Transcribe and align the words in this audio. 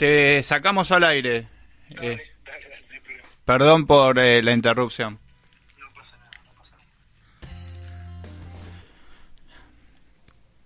te 0.00 0.42
sacamos 0.42 0.90
al 0.92 1.04
aire. 1.04 1.46
Eh, 2.00 2.18
perdón 3.44 3.86
por 3.86 4.18
eh, 4.18 4.42
la 4.42 4.52
interrupción. 4.52 5.18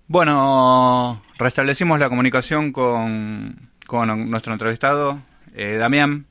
Bueno, 0.07 1.23
restablecimos 1.39 1.99
la 1.99 2.09
comunicación 2.09 2.73
con, 2.73 3.71
con 3.87 4.31
nuestro 4.31 4.53
entrevistado, 4.53 5.23
eh, 5.55 5.77
Damián. 5.77 6.27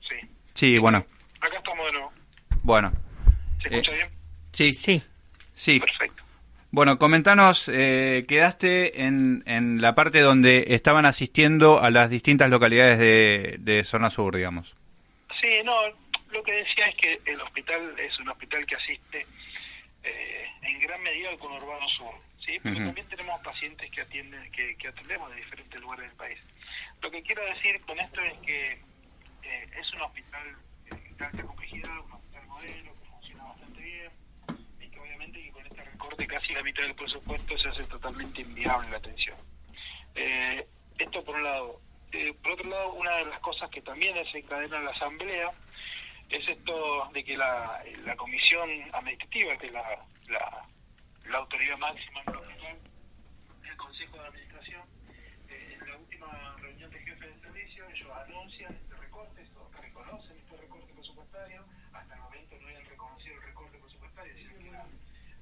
Sí. 0.00 0.16
Sí, 0.54 0.78
bueno, 0.78 1.06
Acá 1.40 1.56
estamos 1.56 1.86
de 1.86 1.92
nuevo. 1.92 2.12
bueno. 2.62 2.92
¿Se 3.62 3.68
Eh, 3.68 3.70
escucha 3.78 3.92
bien? 3.92 4.08
Sí, 4.52 4.72
Sí. 4.74 5.02
sí. 5.54 5.80
Perfecto. 5.80 6.19
Bueno, 6.72 6.98
comentanos, 6.98 7.68
eh, 7.68 8.24
quedaste 8.28 9.02
en, 9.02 9.42
en 9.46 9.80
la 9.80 9.96
parte 9.96 10.20
donde 10.20 10.66
estaban 10.68 11.04
asistiendo 11.04 11.80
a 11.80 11.90
las 11.90 12.08
distintas 12.10 12.48
localidades 12.48 13.00
de, 13.00 13.56
de 13.58 13.82
zona 13.82 14.08
sur, 14.08 14.36
digamos. 14.36 14.76
Sí, 15.40 15.48
no, 15.64 15.74
lo 16.30 16.42
que 16.44 16.52
decía 16.52 16.86
es 16.86 16.94
que 16.94 17.20
el 17.26 17.40
hospital 17.40 17.98
es 17.98 18.16
un 18.20 18.28
hospital 18.28 18.64
que 18.66 18.76
asiste 18.76 19.26
eh, 20.04 20.46
en 20.62 20.78
gran 20.78 21.02
medida 21.02 21.30
al 21.30 21.38
conurbano 21.38 21.88
sur, 21.88 22.14
¿sí? 22.38 22.56
Pero 22.62 22.76
también 22.76 23.08
tenemos 23.08 23.40
pacientes 23.40 23.90
que 23.90 24.02
atienden 24.02 24.52
que, 24.52 24.76
que 24.76 24.88
atendemos 24.88 25.28
de 25.30 25.36
diferentes 25.36 25.80
lugares 25.80 26.06
del 26.06 26.16
país. 26.16 26.38
Lo 27.02 27.10
que 27.10 27.20
quiero 27.22 27.44
decir 27.46 27.80
con 27.80 27.98
esto 27.98 28.20
es 28.20 28.34
que 28.46 28.72
eh, 29.42 29.70
es 29.76 29.92
un 29.94 30.02
hospital 30.02 30.56
eh, 30.86 30.94
de 31.18 31.24
alta 31.24 31.42
complejidad, 31.42 31.98
un 31.98 32.12
hospital 32.12 32.46
modelo 32.46 32.92
que 32.94 33.10
funciona 33.10 33.42
bastante 33.42 33.80
bien 33.80 34.10
y 34.80 34.88
que 34.88 35.00
obviamente 35.00 35.40
que 36.00 36.08
recorte 36.08 36.26
casi 36.26 36.52
la 36.52 36.62
mitad 36.62 36.82
del 36.82 36.94
presupuesto 36.94 37.58
se 37.58 37.68
hace 37.68 37.84
totalmente 37.84 38.40
inviable 38.40 38.90
la 38.90 38.96
atención. 38.96 39.36
Eh, 40.14 40.66
esto 40.98 41.24
por 41.24 41.36
un 41.36 41.44
lado. 41.44 41.80
Eh, 42.12 42.34
por 42.42 42.52
otro 42.52 42.68
lado, 42.68 42.92
una 42.94 43.16
de 43.16 43.26
las 43.26 43.40
cosas 43.40 43.70
que 43.70 43.82
también 43.82 44.14
desencadena 44.14 44.78
en 44.78 44.84
la 44.84 44.90
Asamblea 44.90 45.50
es 46.28 46.48
esto 46.48 47.08
de 47.12 47.22
que 47.22 47.36
la, 47.36 47.82
la 48.04 48.16
comisión 48.16 48.68
administrativa, 48.92 49.56
que 49.58 49.66
es 49.66 49.72
la, 49.72 50.04
la, 50.28 51.38
autoridad 51.38 51.78
máxima 51.78 52.20
en 52.22 52.30
el 52.30 52.36
hospital, 52.36 52.78
el 53.64 53.76
Consejo 53.76 54.16
de 54.16 54.26
Administración, 54.28 54.82
eh, 55.48 55.78
en 55.80 55.88
la 55.88 55.96
última 55.96 56.56
reunión 56.60 56.90
de 56.90 56.98
jefes 56.98 57.34
de 57.34 57.40
servicio, 57.40 57.88
ellos 57.88 58.10
anuncian 58.26 58.90
hasta 61.92 62.14
el 62.14 62.20
momento 62.20 62.56
no 62.60 62.66
habían 62.66 62.84
reconocido 62.84 63.34
el 63.36 63.42
recorte 63.42 63.78
presupuestario, 63.78 64.34
decían 64.34 64.58
que 64.58 64.68
era 64.68 64.84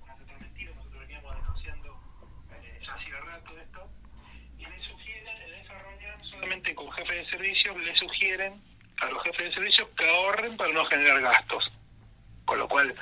una 0.02 0.16
total 0.16 0.40
mentira, 0.40 0.72
nosotros 0.74 1.00
veníamos 1.00 1.34
denunciando 1.34 2.00
eh, 2.52 2.80
ya 2.84 2.94
hacía 2.94 3.20
rato 3.20 3.58
esto, 3.58 3.90
y 4.58 4.66
le 4.66 4.80
sugieren 4.82 5.36
en 5.42 5.54
esa 5.54 5.78
reunión, 5.78 6.24
solamente 6.24 6.74
con 6.74 6.90
jefes 6.92 7.17
de 7.30 7.36
servicio, 7.36 7.76
le 7.78 7.96
sugieren 7.96 8.60
a 9.00 9.06
los 9.06 9.22
jefes 9.22 9.46
de 9.48 9.54
servicio 9.54 9.88
que 9.94 10.08
ahorren 10.08 10.56
para 10.56 10.72
no 10.72 10.84
generar 10.86 11.20
gastos. 11.20 11.70
Con 12.44 12.58
lo 12.58 12.68
cual, 12.68 12.94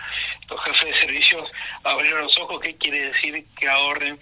los 0.49 0.65
jefes 0.65 0.85
de 0.87 0.95
servicios 1.01 1.51
abrieron 1.85 2.23
los 2.23 2.39
ojos, 2.39 2.61
¿qué 2.61 2.77
quiere 2.77 3.11
decir 3.13 3.47
que 3.59 3.69
ahorren 3.69 4.19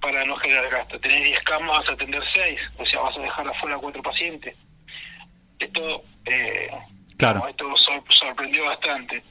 para 0.00 0.24
no 0.24 0.36
generar 0.36 0.68
gastos? 0.70 1.00
Tenés 1.00 1.24
10 1.24 1.40
camas, 1.44 1.78
vas 1.80 1.88
a 1.90 1.92
atender 1.92 2.22
6, 2.34 2.60
o 2.78 2.86
sea, 2.86 3.00
vas 3.00 3.16
a 3.16 3.20
dejar 3.20 3.48
afuera 3.48 3.76
4 3.78 4.02
pacientes. 4.02 4.56
Esto, 5.58 6.02
eh, 6.24 6.70
Claro. 7.18 7.40
no, 7.40 7.48
esto 7.48 7.76
sor- 7.76 8.04
sorprendió 8.08 8.64
bastante. 8.64 9.22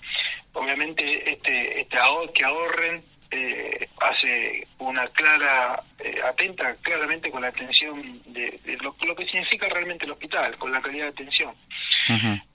Obviamente, 0.54 1.32
este, 1.34 1.82
este 1.82 1.98
que 2.34 2.46
ahorren 2.46 3.04
eh, 3.36 3.90
hace 4.00 4.68
una 4.80 5.08
clara, 5.10 5.84
eh, 6.00 6.20
atenta 6.24 6.76
claramente 6.82 7.30
con 7.30 7.42
la 7.42 7.50
atención 7.50 8.22
de, 8.34 8.60
de 8.64 8.78
lo, 8.78 8.96
lo 9.06 9.16
que 9.16 9.26
significa 9.26 9.68
realmente 9.70 10.06
el 10.06 10.12
hospital, 10.12 10.58
con 10.58 10.72
la 10.72 10.82
calidad 10.82 11.06
de 11.06 11.12
atención. 11.12 11.54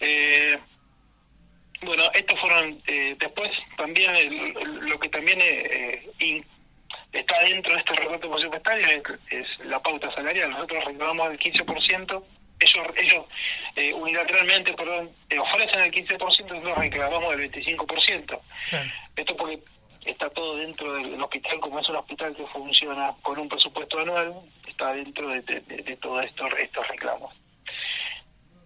Eh, 0.01 0.59
bueno, 1.83 2.05
estos 2.15 2.39
fueron, 2.41 2.81
eh, 2.87 3.17
después 3.19 3.51
también 3.77 4.15
el- 4.15 4.89
lo 4.89 4.99
que 4.99 5.09
también 5.09 5.39
eh, 5.41 6.07
in- 6.19 6.45
está 7.13 7.41
dentro 7.43 7.73
de 7.73 7.79
este 7.79 7.95
recorte 7.95 8.29
presupuestario 8.29 8.87
es, 8.87 9.03
es 9.31 9.67
la 9.67 9.81
pauta 9.81 10.13
salarial. 10.15 10.51
Nosotros 10.51 10.85
reclamamos 10.85 11.31
el 11.31 11.39
15%, 11.39 12.25
ellos, 12.61 12.87
ellos 12.97 13.25
eh, 13.77 13.93
unilateralmente 13.95 14.75
perdón, 14.75 15.11
eh, 15.31 15.39
ofrecen 15.39 15.81
el 15.81 15.91
15%, 15.91 16.19
nosotros 16.19 16.79
reclamamos 16.79 17.33
el 17.35 17.51
25%. 17.51 18.41
Claro. 18.69 18.91
Esto 19.17 19.37
porque 19.37 19.61
está 20.05 20.31
todo 20.31 20.57
dentro 20.57 20.93
del 20.95 21.21
hospital, 21.23 21.61
como 21.61 21.79
es 21.81 21.89
un 21.89 21.97
hospital 21.97 22.35
que 22.35 22.47
funciona 22.49 23.15
con 23.23 23.39
un 23.39 23.49
presupuesto 23.49 23.99
anual, 24.01 24.35
está 24.67 24.93
dentro 24.95 25.29
de, 25.29 25.41
de, 25.43 25.97
todos 25.97 26.25
estos, 26.25 26.49
estos 26.59 26.89
reclamos. 26.89 27.35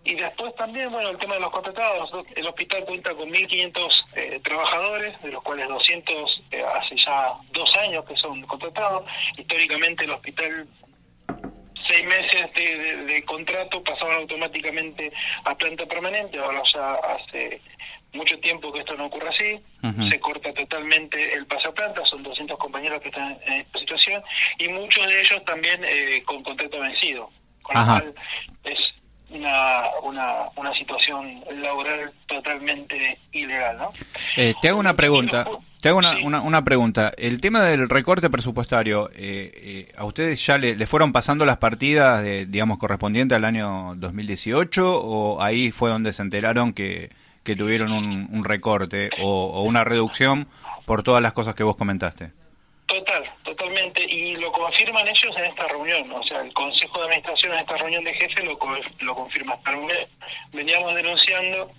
Y 0.06 0.14
después 0.16 0.54
también, 0.56 0.90
bueno, 0.92 1.08
el 1.08 1.16
tema 1.16 1.34
de 1.36 1.40
los 1.40 1.50
contratados. 1.50 2.10
El 2.36 2.46
hospital 2.46 2.84
cuenta 2.84 3.14
con 3.14 3.30
1.500 3.30 4.04
eh, 4.16 4.40
trabajadores, 4.44 5.18
de 5.22 5.30
los 5.32 5.42
cuales 5.42 5.66
200 5.66 6.42
eh, 6.50 6.62
hace 6.62 6.96
ya 6.98 7.32
dos 7.52 7.74
años 7.78 8.04
que 8.04 8.14
son 8.16 8.42
contratados. 8.42 9.04
Históricamente 9.38 10.04
el 10.04 10.10
hospital, 10.10 10.68
seis 11.88 12.04
meses 12.04 12.52
de- 12.54 12.96
de 13.06 13.24
contrato 13.24 13.82
pasaban 13.82 14.16
automáticamente 14.16 15.10
a 15.44 15.54
planta 15.54 15.86
permanente. 15.86 16.38
Ahora 16.38 16.62
ya 16.70 16.92
hace 16.94 17.62
mucho 18.14 18.38
tiempo 18.40 18.72
que 18.72 18.80
esto 18.80 18.94
no 18.96 19.06
ocurre 19.06 19.28
así. 19.28 19.60
Se 20.10 20.20
corta 20.20 20.52
totalmente 20.54 21.34
el 21.34 21.46
pasaplanta, 21.46 22.04
son 22.06 22.22
200 22.22 22.58
compañeros 22.58 23.00
que 23.02 23.08
están 23.08 23.36
en 23.46 23.52
esta 23.60 23.78
situación 23.80 24.22
y 24.58 24.68
muchos 24.68 25.06
de 25.06 25.20
ellos 25.20 25.44
también 25.44 25.80
eh, 25.84 26.22
con 26.24 26.42
contrato 26.42 26.80
vencido. 26.80 27.30
Con 27.62 27.76
Ajá. 27.76 27.94
lo 28.04 28.12
cual 28.12 28.14
es 28.64 28.78
una, 29.30 29.82
una, 30.02 30.34
una 30.56 30.74
situación 30.74 31.42
laboral 31.60 32.12
totalmente 32.26 33.18
ilegal, 33.32 33.78
¿no? 33.78 33.92
Eh, 34.36 34.54
te 34.62 34.68
hago 34.68 34.78
una 34.78 34.94
pregunta. 34.94 35.46
Te 35.80 35.88
hago 35.90 35.98
una, 35.98 36.16
Sí. 36.16 36.22
una, 36.24 36.40
una 36.40 36.64
pregunta. 36.64 37.12
El 37.18 37.40
tema 37.40 37.60
del 37.62 37.88
recorte 37.88 38.30
presupuestario, 38.30 39.10
eh, 39.10 39.50
eh, 39.54 39.92
¿a 39.96 40.04
ustedes 40.04 40.44
ya 40.46 40.56
le, 40.56 40.76
le 40.76 40.86
fueron 40.86 41.12
pasando 41.12 41.44
las 41.44 41.56
partidas, 41.58 42.22
de, 42.22 42.46
digamos, 42.46 42.78
correspondientes 42.78 43.36
al 43.36 43.44
año 43.44 43.94
2018 43.96 44.98
o 45.02 45.42
ahí 45.42 45.70
fue 45.72 45.90
donde 45.90 46.12
se 46.12 46.22
enteraron 46.22 46.72
que, 46.72 47.10
que 47.44 47.54
tuvieron 47.54 47.92
un, 47.92 48.28
un 48.32 48.44
recorte 48.44 49.10
o, 49.22 49.28
o 49.46 49.62
una 49.62 49.84
reducción 49.84 50.48
por 50.86 51.02
todas 51.02 51.22
las 51.22 51.32
cosas 51.32 51.54
que 51.54 51.62
vos 51.62 51.76
comentaste? 51.76 52.30
Total, 52.86 53.24
totalmente. 53.42 54.02
Y 54.04 54.36
lo 54.36 54.52
confirman 54.52 55.08
ellos 55.08 55.34
en 55.36 55.44
esta 55.46 55.66
reunión. 55.68 56.10
O 56.12 56.22
sea, 56.22 56.40
el 56.42 56.52
Consejo 56.52 56.98
de 56.98 57.04
Administración 57.04 57.52
en 57.54 57.58
esta 57.60 57.76
reunión 57.76 58.04
de 58.04 58.12
jefes 58.14 58.44
lo, 58.44 58.58
lo 59.00 59.14
confirma. 59.14 59.56
Veníamos 60.52 60.94
denunciando 60.94 61.70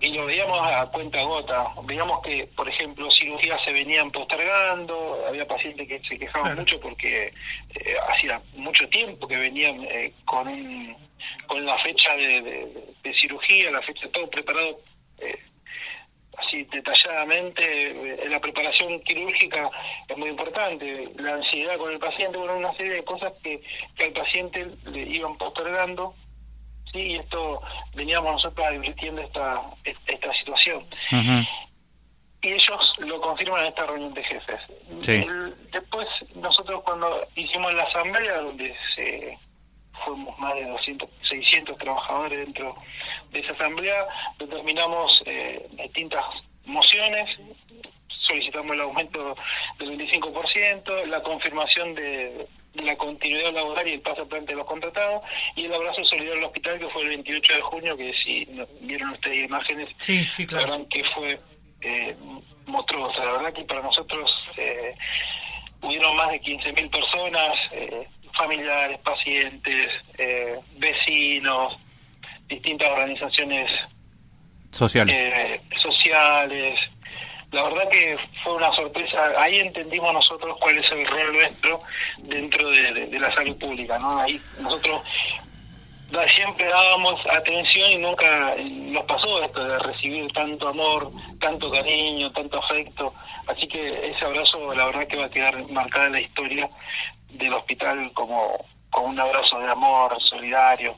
y 0.00 0.10
lo 0.12 0.26
veíamos 0.26 0.60
a 0.62 0.86
cuenta 0.86 1.22
gota. 1.22 1.66
Veíamos 1.84 2.20
que, 2.22 2.48
por 2.56 2.68
ejemplo, 2.68 3.08
cirugías 3.10 3.60
se 3.64 3.72
venían 3.72 4.10
postergando, 4.10 5.24
había 5.28 5.46
pacientes 5.46 5.86
que 5.88 6.00
se 6.08 6.18
quejaban 6.18 6.42
Claro. 6.42 6.60
mucho 6.60 6.80
porque 6.80 7.26
eh, 7.26 7.94
hacía 8.08 8.40
mucho 8.56 8.88
tiempo 8.88 9.26
que 9.28 9.36
venían 9.36 9.82
eh, 9.84 10.12
con 10.24 10.48
un, 10.48 10.96
con 11.46 11.64
la 11.64 11.78
fecha 11.78 12.14
de, 12.16 12.40
de- 12.42 12.84
de 13.02 13.14
cirugía, 13.14 13.70
la 13.70 13.82
fecha 13.82 14.08
todo 14.12 14.28
preparado 14.30 14.78
eh, 15.18 15.38
así 16.38 16.64
detalladamente, 16.64 17.62
eh, 17.90 18.28
la 18.28 18.40
preparación 18.40 19.00
quirúrgica 19.02 19.70
es 20.08 20.16
muy 20.16 20.30
importante, 20.30 21.08
la 21.16 21.34
ansiedad 21.34 21.76
con 21.76 21.92
el 21.92 21.98
paciente, 21.98 22.38
bueno, 22.38 22.56
una 22.56 22.72
serie 22.74 22.94
de 22.94 23.04
cosas 23.04 23.32
que, 23.42 23.60
que 23.96 24.04
al 24.04 24.12
paciente 24.12 24.66
le 24.86 25.00
iban 25.02 25.36
postergando, 25.36 26.14
sí, 26.92 26.98
y 27.00 27.16
esto 27.16 27.60
veníamos 27.94 28.32
nosotros 28.32 28.66
advirtiendo 28.66 29.20
esta, 29.22 29.62
esta 30.06 30.32
situación. 30.34 30.86
Y 32.44 32.48
ellos 32.48 32.94
lo 32.98 33.20
confirman 33.20 33.60
en 33.62 33.66
esta 33.68 33.86
reunión 33.86 34.14
de 34.14 34.24
jefes. 34.24 34.60
Sí. 35.02 35.12
El- 35.12 35.54
después, 35.70 36.08
nosotros 36.34 36.82
cuando 36.82 37.24
hicimos 37.36 37.72
la 37.74 37.84
asamblea, 37.84 38.38
donde 38.40 38.74
se 38.96 39.38
fuimos 40.04 40.38
más 40.38 40.54
de 40.54 40.64
200, 40.66 41.08
600 41.28 41.78
trabajadores 41.78 42.38
dentro 42.38 42.74
de 43.30 43.40
esa 43.40 43.52
asamblea, 43.52 44.06
determinamos 44.38 45.22
eh, 45.26 45.66
distintas 45.72 46.24
mociones, 46.64 47.28
solicitamos 48.26 48.72
el 48.72 48.80
aumento 48.82 49.34
del 49.78 49.98
25%, 49.98 51.06
la 51.06 51.22
confirmación 51.22 51.94
de, 51.94 52.46
de 52.74 52.82
la 52.82 52.96
continuidad 52.96 53.52
laboral 53.52 53.86
y 53.88 53.92
el 53.94 54.00
paso 54.00 54.22
adelante 54.22 54.52
de 54.52 54.58
los 54.58 54.66
contratados, 54.66 55.22
y 55.56 55.64
el 55.64 55.74
abrazo 55.74 56.04
solidario 56.04 56.34
al 56.38 56.44
hospital, 56.44 56.78
que 56.78 56.88
fue 56.88 57.02
el 57.02 57.08
28 57.10 57.54
de 57.54 57.60
junio, 57.62 57.96
que 57.96 58.12
si 58.24 58.48
vieron 58.80 59.10
ustedes 59.10 59.44
imágenes, 59.44 59.88
Sí, 59.98 60.24
sí, 60.32 60.42
la 60.44 60.48
claro. 60.48 60.70
verdad 60.72 60.86
que 60.88 61.04
fue 61.04 61.40
eh, 61.82 62.16
monstruosa. 62.66 63.24
La 63.24 63.32
verdad 63.32 63.52
que 63.52 63.64
para 63.64 63.82
nosotros 63.82 64.32
eh, 64.56 64.94
hubieron 65.82 66.14
más 66.16 66.30
de 66.30 66.40
15.000 66.40 66.90
personas, 66.90 67.52
eh, 67.72 68.06
familiares, 68.36 68.98
pacientes, 69.00 69.88
eh, 70.18 70.58
vecinos, 70.76 71.76
distintas 72.48 72.90
organizaciones 72.90 73.70
Sociales. 74.70 75.14
eh, 75.16 75.60
sociales. 75.80 76.78
La 77.50 77.64
verdad 77.64 77.88
que 77.90 78.16
fue 78.42 78.54
una 78.54 78.72
sorpresa. 78.72 79.32
Ahí 79.38 79.58
entendimos 79.58 80.12
nosotros 80.14 80.56
cuál 80.58 80.78
es 80.78 80.90
el 80.90 81.06
rol 81.06 81.32
nuestro 81.34 81.80
dentro 82.18 82.70
de, 82.70 82.92
de- 82.94 83.06
de 83.08 83.18
la 83.20 83.34
salud 83.34 83.56
pública. 83.58 83.98
¿no? 83.98 84.18
Ahí 84.20 84.40
nosotros 84.60 85.02
siempre 86.34 86.66
dábamos 86.66 87.20
atención 87.30 87.90
y 87.90 87.96
nunca 87.98 88.54
nos 88.58 89.04
pasó 89.04 89.42
esto 89.44 89.62
de 89.64 89.78
recibir 89.80 90.30
tanto 90.32 90.68
amor, 90.68 91.10
tanto 91.40 91.70
cariño, 91.70 92.30
tanto 92.32 92.58
afecto. 92.58 93.14
Así 93.46 93.66
que 93.68 94.10
ese 94.10 94.24
abrazo, 94.24 94.74
la 94.74 94.86
verdad 94.86 95.06
que 95.08 95.16
va 95.16 95.26
a 95.26 95.30
quedar 95.30 95.68
marcada 95.70 96.06
en 96.06 96.12
la 96.12 96.20
historia 96.20 96.70
del 97.38 97.52
hospital 97.54 98.10
como, 98.14 98.64
como 98.90 99.08
un 99.08 99.20
abrazo 99.20 99.58
de 99.60 99.70
amor 99.70 100.16
solidario. 100.28 100.96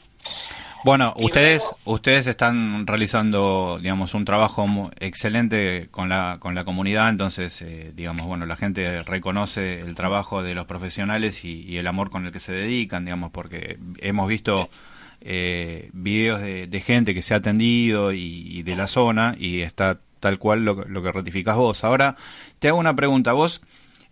Bueno, 0.84 1.14
Y 1.16 1.24
ustedes 1.24 1.62
luego- 1.62 1.78
ustedes 1.96 2.26
están 2.26 2.86
realizando, 2.86 3.78
digamos, 3.80 4.12
un 4.12 4.26
trabajo 4.26 4.90
excelente 5.00 5.88
con 5.90 6.10
la 6.10 6.36
con 6.40 6.54
la 6.54 6.64
comunidad, 6.64 7.08
entonces, 7.08 7.62
eh, 7.62 7.92
digamos, 7.94 8.26
bueno, 8.26 8.44
la 8.44 8.56
gente 8.56 9.02
reconoce 9.02 9.80
el 9.80 9.94
trabajo 9.94 10.42
de 10.42 10.54
los 10.54 10.66
profesionales 10.66 11.42
y, 11.46 11.62
y 11.62 11.78
el 11.78 11.86
amor 11.86 12.10
con 12.10 12.26
el 12.26 12.32
que 12.32 12.40
se 12.40 12.52
dedican, 12.52 13.06
digamos, 13.06 13.30
porque 13.30 13.78
hemos 13.98 14.28
visto 14.28 14.68
eh, 15.22 15.88
videos 15.94 16.42
de, 16.42 16.66
de 16.66 16.80
gente 16.80 17.14
que 17.14 17.22
se 17.22 17.32
ha 17.32 17.38
atendido 17.38 18.12
y, 18.12 18.46
y 18.50 18.62
de 18.62 18.76
la 18.76 18.86
zona 18.86 19.36
y 19.38 19.62
está 19.62 19.98
tal 20.20 20.38
cual 20.38 20.66
lo, 20.66 20.76
que- 20.82 20.88
lo 20.90 21.02
que 21.02 21.12
ratificás 21.12 21.56
vos. 21.56 21.82
Ahora, 21.82 22.16
te 22.58 22.68
hago 22.68 22.78
una 22.78 22.94
pregunta. 22.94 23.32
Vos 23.32 23.62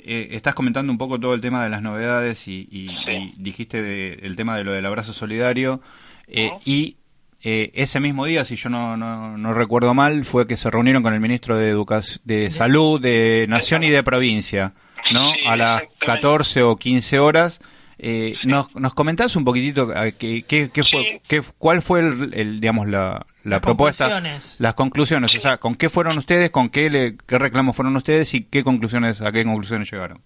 eh, 0.04 0.28
estás 0.32 0.54
comentando 0.54 0.90
un 0.92 0.99
poco 0.99 1.18
todo 1.21 1.35
el 1.35 1.40
tema 1.40 1.62
de 1.64 1.71
las 1.71 1.82
novedades 1.82 2.47
y, 2.49 2.68
y- 2.71 2.88
Sí. 3.06 3.32
y 3.37 3.42
dijiste 3.42 3.82
de- 3.82 4.14
el 4.23 4.37
tema 4.37 4.56
de 4.56 4.64
lo 4.64 4.73
del 4.73 4.87
abrazo 4.87 5.12
solidario. 5.12 5.80
Eh. 6.28 6.50
Y 6.64 6.97
eh, 7.44 7.71
ese 7.75 7.99
mismo 8.00 8.25
día, 8.25 8.44
si 8.44 8.56
yo 8.56 8.68
no, 8.71 8.97
no, 8.97 9.37
no 9.37 9.52
recuerdo 9.54 9.94
mal, 9.94 10.25
fue 10.25 10.47
que 10.47 10.56
se 10.56 10.71
reunieron 10.71 11.02
con 11.02 11.12
el 11.14 11.21
ministro 11.21 11.56
de, 11.56 11.68
Educación, 11.68 12.21
de 12.25 12.50
Salud 12.50 13.00
de 13.00 13.47
Nación 13.49 13.82
y 13.85 13.90
de 13.90 14.02
Provincia, 14.04 14.73
¿no? 15.12 15.32
Sí, 15.35 15.40
a 15.47 15.56
las 15.56 15.82
exactamente. 15.82 16.06
14 16.06 16.62
o 16.62 16.76
15 16.76 17.18
horas. 17.18 17.61
Eh, 17.99 18.35
¿nos, 18.44 18.75
¿Nos 18.75 18.94
comentás 18.94 19.37
un 19.37 19.44
poquitito 19.44 19.92
eh, 19.94 20.14
qué, 20.18 20.42
qué, 20.47 20.71
qué 20.73 20.82
fue, 20.85 21.02
Sí. 21.02 21.21
qué, 21.28 21.42
cuál 21.59 21.82
fue 21.82 22.00
el, 22.00 22.32
el, 22.35 22.61
digamos, 22.61 22.88
la, 22.88 23.26
la 23.44 23.56
Las 23.56 23.61
propuesta? 23.61 24.04
conclusiones. 24.06 24.56
Las 24.61 24.75
conclusiones, 24.75 25.34
o 25.34 25.38
sea, 25.38 25.56
¿con 25.58 25.75
qué 25.75 25.88
fueron 25.88 26.18
ustedes, 26.18 26.50
con 26.50 26.68
qué, 26.70 26.88
le, 26.90 27.16
qué 27.26 27.38
reclamos 27.38 27.75
fueron 27.76 27.96
ustedes 27.96 28.32
y 28.34 28.44
qué 28.49 28.62
conclusiones, 28.64 29.20
a 29.20 29.32
qué 29.32 29.44
conclusiones 29.44 29.90
llegaron? 29.90 30.20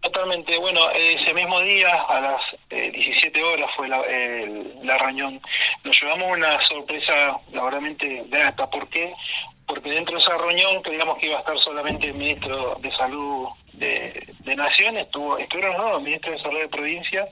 Totalmente. 0.00 0.58
Bueno, 0.58 0.80
ese 0.90 1.32
mismo 1.32 1.60
día, 1.60 1.88
a 2.08 2.20
las 2.20 2.40
eh, 2.70 2.90
17 2.94 3.42
horas, 3.42 3.70
fue 3.74 3.88
la, 3.88 4.00
el- 4.02 4.74
la 4.82 4.98
reunión 4.98 5.40
nos 5.82 5.98
llevamos 6.00 6.36
una 6.36 6.60
sorpresa 6.66 7.36
laboralmente 7.52 8.24
grata. 8.28 8.68
¿Por 8.68 8.86
qué? 8.88 9.14
Porque 9.66 9.88
dentro 9.90 10.16
de 10.16 10.20
esa 10.22 10.36
reunión 10.36 10.82
creíamos 10.82 11.16
que 11.18 11.26
iba 11.26 11.36
a 11.36 11.40
estar 11.40 11.58
solamente 11.58 12.08
el 12.08 12.14
ministro 12.14 12.78
de 12.82 12.90
Salud 12.96 13.48
de, 13.72 14.34
de 14.40 14.56
Nación, 14.56 14.98
estuvo, 14.98 15.38
estuvieron 15.38 15.76
no, 15.78 15.96
el 15.96 16.04
ministro 16.04 16.32
de 16.32 16.38
Salud 16.42 16.58
de 16.60 16.68
Provincia, 16.68 17.26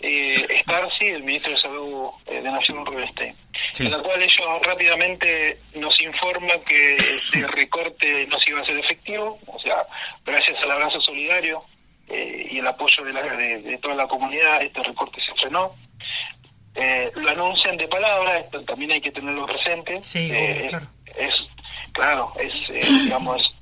eh, 0.00 0.62
Starcy, 0.62 1.06
el 1.06 1.22
ministro 1.22 1.52
de 1.52 1.58
Salud 1.58 2.10
eh, 2.26 2.40
de 2.42 2.50
Nación 2.50 2.84
Rubinstein, 2.84 3.34
en 3.78 3.90
la 3.90 3.98
cual 3.98 4.22
ellos 4.22 4.46
rápidamente 4.62 5.58
nos 5.74 6.00
informan 6.00 6.60
que 6.60 6.96
este 6.96 7.46
recorte 7.46 8.26
no 8.26 8.38
se 8.40 8.50
iba 8.50 8.60
a 8.60 8.66
ser 8.66 8.78
efectivo, 8.78 9.38
o 9.46 9.58
sea, 9.60 9.86
gracias 10.24 10.60
al 10.62 10.72
abrazo 10.72 11.00
solidario 11.00 11.62
eh, 12.08 12.48
y 12.50 12.58
el 12.58 12.66
apoyo 12.66 13.04
de, 13.04 13.12
la, 13.12 13.22
de, 13.22 13.78
toda 13.82 13.94
la 13.94 14.06
comunidad, 14.06 14.62
este 14.62 14.82
recorte 14.82 15.20
se 15.20 15.34
frenó. 15.40 15.74
Eh, 16.74 17.10
lo 17.14 17.30
anuncian 17.30 17.76
de 17.78 17.88
palabra, 17.88 18.38
esto 18.38 18.62
también 18.64 18.92
hay 18.92 19.00
que 19.00 19.10
tenerlo 19.10 19.46
presente. 19.46 20.02
Sí, 20.02 20.30
claro. 20.68 20.88
Es, 21.16 21.34
claro, 21.92 22.32
es, 22.38 22.52
digamos, 23.04 23.54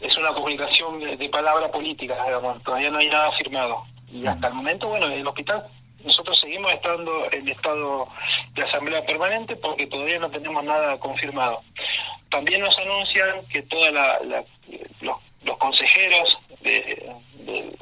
es 0.00 0.16
una 0.16 0.32
comunicación 0.32 1.00
de, 1.00 1.28
palabra 1.28 1.70
política, 1.70 2.14
digamos, 2.24 2.62
todavía 2.62 2.90
no 2.90 2.98
hay 2.98 3.08
nada 3.08 3.30
firmado. 3.32 3.84
Y 4.12 4.26
hasta 4.26 4.48
el 4.48 4.54
momento, 4.54 4.88
bueno, 4.88 5.06
el 5.06 5.26
hospital, 5.26 5.66
nosotros 6.04 6.38
seguimos 6.40 6.72
estando 6.72 7.30
en 7.32 7.48
estado 7.48 8.08
de 8.54 8.62
asamblea 8.62 9.04
permanente 9.04 9.56
porque 9.56 9.86
todavía 9.86 10.18
no 10.18 10.30
tenemos 10.30 10.62
nada 10.64 10.98
confirmado. 10.98 11.62
También 12.30 12.60
nos 12.60 12.76
anuncian 12.78 13.46
que 13.48 13.62
todos 13.62 13.92
los, 13.92 15.16
los, 15.44 15.56
consejeros 15.58 16.38
de, 16.60 17.12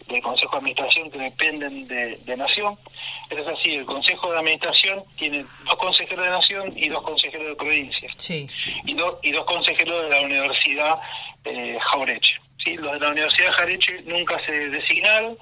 del 0.08 0.22
Consejo 0.22 0.52
de 0.52 0.58
Administración 0.58 1.10
que 1.10 1.18
dependen 1.18 1.88
de, 1.88 2.16
de 2.18 2.36
Nación, 2.36 2.78
es 3.30 3.46
así, 3.46 3.74
el 3.74 3.86
Consejo 3.86 4.30
de 4.30 4.38
Administración 4.38 5.02
tiene 5.16 5.44
dos 5.64 5.76
consejeros 5.76 6.24
de 6.24 6.30
Nación 6.30 6.72
y 6.76 6.88
dos 6.88 7.02
consejeros 7.02 7.48
de 7.48 7.56
provincia. 7.56 8.10
Sí. 8.16 8.48
Y, 8.84 8.92
y 9.22 9.32
dos 9.32 9.44
consejeros 9.44 10.04
de 10.04 10.10
la 10.10 10.20
Universidad 10.20 11.00
eh, 11.44 11.78
Jaureche. 11.80 12.40
¿Sí? 12.64 12.76
Los 12.76 12.92
de 12.92 13.00
la 13.00 13.10
Universidad 13.10 13.52
Jaureche 13.52 14.02
nunca 14.02 14.44
se 14.44 14.52
designaron, 14.52 15.38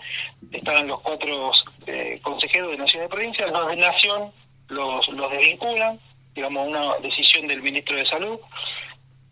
estaban 0.51 0.89
los 0.89 1.01
cuatro 1.01 1.53
eh, 1.87 2.19
consejeros 2.23 2.73
de 2.73 2.79
Nación 2.79 3.03
de 3.03 3.09
provincia, 3.09 3.47
los 3.47 3.69
de 3.69 3.77
Nación 3.77 4.33
los, 4.69 5.09
los 5.09 5.31
desvinculan, 5.31 6.01
digamos, 6.35 6.69
una 6.69 6.97
decisión 6.99 7.47
del 7.47 7.63
ministro 7.63 7.97
de 7.97 8.07
Salud. 8.07 8.39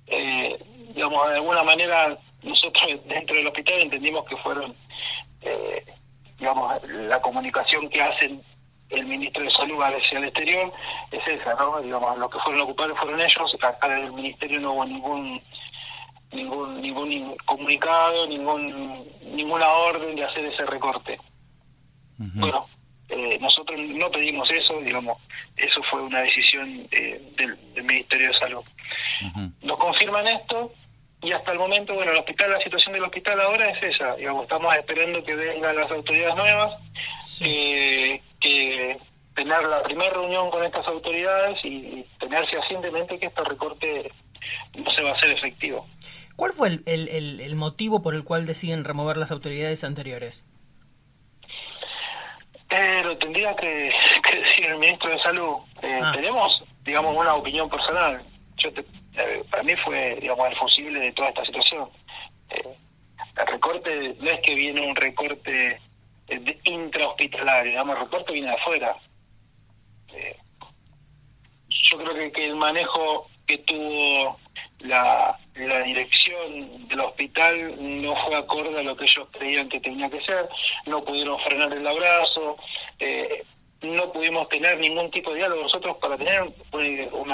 Eh, 0.06 0.59
digamos, 0.94 1.28
de 1.28 1.35
alguna 1.37 1.62
manera 1.62 2.16
nosotros 2.42 2.85
dentro 3.06 3.37
del 3.37 3.47
hospital 3.47 3.80
entendimos 3.80 4.25
que 4.26 4.37
fueron, 4.38 4.75
eh, 5.42 5.85
digamos, 6.38 6.82
la 6.88 7.20
comunicación 7.20 7.88
que 7.88 8.02
hacen 8.02 8.42
el 8.90 9.06
ministro 9.06 9.44
de 9.44 9.50
Salud 9.50 9.80
hacia 9.82 10.18
el 10.18 10.25
exterior 10.25 10.73
es 11.12 11.26
esa, 11.28 11.54
¿no? 11.54 11.80
Digamos, 11.80 12.18
los 12.18 12.30
que 12.30 12.40
fueron 12.40 12.62
ocupados 12.62 12.99
fueron 12.99 13.20
ellos, 13.20 13.56
acá 13.62 13.97
en 13.97 14.04
el 14.04 14.12
ministerio 14.12 14.61
no 14.61 14.73
hubo 14.73 14.85
ningún 14.85 15.40
ningún 16.32 16.80
ningún 16.80 17.37
comunicado, 17.44 18.26
ningún 18.26 19.06
ninguna 19.34 19.68
orden 19.68 20.16
de 20.16 20.25
hacer 20.25 20.44
ese 20.44 20.64
recorte. 20.66 21.18
Bueno, 22.16 22.66
eh, 23.08 23.38
nosotros 23.40 23.80
no 23.80 24.10
pedimos 24.10 24.50
eso, 24.50 24.78
digamos, 24.80 25.16
eso 25.56 25.82
fue 25.90 26.02
una 26.02 26.20
decisión 26.20 26.87
eh, 26.90 27.32
del, 27.37 27.56
Ministerio 27.82 28.28
de 28.28 28.34
Salud. 28.34 28.64
Nos 29.62 29.78
confirman 29.78 30.28
esto 30.28 30.72
y 31.22 31.32
hasta 31.32 31.52
el 31.52 31.58
momento, 31.58 31.94
bueno, 31.94 32.12
el 32.12 32.18
hospital, 32.18 32.52
la 32.52 32.60
situación 32.60 32.94
del 32.94 33.04
hospital 33.04 33.40
ahora 33.40 33.70
es 33.70 33.94
esa, 33.94 34.16
digamos, 34.16 34.44
estamos 34.44 34.75
esperando 34.75 35.22
que 35.25 35.34
vengan 35.34 35.76
las 35.76 35.90
autoridades 35.90 36.37
nuevas, 36.37 36.80
eh, 37.40 38.22
que 38.40 38.99
tener 39.34 39.62
la 39.64 39.82
primera 39.82 40.10
reunión 40.10 40.50
con 40.50 40.64
estas 40.64 40.87
autoridades 40.87 41.58
y, 41.64 42.06
tener 42.18 42.46
fehacientemente 42.46 43.18
que 43.18 43.26
este 43.26 43.44
recorte 43.44 44.12
se 44.95 45.02
va 45.02 45.11
a 45.11 45.14
hacer 45.14 45.30
efectivo. 45.30 45.87
¿Cuál 46.37 46.52
fue 46.52 46.69
el, 46.69 46.83
el, 46.87 47.40
el, 47.40 47.54
motivo 47.54 48.02
por 48.02 48.14
el 48.14 48.25
cual 48.25 48.47
deciden 48.47 48.85
remover 48.85 49.19
las 49.19 49.30
autoridades 49.30 49.85
anteriores? 49.85 50.47
Pero 52.69 53.19
tendría 53.19 53.54
que, 53.57 53.92
decir 54.33 54.66
el 54.66 54.78
ministro 54.78 55.11
de 55.11 55.19
Salud. 55.21 55.57
Eh, 55.83 56.00
ah. 56.02 56.12
Tenemos, 56.14 56.64
digamos, 56.83 57.14
una 57.14 57.35
opinión 57.35 57.69
personal. 57.69 58.23
Yo 58.57 58.71
eh, 58.71 59.45
para 59.50 59.62
mí 59.64 59.75
fue, 59.85 60.16
digamos, 60.21 60.49
el 60.49 60.57
fusible 60.57 61.00
de 61.00 61.12
toda 61.12 61.28
esta 61.28 61.45
situación. 61.45 61.90
Eh, 62.50 62.76
el 63.37 63.47
recorte 63.47 64.16
no 64.21 64.30
es 64.30 64.40
que 64.40 64.54
viene 64.54 64.80
un 64.80 64.97
recorte 64.97 65.80
intrahospitalario, 66.64 67.73
digamos, 67.73 67.97
el 67.97 68.02
recorte 68.02 68.33
viene 68.33 68.49
de 68.49 68.54
afuera. 68.54 68.97
yo 71.69 71.99
creo 71.99 72.33
que 72.33 72.47
el 72.47 72.57
manejo 72.57 73.29
que 73.50 73.59
tuvo 73.59 74.38
la, 74.78 75.37
la 75.57 75.83
dirección 75.83 76.87
del 76.87 77.00
hospital 77.00 77.75
no 78.00 78.14
fue 78.25 78.37
acorde 78.37 78.78
a 78.78 78.83
lo 78.85 78.97
que 78.97 79.04
ellos 79.04 79.26
creían 79.33 79.69
que 79.69 79.80
tenía 79.80 80.09
que 80.09 80.21
ser, 80.21 80.49
no 80.87 81.02
pudieron 81.02 81.37
frenar 81.40 81.73
el 81.73 81.85
abrazo, 81.85 82.57
eh, 83.00 83.42
no 83.83 84.12
pudimos 84.12 84.49
tener 84.50 84.78
ningún 84.78 85.11
tipo 85.11 85.30
de 85.30 85.38
diálogo 85.38 85.62
nosotros 85.62 85.97
para 85.97 86.16
tener 86.16 86.42
un, 86.71 87.33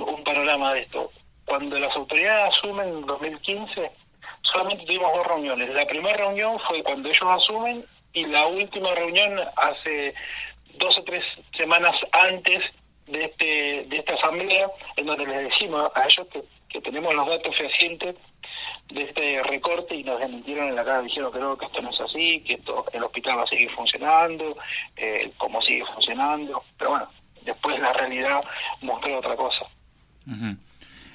un 0.00 0.24
panorama 0.24 0.72
de 0.72 0.80
esto. 0.80 1.10
Cuando 1.44 1.78
las 1.78 1.94
autoridades 1.94 2.56
asumen 2.56 2.88
en 2.88 3.06
2015, 3.06 3.90
solamente 4.40 4.86
tuvimos 4.86 5.12
dos 5.12 5.26
reuniones. 5.26 5.74
La 5.74 5.84
primera 5.84 6.16
reunión 6.16 6.58
fue 6.66 6.82
cuando 6.82 7.10
ellos 7.10 7.28
asumen 7.28 7.84
y 8.14 8.24
la 8.24 8.46
última 8.46 8.94
reunión 8.94 9.38
hace 9.56 10.14
dos 10.78 10.96
o 10.96 11.04
tres 11.04 11.22
semanas 11.54 11.94
antes 12.12 12.62
de 13.06 13.24
este 13.24 13.86
de 13.88 13.98
esta 13.98 14.14
asamblea 14.14 14.68
en 14.96 15.06
donde 15.06 15.26
les 15.26 15.50
decimos 15.50 15.90
a 15.94 16.04
ellos 16.04 16.26
que, 16.30 16.80
tenemos 16.80 17.14
los 17.14 17.28
datos 17.28 17.56
fehacientes 17.56 18.16
de 18.90 19.02
este 19.04 19.42
recorte 19.44 19.94
y 19.94 20.02
nos 20.02 20.18
desmintieron 20.18 20.68
en 20.68 20.74
la 20.74 20.84
cara 20.84 21.02
dijeron 21.02 21.32
que 21.32 21.38
no 21.38 21.56
que 21.56 21.66
esto 21.66 21.80
no 21.80 21.90
es 21.90 22.00
así 22.00 22.40
que 22.40 22.60
el 22.92 23.04
hospital 23.04 23.38
va 23.38 23.42
a 23.44 23.46
seguir 23.46 23.70
funcionando 23.70 24.56
eh, 24.96 25.30
como 25.38 25.62
sigue 25.62 25.84
funcionando. 25.94 26.62
Pero 26.76 26.90
bueno 26.90 27.08
después 27.44 27.78
la 27.78 27.92
realidad 27.92 28.40
mostró 28.82 29.18
otra 29.18 29.36
cosa. 29.36 29.66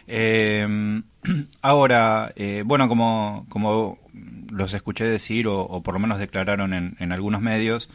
Eh, 0.07 0.65
ahora 1.61 2.31
eh, 2.35 2.63
bueno 2.65 2.87
como 2.87 3.45
como 3.49 3.97
los 4.51 4.73
escuché 4.73 5.03
decir 5.05 5.47
o, 5.47 5.81
por 5.83 5.93
lo 5.93 5.99
menos 5.99 6.19
declararon 6.19 6.73
en, 6.73 6.95
en 6.99 7.11
algunos 7.11 7.41
medios 7.41 7.89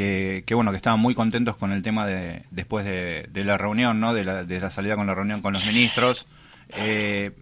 que, 0.00 0.54
bueno 0.54 0.70
que 0.70 0.76
estaban 0.76 1.00
muy 1.00 1.14
contentos 1.14 1.56
con 1.56 1.72
el 1.72 1.82
tema 1.82 2.06
de 2.06 2.42
después 2.50 2.84
de, 2.84 3.28
la 3.44 3.58
reunión 3.58 4.00
no 4.00 4.14
de 4.14 4.24
la, 4.24 4.44
de 4.44 4.60
la 4.60 4.70
salida 4.70 4.96
con 4.96 5.06
la 5.06 5.14
reunión 5.14 5.42
con 5.42 5.52
los 5.52 5.64
ministros. 5.64 6.26
Eh, 6.70 7.32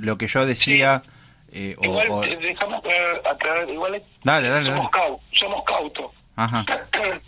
lo 0.00 0.18
que 0.18 0.26
yo 0.26 0.44
decía 0.44 1.02
eh, 1.50 1.74
igual 1.80 2.10
o, 2.10 2.20
dejamos 2.20 2.82
aclarar 3.24 3.68
igual 3.70 4.02
dale, 4.22 4.48
dale, 4.48 4.70
somos, 4.70 4.90
Cautos, 4.90 5.20
somos 5.32 5.64
cautos. 5.64 6.10
Ajá. 6.36 6.64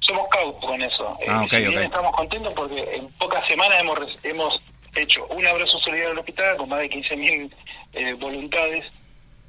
somos 0.00 0.28
cautos 0.30 0.64
con 0.64 0.82
eso. 0.82 1.18
Ah, 1.28 1.46
eh, 1.52 1.84
estamos 1.84 2.12
contentos 2.12 2.52
porque 2.54 2.96
en 2.96 3.08
pocas 3.12 3.46
semanas 3.46 3.80
hemos 3.80 3.98
hemos 4.22 4.62
hecho 4.94 5.26
un 5.26 5.46
abrazo 5.46 5.78
solidario 5.78 6.12
al 6.12 6.18
hospital 6.18 6.56
con 6.56 6.68
más 6.68 6.80
de 6.80 6.90
15.000 6.90 7.50
eh, 7.92 8.12
voluntades 8.14 8.84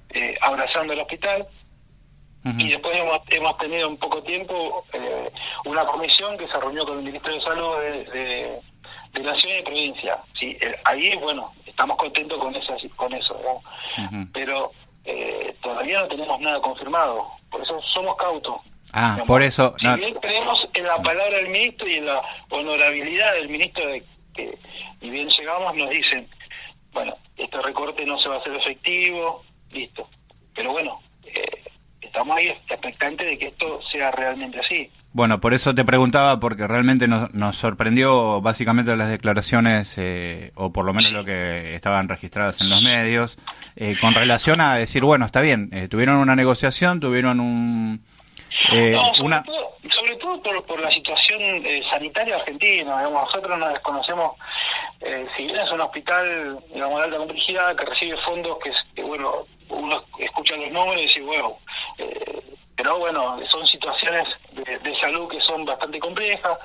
eh, 0.10 0.36
abrazando 0.42 0.94
el 0.94 1.00
hospital 1.00 1.48
y 2.46 2.70
después 2.70 2.96
hemos, 2.98 3.22
hemos 3.30 3.58
tenido 3.58 3.88
en 3.88 3.98
poco 3.98 4.22
tiempo 4.24 4.86
eh, 4.92 5.32
una 5.66 5.86
comisión 5.86 6.38
que 6.38 6.48
se 6.48 6.60
reunió 6.60 6.86
con 6.86 6.98
el 6.98 7.04
Ministerio 7.06 7.38
de 7.38 7.44
Salud 7.44 7.78
de, 7.80 8.62
de, 9.14 9.24
Nación 9.24 9.54
y 9.54 9.56
de 9.56 9.64
Provincia. 9.64 10.18
Sí, 10.38 10.58
eh, 10.60 10.76
ahí, 10.84 11.16
bueno, 11.18 11.54
estamos 11.66 11.96
contentos 11.98 12.38
con, 12.40 12.54
esa, 12.56 12.76
con 12.96 13.14
eso, 13.14 13.62
pero 14.34 14.72
eh, 15.06 15.56
todavía 15.62 16.02
no 16.02 16.08
tenemos 16.08 16.40
nada 16.42 16.60
confirmado, 16.62 17.28
por 17.50 17.62
eso 17.62 17.80
somos 17.94 18.16
cautos. 18.18 18.56
Ah, 18.92 19.18
por 19.26 19.42
eso... 19.42 19.74
Si 19.80 19.88
bien 19.96 20.14
creemos 20.16 20.68
en 20.74 20.84
la 20.84 21.02
palabra 21.02 21.38
del 21.38 21.50
ministro 21.50 21.88
y 21.88 21.96
en 21.96 22.06
la 22.06 22.22
honorabilidad 22.50 23.34
del 23.34 23.50
ministro, 23.50 23.88
de 23.88 24.04
que 24.36 24.58
y 25.02 25.10
bien 25.10 25.30
llegamos, 25.30 25.76
nos 25.76 25.90
dicen, 25.90 26.28
bueno, 26.94 27.16
este 27.38 27.62
recorte 27.62 28.06
no 28.06 28.18
se 28.20 28.30
va 28.30 28.36
a 28.36 28.40
hacer 28.40 28.56
efectivo, 28.56 29.44
listo. 29.72 30.08
Pero 30.56 30.72
bueno, 30.72 31.02
eh, 31.26 31.63
estamos 32.14 32.38
ahí 32.38 32.48
expectantes 32.70 33.26
de 33.26 33.38
que 33.40 33.48
esto 33.48 33.80
sea 33.92 34.12
realmente 34.12 34.60
así. 34.60 34.88
Bueno, 35.14 35.40
por 35.40 35.56
eso 35.56 35.74
te 35.74 35.84
preguntaba, 35.84 36.40
porque 36.40 36.68
realmente 36.68 37.08
nos, 37.08 37.34
nos 37.34 37.56
sorprendió 37.56 38.40
básicamente 38.40 38.96
las 38.96 39.10
declaraciones, 39.10 39.98
eh, 39.98 40.52
o 40.54 40.72
por 40.72 40.86
lo 40.86 40.94
menos 40.94 41.12
lo 41.12 41.26
que 41.26 41.74
estaban 41.74 42.08
registradas 42.08 42.62
en 42.62 42.70
los 42.70 42.84
medios, 42.84 43.40
eh, 43.76 43.96
con 44.00 44.14
relación 44.14 44.62
a 44.62 44.76
decir, 44.76 45.04
bueno, 45.04 45.26
está 45.26 45.42
bien, 45.42 45.70
eh, 45.74 45.88
tuvieron 45.88 46.18
una 46.18 46.36
negociación, 46.36 47.00
tuvieron 47.00 47.40
un... 47.40 48.04
no, 48.72 49.14
sobre, 49.16 49.42
todo, 49.44 49.78
sobre 49.90 50.16
todo 50.18 50.42
por, 50.42 50.66
por 50.66 50.80
la 50.82 50.92
situación 50.92 51.42
sanitaria 51.90 52.36
argentina, 52.36 52.98
digamos, 53.00 53.26
nosotros 53.26 53.58
nos 53.58 53.74
desconocemos, 53.74 54.34
si 55.36 55.44
bien 55.44 55.58
es 55.58 55.72
un 55.72 55.82
hospital 55.82 56.60
digamos, 56.74 57.00
de 57.00 57.06
alta 57.06 57.18
complejidad 57.18 57.76
que 57.76 57.86
recibe 57.86 58.18
fondos 58.18 58.58
que, 58.64 58.72
que 58.96 59.04
bueno, 59.04 59.46
uno 59.70 60.04
escucha 60.20 60.56
los 60.56 60.72
nombres 60.72 61.00
y 61.00 61.04
dice, 61.04 61.22
bueno, 61.22 61.58
eh, 61.98 62.44
pero 62.76 62.98
bueno, 62.98 63.40
son 63.50 63.66
situaciones 63.68 64.28
de, 64.52 64.80
de 64.80 64.96
salud 65.00 65.30
que 65.30 65.40
son 65.42 65.66
bastante 65.66 66.00
complejas 66.00 66.58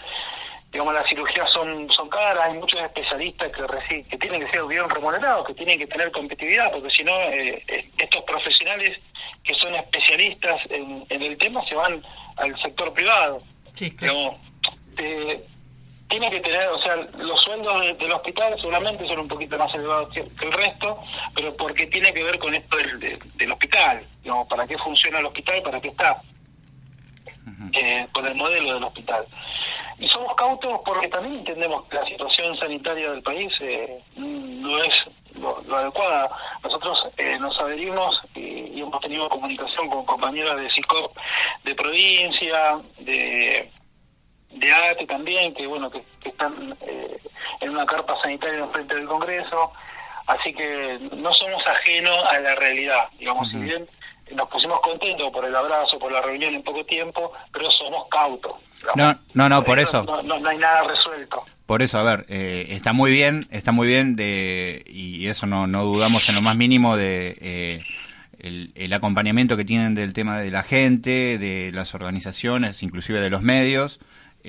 digamos, 0.71 0.95
las 0.95 1.09
cirugías 1.09 1.51
son, 1.51 1.91
son 1.91 2.09
caras, 2.09 2.45
hay 2.45 2.59
muchos 2.59 2.81
especialistas 2.81 3.51
que 3.53 4.19
tienen 4.19 4.41
que 4.45 4.51
ser 4.51 4.65
bien 4.65 4.89
remunerados, 4.89 5.47
que 5.47 5.55
tienen 5.55 5.79
que 5.79 5.87
tener 5.87 6.11
competitividad, 6.13 6.71
porque 6.71 6.91
si 6.91 7.05
no, 7.05 7.13
eh, 7.13 7.63
eh, 7.69 7.91
estos 7.97 8.23
profesionales 8.25 8.99
que 9.43 9.55
son 9.55 9.75
especialistas 9.75 10.61
en, 10.69 11.07
en 11.09 11.23
el 11.23 11.39
tema 11.39 11.65
se 11.67 11.75
van 11.75 12.03
al 12.37 12.61
sector 12.61 12.93
privado. 12.93 13.43
Sí, 13.75 13.95
claro. 13.97 14.15
Digamos, 14.15 14.41
eh, 14.99 15.47
tiene 16.09 16.31
que 16.31 16.41
tener, 16.41 16.67
o 16.69 16.79
sea, 16.81 16.97
los 17.19 17.41
sueldos 17.43 17.81
de- 17.83 17.95
del 17.95 18.13
hospital 18.13 18.55
seguramente 18.59 19.07
son 19.07 19.19
un 19.21 19.29
poquito 19.29 19.59
más 19.59 19.73
elevados 19.75 20.09
que, 20.15 20.21
el 20.21 20.53
resto, 20.53 20.99
pero 21.35 21.57
porque 21.57 21.87
tiene 21.87 22.13
que 22.15 22.23
ver 22.25 22.39
con 22.39 22.55
esto 22.55 22.77
del, 22.77 22.99
de- 23.01 23.19
del 23.35 23.53
hospital, 23.53 24.07
digamos, 24.23 24.47
para 24.49 24.67
qué 24.67 24.79
funciona 24.79 25.19
el 25.19 25.27
hospital, 25.27 25.63
para 25.63 25.81
qué 25.81 25.89
está, 25.89 26.23
eh, 27.75 28.07
con 28.13 28.27
el 28.27 28.35
modelo 28.35 28.75
del 28.75 28.85
hospital. 28.85 29.27
Y 29.99 30.09
somos 30.09 30.35
cautos 30.37 30.81
porque 30.85 31.09
también 31.09 31.39
entendemos 31.41 31.85
que 31.89 31.97
la 31.97 32.07
situación 32.07 32.57
sanitaria 32.57 33.11
del 33.11 33.23
país 33.23 33.53
eh, 33.61 34.01
no 34.17 34.83
es 34.83 34.95
lo, 35.35 35.61
lo 35.67 35.77
adecuada. 35.77 36.31
Nosotros 36.63 37.09
eh, 37.17 37.37
nos 37.41 37.59
adherimos 37.59 38.21
y, 38.35 38.41
y 38.41 38.81
hemos 38.81 39.01
tenido 39.01 39.29
comunicación 39.29 39.89
con 39.91 40.07
compañeros 40.07 40.57
de 40.61 40.71
SICOP 40.71 41.17
de 41.65 41.75
provincia, 41.75 42.79
de 43.01 43.71
de 44.51 44.73
ATE 44.73 45.07
también, 45.07 45.55
que 45.55 45.67
bueno, 45.67 45.91
que, 45.91 46.03
que 46.21 46.31
están 46.31 46.77
eh, 46.83 47.19
en 47.61 47.71
una 47.71 47.87
carpa 47.87 48.21
sanitaria 48.23 48.61
en 48.61 48.73
frente 48.73 48.95
del 48.95 49.07
Congreso, 49.07 49.73
así 50.27 50.53
que 50.53 50.99
no 51.17 51.33
somos 51.33 51.67
ajenos 51.67 52.25
a 52.31 52.41
la 52.41 52.55
realidad, 52.55 53.09
digamos, 53.19 53.51
si 53.51 53.57
bien 53.57 53.87
nos 54.35 54.49
pusimos 54.49 54.81
contentos 54.81 55.31
por 55.33 55.45
el 55.45 55.55
abrazo, 55.55 55.99
por 55.99 56.13
la 56.13 56.21
reunión 56.21 56.55
en 56.55 56.63
poco 56.63 56.85
tiempo, 56.85 57.33
pero 57.53 57.71
somos 57.71 58.09
cautos. 58.09 58.53
digamos. 58.81 59.17
No, 59.35 59.49
no, 59.49 59.49
no, 59.49 59.65
por 59.65 59.79
eso. 59.79 60.03
No, 60.05 60.23
no, 60.23 60.39
no 60.39 60.49
hay 60.49 60.59
nada 60.59 60.83
resuelto. 60.85 61.41
Por 61.67 61.83
eso, 61.83 61.99
a 61.99 62.03
ver, 62.03 62.27
eh, 62.29 62.67
está 62.71 62.93
muy 62.93 63.11
bien, 63.11 63.47
está 63.51 63.73
muy 63.73 63.87
bien 63.87 64.17
de, 64.17 64.83
y 64.87 65.27
eso 65.29 65.47
no, 65.47 65.67
no 65.67 65.85
dudamos 65.85 66.29
en 66.29 66.35
lo 66.35 66.41
más 66.41 66.57
mínimo 66.57 66.97
de 66.97 67.37
eh, 67.41 67.85
el, 68.39 68.73
el 68.75 68.93
acompañamiento 68.93 69.57
que 69.57 69.65
tienen 69.65 69.95
del 69.95 70.13
tema 70.13 70.41
de 70.41 70.51
la 70.51 70.63
gente, 70.63 71.39
de 71.39 71.71
las 71.73 71.95
organizaciones, 71.95 72.83
inclusive 72.83 73.21
de 73.21 73.31
los 73.31 73.43
medios. 73.43 74.01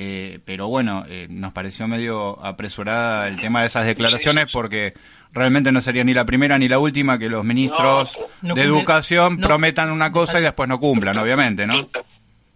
Eh, 0.01 0.39
pero 0.45 0.69
bueno, 0.69 1.03
eh, 1.09 1.27
nos 1.29 1.51
pareció 1.51 1.85
medio 1.87 2.39
apresurada 2.45 3.27
el 3.27 3.37
tema 3.37 3.59
de 3.61 3.67
esas 3.67 3.85
declaraciones 3.85 4.47
porque 4.53 4.93
realmente 5.33 5.73
no 5.73 5.81
sería 5.81 6.05
ni 6.05 6.13
la 6.13 6.23
primera 6.23 6.57
ni 6.57 6.69
la 6.69 6.79
última 6.79 7.19
que 7.19 7.27
los 7.27 7.43
ministros 7.43 8.17
No 8.41 8.53
de 8.55 8.61
cumple- 8.61 8.65
educación 8.65 9.37
no. 9.39 9.47
prometan 9.47 9.91
una 9.91 10.09
cosa 10.11 10.39
y 10.39 10.43
después 10.43 10.69
no 10.69 10.79
cumplan, 10.79 11.17
obviamente, 11.17 11.67
¿no? 11.67 11.83
Total, 11.85 12.03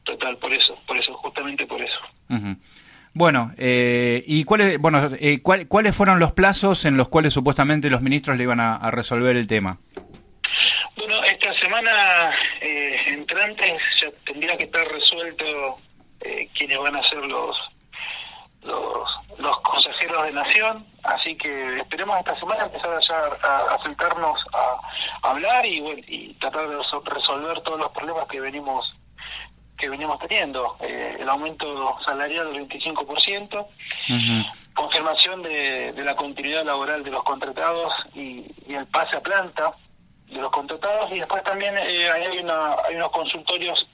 total, 0.06 0.38
por 0.38 0.54
eso, 0.54 0.78
por 0.88 0.98
eso, 0.98 1.14
justamente 1.16 1.66
por 1.68 1.82
eso. 1.82 2.00
Bueno, 3.14 3.52
eh, 3.58 4.24
¿y 4.26 4.44
cuáles, 4.46 4.80
bueno, 4.80 5.02
eh, 5.20 5.40
cuál- 5.44 5.68
cuáles 5.68 5.94
fueron 5.96 6.20
los 6.20 6.32
plazos 6.32 6.86
en 6.86 6.96
los 6.98 7.10
cuales 7.10 7.34
supuestamente 7.34 7.90
los 7.90 8.02
ministros 8.02 8.38
le 8.38 8.44
iban 8.44 8.60
a, 8.62 8.76
a 8.78 8.90
resolver 8.90 9.36
el 9.36 9.46
tema? 9.48 9.78
Bueno, 10.96 11.24
esta 11.26 11.54
semana 11.60 11.92
eh, 12.62 12.96
entrante 13.08 13.76
ya 14.02 14.08
tendría 14.26 14.58
que 14.58 14.64
estar 14.64 14.88
resuelto 14.88 15.46
eh, 16.24 16.50
quiénes 16.56 16.80
van 16.80 16.96
a 16.96 17.04
ser 17.04 17.20
los, 17.26 17.58
los 18.62 19.10
los 19.40 19.60
consejeros 19.62 20.24
de 20.26 20.32
nación, 20.32 20.86
así 21.04 21.36
que 21.36 21.80
esperemos 21.80 22.18
esta 22.20 22.40
semana 22.40 22.66
empezar 22.66 23.00
ya 23.02 23.48
a, 23.50 23.74
a 23.74 23.82
sentarnos 23.82 24.40
a, 24.54 25.28
a 25.28 25.32
hablar 25.32 25.66
y, 25.66 25.80
bueno, 25.82 26.02
y 26.08 26.34
tratar 26.36 26.70
de 26.70 26.78
resol- 26.78 27.04
resolver 27.04 27.60
todos 27.62 27.80
los 27.80 27.92
problemas 27.92 28.28
que 28.28 28.40
venimos 28.40 28.94
que 29.76 29.90
venimos 29.90 30.20
teniendo, 30.20 30.78
Eh, 30.82 31.18
el 31.20 31.28
aumento 31.28 31.98
salarial 32.06 32.54
del 32.54 32.68
25%, 32.70 33.66
Ujú. 33.66 34.48
confirmación 34.76 35.42
de, 35.42 35.92
de 35.94 36.04
la 36.04 36.16
continuidad 36.16 36.64
laboral 36.64 37.04
de 37.04 37.10
los 37.12 37.24
contratados 37.24 37.92
y, 38.14 38.46
y 38.68 38.76
el 38.76 38.86
pase 38.88 39.18
a 39.18 39.22
planta 39.22 39.74
de 40.28 40.40
los 40.40 40.52
contratados. 40.52 41.12
Y 41.12 41.20
después 41.20 41.44
también 41.44 41.76
eh, 41.78 42.10
hay, 42.12 42.38
una, 42.38 42.76
hay 42.88 42.96
unos 42.96 43.10
consultorios 43.12 43.86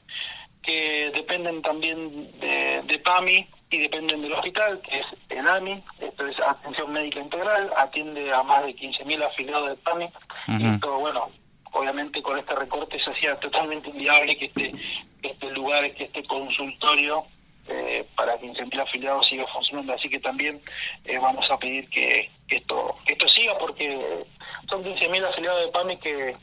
que 0.63 1.11
dependen 1.13 1.61
también 1.61 2.31
de, 2.39 2.81
de 2.85 2.99
PAMI 2.99 3.47
y 3.71 3.77
dependen 3.79 4.21
del 4.21 4.33
hospital, 4.33 4.81
que 4.81 4.99
es 4.99 5.05
el 5.29 5.47
AMI, 5.47 5.83
esto 5.99 6.27
es 6.27 6.39
Atención 6.39 6.91
Médica 6.91 7.19
Integral, 7.19 7.71
atiende 7.77 8.33
a 8.33 8.43
más 8.43 8.65
de 8.65 8.75
15.000 8.75 9.23
afiliados 9.23 9.69
de 9.69 9.75
PAMI. 9.75 10.09
Y 10.47 10.67
esto, 10.67 10.97
bueno, 10.99 11.29
obviamente 11.71 12.21
con 12.21 12.37
este 12.37 12.55
recorte 12.55 12.99
se 13.03 13.11
hacía 13.11 13.39
totalmente 13.39 13.89
inviable 13.89 14.37
que 14.37 14.45
este, 14.45 14.73
que 15.21 15.29
este 15.29 15.51
lugar, 15.51 15.93
que 15.93 16.05
este 16.05 16.23
consultorio 16.23 17.25
eh, 17.67 18.05
para 18.15 18.39
15.000 18.39 18.81
afiliados 18.81 19.27
siga 19.27 19.45
funcionando. 19.53 19.93
Así 19.93 20.09
que 20.09 20.19
también 20.19 20.59
eh, 21.05 21.19
vamos 21.19 21.49
a 21.51 21.57
pedir 21.57 21.87
que, 21.89 22.29
que 22.47 22.57
esto 22.57 22.97
que 23.05 23.13
esto 23.13 23.27
siga 23.27 23.57
porque 23.59 24.25
son 24.67 24.83
15.000 24.83 25.29
afiliados 25.29 25.65
de 25.65 25.71
PAMI 25.71 25.97
que, 25.97 26.35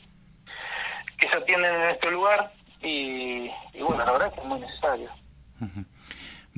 que 1.19 1.29
se 1.29 1.35
atienden 1.35 1.73
en 1.73 1.89
este 1.89 2.09
lugar 2.11 2.51
y, 2.81 3.49
y 3.73 3.81
bueno, 3.81 4.05
la 4.05 4.11
verdad 4.11 4.27
es 4.29 4.33
que 4.35 4.39
es 4.41 4.45
muy 4.47 4.59
necesario. 4.59 5.09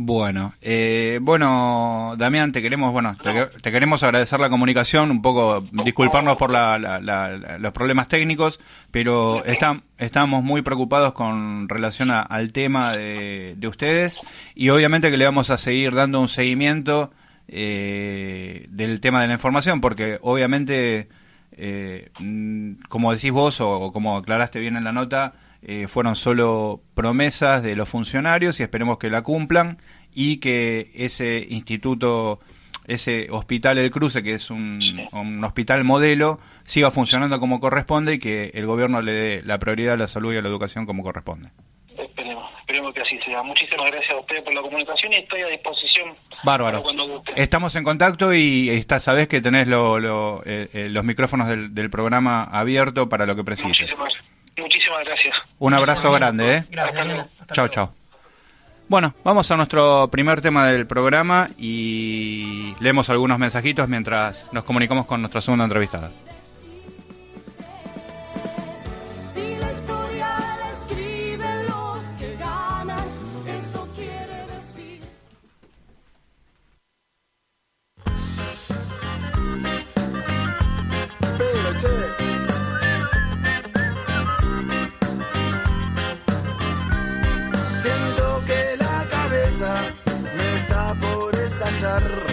Bueno, 0.01 0.53
eh, 0.61 1.19
bueno, 1.21 2.15
Damián, 2.17 2.53
te 2.53 2.61
queremos, 2.61 2.93
bueno, 2.93 3.17
te, 3.21 3.47
te 3.61 3.69
queremos 3.71 4.01
agradecer 4.01 4.39
la 4.39 4.49
comunicación, 4.49 5.11
un 5.11 5.21
poco 5.21 5.59
disculparnos 5.83 6.37
por 6.37 6.51
la- 6.51 6.79
la- 6.79 6.99
la- 7.01 7.37
la- 7.37 7.57
los 7.57 7.73
problemas 7.73 8.07
técnicos, 8.07 8.61
pero 8.91 9.43
está- 9.51 9.81
estamos 9.97 10.41
muy 10.41 10.61
preocupados 10.61 11.11
con 11.11 11.67
relación 11.67 12.11
a- 12.11 12.21
al 12.21 12.53
tema 12.53 12.93
de, 12.93 13.55
de 13.57 13.67
ustedes 13.67 14.21
y 14.55 14.69
obviamente 14.69 15.11
que 15.11 15.17
le 15.17 15.25
vamos 15.25 15.49
a 15.49 15.57
seguir 15.57 15.93
dando 15.93 16.21
un 16.21 16.29
seguimiento 16.29 17.11
eh, 17.49 18.67
del 18.69 19.01
tema 19.01 19.21
de 19.21 19.27
la 19.27 19.33
información, 19.33 19.81
porque 19.81 20.17
obviamente, 20.21 21.09
eh, 21.51 22.09
mm, 22.19 22.73
como 22.87 23.11
decís 23.11 23.31
vos 23.31 23.59
o, 23.59 23.69
o 23.69 23.91
como 23.91 24.15
aclaraste 24.17 24.59
bien 24.59 24.77
en 24.77 24.83
la 24.85 24.91
nota, 24.93 25.33
eh, 25.61 25.87
fueron 25.87 26.15
solo 26.15 26.81
promesas 26.93 27.63
de 27.63 27.75
los 27.75 27.89
funcionarios 27.89 28.59
y 28.59 28.63
esperemos 28.63 28.97
que 28.97 29.09
la 29.09 29.21
cumplan 29.21 29.77
y 30.13 30.37
que 30.37 30.91
ese 30.95 31.45
instituto, 31.49 32.39
ese 32.87 33.27
hospital 33.29 33.77
El 33.77 33.91
Cruce, 33.91 34.23
que 34.23 34.33
es 34.33 34.49
un, 34.49 34.81
un 35.11 35.43
hospital 35.43 35.83
modelo, 35.83 36.39
siga 36.63 36.91
funcionando 36.91 37.39
como 37.39 37.59
corresponde 37.59 38.15
y 38.15 38.19
que 38.19 38.51
el 38.53 38.65
gobierno 38.65 39.01
le 39.01 39.11
dé 39.11 39.41
la 39.43 39.59
prioridad 39.59 39.93
a 39.93 39.97
la 39.97 40.07
salud 40.07 40.33
y 40.33 40.37
a 40.37 40.41
la 40.41 40.47
educación 40.49 40.85
como 40.85 41.03
corresponde. 41.03 41.49
Esperemos, 41.97 42.49
esperemos 42.61 42.93
que 42.93 43.01
así 43.01 43.19
sea. 43.25 43.43
Muchísimas 43.43 43.91
gracias 43.91 44.11
a 44.13 44.19
ustedes 44.19 44.41
por 44.43 44.53
la 44.53 44.61
comunicación 44.61 45.11
y 45.13 45.17
estoy 45.17 45.41
a 45.41 45.47
disposición 45.47 46.09
Bárbaro. 46.43 46.81
Estamos 47.35 47.75
en 47.75 47.83
contacto 47.83 48.33
y 48.33 48.69
está, 48.69 48.99
sabés 48.99 49.27
que 49.27 49.41
tenés 49.41 49.67
lo- 49.67 49.99
lo- 49.99 50.41
eh, 50.45 50.69
eh, 50.73 50.87
los 50.89 51.03
micrófonos 51.03 51.47
del, 51.49 51.75
del 51.75 51.89
programa 51.89 52.43
abierto 52.45 53.09
para 53.09 53.25
lo 53.25 53.35
que 53.35 53.43
precises. 53.43 53.81
Muchísimas, 53.81 54.13
muchísimas 54.59 55.05
gracias. 55.05 55.35
Un 55.59 55.73
abrazo 55.73 56.11
grande, 56.11 56.57
¿eh? 56.57 56.65
Gracias, 56.69 57.27
Chao, 57.51 57.67
chao. 57.67 57.93
Bueno, 58.87 59.13
vamos 59.23 59.49
a 59.51 59.55
nuestro 59.55 60.07
primer 60.09 60.41
tema 60.41 60.67
del 60.67 60.87
programa 60.87 61.49
y 61.57 62.73
leemos 62.79 63.09
algunos 63.11 63.37
mensajitos 63.37 63.87
mientras 63.87 64.47
nos 64.51 64.63
comunicamos 64.63 65.05
con 65.05 65.21
nuestra 65.21 65.41
segunda 65.41 65.65
entrevistada. 65.65 66.11
agarrar. 91.99 92.28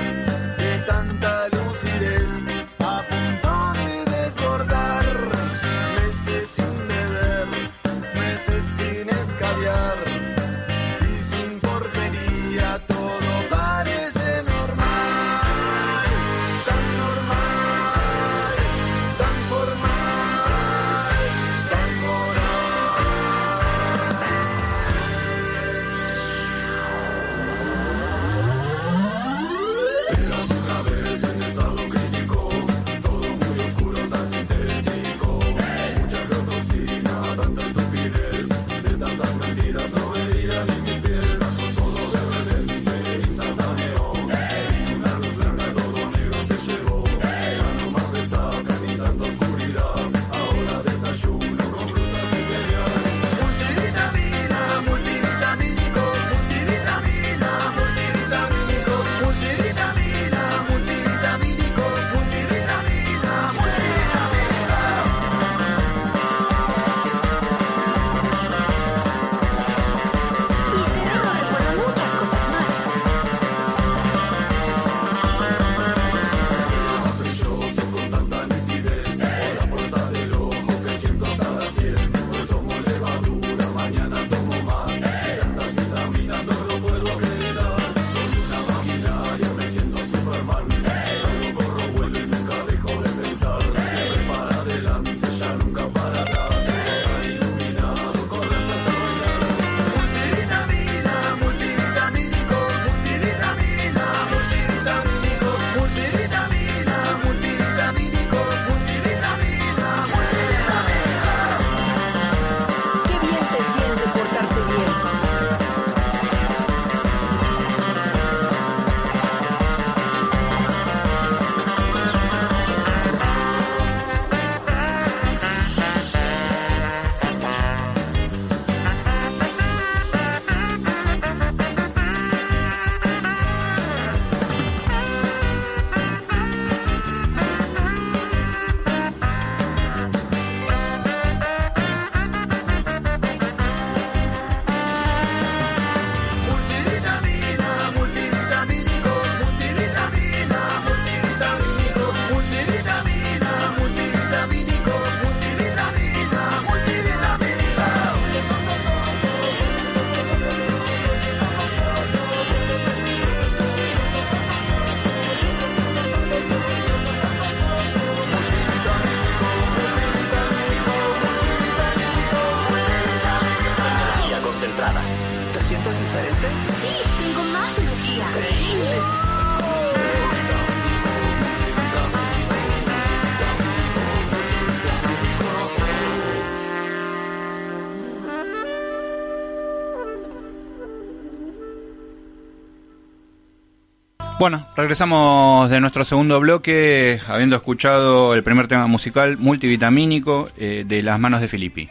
Regresamos 194.76 195.70
de 195.70 195.80
nuestro 195.80 196.04
segundo 196.04 196.38
bloque, 196.38 197.18
habiendo 197.28 197.56
escuchado 197.56 198.34
el 198.34 198.42
primer 198.42 198.68
tema 198.68 198.86
musical 198.86 199.38
multivitamínico 199.38 200.48
eh, 200.58 200.84
de 200.86 201.02
las 201.02 201.18
manos 201.18 201.40
de 201.40 201.48
Filippi. 201.48 201.88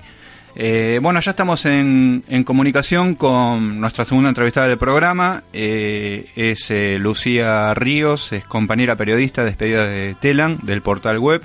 Eh, 0.56 1.00
bueno, 1.02 1.20
ya 1.20 1.32
estamos 1.32 1.66
en, 1.66 2.24
comunicación 2.46 3.16
con 3.16 3.82
nuestra 3.82 4.06
segunda 4.06 4.30
entrevistada 4.30 4.68
del 4.68 4.78
programa. 4.78 5.44
eh, 5.52 6.30
es 6.36 6.72
Lucía 7.02 7.74
Ríos, 7.74 8.32
es 8.32 8.46
compañera 8.46 8.96
periodista 8.96 9.44
despedida 9.44 9.88
de 9.88 10.16
Telan, 10.22 10.60
del 10.62 10.82
portal 10.82 11.18
web. 11.20 11.42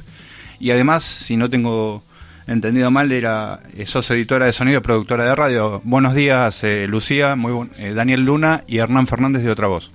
Y 0.61 0.71
además, 0.71 1.03
si 1.03 1.37
no 1.37 1.49
tengo 1.49 2.03
entendido 2.47 2.91
mal, 2.91 3.11
era 3.11 3.61
socio 3.87 4.15
editora 4.15 4.47
de 4.47 4.53
sonido 4.53 4.79
y 4.79 4.83
productora 4.83 5.25
de 5.25 5.35
radio. 5.35 5.81
Buenos 5.85 6.15
días, 6.15 6.65
Lucía, 6.87 7.35
muy 7.35 7.69
Daniel 7.95 8.25
Luna 8.25 8.63
y 8.67 8.79
Hernán 8.79 9.07
Fernández 9.07 9.43
de 9.43 9.51
Otra 9.51 9.69
Voz. 9.69 9.91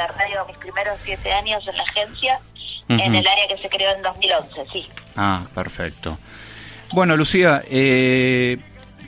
De 0.00 0.06
radio 0.08 0.46
mis 0.46 0.56
primeros 0.58 0.98
siete 1.04 1.32
años 1.32 1.62
en 1.68 1.76
la 1.76 1.82
agencia, 1.82 2.38
Ujú. 2.88 3.00
en 3.00 3.14
el 3.14 3.26
área 3.26 3.48
que 3.48 3.58
se 3.62 3.68
creó 3.68 3.90
en 3.94 4.02
2011, 4.02 4.50
sí. 4.72 4.86
Ah, 5.16 5.42
perfecto. 5.54 6.18
Bueno, 6.92 7.16
Lucía, 7.16 7.62
eh, 7.70 8.56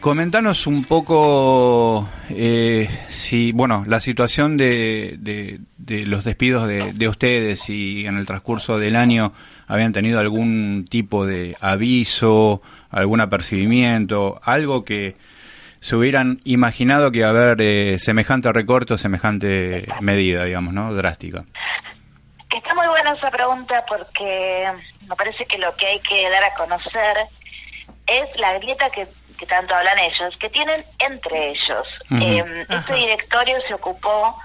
comentanos 0.00 0.66
un 0.66 0.84
poco 0.84 2.08
eh, 2.28 2.88
si, 3.08 3.52
bueno, 3.52 3.84
la 3.86 4.00
situación 4.00 4.56
de, 4.56 5.16
de- 5.18 5.60
de 5.78 6.06
los 6.06 6.24
despidos 6.24 6.68
de, 6.68 6.92
de 6.92 7.08
ustedes, 7.08 7.60
si 7.60 8.06
en 8.06 8.16
el 8.18 8.26
transcurso 8.26 8.78
del 8.78 8.96
año 8.96 9.32
habían 9.66 9.92
tenido 9.92 10.20
algún 10.20 10.86
tipo 10.90 11.24
de 11.26 11.56
aviso, 11.60 12.60
algún 12.90 13.20
apercibimiento, 13.20 14.40
algo 14.44 14.84
que 14.84 15.16
se 15.80 15.96
hubieran 15.96 16.40
imaginado 16.44 17.10
que 17.10 17.18
iba 17.20 17.28
a 17.28 17.30
haber 17.30 17.60
eh, 17.60 17.98
semejante 17.98 18.52
recorte 18.52 18.94
o 18.94 18.98
semejante 18.98 19.88
medida, 20.00 20.44
digamos, 20.44 20.74
¿no? 20.74 20.94
Drástica. 20.94 21.44
Está 22.54 22.74
muy 22.74 22.86
buena 22.86 23.12
esa 23.12 23.30
pregunta 23.30 23.84
porque 23.88 24.70
me 25.08 25.16
parece 25.16 25.46
que 25.46 25.58
lo 25.58 25.74
que 25.76 25.86
hay 25.86 26.00
que 26.00 26.28
dar 26.28 26.44
a 26.44 26.54
conocer 26.54 27.16
es 28.06 28.40
la 28.40 28.58
grieta 28.58 28.90
que, 28.90 29.06
que 29.38 29.46
tanto 29.46 29.74
hablan 29.74 29.98
ellos, 29.98 30.36
que 30.38 30.50
tienen 30.50 30.84
entre 30.98 31.50
ellos. 31.50 31.86
Eh, 32.10 32.66
este 32.68 32.94
directorio 32.94 33.56
se 33.66 33.74
ocupó 33.74 34.36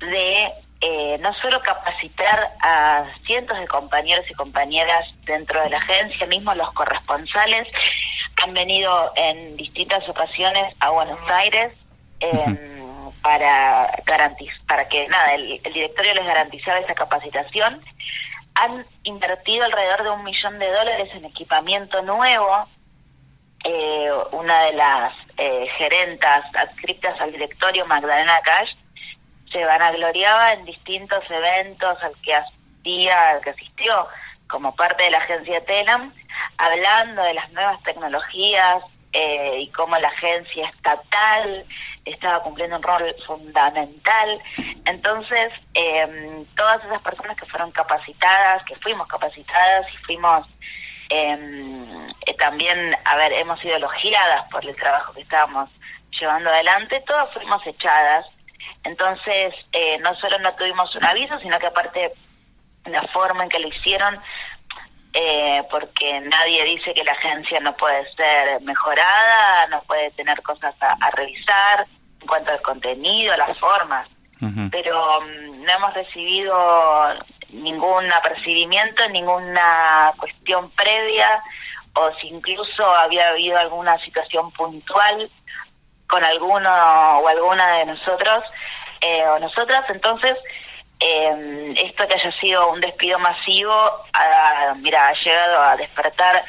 de 0.00 0.52
eh, 0.82 1.18
no 1.20 1.32
solo 1.40 1.60
capacitar 1.62 2.52
a 2.60 3.04
cientos 3.26 3.58
de 3.58 3.66
compañeros 3.66 4.24
y 4.30 4.34
compañeras 4.34 5.04
dentro 5.24 5.60
de 5.62 5.70
la 5.70 5.78
agencia, 5.78 6.26
mismo 6.26 6.54
los 6.54 6.70
corresponsales 6.74 7.66
han 8.42 8.54
venido 8.54 9.12
en 9.16 9.56
distintas 9.56 10.08
ocasiones 10.08 10.74
a 10.80 10.90
Buenos 10.90 11.18
Aires 11.28 11.72
eh, 12.20 12.82
para 13.22 13.90
garantiz 14.04 14.52
para 14.68 14.88
que 14.88 15.06
nada 15.08 15.34
el, 15.34 15.60
el 15.64 15.72
directorio 15.72 16.14
les 16.14 16.26
garantizaba 16.26 16.78
esa 16.78 16.94
capacitación. 16.94 17.82
Han 18.54 18.86
invertido 19.02 19.64
alrededor 19.64 20.02
de 20.04 20.10
un 20.10 20.24
millón 20.24 20.58
de 20.58 20.70
dólares 20.70 21.08
en 21.14 21.24
equipamiento 21.24 22.02
nuevo. 22.02 22.68
Eh, 23.64 24.10
una 24.32 24.62
de 24.62 24.72
las 24.74 25.12
eh, 25.38 25.66
gerentas 25.76 26.42
adscritas 26.54 27.20
al 27.20 27.32
directorio, 27.32 27.84
Magdalena 27.86 28.40
Cash, 28.44 28.70
se 29.50 29.64
vanagloriaba 29.64 30.52
en 30.52 30.64
distintos 30.64 31.24
eventos 31.28 32.02
al 32.02 32.12
que 32.22 32.34
asistía, 32.34 33.30
al 33.30 33.40
que 33.40 33.50
asistió 33.50 34.06
como 34.48 34.74
parte 34.76 35.02
de 35.04 35.10
la 35.10 35.18
agencia 35.18 35.64
Telam, 35.64 36.14
hablando 36.58 37.22
de 37.22 37.34
las 37.34 37.50
nuevas 37.52 37.82
tecnologías 37.82 38.82
eh, 39.12 39.60
y 39.60 39.70
cómo 39.70 39.96
la 39.98 40.08
agencia 40.08 40.68
estatal 40.68 41.64
estaba 42.04 42.42
cumpliendo 42.42 42.76
un 42.76 42.82
rol 42.82 43.14
fundamental. 43.26 44.42
Entonces, 44.84 45.52
eh, 45.74 46.44
todas 46.56 46.84
esas 46.84 47.02
personas 47.02 47.36
que 47.36 47.46
fueron 47.46 47.70
capacitadas, 47.72 48.64
que 48.64 48.76
fuimos 48.76 49.08
capacitadas 49.08 49.86
y 49.92 49.96
fuimos 50.04 50.46
eh, 51.08 52.08
eh, 52.26 52.34
también, 52.34 52.96
a 53.04 53.16
ver, 53.16 53.32
hemos 53.32 53.60
sido 53.60 53.76
elogiadas 53.76 54.48
por 54.50 54.64
el 54.64 54.74
trabajo 54.76 55.12
que 55.12 55.22
estábamos 55.22 55.70
llevando 56.18 56.50
adelante, 56.50 57.02
todas 57.06 57.32
fuimos 57.32 57.64
echadas. 57.66 58.26
Entonces, 58.84 59.54
eh, 59.72 59.98
no 59.98 60.14
solo 60.16 60.38
no 60.38 60.54
tuvimos 60.54 60.94
un 60.94 61.04
aviso, 61.04 61.38
sino 61.40 61.58
que 61.58 61.66
aparte 61.66 62.12
la 62.86 63.02
forma 63.08 63.44
en 63.44 63.48
que 63.48 63.58
lo 63.58 63.68
hicieron, 63.68 64.18
eh, 65.18 65.62
porque 65.70 66.20
nadie 66.20 66.62
dice 66.64 66.92
que 66.92 67.02
la 67.02 67.12
agencia 67.12 67.58
no 67.60 67.74
puede 67.74 68.04
ser 68.16 68.60
mejorada, 68.60 69.66
no 69.68 69.80
puede 69.84 70.10
tener 70.10 70.42
cosas 70.42 70.74
a, 70.82 70.94
a 71.00 71.10
revisar 71.12 71.86
en 72.20 72.26
cuanto 72.26 72.50
al 72.50 72.60
contenido, 72.60 73.34
las 73.34 73.58
formas. 73.58 74.06
Pero 74.70 75.22
mm, 75.22 75.64
no 75.64 75.72
hemos 75.72 75.94
recibido 75.94 77.14
ningún 77.48 78.12
apercibimiento, 78.12 79.08
ninguna 79.08 80.12
cuestión 80.18 80.70
previa, 80.72 81.42
o 81.94 82.10
si 82.20 82.28
incluso 82.28 82.84
había 82.96 83.28
habido 83.28 83.58
alguna 83.58 83.96
situación 84.04 84.52
puntual 84.52 85.30
con 86.10 86.22
alguno 86.22 86.70
o 87.20 87.26
alguna 87.26 87.78
de 87.78 87.86
nosotros 87.86 88.44
eh, 89.00 89.26
o 89.28 89.38
nosotras, 89.38 89.84
entonces 89.88 90.36
eh, 91.00 91.74
esto 91.84 92.06
que 92.08 92.14
haya 92.14 92.32
sido 92.40 92.70
un 92.72 92.80
despido 92.80 93.18
masivo, 93.18 93.72
ha, 94.12 94.74
mira, 94.80 95.08
ha 95.08 95.12
llegado 95.24 95.62
a 95.62 95.76
despertar 95.76 96.44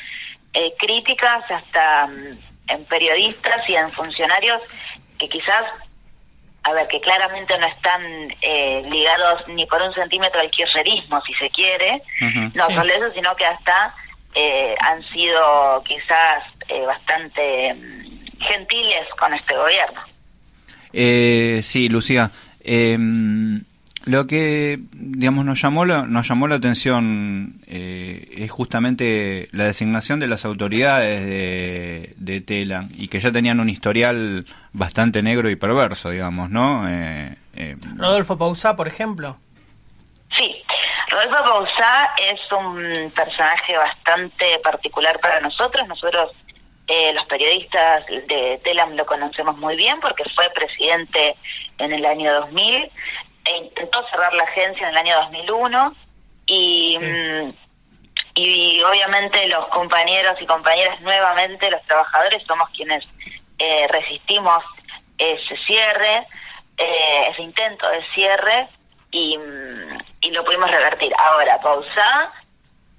eh, 0.53 0.73
críticas 0.79 1.43
hasta 1.49 2.07
mm, 2.07 2.37
en 2.69 2.85
periodistas 2.85 3.61
y 3.69 3.75
en 3.75 3.91
funcionarios 3.91 4.61
que 5.19 5.27
quizás 5.29 5.63
a 6.63 6.73
ver, 6.73 6.87
que 6.89 6.99
claramente 6.99 7.57
no 7.57 7.65
están 7.65 8.01
eh, 8.41 8.83
ligados 8.89 9.47
ni 9.47 9.65
por 9.67 9.81
un 9.81 9.93
centímetro 9.93 10.41
al 10.41 10.49
kirchnerismo, 10.51 11.21
si 11.21 11.33
se 11.35 11.49
quiere, 11.49 12.01
no 12.53 12.67
Sí. 12.67 12.75
solo 12.75 12.93
eso, 12.93 13.13
sino 13.13 13.33
que 13.37 13.45
hasta 13.45 13.95
eh, 14.35 14.75
han 14.81 15.01
sido 15.13 15.81
quizás 15.85 16.43
eh, 16.67 16.81
bastante 16.85 17.73
mm, 17.73 18.41
gentiles 18.41 19.07
con 19.17 19.33
este 19.33 19.55
gobierno. 19.55 20.01
Eh, 20.91 21.61
sí, 21.63 21.87
Lucía. 21.87 22.29
Lo 24.07 24.25
que, 24.25 24.79
digamos, 24.93 25.45
nos 25.45 25.61
llamó 25.61 25.83
la, 25.85 26.03
nos 26.03 26.27
llamó 26.27 26.47
la 26.47 26.55
atención 26.55 27.55
eh, 27.67 28.29
es 28.37 28.49
justamente 28.49 29.49
la 29.51 29.65
designación 29.65 30.19
de 30.19 30.27
las 30.27 30.45
autoridades 30.45 31.25
de, 31.25 32.13
de 32.15 32.41
Telam 32.41 32.87
y 32.97 33.09
que 33.09 33.19
ya 33.19 33.31
tenían 33.31 33.59
un 33.59 33.69
historial 33.69 34.45
bastante 34.71 35.21
negro 35.21 35.49
y 35.49 35.57
perverso, 35.57 36.09
digamos, 36.09 36.49
¿no? 36.49 36.87
Eh, 36.87 37.35
eh, 37.55 37.75
Rodolfo 37.97 38.37
Pausá, 38.37 38.77
por 38.77 38.87
ejemplo. 38.87 39.37
Sí, 40.37 40.63
Rodolfo 41.09 41.43
Bauzá 41.43 42.09
es 42.17 42.39
un 42.51 43.11
personaje 43.11 43.77
bastante 43.77 44.59
particular 44.63 45.19
para 45.19 45.41
nosotros. 45.41 45.85
Nosotros, 45.85 46.31
eh, 46.87 47.11
los 47.13 47.25
periodistas 47.25 48.05
de 48.07 48.61
Telam, 48.63 48.95
lo 48.95 49.05
conocemos 49.05 49.57
muy 49.57 49.75
bien 49.75 49.99
porque 49.99 50.23
fue 50.33 50.49
presidente 50.51 51.35
en 51.79 51.91
el 51.91 52.05
año 52.05 52.33
2000 52.33 52.89
e 53.47 53.57
intentó 53.57 54.05
cerrar 54.09 54.33
la 54.33 54.43
agencia 54.43 54.83
en 54.87 54.89
el 54.93 54.97
año 54.97 55.15
2001 55.21 55.95
y, 56.45 56.97
Sí. 56.99 57.05
mm, 57.05 57.53
y 58.35 58.83
obviamente 58.83 59.47
los 59.47 59.65
compañeros 59.67 60.35
y 60.39 60.45
compañeras 60.45 60.99
nuevamente, 61.01 61.69
los 61.71 61.81
trabajadores, 61.83 62.43
somos 62.47 62.69
quienes 62.69 63.03
eh, 63.59 63.87
resistimos 63.89 64.63
ese 65.17 65.57
cierre, 65.65 66.27
eh, 66.77 67.29
ese 67.31 67.41
intento 67.41 67.89
de 67.89 68.05
cierre 68.13 68.67
y, 69.11 69.35
mm, 69.37 69.97
y 70.21 70.31
lo 70.31 70.43
pudimos 70.45 70.69
revertir. 70.69 71.11
Ahora, 71.17 71.59
Pausá 71.61 72.31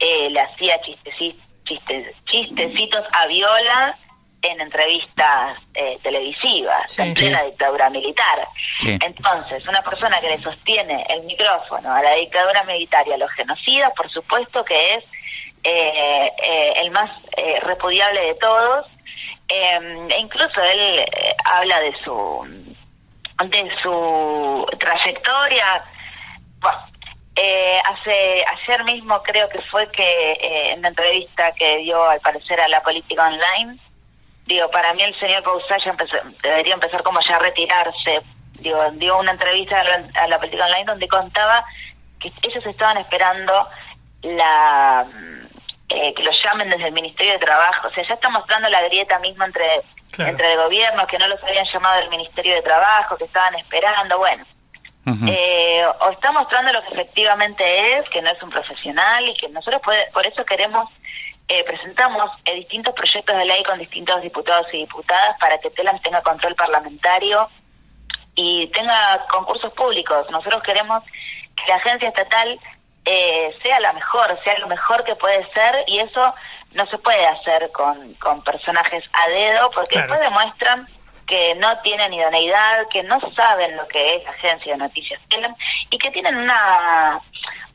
eh, 0.00 0.28
le 0.30 0.40
hacía 0.40 0.80
chisteci- 0.82 1.38
chiste- 1.64 2.14
chistecitos 2.26 3.04
a 3.12 3.26
Viola 3.26 3.96
en 4.48 4.61
entrevistas 4.61 5.58
eh, 5.74 5.98
televisivas, 6.02 6.92
Sí. 6.92 7.02
en 7.02 7.14
plena 7.14 7.42
dictadura 7.44 7.90
militar. 7.90 8.48
Sí. 8.80 8.98
Entonces, 9.04 9.66
una 9.68 9.82
persona 9.82 10.20
que 10.20 10.28
le 10.30 10.42
sostiene 10.42 11.04
el 11.08 11.22
micrófono 11.22 11.92
a 11.94 12.02
la 12.02 12.12
dictadura 12.14 12.64
militar 12.64 13.06
y 13.06 13.12
a 13.12 13.16
los 13.18 13.30
genocidas, 13.32 13.92
por 13.96 14.11
supuesto 14.11 14.64
que 14.64 14.94
es 14.94 15.04
eh, 15.64 16.32
eh, 16.42 16.72
el 16.76 16.90
más 16.90 17.11
eh, 17.37 17.61
repudiable 17.61 18.20
de 18.20 18.34
todos. 18.34 18.87
Eh, 19.48 20.06
e 20.11 20.18
incluso 20.20 20.62
él 20.62 20.98
eh, 21.00 21.34
habla 21.44 21.80
de 21.80 21.94
su 22.04 22.46
de 23.44 23.70
su 23.82 24.66
trayectoria. 24.78 25.84
Bueno, 26.61 26.78
eh, 27.37 27.80
hace 27.84 28.44
ayer 28.44 28.84
mismo 28.84 29.22
creo 29.22 29.48
que 29.48 29.61
fue 29.70 29.90
que 29.92 30.32
eh, 30.32 30.72
en 30.72 30.82
la 30.82 30.88
entrevista 30.88 31.52
que 31.52 31.78
dio 31.78 32.02
al 32.08 32.20
parecer 32.20 32.61
a 32.61 32.68
la 32.68 32.82
política 32.82 33.26
online 33.28 33.78
digo, 34.48 34.70
para 34.70 34.92
mí 34.94 35.02
el 35.02 35.18
señor 35.20 35.42
empezó- 35.87 36.16
debería 36.42 36.74
empezar 36.74 37.02
como 37.02 37.20
ya 37.20 37.37
a 37.37 37.40
retirarse. 37.40 38.22
Digo, 38.54 38.82
dio 38.92 39.18
una 39.18 39.32
entrevista 39.32 39.80
a 39.80 39.84
la, 39.84 40.08
a 40.14 40.26
la 40.26 40.38
política 40.38 40.64
online 40.66 40.84
donde 40.87 41.06
contaba 41.06 41.64
que 42.20 42.32
ellos 42.42 42.64
estaban 42.66 42.96
esperando 42.96 43.68
la 44.22 45.06
eh, 45.90 46.12
que 46.14 46.22
los 46.22 46.37
llamen 46.44 46.68
desde 46.68 46.88
el 46.88 46.92
Ministerio 46.92 47.32
de 47.34 47.38
Trabajo. 47.38 47.88
O 47.88 47.90
sea, 47.92 48.04
ya 48.06 48.14
está 48.14 48.28
mostrando 48.28 48.68
la 48.68 48.82
grieta 48.82 49.18
misma 49.20 49.46
entre, 49.46 49.82
Claro. 50.11 50.30
entre 50.32 50.52
el 50.52 50.58
gobierno, 50.58 51.06
que 51.06 51.18
no 51.18 51.28
los 51.28 51.42
habían 51.44 51.66
llamado 51.72 52.00
del 52.00 52.11
Ministerio 52.11 52.54
de 52.54 52.62
Trabajo, 52.62 53.16
que 53.16 53.24
estaban 53.24 53.54
esperando. 53.56 54.18
Bueno, 54.18 54.44
eh, 55.28 55.84
o 56.00 56.11
está 56.11 56.32
mostrando 56.32 56.70
lo 56.72 56.82
que 56.82 56.92
efectivamente 56.94 57.96
es, 57.98 58.08
que 58.11 58.20
no 58.20 58.30
es 58.30 58.42
un 58.42 58.50
profesional 58.50 59.26
y 59.28 59.34
que 59.34 59.48
nosotros 59.48 59.80
puede- 59.82 60.11
por 60.12 60.26
eso 60.26 60.44
queremos, 60.44 60.90
eh, 61.48 61.64
presentamos 61.64 62.30
eh, 62.44 62.54
distintos 62.56 62.94
proyectos 62.94 63.37
de 63.37 63.44
ley 63.44 63.62
con 63.64 63.78
distintos 63.78 64.20
diputados 64.22 64.66
y 64.72 64.78
diputadas 64.78 65.37
para 65.40 65.58
que 65.58 65.70
TELAM 65.70 66.00
tenga 66.02 66.20
control 66.22 66.54
parlamentario 66.54 67.48
y 68.34 68.66
tenga 68.68 69.26
concursos 69.30 69.72
públicos. 69.72 70.26
Nosotros 70.30 70.62
queremos 70.62 71.02
que 71.56 71.64
la 71.68 71.76
agencia 71.76 72.08
estatal 72.08 72.61
eh, 73.04 73.56
sea 73.62 73.80
la 73.80 73.92
mejor, 73.94 74.38
sea 74.44 74.58
lo 74.58 74.66
mejor 74.68 75.02
que 75.04 75.16
puede 75.16 75.46
ser 75.52 75.84
y 75.87 75.98
eso 76.00 76.34
no 76.72 76.87
se 76.87 76.98
puede 76.98 77.26
hacer 77.26 77.70
con, 77.72 78.14
con 78.14 78.42
personajes 78.44 79.02
a 79.12 79.28
dedo 79.30 79.70
porque 79.70 79.92
Claro. 79.92 80.08
después 80.12 80.20
demuestran 80.30 80.88
que 81.29 81.55
no 81.57 81.79
tienen 81.83 82.12
idoneidad, 82.12 82.88
que 82.91 83.03
no 83.03 83.19
saben 83.37 83.77
lo 83.77 83.87
que 83.87 84.17
es 84.17 84.25
la 84.25 84.31
agencia 84.31 84.73
de 84.73 84.79
noticias 84.79 85.21
Telam 85.29 85.55
y 85.91 85.99
que 85.99 86.11
tienen 86.11 86.37
una, 86.37 87.21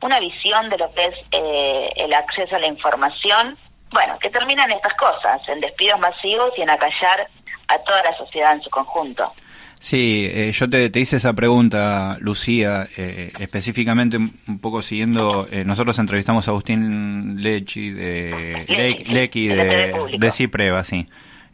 una 0.02 0.20
visión 0.20 0.68
de 0.68 0.78
lo 0.78 0.92
que 0.92 1.04
es 1.06 1.14
eh, 1.30 1.90
el 1.96 2.12
acceso 2.12 2.56
a 2.56 2.58
la 2.58 2.66
información, 2.66 3.56
bueno, 3.90 4.18
que 4.18 4.30
terminan 4.30 4.70
estas 4.72 4.94
cosas, 4.94 5.40
en 5.48 5.60
despidos 5.60 6.00
masivos 6.00 6.52
y 6.58 6.62
en 6.62 6.70
acallar 6.70 7.28
a 7.68 7.78
toda 7.78 8.02
la 8.02 8.16
sociedad 8.16 8.52
en 8.52 8.62
su 8.62 8.70
conjunto. 8.70 9.32
Sí, 9.78 10.26
eh, 10.32 10.50
yo 10.52 10.68
te, 10.68 10.88
te 10.88 11.00
hice 11.00 11.16
esa 11.16 11.34
pregunta, 11.34 12.16
Lucía, 12.20 12.88
eh, 12.96 13.32
específicamente 13.38 14.16
un 14.16 14.58
poco 14.60 14.80
siguiendo, 14.80 15.46
eh, 15.50 15.62
nosotros 15.64 15.98
entrevistamos 15.98 16.48
a 16.48 16.52
Agustín 16.52 17.42
Lechi 17.42 17.90
de, 17.90 18.64
Lechi, 19.06 19.46
de 19.46 20.16
de 20.18 20.32
Cipreva, 20.32 20.82
sí. 20.84 21.06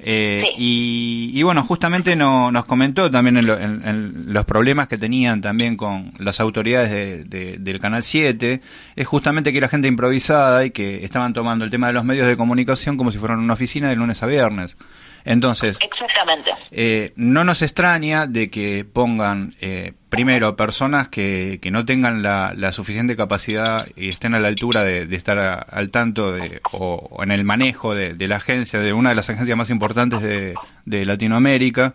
Eh, 0.03 0.43
Sí. 0.47 0.55
y, 0.57 1.39
y 1.39 1.43
bueno, 1.43 1.63
justamente 1.63 2.17
no- 2.17 2.51
nos 2.51 2.65
comentó 2.65 3.11
también 3.11 3.37
en, 3.37 3.47
lo- 3.47 3.59
en- 3.59 3.87
en 3.87 4.33
los 4.33 4.45
problemas 4.47 4.89
que 4.89 4.97
tenían 4.97 5.41
también 5.43 5.77
con 5.77 6.13
las 6.19 6.41
autoridades 6.41 6.91
de- 6.91 7.25
de- 7.25 7.59
del 7.59 7.81
Canal 7.81 8.03
7, 8.03 8.61
es 8.97 9.07
justamente 9.07 9.53
que 9.53 9.59
era 9.59 9.69
gente 9.69 9.89
improvisada 9.89 10.65
y 10.65 10.71
que 10.71 11.05
estaban 11.05 11.33
tomando 11.35 11.65
el 11.65 11.71
tema 11.71 11.89
de 11.89 11.93
los 11.93 12.05
medios 12.05 12.27
de 12.27 12.37
comunicación 12.37 12.97
como 12.97 13.11
si 13.11 13.19
fueran 13.19 13.41
una 13.41 13.53
oficina 13.53 13.89
de 13.91 13.97
lunes 13.97 14.23
a 14.23 14.27
viernes. 14.27 14.77
Entonces, 15.24 15.78
Exactamente. 15.83 16.50
eh, 16.70 17.12
no 17.16 17.44
nos 17.44 17.62
extraña 17.62 18.26
de 18.26 18.50
que 18.50 18.85
pongan 18.90 19.54
eh, 19.61 19.92
primero 20.09 20.56
personas 20.56 21.09
que, 21.09 21.59
que 21.62 21.70
no 21.70 21.85
tengan 21.85 22.22
la, 22.22 22.52
la 22.56 22.72
suficiente 22.72 23.16
capacidad 23.16 23.87
y 23.96 24.11
estén 24.11 24.35
a 24.35 24.40
la 24.40 24.48
altura 24.48 24.83
de, 24.83 25.06
de 25.06 25.16
estar 25.16 25.38
a- 25.38 25.54
al 25.54 25.90
tanto 25.90 26.33
de, 26.33 26.61
o, 26.72 27.09
o 27.11 27.22
en 27.22 27.30
el 27.30 27.44
manejo 27.44 27.94
de, 27.94 28.14
de 28.14 28.28
la 28.28 28.37
agencia, 28.37 28.80
de 28.80 28.92
una 28.92 29.11
de 29.11 29.14
las 29.14 29.30
agencias 29.30 29.56
más 29.56 29.70
importantes 29.70 30.20
de, 30.22 30.54
de 30.85 31.04
Latinoamérica, 31.04 31.94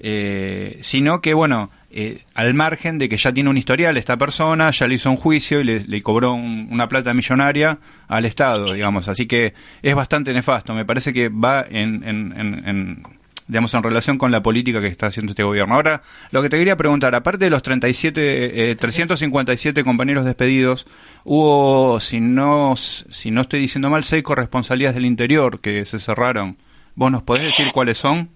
eh, 0.00 0.78
sino 0.82 1.20
que, 1.20 1.34
bueno, 1.34 1.70
eh, 1.90 2.22
al 2.34 2.54
margen 2.54 2.98
de 2.98 3.08
que 3.08 3.16
ya 3.16 3.32
tiene 3.32 3.48
un 3.50 3.56
historial 3.56 3.96
esta 3.96 4.16
persona, 4.16 4.70
ya 4.70 4.86
le 4.86 4.94
hizo 4.96 5.10
un 5.10 5.16
juicio 5.16 5.60
y 5.60 5.64
le, 5.64 6.02
cobró 6.02 6.32
un- 6.34 6.68
una 6.70 6.88
plata 6.88 7.14
millonaria 7.14 7.78
al 8.08 8.24
Estado, 8.24 8.72
digamos. 8.74 9.08
Así 9.08 9.26
que 9.26 9.54
es 9.82 9.94
bastante 9.94 10.32
nefasto. 10.32 10.74
Me 10.74 10.84
parece 10.84 11.12
que 11.12 11.28
va 11.28 11.64
en, 11.68 12.02
en- 12.04 12.34
en- 12.38 12.68
en, 12.68 13.02
digamos, 13.46 13.72
en 13.72 13.82
relación 13.82 14.18
con 14.18 14.30
la 14.30 14.42
política 14.42 14.80
que 14.82 14.88
está 14.88 15.06
haciendo 15.06 15.32
este 15.32 15.42
gobierno. 15.42 15.74
Ahora, 15.74 16.02
lo 16.32 16.42
que 16.42 16.50
te 16.50 16.58
quería 16.58 16.76
preguntar, 16.76 17.14
aparte 17.14 17.46
de 17.46 17.50
los 17.50 17.62
37, 17.62 18.70
eh, 18.70 18.76
357 18.76 19.82
compañeros 19.84 20.26
despedidos, 20.26 20.86
hubo, 21.24 21.98
si 22.00 22.20
no, 22.20 22.74
si 22.76 23.30
no 23.30 23.40
estoy 23.40 23.60
diciendo 23.60 23.88
mal, 23.90 24.04
seis 24.04 24.22
corresponsalías 24.22 24.94
del 24.94 25.06
interior 25.06 25.60
que 25.60 25.84
se 25.86 25.98
cerraron. 25.98 26.58
¿Vos 26.94 27.10
nos 27.12 27.22
podés 27.22 27.44
decir 27.44 27.68
cuáles 27.72 27.96
son? 27.96 28.28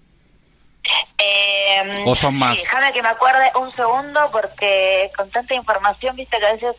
Eh, 1.83 2.03
¿O 2.05 2.15
son 2.15 2.35
más? 2.35 2.55
sí, 2.57 2.63
déjame 2.63 2.93
que 2.93 3.01
me 3.01 3.09
acuerde 3.09 3.51
un 3.59 3.73
segundo 3.75 4.29
porque 4.31 5.11
con 5.17 5.29
tanta 5.31 5.53
información, 5.53 6.15
viste 6.15 6.37
que 6.39 6.45
a 6.45 6.53
veces... 6.53 6.75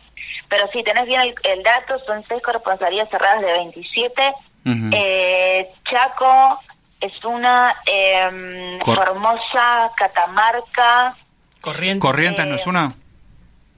Pero 0.47 0.67
sí, 0.71 0.83
tenés 0.83 1.05
bien 1.05 1.21
el, 1.21 1.35
el 1.43 1.63
dato, 1.63 1.97
son 2.05 2.23
seis 2.27 2.41
corresponsalías 2.43 3.09
cerradas 3.09 3.41
de 3.41 3.51
27. 3.51 4.33
Ujú. 4.65 4.89
eh, 4.93 5.71
Chaco 5.89 6.59
es 7.01 7.25
una, 7.25 7.75
eh, 7.87 8.79
Cor- 8.83 8.95
Formosa, 8.97 9.91
Catamarca, 9.97 11.15
Corrientes. 11.61 12.01
¿Corrientes 12.01 12.45
no 12.45 12.55
es 12.55 12.67
una? 12.67 12.93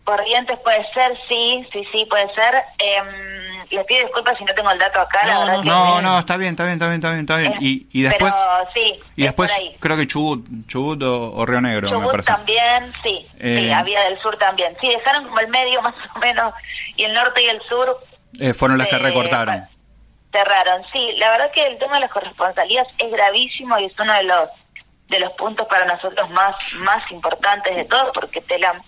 Corrientes 0.03 0.57
puede 0.59 0.85
ser, 0.93 1.17
sí, 1.29 1.65
sí, 1.71 1.83
sí, 1.91 2.05
puede 2.09 2.33
ser. 2.35 2.55
Eh, 2.79 3.01
les 3.71 3.85
pido 3.85 4.01
disculpas 4.05 4.37
si 4.37 4.43
no 4.45 4.53
tengo 4.53 4.71
el 4.71 4.79
dato 4.79 4.99
acá, 5.01 5.25
la 5.25 5.33
No, 5.33 5.39
verdad 5.41 5.55
no, 5.57 5.61
que... 5.63 5.69
No, 5.69 6.01
no, 6.01 6.19
está 6.19 6.37
bien, 6.37 6.51
está 6.51 6.63
bien, 6.63 6.73
está 6.73 6.85
bien, 6.87 6.95
está 6.99 7.09
bien, 7.09 7.19
está 7.21 7.35
bien. 7.37 7.53
Eh, 7.53 7.57
Y, 7.61 7.87
y 7.91 8.01
después, 8.03 8.33
Pero 8.33 8.69
sí, 8.73 8.99
y 9.15 9.21
es 9.23 9.27
después 9.29 9.51
creo 9.79 9.97
que 9.97 10.07
Chubut, 10.07 10.45
Chubut 10.67 11.01
o, 11.03 11.33
o 11.33 11.45
Río 11.45 11.61
Negro, 11.61 11.99
me 11.99 12.07
parece. 12.07 12.31
también, 12.31 12.91
sí, 13.03 13.25
Eh, 13.39 13.59
sí, 13.67 13.71
había 13.71 14.01
del 14.03 14.19
sur 14.19 14.37
también. 14.37 14.75
Sí, 14.81 14.87
dejaron 14.89 15.25
como 15.25 15.39
el 15.39 15.47
medio 15.49 15.81
más 15.83 15.95
o 16.15 16.19
menos, 16.19 16.53
y 16.95 17.03
el 17.03 17.13
norte 17.13 17.43
y 17.43 17.47
el 17.47 17.61
sur 17.63 17.97
Eh, 18.39 18.53
fueron 18.53 18.77
las 18.77 18.87
que 18.87 18.95
eh, 18.95 18.99
recortaron. 18.99 19.67
cerraron. 20.31 20.83
Sí, 20.91 21.13
la 21.17 21.31
verdad 21.31 21.51
que 21.51 21.65
el 21.65 21.77
tema 21.77 21.95
de 21.95 22.01
las 22.01 22.11
corresponsalías 22.11 22.85
es 22.97 23.11
gravísimo 23.11 23.77
y 23.79 23.85
es 23.85 23.93
uno 23.99 24.13
de 24.13 24.23
los 24.23 24.49
de 25.09 25.19
los 25.21 25.31
puntos 25.33 25.65
para 25.67 25.85
nosotros 25.85 26.29
más 26.31 26.53
más 26.79 27.09
importantes 27.11 27.73
de 27.75 27.85
todo, 27.85 28.11
porque 28.11 28.41
Telam 28.41 28.81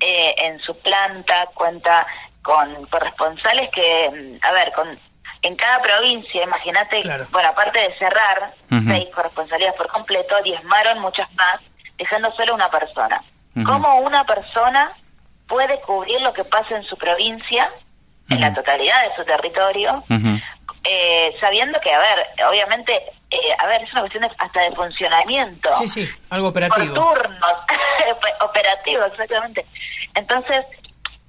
eh, 0.00 0.34
en 0.38 0.58
su 0.60 0.74
planta 0.78 1.46
cuenta 1.54 2.06
con 2.46 2.86
corresponsales 2.86 3.68
que, 3.74 4.38
mm, 4.40 4.44
a 4.46 4.52
ver, 4.52 4.72
con 4.72 4.96
en 5.42 5.54
cada 5.56 5.80
provincia, 5.82 6.42
imagínate, 6.44 7.02
Claro. 7.02 7.26
bueno, 7.30 7.48
aparte 7.50 7.78
de 7.78 7.96
cerrar 7.98 8.52
seis 8.88 9.06
corresponsalías 9.14 9.74
por 9.74 9.86
completo, 9.88 10.34
diezmaron 10.42 10.98
muchas 11.00 11.32
más, 11.34 11.60
dejando 11.98 12.32
solo 12.36 12.54
una 12.54 12.70
persona. 12.70 13.22
Ujú. 13.54 13.64
¿Cómo 13.64 13.98
una 13.98 14.24
persona 14.24 14.92
puede 15.46 15.80
cubrir 15.82 16.20
lo 16.22 16.32
que 16.32 16.44
pasa 16.44 16.74
en 16.76 16.82
su 16.84 16.96
provincia, 16.96 17.70
en 18.28 18.40
la 18.40 18.52
totalidad 18.54 19.08
de 19.08 19.14
su 19.16 19.24
territorio, 19.24 20.02
eh, 20.84 21.36
sabiendo 21.40 21.78
que, 21.80 21.92
a 21.92 21.98
ver, 21.98 22.26
obviamente, 22.48 22.94
eh, 23.30 23.38
a 23.58 23.66
ver, 23.66 23.82
es 23.82 23.92
una 23.92 24.00
cuestión 24.02 24.22
de- 24.22 24.30
hasta 24.38 24.60
de 24.62 24.72
funcionamiento. 24.72 25.76
Sí, 25.76 25.88
sí, 25.88 26.08
algo 26.30 26.52
Por 26.52 26.62
operativo. 26.64 26.94
turnos, 26.94 27.52
operativo, 28.40 29.04
exactamente. 29.04 29.64
Entonces, 30.14 30.64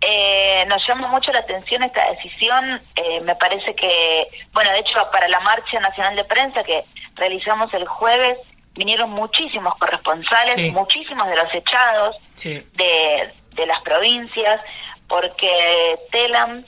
eh, 0.01 0.63
nos 0.67 0.85
llama 0.87 1.07
mucho 1.07 1.31
la 1.31 1.39
atención 1.39 1.83
esta 1.83 2.09
decisión. 2.11 2.81
eh, 2.95 3.21
me 3.21 3.35
parece 3.35 3.75
que, 3.75 4.27
bueno, 4.53 4.71
de 4.71 4.79
hecho, 4.79 5.09
para 5.11 5.27
la 5.27 5.39
Marcha 5.41 5.79
Nacional 5.79 6.15
de 6.15 6.23
Prensa 6.25 6.63
que 6.63 6.83
realizamos 7.15 7.73
el 7.73 7.87
jueves, 7.87 8.37
vinieron 8.73 9.09
muchísimos 9.09 9.73
corresponsales, 9.75 10.53
Sí. 10.55 10.71
muchísimos 10.71 11.27
de 11.27 11.35
los 11.35 11.53
echados 11.53 12.15
Sí. 12.35 12.63
de, 12.73 13.33
de 13.53 13.65
las 13.65 13.81
provincias, 13.81 14.61
porque 15.07 15.97
Telam 16.11 16.63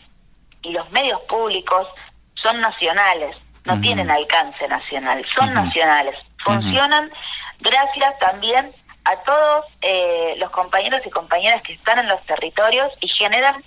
y 0.63 0.71
los 0.71 0.89
medios 0.91 1.21
públicos 1.21 1.87
son 2.41 2.59
nacionales, 2.61 3.35
no 3.65 3.79
tienen 3.81 4.09
alcance 4.09 4.67
nacional, 4.67 5.23
son 5.37 5.53
nacionales, 5.53 6.15
funcionan 6.43 7.11
gracias 7.59 8.17
también 8.19 8.73
a 9.09 9.23
todos 9.23 9.65
eh, 9.81 10.35
los 10.37 10.51
compañeros 10.51 11.01
y 11.05 11.09
compañeras 11.09 11.61
que 11.63 11.73
están 11.73 11.99
en 11.99 12.07
los 12.07 12.23
territorios 12.25 12.91
y 13.01 13.07
generan 13.07 13.63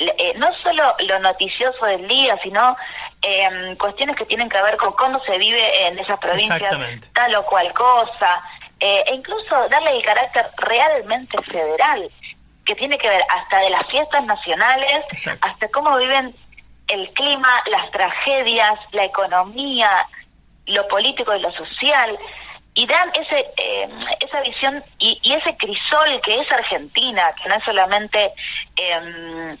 eh, 0.00 0.32
no 0.36 0.48
solo 0.62 0.94
lo 1.00 1.18
noticioso 1.18 1.84
del 1.84 2.08
día, 2.08 2.38
sino 2.42 2.74
eh, 3.20 3.76
cuestiones 3.78 4.16
que 4.16 4.24
tienen 4.24 4.48
que 4.48 4.60
ver 4.62 4.78
con 4.78 4.92
cómo 4.92 5.22
se 5.24 5.36
vive 5.36 5.86
en 5.86 5.98
esas 5.98 6.18
provincias, 6.18 6.74
tal 7.12 7.34
o 7.34 7.44
cual 7.44 7.70
cosa, 7.74 8.42
eh, 8.80 9.04
e 9.06 9.14
incluso 9.14 9.68
darle 9.68 9.94
el 9.94 10.02
carácter 10.02 10.50
realmente 10.56 11.36
federal, 11.42 12.10
que 12.64 12.74
tiene 12.76 12.96
que 12.96 13.10
ver 13.10 13.22
hasta 13.28 13.58
de 13.58 13.68
las 13.68 13.86
fiestas 13.88 14.24
nacionales, 14.24 15.04
Exacto. 15.12 15.46
hasta 15.46 15.68
cómo 15.68 15.94
viven 15.98 16.34
el 16.88 17.12
clima, 17.12 17.62
las 17.66 17.90
tragedias, 17.90 18.78
la 18.92 19.04
economía, 19.04 20.08
lo 20.64 20.88
político 20.88 21.34
y 21.36 21.40
lo 21.40 21.52
social, 21.52 22.18
y 22.80 22.86
dan 22.86 23.10
ese 23.14 23.46
eh, 23.58 23.88
esa 24.20 24.40
visión 24.40 24.82
y, 24.98 25.18
y 25.22 25.34
ese 25.34 25.54
crisol 25.58 26.18
que 26.24 26.40
es 26.40 26.50
Argentina, 26.50 27.34
que 27.42 27.48
no 27.48 27.54
es 27.56 27.64
solamente... 27.64 28.32
em, 28.76 29.58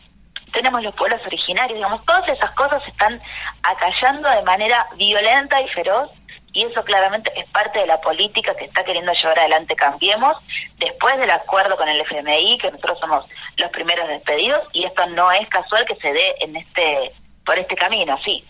tenemos 0.52 0.82
los 0.82 0.92
pueblos 0.96 1.20
originarios, 1.26 1.76
digamos, 1.76 2.04
todas 2.06 2.28
esas 2.28 2.50
cosas 2.56 2.82
se 2.82 2.90
están 2.90 3.22
acallando 3.62 4.28
de 4.28 4.42
manera 4.42 4.84
violenta 4.96 5.60
y 5.60 5.68
feroz 5.68 6.10
y 6.52 6.64
eso 6.64 6.82
claramente 6.82 7.30
es 7.38 7.48
parte 7.50 7.78
de 7.78 7.86
la 7.86 8.00
política 8.00 8.52
que 8.56 8.64
está 8.64 8.82
queriendo 8.82 9.12
llevar 9.12 9.38
adelante 9.38 9.76
Cambiemos 9.76 10.34
después 10.78 11.16
del 11.18 11.30
acuerdo 11.30 11.76
con 11.76 11.88
el 11.88 12.00
FMI, 12.00 12.58
que 12.58 12.72
nosotros 12.72 12.98
somos 12.98 13.24
los 13.58 13.70
primeros 13.70 14.08
despedidos 14.08 14.60
y 14.72 14.84
esto 14.84 15.06
no 15.10 15.30
es 15.30 15.48
casual 15.50 15.84
que 15.84 15.94
se 15.96 16.12
dé 16.12 16.34
en 16.40 16.56
este 16.56 17.12
por 17.46 17.56
este 17.56 17.76
camino, 17.76 18.18
sí. 18.24 18.44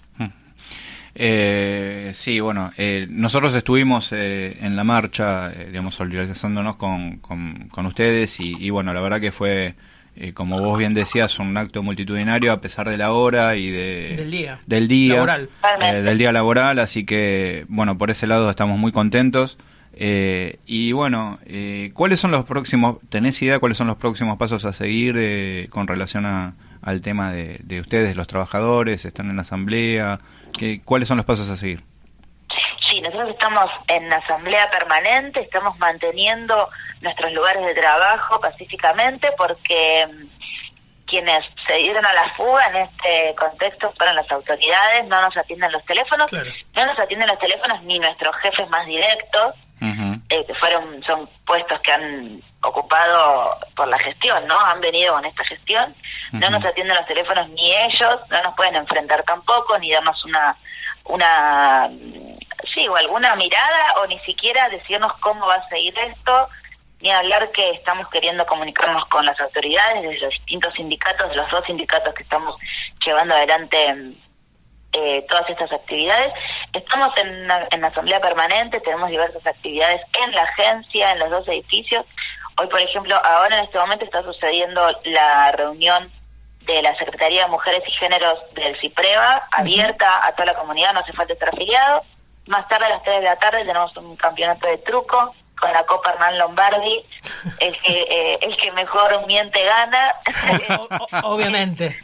Eh, 1.14 2.12
sí, 2.14 2.40
bueno, 2.40 2.72
eh, 2.76 3.06
nosotros 3.10 3.54
estuvimos 3.54 4.12
eh, 4.12 4.56
en 4.60 4.76
la 4.76 4.84
marcha, 4.84 5.52
eh, 5.52 5.66
digamos, 5.68 5.94
solidarizándonos 5.94 6.76
con, 6.76 7.16
con, 7.18 7.68
con 7.70 7.86
ustedes 7.86 8.38
y, 8.40 8.54
y, 8.58 8.70
bueno, 8.70 8.94
la 8.94 9.00
verdad 9.00 9.20
que 9.20 9.32
fue, 9.32 9.74
eh, 10.16 10.32
como 10.32 10.60
vos 10.60 10.78
bien 10.78 10.94
decías, 10.94 11.38
un 11.38 11.56
acto 11.56 11.82
multitudinario 11.82 12.52
a 12.52 12.60
pesar 12.60 12.88
de 12.88 12.96
la 12.96 13.12
hora 13.12 13.56
y 13.56 13.70
de, 13.70 14.14
Del 14.16 14.30
día. 14.30 14.58
del 14.66 14.88
día, 14.88 15.14
Laboral. 15.16 15.48
eh, 15.82 16.02
del 16.02 16.18
día 16.18 16.32
laboral, 16.32 16.78
así 16.78 17.04
que 17.04 17.64
bueno, 17.68 17.98
por 17.98 18.10
ese 18.10 18.26
lado 18.26 18.48
estamos 18.48 18.78
muy 18.78 18.92
contentos. 18.92 19.58
Eh, 19.92 20.58
y 20.66 20.92
bueno, 20.92 21.40
eh, 21.46 21.90
¿cuáles 21.94 22.20
son 22.20 22.30
los 22.30 22.44
próximos, 22.44 22.98
tenés 23.08 23.42
idea 23.42 23.58
cuáles 23.58 23.76
son 23.76 23.88
los 23.88 23.96
próximos 23.96 24.38
pasos 24.38 24.64
a 24.64 24.72
seguir 24.72 25.16
eh, 25.18 25.66
con 25.68 25.88
relación 25.88 26.24
a, 26.26 26.54
al 26.80 27.00
tema 27.00 27.32
de, 27.32 27.60
de 27.64 27.80
ustedes, 27.80 28.14
los 28.16 28.28
trabajadores, 28.28 29.04
están 29.04 29.28
en 29.30 29.36
la 29.36 29.42
asamblea? 29.42 30.20
¿Qué, 30.58 30.80
¿Cuáles 30.84 31.08
son 31.08 31.16
los 31.16 31.26
pasos 31.26 31.48
a 31.48 31.56
seguir? 31.56 31.82
Sí, 32.88 33.00
nosotros 33.00 33.30
estamos 33.30 33.66
en 33.88 34.12
asamblea 34.12 34.68
permanente, 34.70 35.40
estamos 35.40 35.78
manteniendo 35.78 36.68
nuestros 37.00 37.32
lugares 37.32 37.64
de 37.64 37.74
trabajo 37.74 38.40
pacíficamente 38.40 39.30
porque 39.38 40.06
mm, 40.12 41.06
quienes 41.06 41.44
se 41.66 41.74
dieron 41.74 42.04
a 42.04 42.12
la 42.12 42.34
fuga 42.34 42.66
en 42.68 42.76
este 42.76 43.34
contexto 43.38 43.92
fueron 43.96 44.16
las 44.16 44.30
autoridades, 44.30 45.06
no 45.06 45.20
nos 45.22 45.36
atienden 45.36 45.70
los 45.72 45.84
teléfonos, 45.84 46.26
Claro. 46.28 46.50
no 46.74 46.86
nos 46.86 46.98
atienden 46.98 47.28
los 47.28 47.38
teléfonos 47.38 47.82
ni 47.84 47.98
nuestros 47.98 48.34
jefes 48.42 48.68
más 48.70 48.84
directos, 48.86 49.54
Eh, 49.82 50.44
que 50.46 50.54
fueron 50.56 51.02
son 51.04 51.28
puestos 51.46 51.80
que 51.80 51.90
han 51.90 52.42
ocupado 52.62 53.58
por 53.74 53.88
la 53.88 53.98
gestión, 53.98 54.46
¿no? 54.46 54.58
Han 54.60 54.80
venido 54.80 55.14
con 55.14 55.24
esta 55.24 55.42
gestión, 55.44 55.94
no 56.32 56.50
nos 56.50 56.64
atienden 56.64 56.96
los 56.96 57.06
teléfonos 57.06 57.48
ni 57.50 57.74
ellos, 57.74 58.20
no 58.28 58.42
nos 58.42 58.54
pueden 58.54 58.76
enfrentar 58.76 59.22
tampoco, 59.22 59.78
ni 59.78 59.90
darnos 59.90 60.22
una 60.26 60.56
una 61.04 61.88
mm, 61.90 62.38
sí 62.74 62.86
o 62.88 62.96
alguna 62.96 63.34
mirada 63.36 63.94
o 64.02 64.06
ni 64.06 64.18
siquiera 64.20 64.68
decirnos 64.68 65.12
cómo 65.20 65.46
va 65.46 65.54
a 65.54 65.68
seguir 65.68 65.98
esto, 65.98 66.48
ni 67.00 67.10
hablar 67.10 67.50
que 67.52 67.70
estamos 67.70 68.08
queriendo 68.08 68.44
comunicarnos 68.46 69.06
con 69.06 69.24
las 69.24 69.40
autoridades 69.40 70.02
de 70.02 70.18
los 70.18 70.30
distintos 70.30 70.74
sindicatos, 70.74 71.30
de 71.30 71.36
los 71.36 71.50
dos 71.50 71.64
sindicatos 71.64 72.14
que 72.14 72.22
estamos 72.22 72.54
llevando 73.04 73.34
adelante 73.34 73.94
mm, 73.94 74.29
eh, 74.92 75.24
todas 75.28 75.48
estas 75.48 75.70
actividades. 75.72 76.32
Estamos 76.72 77.16
en, 77.18 77.44
una- 77.44 77.66
en 77.70 77.80
la 77.80 77.88
asamblea 77.88 78.20
permanente, 78.20 78.80
tenemos 78.80 79.08
diversas 79.10 79.46
actividades 79.46 80.00
en 80.24 80.32
la 80.32 80.42
agencia, 80.42 81.12
en 81.12 81.18
los 81.20 81.30
dos 81.30 81.48
edificios. 81.48 82.04
Hoy, 82.58 82.66
por 82.66 82.80
ejemplo, 82.80 83.16
ahora 83.24 83.58
en 83.58 83.64
este 83.64 83.78
momento 83.78 84.04
está 84.04 84.22
sucediendo 84.22 84.90
la 85.04 85.52
reunión 85.52 86.10
de 86.66 86.82
la 86.82 86.94
Secretaría 86.96 87.44
de 87.44 87.48
Mujeres 87.50 87.82
y 87.86 87.90
Géneros 87.92 88.38
del 88.54 88.78
CIPREVA, 88.80 89.48
abierta 89.52 90.26
a 90.26 90.32
toda 90.32 90.46
la 90.52 90.54
comunidad, 90.58 90.92
no 90.92 91.00
hace 91.00 91.12
falta 91.14 91.32
estar 91.32 91.48
afiliado. 91.48 92.02
Más 92.46 92.66
tarde, 92.68 92.86
a 92.86 92.90
las 92.90 93.02
3 93.02 93.16
de 93.20 93.24
la 93.24 93.36
tarde, 93.36 93.64
tenemos 93.64 93.96
un 93.96 94.16
campeonato 94.16 94.66
de 94.66 94.78
truco 94.78 95.34
con 95.58 95.72
la 95.72 95.84
Copa 95.84 96.10
Hernán 96.10 96.38
Lombardi. 96.38 97.04
El 97.60 97.80
que, 97.80 98.02
eh, 98.10 98.38
el 98.42 98.56
que 98.56 98.72
mejor 98.72 99.26
miente 99.26 99.62
gana. 99.64 100.14
Obviamente. 101.22 101.98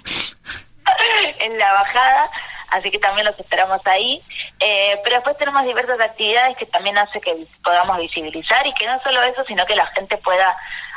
en 1.41 1.59
la 1.59 1.73
bajada, 1.73 2.31
así 2.71 2.91
que 2.91 2.99
también 2.99 3.27
los 3.27 3.39
esperamos 3.39 3.81
ahí. 3.85 4.23
Eh, 4.61 5.01
pero 5.05 5.17
después 5.17 5.37
tenemos 5.39 5.65
diversas 5.65 6.01
actividades 6.01 6.57
que 6.57 6.67
también 6.67 6.99
hace 6.99 7.21
que 7.21 7.47
podamos 7.63 7.99
visibilizar 7.99 8.67
y 8.67 8.73
que 8.75 8.87
no 8.87 9.01
solo 9.03 9.23
eso, 9.23 9.45
sino 9.47 9.65
que 9.67 9.77
la 9.77 9.87
gente 9.89 10.17
pueda 10.19 10.57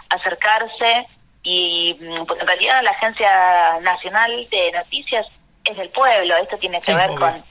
acercarse 0.09 1.07
y 1.43 1.93
porque 2.27 2.41
en 2.41 2.47
realidad 2.47 2.81
la 2.83 2.91
Agencia 2.91 3.79
Nacional 3.81 4.47
de 4.49 4.71
Noticias 4.71 5.25
es 5.65 5.77
del 5.77 5.89
pueblo, 5.89 6.35
esto 6.37 6.57
tiene 6.57 6.79
que 6.79 6.85
Sí, 6.87 6.93
ver 6.93 7.09
obvio. 7.11 7.19
con, 7.19 7.45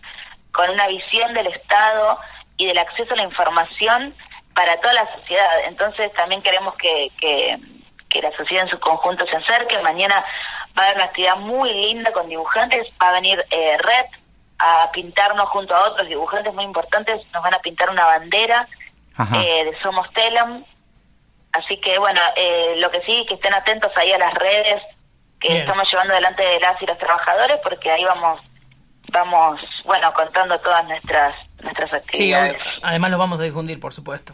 con 0.52 0.70
una 0.70 0.86
visión 0.88 1.32
del 1.34 1.46
Estado 1.46 2.18
y 2.56 2.66
del 2.66 2.78
acceso 2.78 3.14
a 3.14 3.16
la 3.16 3.22
información 3.22 4.14
para 4.54 4.78
toda 4.80 4.92
la 4.94 5.14
sociedad. 5.14 5.48
Entonces 5.66 6.12
también 6.14 6.42
queremos 6.42 6.74
que, 6.76 7.10
que, 7.20 7.58
que 8.20 8.28
la 8.28 8.36
sociedad 8.36 8.64
en 8.64 8.70
su 8.70 8.80
conjunto 8.80 9.24
se 9.26 9.36
acerque. 9.36 9.78
Mañana 9.80 10.24
va 10.76 10.82
a 10.82 10.84
haber 10.86 10.96
una 10.96 11.04
actividad 11.04 11.36
muy 11.36 11.72
linda 11.72 12.12
con 12.12 12.28
dibujantes, 12.28 12.86
va 13.00 13.10
a 13.10 13.12
venir 13.12 13.44
eh, 13.50 13.78
Red 13.78 14.06
a 14.58 14.90
pintarnos 14.92 15.48
junto 15.50 15.74
a 15.74 15.88
otros 15.88 16.08
dibujantes 16.08 16.52
muy 16.52 16.64
importantes, 16.64 17.20
nos 17.32 17.42
van 17.44 17.54
a 17.54 17.60
pintar 17.60 17.90
una 17.90 18.04
bandera 18.04 18.68
eh, 19.36 19.64
de 19.64 19.78
Somos 19.82 20.10
Telam. 20.14 20.64
Así 21.52 21.80
que 21.80 21.98
bueno, 21.98 22.20
eh, 22.36 22.74
lo 22.78 22.90
que 22.90 23.00
sí, 23.02 23.24
que 23.28 23.34
estén 23.34 23.54
atentos 23.54 23.92
ahí 23.96 24.12
a 24.12 24.18
las 24.18 24.34
redes 24.34 24.82
que 25.40 25.48
Bien. 25.48 25.60
estamos 25.60 25.88
llevando 25.90 26.14
delante 26.14 26.42
de 26.42 26.58
las 26.58 26.80
y 26.82 26.86
los 26.86 26.98
trabajadores, 26.98 27.58
porque 27.62 27.90
ahí 27.92 28.02
vamos, 28.04 28.40
vamos, 29.12 29.60
bueno, 29.84 30.12
contando 30.12 30.58
todas 30.60 30.84
nuestras 30.86 31.34
nuestras 31.62 31.90
Sí, 31.90 31.96
actividades. 31.96 32.52
obvio. 32.60 32.72
además 32.82 33.10
lo 33.12 33.18
vamos 33.18 33.40
a 33.40 33.44
difundir, 33.44 33.78
por 33.80 33.92
supuesto. 33.92 34.32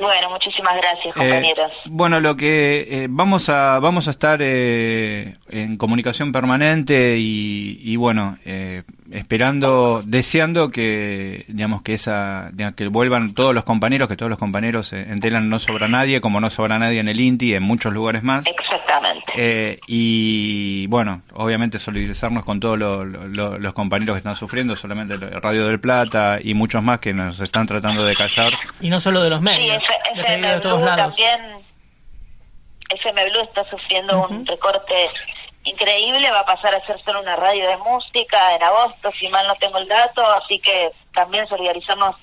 Bueno, 0.00 0.30
muchísimas 0.30 0.76
gracias, 0.76 1.14
Eh, 1.16 1.18
compañeros. 1.18 1.70
bueno, 1.86 2.20
lo 2.20 2.36
que 2.36 2.86
eh, 2.90 3.06
vamos 3.10 3.48
a 3.48 3.78
vamos 3.80 4.08
a 4.08 4.10
estar 4.12 4.40
eh, 4.42 5.36
en 5.48 5.76
comunicación 5.76 6.32
permanente 6.32 7.16
y, 7.18 7.78
y 7.82 7.96
bueno, 7.96 8.38
eh, 8.44 8.82
esperando, 9.12 10.02
deseando 10.04 10.70
que 10.70 11.44
digamos 11.48 11.82
que 11.82 11.94
esa 11.94 12.50
digamos, 12.52 12.76
que 12.76 12.86
vuelvan 12.88 13.34
todos 13.34 13.54
los 13.54 13.64
compañeros, 13.64 14.08
que 14.08 14.16
todos 14.16 14.30
los 14.30 14.38
compañeros 14.38 14.92
eh, 14.92 15.06
en 15.08 15.20
Telan 15.20 15.48
no 15.48 15.58
sobra 15.58 15.88
nadie, 15.88 16.20
como 16.20 16.40
no 16.40 16.48
sobra 16.50 16.78
nadie 16.78 17.00
en 17.00 17.08
el 17.08 17.20
INTI, 17.20 17.54
en 17.54 17.62
muchos 17.62 17.92
lugares 17.92 18.22
más. 18.22 18.44
Exactamente. 18.46 19.32
Eh, 19.36 19.80
y 19.86 20.86
bueno, 20.88 21.22
obviamente 21.34 21.78
solidarizarnos 21.78 22.44
con 22.44 22.60
todos 22.60 22.78
lo- 22.78 23.04
lo- 23.04 23.26
lo- 23.26 23.58
los 23.58 23.72
compañeros 23.74 24.14
que 24.14 24.18
están 24.18 24.36
sufriendo, 24.36 24.76
solamente 24.76 25.14
el 25.14 25.20
Radio 25.40 25.66
del 25.66 25.80
Plata 25.80 26.38
y 26.42 26.54
muchos 26.54 26.82
más 26.82 26.98
que 27.00 27.12
nos 27.12 27.40
están 27.40 27.66
tratando 27.66 28.04
de 28.04 28.14
callar. 28.14 28.52
Y 28.80 28.90
no 28.90 29.00
solo 29.00 29.22
de 29.22 29.30
los 29.30 29.38
Sí, 29.40 29.44
medios, 29.44 29.84
de 30.16 30.60
todos 30.60 30.80
lados. 30.82 31.16
también. 31.16 31.60
FM 32.90 33.30
Blue 33.30 33.42
está 33.42 33.64
sufriendo 33.70 34.26
un 34.28 34.44
recorte 34.46 34.92
increíble, 35.64 36.30
va 36.30 36.40
a 36.40 36.46
pasar 36.46 36.74
a 36.74 36.84
ser 36.86 37.02
solo 37.04 37.20
una 37.20 37.36
radio 37.36 37.68
de 37.68 37.76
música 37.78 38.54
en 38.54 38.62
agosto, 38.62 39.10
si 39.18 39.28
mal 39.28 39.46
no 39.46 39.54
tengo 39.56 39.78
el 39.78 39.88
dato, 39.88 40.24
así 40.32 40.58
que 40.60 40.90
también 41.14 41.46
solidarizarnos 41.48 42.16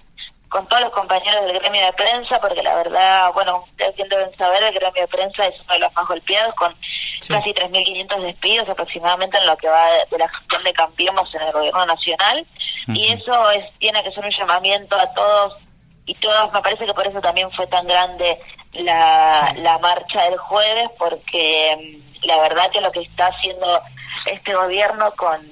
con 0.50 0.66
todos 0.68 0.82
los 0.84 0.92
compañeros 0.92 1.44
del 1.46 1.60
gremio 1.60 1.86
de 1.86 1.94
prensa, 1.94 2.40
porque 2.40 2.64
la 2.64 2.74
verdad, 2.76 3.32
bueno, 3.34 3.66
ustedes 3.70 3.96
bien 3.98 4.08
deben 4.10 4.36
saber, 4.38 4.64
el 4.64 4.74
gremio 4.74 5.02
de 5.02 5.08
prensa 5.08 5.46
es 5.46 5.60
uno 5.62 5.74
de 5.74 5.80
los 5.80 5.94
más 5.94 6.08
golpeados, 6.08 6.54
con 6.56 6.76
Sí. 7.22 7.34
casi 7.34 7.52
3.500 7.52 8.22
despidos 8.22 8.70
aproximadamente 8.70 9.38
en 9.40 9.48
lo 9.48 9.58
que 9.58 9.68
va 9.68 9.84
de, 10.10 10.18
la 10.20 10.30
gestión 10.30 10.64
de 10.64 10.72
Cambiemos 10.74 11.34
en 11.34 11.42
el 11.42 11.52
gobierno 11.52 11.86
nacional, 11.86 12.46
y 12.90 13.12
eso 13.12 13.52
es 13.52 13.66
tiene 13.80 14.02
que 14.04 14.12
ser 14.12 14.24
un 14.24 14.32
llamamiento 14.32 14.96
a 14.96 15.12
todos 15.14 15.58
y 16.06 16.14
todos, 16.16 16.54
me 16.54 16.62
parece 16.62 16.86
que 16.86 16.94
por 16.94 17.06
eso 17.06 17.20
también 17.20 17.52
fue 17.52 17.68
tan 17.68 17.86
grande 17.86 18.40
la, 18.74 19.52
Sí. 19.54 19.62
la 19.62 19.78
marcha 19.80 20.24
del 20.30 20.38
jueves, 20.38 20.90
porque 20.98 21.76
mm, 22.04 22.07
la 22.24 22.38
verdad 22.42 22.72
que 22.72 22.82
lo 22.82 22.92
que 22.92 23.02
está 23.02 23.28
haciendo 23.28 23.82
este 24.26 24.54
gobierno 24.54 25.14
con, 25.16 25.46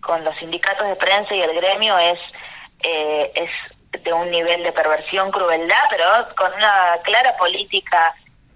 con 0.00 0.24
los 0.24 0.36
sindicatos 0.36 0.86
de 0.86 0.96
prensa 0.96 1.34
y 1.34 1.40
el 1.42 1.54
gremio 1.54 1.98
es, 1.98 2.18
eh, 2.82 3.32
es 3.34 4.02
de 4.02 4.12
un 4.12 4.30
nivel 4.30 4.62
de 4.62 4.72
perversión, 4.72 5.30
crueldad, 5.30 5.84
pero 5.90 6.04
con 6.36 6.52
una 6.54 6.98
clara 7.04 7.36
política 7.36 8.14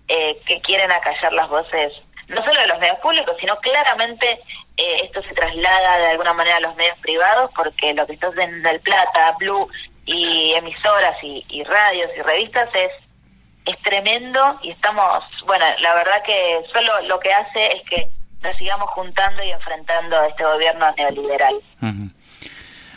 eh, 0.09 0.41
que 0.47 0.61
quieren 0.62 0.91
acallar 0.91 1.32
las 1.32 1.49
voces, 1.49 1.93
no 2.28 2.45
solo 2.45 2.61
de 2.61 2.66
los 2.66 2.78
medios 2.78 2.99
públicos, 2.99 3.37
sino 3.39 3.57
claramente 3.59 4.41
eh, 4.76 5.01
esto 5.05 5.22
se 5.22 5.34
traslada 5.34 5.99
de 5.99 6.07
alguna 6.09 6.32
manera 6.32 6.57
a 6.57 6.61
los 6.61 6.74
medios 6.76 6.99
privados, 6.99 7.51
porque 7.55 7.95
lo 7.95 8.07
que 8.07 8.14
está 8.14 8.28
en 8.39 8.66
El 8.66 8.80
Plata, 8.80 9.37
Blue 9.39 9.68
y 10.07 10.53
emisoras 10.55 11.16
y 11.22 11.64
radios 11.64 12.11
y 12.16 12.22
revistas 12.22 12.68
es 12.74 12.91
es 13.67 13.77
tremendo 13.83 14.59
y 14.62 14.71
estamos, 14.71 15.23
bueno, 15.47 15.64
la 15.81 15.95
verdad 15.95 16.23
que 16.25 16.61
solo 16.73 16.93
lo 17.09 17.19
que 17.21 17.33
hace 17.33 17.67
es 17.77 17.83
que 17.91 18.09
nos 18.43 18.57
sigamos 18.59 18.89
juntando 18.91 19.43
y 19.43 19.51
enfrentando 19.51 20.17
a 20.17 20.27
este 20.29 20.45
gobierno 20.45 20.87
neoliberal. 20.97 21.55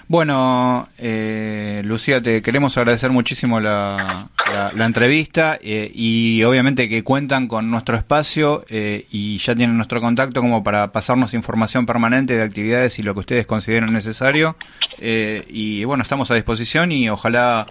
Bueno, 0.07 0.87
eh, 0.97 1.83
Lucía, 1.85 2.19
te 2.19 2.41
queremos 2.41 2.75
agradecer 2.79 3.11
muchísimo 3.11 3.59
la, 3.59 4.27
la- 4.51 4.71
la 4.73 4.85
entrevista 4.85 5.59
eh, 5.61 5.91
y 5.93 6.43
obviamente 6.43 6.89
que 6.89 7.03
cuentan 7.03 7.47
con 7.47 7.69
nuestro 7.69 7.95
espacio 7.95 8.65
eh, 8.69 9.05
y 9.11 9.37
ya 9.37 9.55
tienen 9.55 9.77
nuestro 9.77 10.01
contacto 10.01 10.41
como 10.41 10.63
para 10.63 10.91
pasarnos 10.91 11.35
información 11.35 11.85
permanente 11.85 12.35
de 12.35 12.41
actividades 12.41 12.97
y 12.97 13.03
lo 13.03 13.13
que 13.13 13.19
ustedes 13.19 13.45
consideren 13.45 13.93
necesario. 13.93 14.55
Eh, 14.97 15.45
y 15.47 15.83
bueno, 15.83 16.01
estamos 16.01 16.31
a 16.31 16.35
disposición 16.35 16.91
y 16.91 17.07
ojalá 17.07 17.67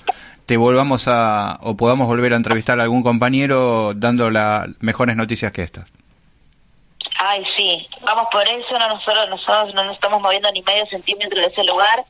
te 0.48 0.56
volvamos 0.56 1.06
a 1.08 1.58
o 1.60 1.76
podamos 1.76 2.06
volver 2.06 2.32
a 2.32 2.36
entrevistar 2.36 2.80
a 2.80 2.82
algún 2.82 3.02
compañero 3.02 3.92
dando 3.94 4.30
las 4.30 4.66
mejores 4.80 5.14
noticias 5.14 5.52
que 5.52 5.62
estas. 5.62 5.86
Ay, 7.20 7.44
sí, 7.54 7.86
vamos 8.00 8.28
por 8.32 8.48
eso, 8.48 8.78
no 8.78 8.88
nosotros, 8.88 9.28
nosotros 9.28 9.74
no 9.74 9.84
nos 9.84 9.96
estamos 9.96 10.22
moviendo 10.22 10.50
ni 10.52 10.62
medio 10.62 10.86
centímetro 10.86 11.38
de 11.38 11.48
ese 11.48 11.64
lugar, 11.64 12.02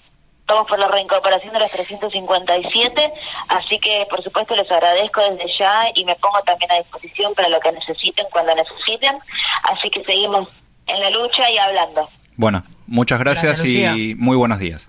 vamos 0.47 0.69
por 0.69 0.79
la 0.79 0.87
reincorporación 0.87 1.53
de 1.53 1.59
los 1.59 1.71
357, 1.73 3.13
así 3.49 3.81
que 3.81 4.07
por 4.09 4.23
supuesto 4.23 4.55
les 4.55 4.71
agradezco 4.71 5.21
desde 5.21 5.51
ya 5.59 5.87
y 5.97 6.05
me 6.05 6.15
pongo 6.15 6.41
también 6.43 6.71
a 6.71 6.77
disposición 6.77 7.35
para 7.35 7.49
lo 7.49 7.59
que 7.59 7.73
necesiten 7.73 8.27
cuando 8.31 8.55
necesiten, 8.55 9.19
así 9.65 9.91
que 9.91 10.05
seguimos 10.05 10.49
en 10.87 11.01
la 11.01 11.11
lucha 11.11 11.51
y 11.51 11.59
hablando. 11.59 12.09
Bueno, 12.37 12.63
muchas 12.87 13.19
gracias, 13.19 13.59
Gracias, 13.59 13.97
y 13.97 14.15
muy 14.15 14.37
buenos 14.37 14.61
días. 14.61 14.89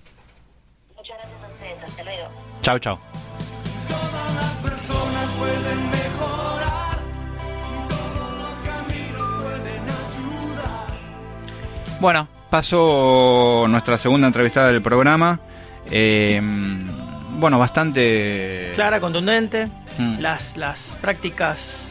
Chao, 2.61 2.77
chao. 2.77 3.08
Personas 4.89 5.29
pueden 5.33 5.91
mejorar, 5.91 6.97
todos 7.87 8.37
los 8.39 8.63
caminos 8.63 9.29
pueden 9.39 9.83
ayudar. 9.83 10.87
Bueno, 11.99 12.27
pasó 12.49 13.67
nuestra 13.69 13.99
segunda 13.99 14.25
entrevistada 14.25 14.69
del 14.69 14.81
programa. 14.81 15.39
Eh, 15.91 16.41
bueno, 17.37 17.59
bastante... 17.59 18.71
Clara, 18.73 18.99
contundente. 18.99 19.67
Mm. 19.99 20.21
Las, 20.21 20.57
las 20.57 20.97
prácticas 20.99 21.81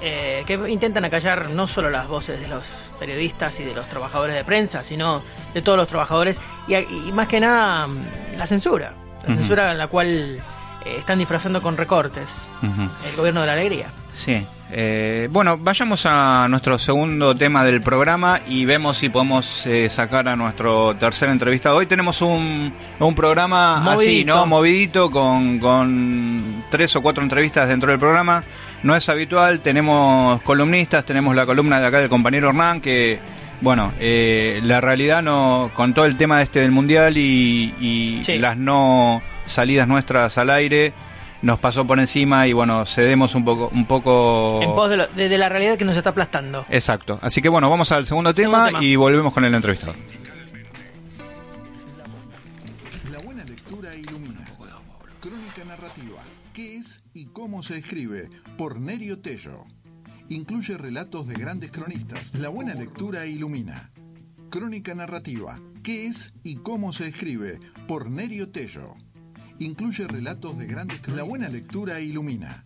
eh, 0.00 0.42
que 0.46 0.54
intentan 0.70 1.04
acallar 1.04 1.50
no 1.50 1.66
solo 1.66 1.90
las 1.90 2.08
voces 2.08 2.40
de 2.40 2.48
los 2.48 2.64
periodistas 2.98 3.60
y 3.60 3.64
de 3.64 3.74
los 3.74 3.86
trabajadores 3.86 4.34
de 4.34 4.44
prensa, 4.44 4.82
sino 4.82 5.22
de 5.52 5.60
todos 5.60 5.76
los 5.76 5.88
trabajadores. 5.88 6.40
Y, 6.66 6.74
y 6.74 7.12
más 7.12 7.28
que 7.28 7.38
nada, 7.38 7.86
mm, 7.86 8.38
la 8.38 8.46
censura. 8.46 8.94
La 9.28 9.34
censura 9.34 9.72
en 9.72 9.76
la 9.76 9.88
cual 9.88 10.40
eh, 10.84 10.96
están 10.98 11.18
disfrazando 11.18 11.60
con 11.62 11.76
recortes 11.76 12.48
el 12.62 13.16
gobierno 13.16 13.40
de 13.42 13.46
la 13.46 13.52
alegría. 13.54 13.86
Sí. 14.12 14.44
Eh, 14.72 15.28
bueno, 15.32 15.58
vayamos 15.58 16.06
a 16.06 16.46
nuestro 16.48 16.78
segundo 16.78 17.34
tema 17.34 17.64
del 17.64 17.80
programa 17.80 18.40
y 18.48 18.64
vemos 18.64 18.98
si 18.98 19.08
podemos 19.08 19.66
eh, 19.66 19.88
sacar 19.90 20.28
a 20.28 20.36
nuestro 20.36 20.94
tercer 20.94 21.28
entrevistado. 21.28 21.76
Hoy 21.76 21.86
tenemos 21.86 22.22
un, 22.22 22.72
un 23.00 23.14
programa 23.16 23.92
así. 23.92 24.24
¿no? 24.24 24.46
Movidito, 24.46 25.10
con, 25.10 25.58
con 25.58 26.64
tres 26.70 26.94
o 26.94 27.02
cuatro 27.02 27.22
entrevistas 27.24 27.68
dentro 27.68 27.90
del 27.90 27.98
programa. 27.98 28.44
No 28.84 28.94
es 28.94 29.08
habitual, 29.08 29.60
tenemos 29.60 30.40
columnistas, 30.42 31.04
tenemos 31.04 31.34
la 31.34 31.46
columna 31.46 31.80
de 31.80 31.86
acá 31.86 31.98
del 31.98 32.08
compañero 32.08 32.48
Hernán, 32.50 32.80
que, 32.80 33.18
bueno, 33.60 33.92
eh, 33.98 34.60
la 34.62 34.80
realidad 34.80 35.20
no, 35.22 35.70
con 35.74 35.94
todo 35.94 36.04
el 36.04 36.16
tema 36.16 36.42
este 36.42 36.60
del 36.60 36.70
Mundial 36.70 37.16
y, 37.18 37.74
y 37.80 38.24
Sí. 38.24 38.38
las 38.38 38.56
no 38.56 39.20
salidas 39.44 39.86
nuestras 39.88 40.36
al 40.38 40.50
aire, 40.50 40.92
nos 41.42 41.58
pasó 41.58 41.86
por 41.86 41.98
encima 41.98 42.46
y 42.46 42.52
bueno, 42.52 42.84
cedemos 42.86 43.34
un 43.34 43.44
poco, 43.44 43.70
un 43.72 43.86
poco 43.86 44.60
En 44.62 44.74
pos 44.74 44.90
de, 44.90 44.96
lo- 44.98 45.06
de- 45.08 45.28
de 45.28 45.38
la 45.38 45.48
realidad 45.48 45.76
que 45.78 45.84
nos 45.84 45.96
está 45.96 46.10
aplastando. 46.10 46.66
Exacto. 46.68 47.18
Así 47.22 47.40
que 47.40 47.48
bueno, 47.48 47.70
vamos 47.70 47.90
al 47.92 48.04
segundo 48.06 48.32
Segundo 48.34 48.58
tema, 48.58 48.66
tema. 48.68 48.84
y 48.84 48.96
volvemos 48.96 49.32
con 49.32 49.44
el 49.44 49.54
entrevistado. 49.54 49.94
La 53.10 53.18
buena 53.18 53.44
lectura 53.44 53.94
ilumina. 53.96 54.44
Crónica 55.20 55.64
narrativa. 55.66 56.22
¿Qué 56.54 56.76
es 56.76 57.02
y 57.14 57.26
cómo 57.26 57.62
se 57.62 57.78
escribe? 57.78 58.28
Por 58.56 58.80
Nerio 58.80 59.18
Tello. 59.20 59.64
Incluye 60.28 60.76
relatos 60.78 61.26
de 61.26 61.34
grandes 61.34 61.70
cronistas. 61.70 62.32
La 62.34 62.48
buena 62.48 62.74
lectura 62.74 63.26
ilumina. 63.26 63.90
Crónica 64.50 64.94
narrativa. 64.94 65.58
¿Qué 65.82 66.06
es 66.06 66.32
y 66.42 66.56
cómo 66.56 66.92
se 66.92 67.08
escribe? 67.08 67.60
Por 67.86 68.10
Nerio 68.10 68.48
Tello. 68.50 68.94
Incluye 69.60 70.06
relatos 70.08 70.56
de 70.58 70.66
grandes. 70.66 71.06
La 71.08 71.22
buena 71.22 71.48
lectura 71.48 72.00
ilumina. 72.00 72.64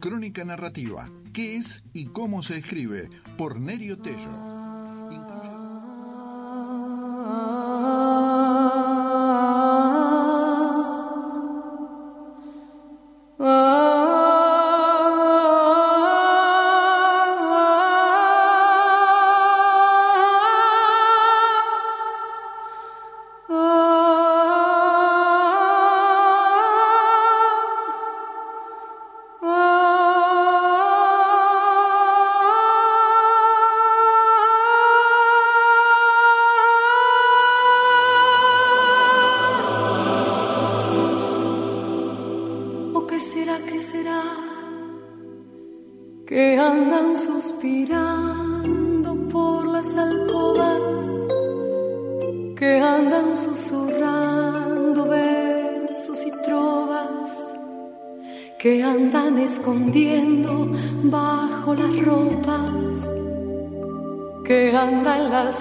Crónica 0.00 0.44
narrativa. 0.44 1.08
¿Qué 1.32 1.56
es 1.56 1.82
y 1.94 2.06
cómo 2.06 2.42
se 2.42 2.58
escribe? 2.58 3.08
Por 3.38 3.58
Nerio 3.58 3.98
Tello. 3.98 4.30
Incluye- 5.10 5.56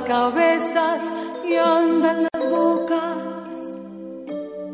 cabezas 0.05 1.15
y 1.47 1.55
andan 1.55 2.27
las 2.33 2.49
bocas 2.49 3.73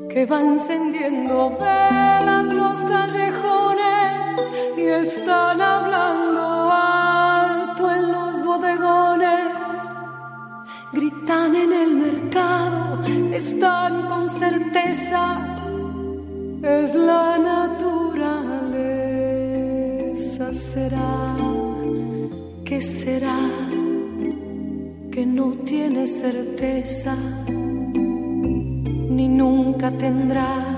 que 0.09 0.25
va 0.25 0.41
encendiendo 0.41 1.51
velas 1.57 2.49
los 2.49 2.79
callejones 2.82 4.51
y 4.77 4.82
están 4.82 5.61
hablando 5.61 6.69
alto 6.71 7.91
en 7.91 8.11
los 8.11 8.43
bodegones. 8.43 9.77
Gritan 10.91 11.55
en 11.55 11.71
el 11.71 11.95
mercado, 11.95 13.01
están 13.34 14.07
con 14.07 14.27
certeza, 14.27 15.38
es 16.61 16.93
la 16.95 17.38
naturaleza. 17.38 18.11
Será, 20.53 21.38
que 22.65 22.82
será, 22.82 23.39
tiene 25.92 26.08
certeza 26.08 27.18
ni 29.10 29.28
nunca 29.28 29.92
tendrá 29.92 30.70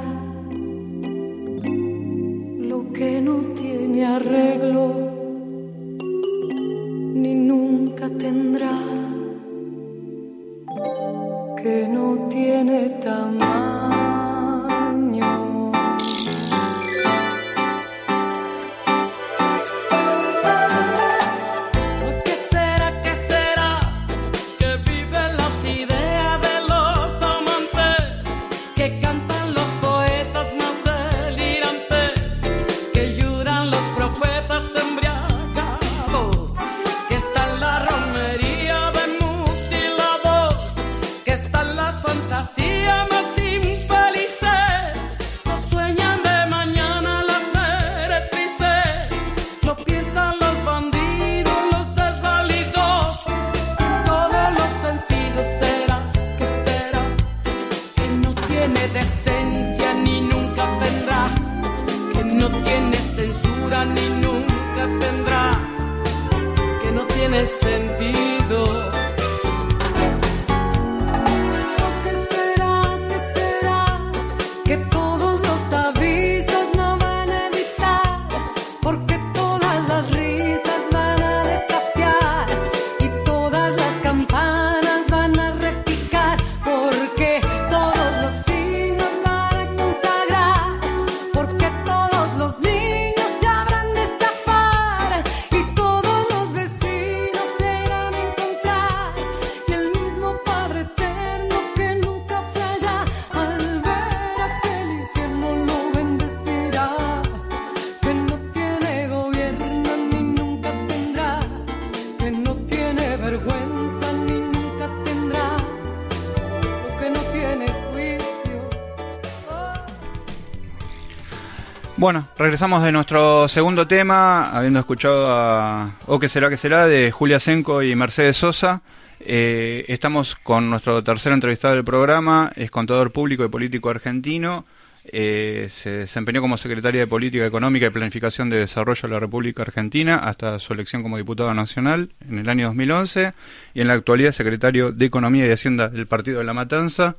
regresamos 122.54 122.84
de 122.84 122.92
nuestro 122.92 123.48
segundo 123.48 123.88
tema, 123.88 124.52
habiendo 124.52 124.78
escuchado 124.80 125.26
a 125.28 125.96
O 126.06 126.20
que 126.20 126.30
será 126.30 126.52
que 126.52 126.58
será 126.58 126.86
de 126.86 127.10
Julia 127.10 127.40
Senco 127.40 127.82
y 127.82 127.96
Mercedes 127.96 128.38
Sosa. 128.38 128.84
Eh, 129.20 129.86
estamos 129.88 130.36
con 130.36 130.70
nuestro 130.70 131.04
tercer 131.04 131.34
entrevistado 131.34 131.74
del 131.74 131.84
programa, 131.84 132.52
es 132.56 132.70
contador 132.70 133.12
público 133.12 133.44
y 133.44 133.48
político 133.48 133.90
argentino. 133.90 134.66
Eh, 135.06 135.66
se 135.72 135.90
desempeñó 136.06 136.42
como 136.42 136.58
secretaria 136.58 137.02
de 137.02 137.08
Política 137.08 137.44
Económica 137.44 137.88
y 137.88 137.90
Planificación 137.90 138.52
de 138.52 138.60
Desarrollo 138.60 139.02
de 139.02 139.14
la 139.16 139.20
República 139.20 139.64
Argentina 139.64 140.18
hasta 140.18 140.60
su 140.60 140.74
elección 140.74 141.02
como 141.02 141.18
diputado 141.18 141.52
nacional 141.56 142.12
en 142.30 142.38
el 142.38 142.48
año 142.48 142.68
2011 142.68 143.34
y 143.74 143.82
en 143.82 143.88
la 143.88 143.96
actualidad 143.96 144.32
secretario 144.32 144.92
de 144.92 145.08
Economía 145.08 145.48
y 145.48 145.52
Hacienda 145.52 145.90
del 145.90 146.06
Partido 146.06 146.38
de 146.38 146.46
la 146.46 146.54
Matanza. 146.54 147.16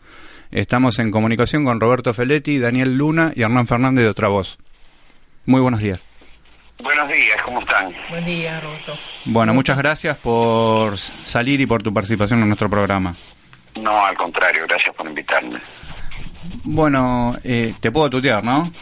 Estamos 0.53 1.01
en 1.01 1.11
comunicación 1.11 1.64
con 1.64 1.80
Roberto 1.80 2.14
Feletti, 2.14 2.61
Daniel 2.61 2.97
Luna 2.97 3.32
y 3.35 3.43
Hernán 3.43 3.66
Fernández 3.66 4.05
de 4.05 4.11
Otra 4.11 4.28
Voz. 4.28 4.61
Muy 5.47 5.61
buenos 5.61 5.81
días. 5.81 6.05
Buenos 6.83 7.09
días, 7.09 7.41
¿cómo 7.45 7.61
están? 7.61 7.93
Buen 8.11 8.25
día, 8.25 8.61
Roberto. 8.61 8.97
Bueno, 9.25 9.55
muchas 9.55 9.79
gracias 9.79 10.17
por 10.19 10.99
salir 10.99 11.61
y 11.61 11.67
por 11.67 11.83
tu 11.83 11.93
participación 11.95 12.41
en 12.43 12.49
nuestro 12.49 12.69
programa. 12.69 13.17
No, 13.81 14.05
al 14.05 14.17
contrario, 14.17 14.65
gracias 14.69 14.95
por 14.95 15.07
invitarme. 15.07 15.61
Bueno, 16.65 17.37
eh, 17.45 17.75
te 17.81 17.91
puedo 17.91 18.11
tutear, 18.11 18.43
¿no? 18.43 18.73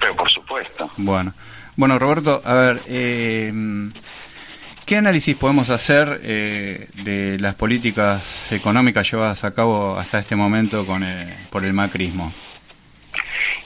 Pero 0.00 0.16
por 0.16 0.30
supuesto. 0.30 0.90
Bueno, 0.96 1.32
bueno 1.76 1.98
Roberto, 1.98 2.40
a 2.44 2.54
ver, 2.54 2.82
eh, 2.86 3.52
¿qué 4.86 4.96
análisis 4.96 5.36
podemos 5.36 5.70
hacer 5.70 6.20
eh, 6.22 6.88
de 7.04 7.38
las 7.38 7.54
políticas 7.54 8.50
económicas 8.52 9.10
llevadas 9.10 9.44
a 9.44 9.54
cabo 9.54 9.98
hasta 9.98 10.18
este 10.18 10.36
momento 10.36 10.86
con 10.86 11.02
el- 11.02 11.48
por 11.50 11.64
el 11.64 11.72
macrismo? 11.74 12.34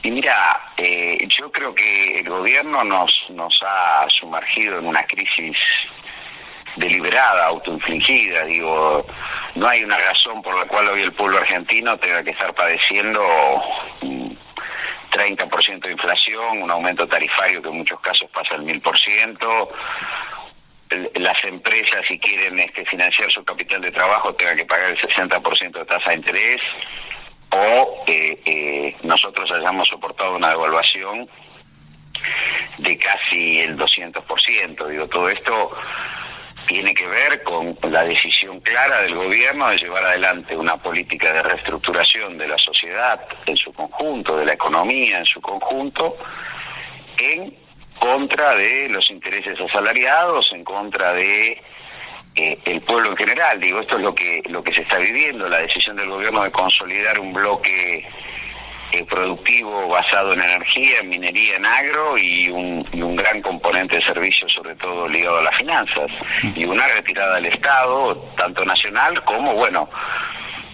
Y 0.02 0.10
mira, 0.10 0.72
eh, 0.76 1.18
yo 1.28 1.52
creo 1.52 1.74
que 1.74 2.20
el 2.20 2.28
gobierno 2.28 2.82
nos, 2.84 3.26
nos 3.30 3.62
ha 3.66 4.06
sumergido 4.08 4.78
en 4.78 4.86
una 4.86 5.04
crisis 5.04 5.56
deliberada, 6.76 7.46
autoinfligida, 7.46 8.44
digo, 8.44 9.04
no 9.56 9.68
hay 9.68 9.84
una 9.84 9.98
razón 9.98 10.40
por 10.40 10.58
la 10.58 10.64
cual 10.66 10.88
hoy 10.88 11.02
el 11.02 11.12
pueblo 11.12 11.38
argentino 11.38 11.98
tenga 11.98 12.22
que 12.22 12.30
estar 12.30 12.54
padeciendo 12.54 13.20
mm, 14.00 14.30
30% 15.10 15.80
de 15.80 15.92
inflación, 15.92 16.62
un 16.62 16.70
aumento 16.70 17.06
tarifario 17.06 17.60
que 17.60 17.68
en 17.68 17.76
muchos 17.78 18.00
casos 18.00 18.30
pasa 18.30 18.54
el 18.54 18.62
1000%, 18.62 19.68
el- 20.90 21.10
las 21.16 21.44
empresas 21.44 22.06
si 22.06 22.18
quieren 22.18 22.58
este, 22.60 22.84
financiar 22.86 23.30
su 23.30 23.44
capital 23.44 23.80
de 23.82 23.90
trabajo 23.90 24.32
tengan 24.34 24.56
que 24.56 24.64
pagar 24.64 24.90
el 24.90 24.98
60% 24.98 25.78
de 25.80 25.84
tasa 25.84 26.10
de 26.10 26.16
interés, 26.16 26.60
o 27.52 28.04
eh, 28.06 28.40
eh, 28.44 28.96
nosotros 29.02 29.50
hayamos 29.50 29.88
soportado 29.88 30.36
una 30.36 30.50
devaluación 30.50 31.28
de 32.78 32.98
casi 32.98 33.60
el 33.60 33.76
200%. 33.76 34.86
Digo, 34.88 35.08
todo 35.08 35.28
esto 35.28 35.72
tiene 36.66 36.94
que 36.94 37.06
ver 37.06 37.42
con 37.42 37.76
la 37.90 38.04
decisión 38.04 38.60
clara 38.60 39.02
del 39.02 39.14
gobierno 39.14 39.68
de 39.70 39.78
llevar 39.78 40.04
adelante 40.04 40.56
una 40.56 40.76
política 40.76 41.32
de 41.32 41.42
reestructuración 41.42 42.38
de 42.38 42.46
la 42.46 42.58
sociedad 42.58 43.20
en 43.46 43.56
su 43.56 43.72
conjunto, 43.72 44.36
de 44.36 44.46
la 44.46 44.52
economía 44.52 45.18
en 45.18 45.26
su 45.26 45.40
conjunto, 45.40 46.16
en 47.18 47.54
contra 47.98 48.54
de 48.54 48.88
los 48.88 49.10
intereses 49.10 49.58
asalariados, 49.60 50.52
en 50.52 50.64
contra 50.64 51.12
de 51.12 51.60
eh, 52.36 52.58
el 52.64 52.80
pueblo 52.82 53.10
en 53.10 53.16
general. 53.16 53.60
Digo, 53.60 53.80
esto 53.80 53.96
es 53.96 54.02
lo 54.02 54.14
que 54.14 54.42
lo 54.46 54.62
que 54.62 54.72
se 54.72 54.82
está 54.82 54.98
viviendo, 54.98 55.48
la 55.48 55.58
decisión 55.58 55.96
del 55.96 56.08
gobierno 56.08 56.42
de 56.42 56.50
consolidar 56.50 57.18
un 57.18 57.32
bloque 57.32 58.06
eh, 58.92 59.04
productivo 59.04 59.88
basado 59.88 60.32
en 60.32 60.42
energía, 60.42 60.98
en 61.00 61.08
minería, 61.08 61.56
en 61.56 61.64
agro 61.64 62.18
y 62.18 62.48
un, 62.48 62.84
y 62.92 63.00
un 63.02 63.14
gran 63.14 63.40
componente 63.40 63.96
de 63.96 64.02
servicios, 64.02 64.52
sobre 64.52 64.74
todo 64.74 65.06
ligado 65.08 65.38
a 65.38 65.42
las 65.42 65.56
finanzas, 65.56 66.10
y 66.56 66.64
una 66.64 66.88
retirada 66.88 67.36
del 67.36 67.46
Estado, 67.46 68.16
tanto 68.36 68.64
nacional 68.64 69.22
como, 69.22 69.54
bueno, 69.54 69.88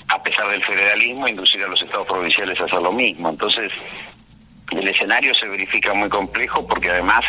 a 0.09 0.23
pesar 0.23 0.49
del 0.49 0.65
federalismo, 0.65 1.29
inducir 1.29 1.63
a 1.63 1.69
los 1.69 1.83
estados 1.83 2.07
provinciales 2.07 2.59
a 2.59 2.65
hacer 2.65 2.81
lo 2.81 2.93
mismo. 2.93 3.29
Entonces, 3.29 3.71
el 4.71 4.89
escenario 4.89 5.35
se 5.35 5.47
verifica 5.47 5.93
muy 5.93 6.09
complejo 6.09 6.67
porque 6.67 6.91
además 6.91 7.25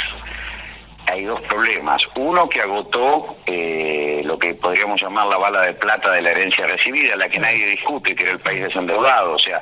hay 1.08 1.24
dos 1.24 1.41
problemas. 1.41 2.01
Uno 2.16 2.49
que 2.49 2.62
agotó 2.62 3.38
eh, 3.45 4.22
lo 4.26 4.38
que 4.38 4.53
podríamos 4.53 5.01
llamar 5.01 5.28
la 5.28 5.38
bala 5.38 5.62
de 5.62 5.74
plata 5.74 6.12
de 6.12 6.22
la 6.22 6.32
herencia 6.32 6.68
recibida, 6.68 7.16
la 7.16 7.30
que 7.30 7.39
nadie 7.39 7.66
discute, 7.66 8.16
que 8.16 8.24
era 8.24 8.34
el 8.34 8.39
país 8.39 8.64
desendeudado. 8.64 9.34
O 9.34 9.39
sea, 9.39 9.62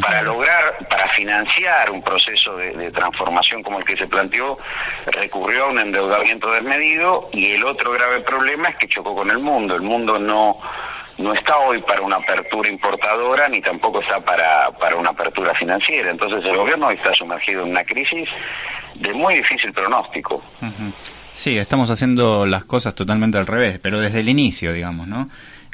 para 0.00 0.22
lograr, 0.22 0.86
para 0.88 1.08
financiar 1.08 1.90
un 1.90 2.02
proceso 2.02 2.56
de, 2.56 2.72
de 2.72 2.90
transformación 2.90 3.62
como 3.62 3.78
el 3.78 3.84
que 3.84 3.96
se 3.96 4.06
planteó, 4.06 4.58
recurrió 5.06 5.66
a 5.66 5.70
un 5.70 5.78
endeudamiento 5.78 6.50
desmedido 6.50 7.28
y 7.32 7.52
el 7.52 7.64
otro 7.64 7.92
grave 7.92 8.20
problema 8.20 8.68
es 8.68 8.76
que 8.76 8.88
chocó 8.88 9.14
con 9.14 9.30
el 9.30 9.38
mundo. 9.38 9.74
El 9.74 9.82
mundo 9.82 10.18
no 10.18 10.58
no 11.18 11.32
está 11.32 11.56
hoy 11.58 11.80
para 11.82 12.02
una 12.02 12.16
apertura 12.16 12.68
importadora 12.68 13.48
ni 13.48 13.60
tampoco 13.60 14.00
está 14.00 14.20
para, 14.20 14.70
para 14.78 14.96
una 14.96 15.10
apertura 15.10 15.54
financiera. 15.54 16.10
Entonces 16.10 16.44
el 16.44 16.56
gobierno 16.56 16.90
está 16.90 17.14
sumergido 17.14 17.62
en 17.62 17.70
una 17.70 17.84
crisis 17.84 18.28
de 18.94 19.12
muy 19.12 19.36
difícil 19.36 19.72
pronóstico. 19.72 20.42
Sí, 21.32 21.56
estamos 21.58 21.90
haciendo 21.90 22.46
las 22.46 22.64
cosas 22.64 22.94
totalmente 22.94 23.38
al 23.38 23.46
revés, 23.46 23.78
pero 23.82 24.00
desde 24.00 24.20
el 24.20 24.28
inicio, 24.28 24.72
digamos, 24.72 25.06
¿no? 25.06 25.28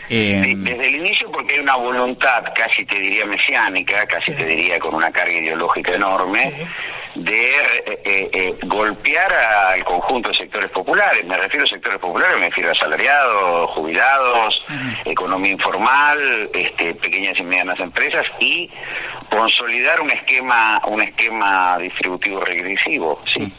Eh, 0.08 0.42
De- 0.44 0.54
Desde 0.72 0.86
el 0.88 0.94
inicio 0.96 1.30
porque 1.30 1.54
hay 1.54 1.60
una 1.60 1.76
voluntad, 1.76 2.44
casi 2.54 2.84
te 2.84 2.98
diría 2.98 3.24
mesiánica, 3.24 4.06
casi 4.06 4.32
te 4.34 4.44
diría 4.44 4.78
con 4.78 4.94
una 4.94 5.10
carga 5.10 5.32
ideológica 5.32 5.92
enorme, 5.94 6.68
de 7.14 7.50
eh, 7.50 8.00
eh, 8.04 8.30
eh, 8.32 8.54
golpear 8.64 9.32
al 9.32 9.84
conjunto 9.84 10.28
de 10.30 10.34
sectores 10.34 10.70
populares. 10.70 11.24
Me 11.24 11.36
refiero 11.36 11.64
a 11.64 11.68
sectores 11.68 11.98
populares, 11.98 12.38
me 12.38 12.48
refiero 12.48 12.70
a 12.70 12.72
asalariados, 12.72 13.70
jubilados, 13.70 14.64
economía 15.04 15.52
informal, 15.52 16.50
este, 16.52 16.94
pequeñas 16.94 17.38
y 17.38 17.42
medianas 17.44 17.78
empresas 17.80 18.26
y 18.40 18.70
consolidar 19.30 20.00
un 20.00 20.10
esquema, 20.10 20.80
un 20.86 21.00
esquema 21.02 21.78
distributivo 21.78 22.40
regresivo, 22.40 23.22
sí. 23.32 23.52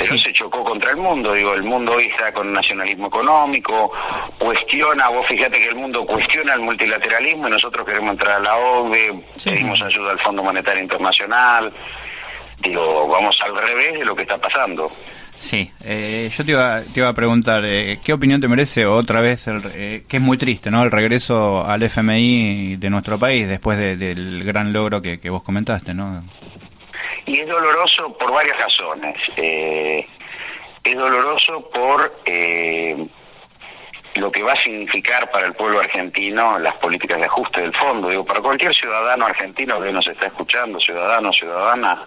Pero 0.00 0.16
Sí. 0.16 0.24
se 0.24 0.32
chocó 0.32 0.64
contra 0.64 0.90
el 0.92 0.96
mundo, 0.96 1.34
digo, 1.34 1.52
el 1.54 1.62
mundo 1.62 1.92
hoy 1.92 2.06
está 2.06 2.32
con 2.32 2.52
nacionalismo 2.52 3.08
económico, 3.08 3.92
cuestiona, 4.38 5.08
vos 5.10 5.26
fíjate 5.28 5.58
que 5.58 5.68
el 5.68 5.76
mundo 5.76 6.04
cuestiona 6.06 6.54
el 6.54 6.60
multilateralismo 6.60 7.46
y 7.48 7.50
nosotros 7.50 7.86
queremos 7.86 8.12
entrar 8.12 8.36
a 8.36 8.40
la 8.40 8.50
Sí. 9.36 9.50
pedimos 9.50 9.80
ayuda 9.82 10.12
al 10.12 10.20
Fondo 10.20 10.42
Monetario 10.42 10.82
Internacional, 10.82 11.72
digo, 12.62 13.08
vamos 13.08 13.38
al 13.44 13.54
revés 13.56 13.92
de 13.98 14.04
lo 14.04 14.16
que 14.16 14.22
está 14.22 14.38
pasando. 14.38 14.90
Sí, 15.36 15.70
eh, 15.82 16.28
yo 16.30 16.44
te 16.44 16.50
iba, 16.52 16.82
te 16.82 17.00
iba 17.00 17.08
a 17.08 17.14
preguntar, 17.14 17.62
eh, 17.64 17.98
¿qué 18.04 18.12
opinión 18.12 18.40
te 18.40 18.48
merece 18.48 18.84
otra 18.86 19.20
vez, 19.22 19.46
el, 19.48 19.62
eh, 19.74 20.04
que 20.08 20.16
es 20.18 20.22
muy 20.22 20.36
triste, 20.36 20.70
¿no? 20.70 20.82
El 20.82 20.90
regreso 20.90 21.64
al 21.66 21.82
FMI 21.82 22.76
de 22.76 22.90
nuestro 22.90 23.18
país 23.18 23.48
después 23.48 23.78
de- 23.78 23.96
del 23.96 24.44
gran 24.44 24.72
logro 24.72 25.00
que, 25.00 25.18
que 25.18 25.30
vos 25.30 25.42
comentaste, 25.42 25.94
¿no? 25.94 26.22
Y 27.30 27.38
es 27.38 27.46
doloroso 27.46 28.12
por 28.18 28.32
varias 28.32 28.58
razones. 28.58 29.16
Eh, 29.36 30.04
es 30.82 30.96
doloroso 30.96 31.70
por 31.70 32.12
eh, 32.24 33.06
lo 34.16 34.32
que 34.32 34.42
va 34.42 34.54
a 34.54 34.60
significar 34.60 35.30
para 35.30 35.46
el 35.46 35.54
pueblo 35.54 35.78
argentino 35.78 36.58
las 36.58 36.74
políticas 36.78 37.18
de 37.20 37.26
ajuste 37.26 37.60
del 37.60 37.72
fondo. 37.76 38.08
Digo, 38.08 38.24
para 38.24 38.40
cualquier 38.40 38.74
ciudadano 38.74 39.26
argentino 39.26 39.80
que 39.80 39.92
nos 39.92 40.08
está 40.08 40.26
escuchando, 40.26 40.80
ciudadano, 40.80 41.32
ciudadana, 41.32 42.04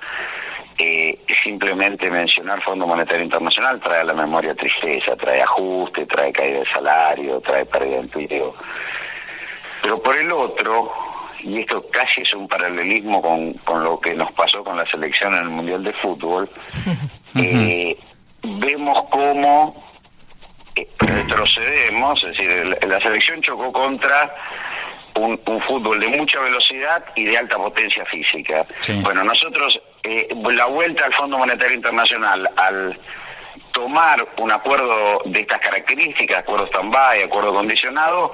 eh, 0.77 1.17
simplemente 1.41 2.09
mencionar 2.09 2.61
Fondo 2.61 2.85
Monetario 2.85 3.23
Internacional 3.23 3.79
trae 3.79 4.01
a 4.01 4.03
la 4.03 4.13
memoria 4.13 4.53
tristeza, 4.53 5.15
trae 5.15 5.41
ajuste, 5.41 6.05
trae 6.05 6.33
caída 6.33 6.59
de 6.59 6.65
salario, 6.65 7.39
trae 7.39 7.65
pérdida 7.65 7.95
de 7.95 7.99
empleo. 8.01 8.55
Pero 9.83 10.03
por 10.03 10.17
el 10.17 10.29
otro, 10.33 10.91
y 11.43 11.59
esto 11.59 11.85
casi 11.91 12.21
es 12.21 12.33
un 12.33 12.47
paralelismo 12.47 13.21
con, 13.21 13.53
con 13.65 13.83
lo 13.83 13.99
que 13.99 14.13
nos 14.13 14.31
pasó 14.31 14.63
con 14.63 14.77
la 14.77 14.85
selección 14.85 15.33
en 15.33 15.43
el 15.43 15.49
Mundial 15.49 15.83
de 15.83 15.93
Fútbol, 15.93 16.49
eh, 17.35 17.97
vemos 18.41 19.03
cómo 19.09 19.83
eh, 20.75 20.87
retrocedemos, 20.99 22.23
es 22.23 22.37
decir, 22.37 22.69
la, 22.69 22.87
la 22.87 23.01
selección 23.01 23.41
chocó 23.41 23.71
contra 23.71 24.33
un, 25.15 25.39
un 25.45 25.61
fútbol 25.61 25.99
de 25.99 26.07
mucha 26.07 26.39
velocidad 26.39 27.03
y 27.15 27.25
de 27.25 27.37
alta 27.37 27.57
potencia 27.57 28.05
física. 28.05 28.65
Sí. 28.79 28.93
Bueno, 29.01 29.23
nosotros, 29.23 29.79
eh, 30.03 30.27
la 30.51 30.65
vuelta 30.65 31.05
al 31.05 31.13
Fondo 31.13 31.37
Monetario 31.37 31.75
Internacional, 31.75 32.49
al 32.57 32.97
tomar 33.73 34.25
un 34.37 34.51
acuerdo 34.51 35.21
de 35.25 35.41
estas 35.41 35.59
características, 35.59 36.39
acuerdo 36.39 36.67
stand-by, 36.67 37.23
acuerdo 37.23 37.53
condicionado, 37.53 38.33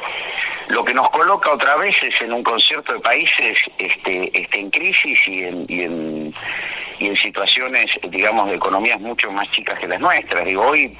lo 0.67 0.83
que 0.85 0.93
nos 0.93 1.09
coloca 1.09 1.51
otra 1.51 1.77
vez 1.77 1.95
es 2.03 2.21
en 2.21 2.31
un 2.31 2.43
concierto 2.43 2.93
de 2.93 2.99
países 2.99 3.57
este, 3.79 4.39
este, 4.39 4.59
en 4.59 4.69
crisis 4.69 5.27
y 5.27 5.43
en, 5.43 5.65
y, 5.67 5.81
en, 5.81 6.35
y 6.99 7.07
en 7.07 7.17
situaciones, 7.17 7.91
digamos, 8.09 8.49
de 8.49 8.55
economías 8.55 8.99
mucho 8.99 9.31
más 9.31 9.49
chicas 9.51 9.79
que 9.79 9.87
las 9.87 9.99
nuestras. 9.99 10.45
Digo, 10.45 10.61
hoy, 10.61 10.95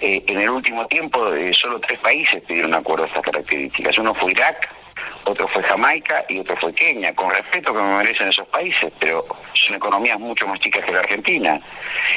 eh, 0.00 0.22
en 0.26 0.40
el 0.40 0.50
último 0.50 0.86
tiempo, 0.88 1.32
eh, 1.32 1.54
solo 1.54 1.80
tres 1.80 1.98
países 2.00 2.42
pidieron 2.42 2.72
un 2.72 2.80
acuerdo 2.80 3.04
de 3.04 3.08
estas 3.08 3.22
características. 3.22 3.96
Uno 3.98 4.14
fue 4.14 4.32
Irak, 4.32 4.68
otro 5.28 5.48
fue 5.48 5.62
Jamaica 5.62 6.24
y 6.28 6.38
otro 6.38 6.56
fue 6.56 6.74
Kenia, 6.74 7.14
con 7.14 7.30
respeto 7.30 7.72
que 7.72 7.80
me 7.80 7.98
merecen 7.98 8.28
esos 8.28 8.46
países, 8.48 8.92
pero 8.98 9.26
son 9.54 9.76
economías 9.76 10.18
mucho 10.18 10.46
más 10.46 10.58
chicas 10.60 10.84
que 10.84 10.92
la 10.92 11.00
Argentina. 11.00 11.60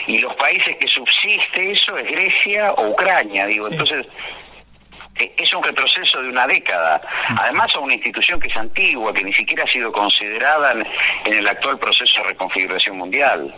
Y 0.08 0.20
los 0.20 0.34
países 0.36 0.76
que 0.78 0.88
subsiste 0.88 1.72
eso 1.72 1.98
es 1.98 2.10
Grecia 2.10 2.72
o 2.74 2.90
Ucrania, 2.90 3.46
digo, 3.46 3.68
entonces 3.68 4.08
eh, 5.16 5.34
es 5.38 5.54
un 5.54 5.64
retroceso 5.64 6.22
de 6.22 6.30
una 6.30 6.48
década. 6.48 7.02
Además, 7.38 7.76
a 7.76 7.80
una 7.80 7.94
institución 7.94 8.40
que 8.40 8.48
es 8.48 8.56
antigua, 8.56 9.14
que 9.14 9.24
ni 9.24 9.34
siquiera 9.34 9.64
ha 9.64 9.68
sido 9.68 9.92
considerada 9.92 10.72
en, 10.72 10.88
en 11.26 11.34
el 11.34 11.48
actual 11.48 11.78
proceso 11.80 12.22
de 12.22 12.30
reconfiguración 12.30 12.98
mundial. 12.98 13.54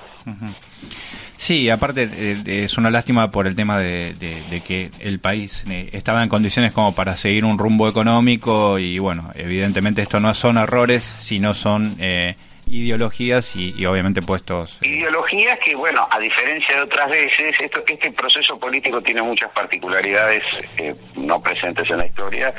Sí, 1.43 1.69
aparte 1.69 2.09
eh, 2.09 2.41
es 2.63 2.77
una 2.77 2.89
lástima 2.89 3.29
por 3.29 3.47
el 3.47 3.55
tema 3.57 3.77
de, 3.77 4.13
de- 4.13 4.43
de 4.49 4.61
que 4.61 4.91
el 5.01 5.19
país 5.19 5.65
eh, 5.69 5.89
estaba 5.91 6.23
en 6.23 6.29
condiciones 6.29 6.71
como 6.71 6.95
para 6.95 7.17
seguir 7.17 7.43
un 7.43 7.57
rumbo 7.57 7.89
económico 7.89 8.79
y 8.79 8.97
bueno, 8.97 9.29
evidentemente 9.35 10.01
esto 10.01 10.21
no 10.21 10.33
son 10.33 10.57
errores, 10.57 11.03
sino 11.03 11.53
son 11.53 11.97
eh, 11.99 12.37
ideologías 12.65 13.57
y, 13.57 13.73
y 13.77 13.85
obviamente 13.85 14.21
puestos... 14.21 14.79
eh, 14.83 14.87
Ideologías 14.87 15.59
que, 15.59 15.75
bueno, 15.75 16.07
a 16.09 16.17
diferencia 16.17 16.77
de 16.77 16.81
otras 16.83 17.09
veces, 17.09 17.59
esto, 17.59 17.83
este 17.85 18.09
proceso 18.13 18.57
político 18.57 19.01
tiene 19.01 19.21
muchas 19.21 19.51
particularidades 19.51 20.43
eh, 20.77 20.95
no 21.17 21.41
presentes 21.41 21.89
en 21.89 21.97
la 21.97 22.05
historia, 22.05 22.53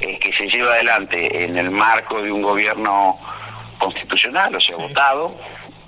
eh, 0.00 0.16
que 0.20 0.32
se 0.34 0.46
lleva 0.46 0.74
adelante 0.74 1.42
en 1.44 1.58
el 1.58 1.72
marco 1.72 2.22
de 2.22 2.30
un 2.30 2.40
gobierno 2.42 3.18
constitucional, 3.78 4.54
o 4.54 4.60
sea, 4.60 4.76
votado, 4.76 5.36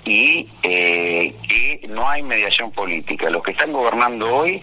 y 0.05 0.47
eh, 0.63 1.33
que 1.47 1.87
no 1.89 2.07
hay 2.07 2.21
mediación 2.23 2.71
política. 2.71 3.29
Los 3.29 3.43
que 3.43 3.51
están 3.51 3.71
gobernando 3.73 4.27
hoy 4.33 4.61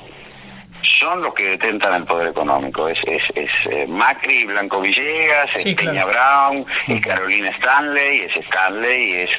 son 0.82 1.22
los 1.22 1.34
que 1.34 1.44
detentan 1.50 1.94
el 1.94 2.04
poder 2.04 2.28
económico. 2.28 2.88
Es, 2.88 2.98
es, 3.06 3.22
es 3.34 3.50
eh, 3.70 3.86
Macri, 3.88 4.44
Blanco 4.44 4.80
Villegas, 4.80 5.50
es 5.56 5.74
Peña 5.74 6.04
claro. 6.04 6.08
Brown, 6.08 6.66
es 6.88 7.02
Carolina 7.04 7.50
Stanley, 7.50 8.20
es 8.20 8.36
Stanley, 8.46 9.12
es 9.12 9.30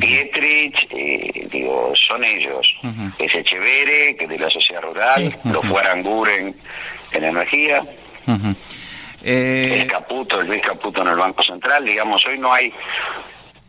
Pietrich, 0.00 0.86
eh, 0.90 1.48
digo, 1.50 1.92
son 1.94 2.22
ellos. 2.24 2.76
Es 3.18 3.34
Echevere, 3.34 4.16
que 4.16 4.24
es 4.24 4.30
de 4.30 4.38
la 4.38 4.50
sociedad 4.50 4.82
rural, 4.82 5.14
Sí. 5.32 5.48
lo 5.48 5.60
Ujú. 5.60 5.68
fue 5.68 5.80
Aranguren 5.80 6.56
en 7.12 7.24
energía, 7.24 7.82
ujú. 8.26 8.54
Eh, 9.26 9.80
el 9.82 9.86
Caputo, 9.86 10.40
el 10.40 10.48
Luis 10.48 10.60
Caputo 10.62 11.00
en 11.02 11.08
el 11.08 11.16
Banco 11.16 11.42
Central, 11.42 11.84
digamos, 11.84 12.24
hoy 12.26 12.38
no 12.38 12.52
hay, 12.52 12.72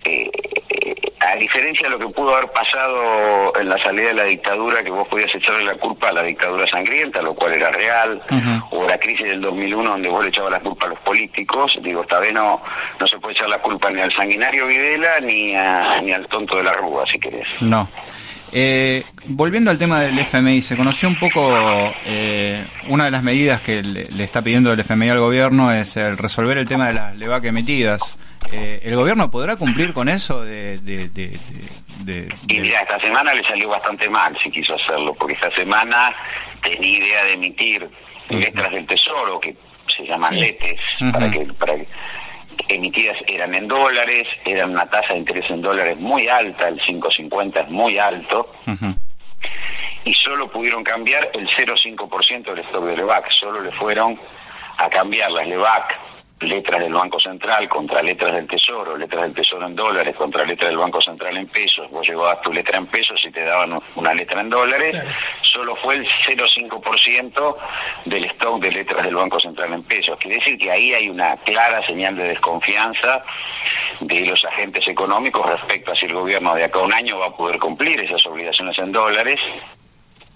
eh, 0.03 0.29
a 1.31 1.35
diferencia 1.35 1.87
de 1.87 1.97
lo 1.97 1.99
que 1.99 2.13
pudo 2.13 2.35
haber 2.35 2.49
pasado 2.51 3.53
en 3.59 3.69
la 3.69 3.77
salida 3.81 4.07
de 4.09 4.13
la 4.13 4.23
dictadura, 4.25 4.83
que 4.83 4.89
vos 4.91 5.07
podías 5.07 5.33
echarle 5.33 5.63
la 5.63 5.75
culpa 5.75 6.09
a 6.09 6.13
la 6.13 6.23
dictadura 6.23 6.67
sangrienta, 6.67 7.21
lo 7.21 7.33
cual 7.33 7.53
era 7.53 7.71
real, 7.71 8.21
o 8.71 8.87
la 8.87 8.97
crisis 8.97 9.25
del 9.27 9.41
2001 9.41 9.89
donde 9.89 10.09
vos 10.09 10.23
le 10.23 10.29
echabas 10.29 10.51
la 10.51 10.59
culpa 10.59 10.85
a 10.85 10.89
los 10.89 10.99
políticos, 10.99 11.77
digo, 11.81 12.01
esta 12.01 12.19
vez 12.19 12.33
no, 12.33 12.61
no 12.99 13.07
se 13.07 13.17
puede 13.19 13.33
echar 13.33 13.49
la 13.49 13.59
culpa 13.59 13.89
ni 13.89 14.01
al 14.01 14.11
sanguinario 14.13 14.67
Videla 14.67 15.19
ni, 15.21 15.55
a- 15.55 16.01
ni 16.01 16.11
al 16.11 16.27
tonto 16.27 16.57
de 16.57 16.63
la 16.63 16.73
Rúa, 16.73 17.05
si 17.11 17.19
querés. 17.19 17.47
No. 17.61 17.89
Eh, 18.51 19.03
volviendo 19.25 19.71
al 19.71 19.77
tema 19.77 20.01
del 20.01 20.17
FMI, 20.19 20.61
se 20.61 20.77
conoció 20.77 21.09
un 21.09 21.17
poco 21.19 21.51
eh, 22.05 22.65
una 22.87 23.05
de 23.05 23.11
las 23.11 23.23
medidas 23.23 23.59
que 23.61 23.81
le, 23.81 24.05
le 24.09 24.23
está 24.23 24.41
pidiendo 24.41 24.71
el 24.71 24.79
FMI 24.79 25.09
al 25.09 25.19
gobierno 25.19 25.71
es 25.73 25.97
el 25.97 26.17
resolver 26.17 26.57
el 26.57 26.67
tema 26.67 26.87
de 26.87 26.93
las 26.93 27.15
LEVAC 27.17 27.45
emitidas. 27.45 28.01
Eh, 28.51 28.79
¿El 28.83 28.95
gobierno 28.95 29.29
podrá 29.31 29.55
cumplir 29.57 29.93
con 29.93 30.07
eso 30.09 30.41
de... 30.43 30.77
de, 30.79 31.09
de, 31.09 31.27
de- 31.29 31.39
de- 31.99 32.35
Y 32.47 32.59
mira, 32.59 32.81
esta 32.81 32.99
semana 32.99 33.33
le 33.33 33.43
salió 33.45 33.69
bastante 33.69 34.09
mal 34.09 34.37
si 34.43 34.51
quiso 34.51 34.75
hacerlo, 34.75 35.13
porque 35.15 35.33
esta 35.33 35.49
semana 35.55 36.13
tenía 36.61 36.97
idea 36.99 37.23
de 37.23 37.33
emitir 37.33 37.89
letras 38.29 38.71
del 38.71 38.85
tesoro, 38.85 39.39
que 39.39 39.55
se 39.95 40.03
llaman 40.05 40.33
Sí. 40.33 40.39
letes, 40.41 40.79
para 41.13 41.31
que, 41.31 41.39
para 41.57 41.75
que 41.75 41.87
emitidas 42.69 43.17
eran 43.27 43.55
en 43.55 43.67
dólares, 43.67 44.27
eran 44.45 44.71
una 44.71 44.85
tasa 44.89 45.13
de 45.13 45.19
interés 45.19 45.49
en 45.49 45.61
dólares 45.61 45.97
muy 45.97 46.27
alta, 46.27 46.67
el 46.67 46.79
5.50 46.81 47.63
es 47.63 47.69
muy 47.69 47.97
alto, 47.97 48.51
y 50.03 50.13
solo 50.13 50.49
pudieron 50.51 50.83
cambiar 50.83 51.29
el 51.33 51.47
0,5% 51.47 52.43
del 52.53 52.59
stock 52.65 52.83
de 52.85 52.97
LEVAC, 52.97 53.31
solo 53.31 53.61
le 53.61 53.71
fueron 53.73 54.19
a 54.77 54.89
cambiar 54.89 55.31
las 55.31 55.47
LEVAC, 55.47 55.95
letras 56.41 56.79
del 56.81 56.93
Banco 56.93 57.19
Central 57.19 57.67
contra 57.69 58.03
letras 58.03 58.33
del 58.33 58.47
Tesoro, 58.47 58.97
letras 58.97 59.23
del 59.23 59.33
Tesoro 59.33 59.65
en 59.65 59.75
dólares 59.75 60.15
contra 60.15 60.43
letras 60.45 60.69
del 60.69 60.77
Banco 60.77 61.01
Central 61.01 61.37
en 61.37 61.47
pesos, 61.47 61.89
vos 61.89 62.07
llevabas 62.07 62.41
tu 62.41 62.51
letra 62.51 62.77
en 62.77 62.87
pesos 62.87 63.23
y 63.25 63.31
te 63.31 63.43
daban 63.43 63.81
una 63.95 64.13
letra 64.13 64.41
en 64.41 64.49
dólares, 64.49 64.91
Claro. 64.91 65.09
solo 65.41 65.75
fue 65.77 65.95
el 65.95 66.07
0,5% 66.27 67.57
del 68.05 68.25
stock 68.25 68.61
de 68.61 68.71
letras 68.71 69.03
del 69.05 69.15
Banco 69.15 69.39
Central 69.39 69.73
en 69.73 69.83
pesos. 69.83 70.17
Quiere 70.19 70.37
decir 70.37 70.57
que 70.57 70.71
ahí 70.71 70.93
hay 70.93 71.09
una 71.09 71.37
clara 71.37 71.85
señal 71.85 72.15
de 72.17 72.27
desconfianza 72.29 73.23
de 74.01 74.19
los 74.25 74.43
agentes 74.45 74.85
económicos 74.87 75.45
respecto 75.49 75.93
a 75.93 75.95
si 75.95 76.05
el 76.05 76.13
gobierno 76.13 76.53
de 76.53 76.65
acá 76.65 76.79
a 76.79 76.83
un 76.83 76.93
año 76.93 77.17
va 77.19 77.27
a 77.27 77.35
poder 77.35 77.57
cumplir 77.59 77.99
esas 78.01 78.25
obligaciones 78.25 78.77
en 78.77 78.91
dólares 78.91 79.39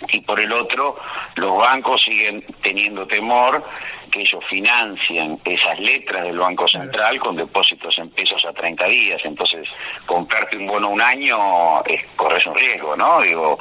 y 0.07 0.21
por 0.21 0.39
el 0.39 0.51
otro 0.51 0.97
los 1.35 1.57
bancos 1.57 2.01
siguen 2.03 2.43
teniendo 2.61 3.05
temor 3.05 3.63
que 4.09 4.21
ellos 4.21 4.43
financian 4.49 5.39
esas 5.45 5.79
letras 5.79 6.23
del 6.23 6.39
Banco 6.39 6.67
Central 6.67 7.19
con 7.19 7.35
depósitos 7.35 7.97
en 7.99 8.09
pesos 8.09 8.43
a 8.45 8.53
30 8.53 8.85
días, 8.85 9.21
entonces 9.23 9.67
comprarte 10.05 10.57
un 10.57 10.67
bono 10.67 10.89
un 10.89 11.01
año 11.01 11.83
es 11.85 12.03
corres 12.15 12.45
un 12.47 12.55
riesgo, 12.55 12.95
¿no? 12.95 13.21
Digo, 13.21 13.59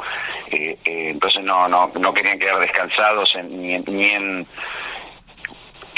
eh, 0.50 0.78
eh, 0.84 1.10
entonces 1.10 1.44
no 1.44 1.68
no 1.68 1.90
no 1.94 2.14
querían 2.14 2.38
quedar 2.38 2.58
descansados 2.60 3.34
en, 3.34 3.60
ni 3.60 3.74
en, 3.74 3.84
ni 3.86 4.10
en 4.10 4.46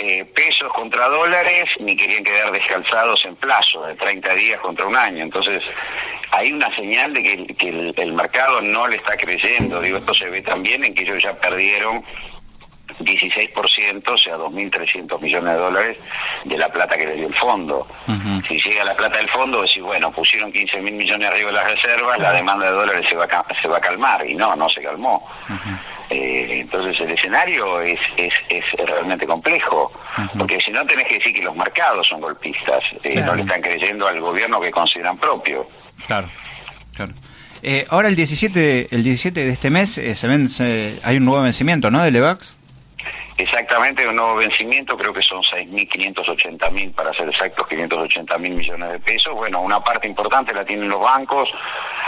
eh, 0.03 0.25
pesos 0.25 0.73
contra 0.73 1.09
dólares, 1.09 1.65
ni 1.79 1.97
querían 1.97 2.25
quedar 2.25 2.51
descalzados 2.51 3.25
en 3.27 3.37
plazo 3.37 3.87
de 3.87 3.95
30 3.95 4.35
días 4.35 4.61
contra 4.61 4.87
un 4.87 4.97
año. 4.97 5.23
Entonces, 5.23 5.63
hay 6.31 6.53
una 6.53 6.75
señal 6.75 7.13
de 7.13 7.23
que, 7.23 7.69
el, 7.69 7.95
el 7.97 8.13
mercado 8.13 8.61
no 8.63 8.89
le 8.89 8.97
está 8.97 9.17
creyendo. 9.17 9.81
Digo, 9.81 9.99
esto 9.99 10.15
se 10.15 10.31
ve 10.31 10.43
también 10.43 10.85
en 10.85 10.95
que 10.95 11.03
ellos 11.03 11.23
ya 11.23 11.35
perdieron 11.35 12.05
16%, 13.01 14.09
o 14.09 14.19
sea, 14.19 14.37
2.300 14.37 15.21
millones 15.21 15.55
de 15.55 15.59
dólares 15.61 15.97
de 16.45 16.59
la 16.59 16.69
plata 16.69 16.97
que 16.97 17.07
les 17.07 17.17
dio 17.17 17.27
el 17.29 17.35
fondo. 17.35 17.87
Si 18.49 18.59
llega 18.61 18.85
la 18.85 18.97
plata 18.97 19.19
del 19.19 19.29
fondo, 19.31 19.63
decís, 19.63 19.83
bueno, 19.83 20.11
pusieron 20.13 20.53
15.000 20.53 20.81
millones 20.93 21.29
arriba 21.31 21.49
de 21.51 21.57
las 21.57 21.71
reservas, 21.73 22.19
la 22.19 22.33
demanda 22.33 22.67
de 22.67 22.73
dólares 22.73 23.07
se 23.09 23.17
va 23.17 23.25
a, 23.25 23.47
se 23.61 23.69
va 23.69 23.79
a 23.79 23.81
calmar. 23.81 24.27
Y 24.29 24.35
no, 24.35 24.55
no 24.57 24.69
se 24.69 24.81
calmó. 24.83 25.27
Eh, 26.11 26.61
entonces 26.63 27.01
el 27.01 27.13
escenario 27.13 27.81
es, 27.83 27.99
es, 28.17 28.33
es 28.49 28.65
realmente 28.87 29.27
complejo, 29.27 29.93
porque 30.37 30.61
si 30.61 30.73
no 30.73 30.85
tenés 30.85 31.07
que 31.07 31.15
decir 31.19 31.33
que 31.33 31.43
los 31.43 31.55
mercados 31.55 32.07
son 32.09 32.21
golpistas, 32.21 32.83
eh, 33.05 33.11
Claro. 33.13 33.27
no 33.27 33.35
le 33.37 33.43
están 33.43 33.61
creyendo 33.63 34.09
al 34.09 34.21
gobierno 34.21 34.61
que 34.61 34.71
consideran 34.73 35.17
propio. 35.19 35.69
Claro, 36.07 36.29
claro. 36.97 37.13
Eh, 37.63 37.85
ahora 37.91 38.09
el 38.09 38.17
17, 38.17 38.89
el 38.91 39.05
17 39.05 39.45
de 39.45 39.51
este 39.51 39.71
mes 39.71 39.99
eh, 39.99 40.15
se 40.17 40.27
vence, 40.27 40.99
hay 41.05 41.19
un 41.19 41.27
nuevo 41.27 41.43
vencimiento, 41.43 41.91
¿no? 41.91 42.03
De 42.03 42.11
Levax. 42.11 42.57
Exactamente, 43.41 44.07
un 44.07 44.17
nuevo 44.17 44.37
vencimiento, 44.37 44.99
creo 44.99 45.15
que 45.15 45.23
son 45.23 45.41
6.580.000, 45.43 46.95
para 46.95 47.11
ser 47.15 47.27
exactos, 47.27 47.67
580.000 47.69 48.39
millones 48.39 48.93
de 48.93 48.99
pesos. 48.99 49.35
Bueno, 49.35 49.63
una 49.63 49.81
parte 49.81 50.07
importante 50.07 50.53
la 50.53 50.63
tienen 50.63 50.91
los 50.91 51.01
bancos, 51.01 51.49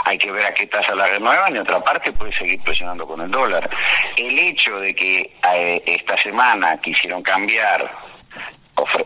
hay 0.05 0.19
que 0.19 0.31
ver 0.31 0.45
a 0.45 0.53
qué 0.53 0.67
tasa 0.67 0.93
la 0.93 1.07
renuevan 1.07 1.55
y 1.55 1.57
otra 1.57 1.83
parte 1.83 2.11
puede 2.11 2.33
seguir 2.33 2.61
presionando 2.61 3.07
con 3.07 3.19
el 3.21 3.31
dólar. 3.31 3.67
El 4.15 4.37
hecho 4.37 4.77
de 4.79 4.93
que 4.93 5.35
eh, 5.55 5.81
esta 5.87 6.15
semana 6.21 6.79
quisieron 6.79 7.23
cambiar 7.23 7.91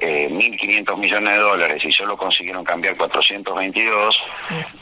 eh, 0.01 0.27
1.500 0.29 0.97
millones 0.97 1.33
de 1.33 1.39
dólares 1.39 1.81
y 1.85 1.93
solo 1.93 2.17
consiguieron 2.17 2.65
cambiar 2.65 2.97
422, 2.97 4.19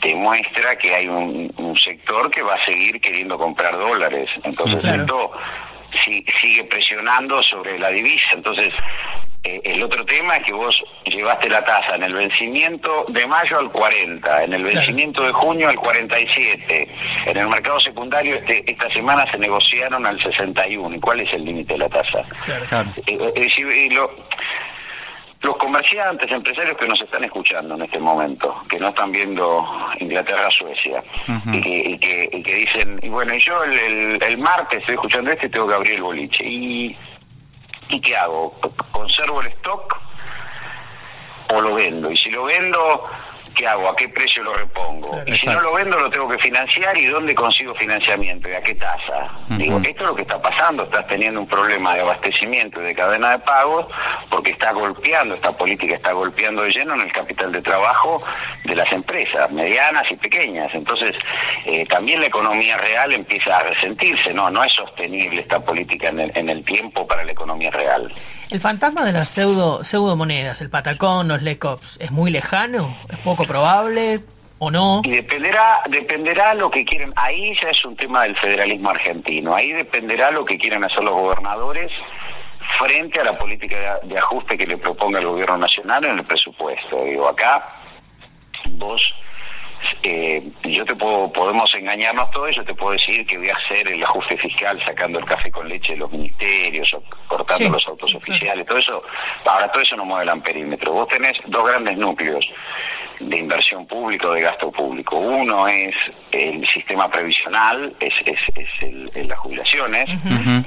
demuestra 0.02 0.76
que 0.76 0.92
hay 0.96 1.06
un, 1.06 1.52
un 1.58 1.78
sector 1.78 2.28
que 2.28 2.42
va 2.42 2.54
a 2.54 2.64
seguir 2.64 3.00
queriendo 3.00 3.38
comprar 3.38 3.78
dólares. 3.78 4.28
Entonces 4.42 4.80
Claro. 4.80 5.02
esto 5.02 5.32
si- 6.04 6.24
sigue 6.40 6.64
presionando 6.64 7.42
sobre 7.42 7.78
la 7.78 7.90
divisa. 7.90 8.30
Entonces, 8.34 8.72
eh, 9.44 9.60
el 9.64 9.82
otro 9.82 10.04
tema 10.04 10.36
es 10.36 10.44
que 10.44 10.52
vos 10.52 10.82
llevaste 11.04 11.48
la 11.48 11.64
tasa 11.64 11.94
en 11.94 12.02
el 12.02 12.14
vencimiento 12.14 13.04
de 13.08 13.26
mayo 13.26 13.58
al 13.58 13.70
40, 13.70 14.44
en 14.44 14.52
el 14.54 14.64
vencimiento 14.64 15.22
de 15.24 15.32
junio 15.32 15.68
al 15.68 15.76
47. 15.76 16.88
En 17.26 17.36
el 17.36 17.48
mercado 17.48 17.78
secundario 17.80 18.36
este, 18.36 18.68
esta 18.70 18.90
semana 18.92 19.30
se 19.30 19.38
negociaron 19.38 20.04
al 20.06 20.20
61. 20.20 20.96
¿Y 20.96 21.00
cuál 21.00 21.20
es 21.20 21.32
el 21.32 21.44
límite 21.44 21.74
de 21.74 21.78
la 21.78 21.88
tasa? 21.88 22.24
Claro. 22.44 22.64
Eh, 23.06 23.32
eh, 23.36 23.48
si- 23.50 23.62
eh, 23.62 23.88
lo- 23.92 24.26
los 25.46 25.56
comerciantes, 25.58 26.30
empresarios 26.30 26.76
que 26.76 26.88
nos 26.88 27.00
están 27.00 27.22
escuchando 27.24 27.76
en 27.76 27.82
este 27.82 27.98
momento, 28.00 28.54
que 28.68 28.76
no 28.78 28.88
están 28.88 29.12
viendo 29.12 29.64
Inglaterra, 30.00 30.50
Suecia, 30.50 31.02
Ujú. 31.28 31.50
y, 31.54 31.60
que, 31.60 31.78
y 31.90 31.98
que- 31.98 32.28
y 32.32 32.42
que 32.42 32.54
dicen, 32.54 32.98
y 33.02 33.08
bueno, 33.08 33.32
yo 33.36 33.62
el, 33.64 33.72
el- 33.78 34.22
el 34.22 34.38
martes 34.38 34.80
estoy 34.80 34.96
escuchando 34.96 35.30
este 35.30 35.46
y 35.46 35.50
tengo 35.50 35.68
que 35.68 35.74
abrir 35.74 35.94
el 35.94 36.02
boliche. 36.02 36.44
¿Y, 36.44 36.96
¿Y 37.88 38.00
qué 38.00 38.16
hago? 38.16 38.58
¿Conservo 38.90 39.40
el 39.42 39.46
stock 39.48 39.96
o 41.54 41.60
lo 41.60 41.74
vendo? 41.76 42.10
Y 42.10 42.16
si 42.16 42.28
lo 42.30 42.44
vendo, 42.44 43.04
¿qué 43.56 43.66
hago? 43.66 43.88
¿A 43.88 43.96
qué 43.96 44.08
precio 44.08 44.44
lo 44.44 44.54
repongo? 44.54 45.10
Claro, 45.10 45.24
y 45.26 45.38
si 45.38 45.46
no 45.48 45.60
lo 45.60 45.74
vendo, 45.74 45.98
lo 45.98 46.10
tengo 46.10 46.28
que 46.28 46.38
financiar. 46.38 46.96
¿Y 46.96 47.06
dónde 47.06 47.34
consigo 47.34 47.74
financiamiento? 47.74 48.48
¿Y 48.48 48.52
a 48.52 48.62
qué 48.62 48.74
tasa? 48.74 49.30
Digo, 49.48 49.78
esto 49.78 50.02
es 50.02 50.08
lo 50.08 50.14
que 50.14 50.22
está 50.22 50.40
pasando. 50.40 50.84
Estás 50.84 51.06
teniendo 51.08 51.40
un 51.40 51.48
problema 51.48 51.94
de 51.94 52.02
abastecimiento 52.02 52.80
y 52.80 52.86
de 52.86 52.94
cadena 52.94 53.30
de 53.30 53.38
pagos 53.40 53.86
porque 54.30 54.50
está 54.50 54.72
golpeando, 54.72 55.34
esta 55.34 55.52
política 55.52 55.94
está 55.94 56.12
golpeando 56.12 56.62
de 56.62 56.70
lleno 56.70 56.94
en 56.94 57.00
el 57.00 57.12
capital 57.12 57.50
de 57.50 57.62
trabajo 57.62 58.22
de 58.64 58.74
las 58.74 58.90
empresas, 58.92 59.50
medianas 59.50 60.10
y 60.10 60.16
pequeñas. 60.16 60.70
Entonces, 60.74 61.14
eh, 61.64 61.86
también 61.86 62.20
la 62.20 62.26
economía 62.26 62.76
real 62.76 63.12
empieza 63.12 63.56
a 63.56 63.62
resentirse. 63.62 64.34
No, 64.34 64.50
no 64.50 64.62
es 64.62 64.72
sostenible 64.72 65.40
esta 65.40 65.60
política 65.60 66.08
en 66.08 66.20
el, 66.20 66.32
en 66.34 66.50
el 66.50 66.64
tiempo 66.64 67.06
para 67.06 67.24
la 67.24 67.32
economía 67.32 67.70
real. 67.70 68.12
El 68.50 68.60
fantasma 68.60 69.04
de 69.04 69.12
las 69.12 69.28
pseudo, 69.28 69.82
pseudomonedas, 69.82 70.60
el 70.60 70.70
patacón, 70.70 71.28
los 71.28 71.42
lecops, 71.42 71.98
¿es 72.00 72.10
muy 72.10 72.30
lejano? 72.30 72.96
¿Es 73.08 73.18
poco 73.18 73.45
probable 73.46 74.20
o 74.58 74.70
no? 74.70 75.02
Y 75.04 75.10
dependerá, 75.10 75.82
dependerá 75.88 76.54
lo 76.54 76.70
que 76.70 76.84
quieren. 76.84 77.12
Ahí 77.16 77.54
ya 77.62 77.70
es 77.70 77.84
un 77.84 77.96
tema 77.96 78.22
del 78.22 78.36
federalismo 78.36 78.90
argentino. 78.90 79.54
Ahí 79.54 79.72
dependerá 79.72 80.30
lo 80.30 80.44
que 80.44 80.58
quieren 80.58 80.84
hacer 80.84 81.02
los 81.04 81.14
gobernadores 81.14 81.90
frente 82.78 83.20
a 83.20 83.24
la 83.24 83.38
política 83.38 84.00
de 84.02 84.18
ajuste 84.18 84.58
que 84.58 84.66
le 84.66 84.76
proponga 84.76 85.20
el 85.20 85.26
gobierno 85.26 85.58
nacional 85.58 86.04
en 86.04 86.18
el 86.18 86.24
presupuesto. 86.24 87.04
Digo, 87.04 87.28
acá 87.28 87.64
vos, 88.70 89.14
eh, 90.02 90.42
yo 90.64 90.84
te 90.84 90.94
puedo, 90.94 91.30
podemos 91.32 91.74
engañarnos 91.74 92.30
todos, 92.30 92.54
yo 92.56 92.64
te 92.64 92.74
puedo 92.74 92.92
decir 92.92 93.26
que 93.26 93.38
voy 93.38 93.50
a 93.50 93.54
hacer 93.54 93.88
el 93.88 94.02
ajuste 94.02 94.36
fiscal 94.38 94.80
sacando 94.84 95.18
el 95.18 95.24
café 95.24 95.50
con 95.50 95.68
leche 95.68 95.92
de 95.92 95.98
los 95.98 96.10
ministerios 96.10 96.92
o 96.94 97.02
cortando 97.28 97.64
Sí. 97.64 97.68
los 97.70 97.86
autos 97.88 98.14
oficiales, 98.14 98.66
todo 98.66 98.78
eso, 98.78 99.02
ahora 99.44 99.70
todo 99.72 99.82
eso 99.82 99.96
no 99.96 100.04
mueve 100.04 100.24
el 100.24 100.28
amperímetro. 100.30 100.92
Vos 100.92 101.08
tenés 101.08 101.32
dos 101.46 101.66
grandes 101.66 101.96
núcleos 101.96 102.46
de 103.18 103.38
inversión 103.38 103.86
pública 103.86 104.28
o 104.28 104.32
de 104.32 104.42
gasto 104.42 104.70
público. 104.70 105.16
Uno 105.16 105.66
es 105.68 105.94
el 106.32 106.66
sistema 106.68 107.10
previsional, 107.10 107.96
es, 107.98 108.12
es, 108.26 108.38
es 108.54 108.68
el, 108.82 109.10
el 109.14 109.28
las 109.28 109.38
jubilaciones, 109.38 110.06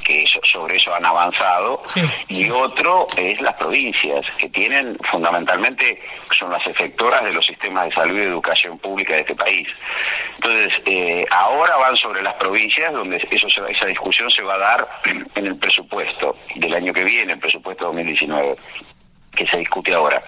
que 0.04 0.24
eso- 0.24 0.40
sobre 0.44 0.78
eso 0.78 0.94
han 0.96 1.06
avanzado, 1.06 1.84
Sí, 1.94 2.02
y 2.30 2.50
otro 2.50 3.06
es 3.18 3.40
las 3.40 3.54
provincias, 3.54 4.26
que 4.40 4.50
tienen 4.50 4.98
fundamentalmente, 5.12 6.02
son 6.32 6.52
las 6.52 6.66
efectoras 6.66 7.24
de 7.24 7.32
los 7.34 7.46
sistemas 7.46 7.86
de 7.86 7.92
salud 7.94 8.18
y 8.18 8.22
educación 8.24 8.80
pública 8.80 8.99
de 9.08 9.22
este 9.22 9.36
país. 9.36 9.68
Entonces, 10.36 10.74
eh, 10.86 11.26
ahora 11.32 11.76
van 11.78 11.96
sobre 11.98 12.22
las 12.22 12.34
provincias, 12.36 12.92
donde 12.94 13.18
eso 13.32 13.50
se- 13.50 13.72
esa 13.72 13.86
discusión 13.86 14.30
se 14.32 14.42
va 14.44 14.56
a 14.56 14.58
dar 14.60 14.88
en 15.36 15.46
el 15.48 15.58
presupuesto 15.58 16.38
del 16.56 16.74
año 16.74 16.94
que 16.94 17.04
viene, 17.04 17.34
el 17.34 17.40
presupuesto 17.40 17.86
2019, 17.86 18.56
que 19.36 19.48
se 19.48 19.58
discute 19.58 19.94
ahora. 19.94 20.24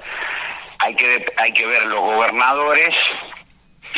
Hay 0.80 0.96
que, 0.96 1.26
hay 1.38 1.54
que 1.54 1.66
ver 1.66 1.86
los 1.86 2.00
gobernadores 2.02 2.96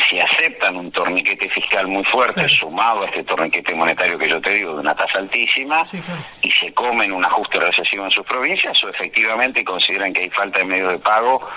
si 0.08 0.18
aceptan 0.18 0.76
un 0.76 0.90
torniquete 0.90 1.48
fiscal 1.50 1.86
muy 1.86 2.02
fuerte 2.04 2.48
sumado 2.48 3.02
a 3.02 3.06
este 3.06 3.22
torniquete 3.22 3.74
monetario 3.76 4.18
que 4.18 4.28
yo 4.28 4.40
te 4.40 4.50
digo 4.50 4.74
de 4.74 4.80
una 4.80 4.94
tasa 4.94 5.18
altísima 5.20 5.86
Sí, 5.86 6.00
claro. 6.00 6.20
y 6.42 6.50
se 6.50 6.74
comen 6.74 7.12
un 7.12 7.24
ajuste 7.24 7.60
recesivo 7.60 8.04
en 8.04 8.10
sus 8.10 8.26
provincias 8.26 8.82
o 8.82 8.88
efectivamente 8.88 9.64
consideran 9.64 10.12
que 10.12 10.22
hay 10.22 10.30
falta 10.30 10.58
de 10.58 10.64
medios 10.64 10.90
de 10.90 10.98
pago 10.98 11.48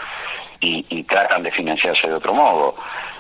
y, 0.62 0.86
y 0.89 1.03
tratan 1.03 1.43
de 1.43 1.51
financiarse 1.51 2.08
de 2.08 2.14
otro 2.14 2.34
modo. 2.34 2.76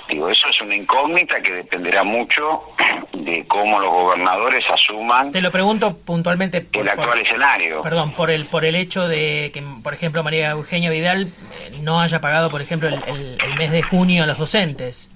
Digo, 0.09 0.29
eso 0.29 0.47
es 0.47 0.61
una 0.61 0.73
incógnita 0.73 1.41
que 1.41 1.51
dependerá 1.51 2.03
mucho 2.03 2.63
de 3.13 3.45
cómo 3.47 3.77
los 3.79 3.91
gobernadores 3.91 4.63
asuman 4.69 5.31
Te 5.33 5.41
lo 5.41 5.51
pregunto 5.51 5.97
puntualmente 5.97 6.61
por, 6.61 6.81
el 6.83 6.89
actual 6.89 7.09
por- 7.09 7.19
escenario. 7.19 7.81
perdón, 7.81 8.13
por 8.13 8.31
el 8.31 8.47
por 8.47 8.63
el 8.63 8.75
hecho 8.75 9.07
de 9.07 9.51
que, 9.53 9.61
por 9.83 9.93
ejemplo, 9.93 10.23
María 10.23 10.51
Eugenia 10.51 10.89
Vidal 10.89 11.23
eh, 11.59 11.77
no 11.81 11.99
haya 11.99 12.21
pagado, 12.21 12.49
por 12.49 12.61
ejemplo, 12.61 12.87
el, 12.87 13.03
el- 13.07 13.37
el 13.43 13.55
mes 13.55 13.71
de 13.71 13.81
junio 13.83 14.23
a 14.23 14.27
los 14.27 14.37
docentes. 14.37 15.11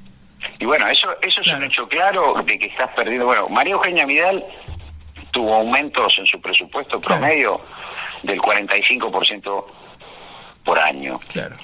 Y 0.60 0.66
bueno, 0.66 0.88
eso 0.88 1.08
eso 1.22 1.40
es 1.42 1.48
un 1.48 1.54
Claro. 1.54 1.66
hecho 1.66 1.88
claro 1.88 2.34
de 2.44 2.60
que 2.60 2.66
estás 2.68 2.90
perdiendo. 2.96 3.26
Bueno, 3.28 3.48
María 3.48 3.74
Eugenia 3.74 4.06
Vidal 4.06 4.44
tuvo 5.32 5.56
aumentos 5.56 6.18
en 6.20 6.26
su 6.26 6.42
presupuesto 6.42 7.00
Claro. 7.00 7.22
promedio 7.22 7.62
del 8.24 8.42
45% 8.42 9.66
por 10.66 10.78
año. 10.80 11.20
Claro. 11.32 11.56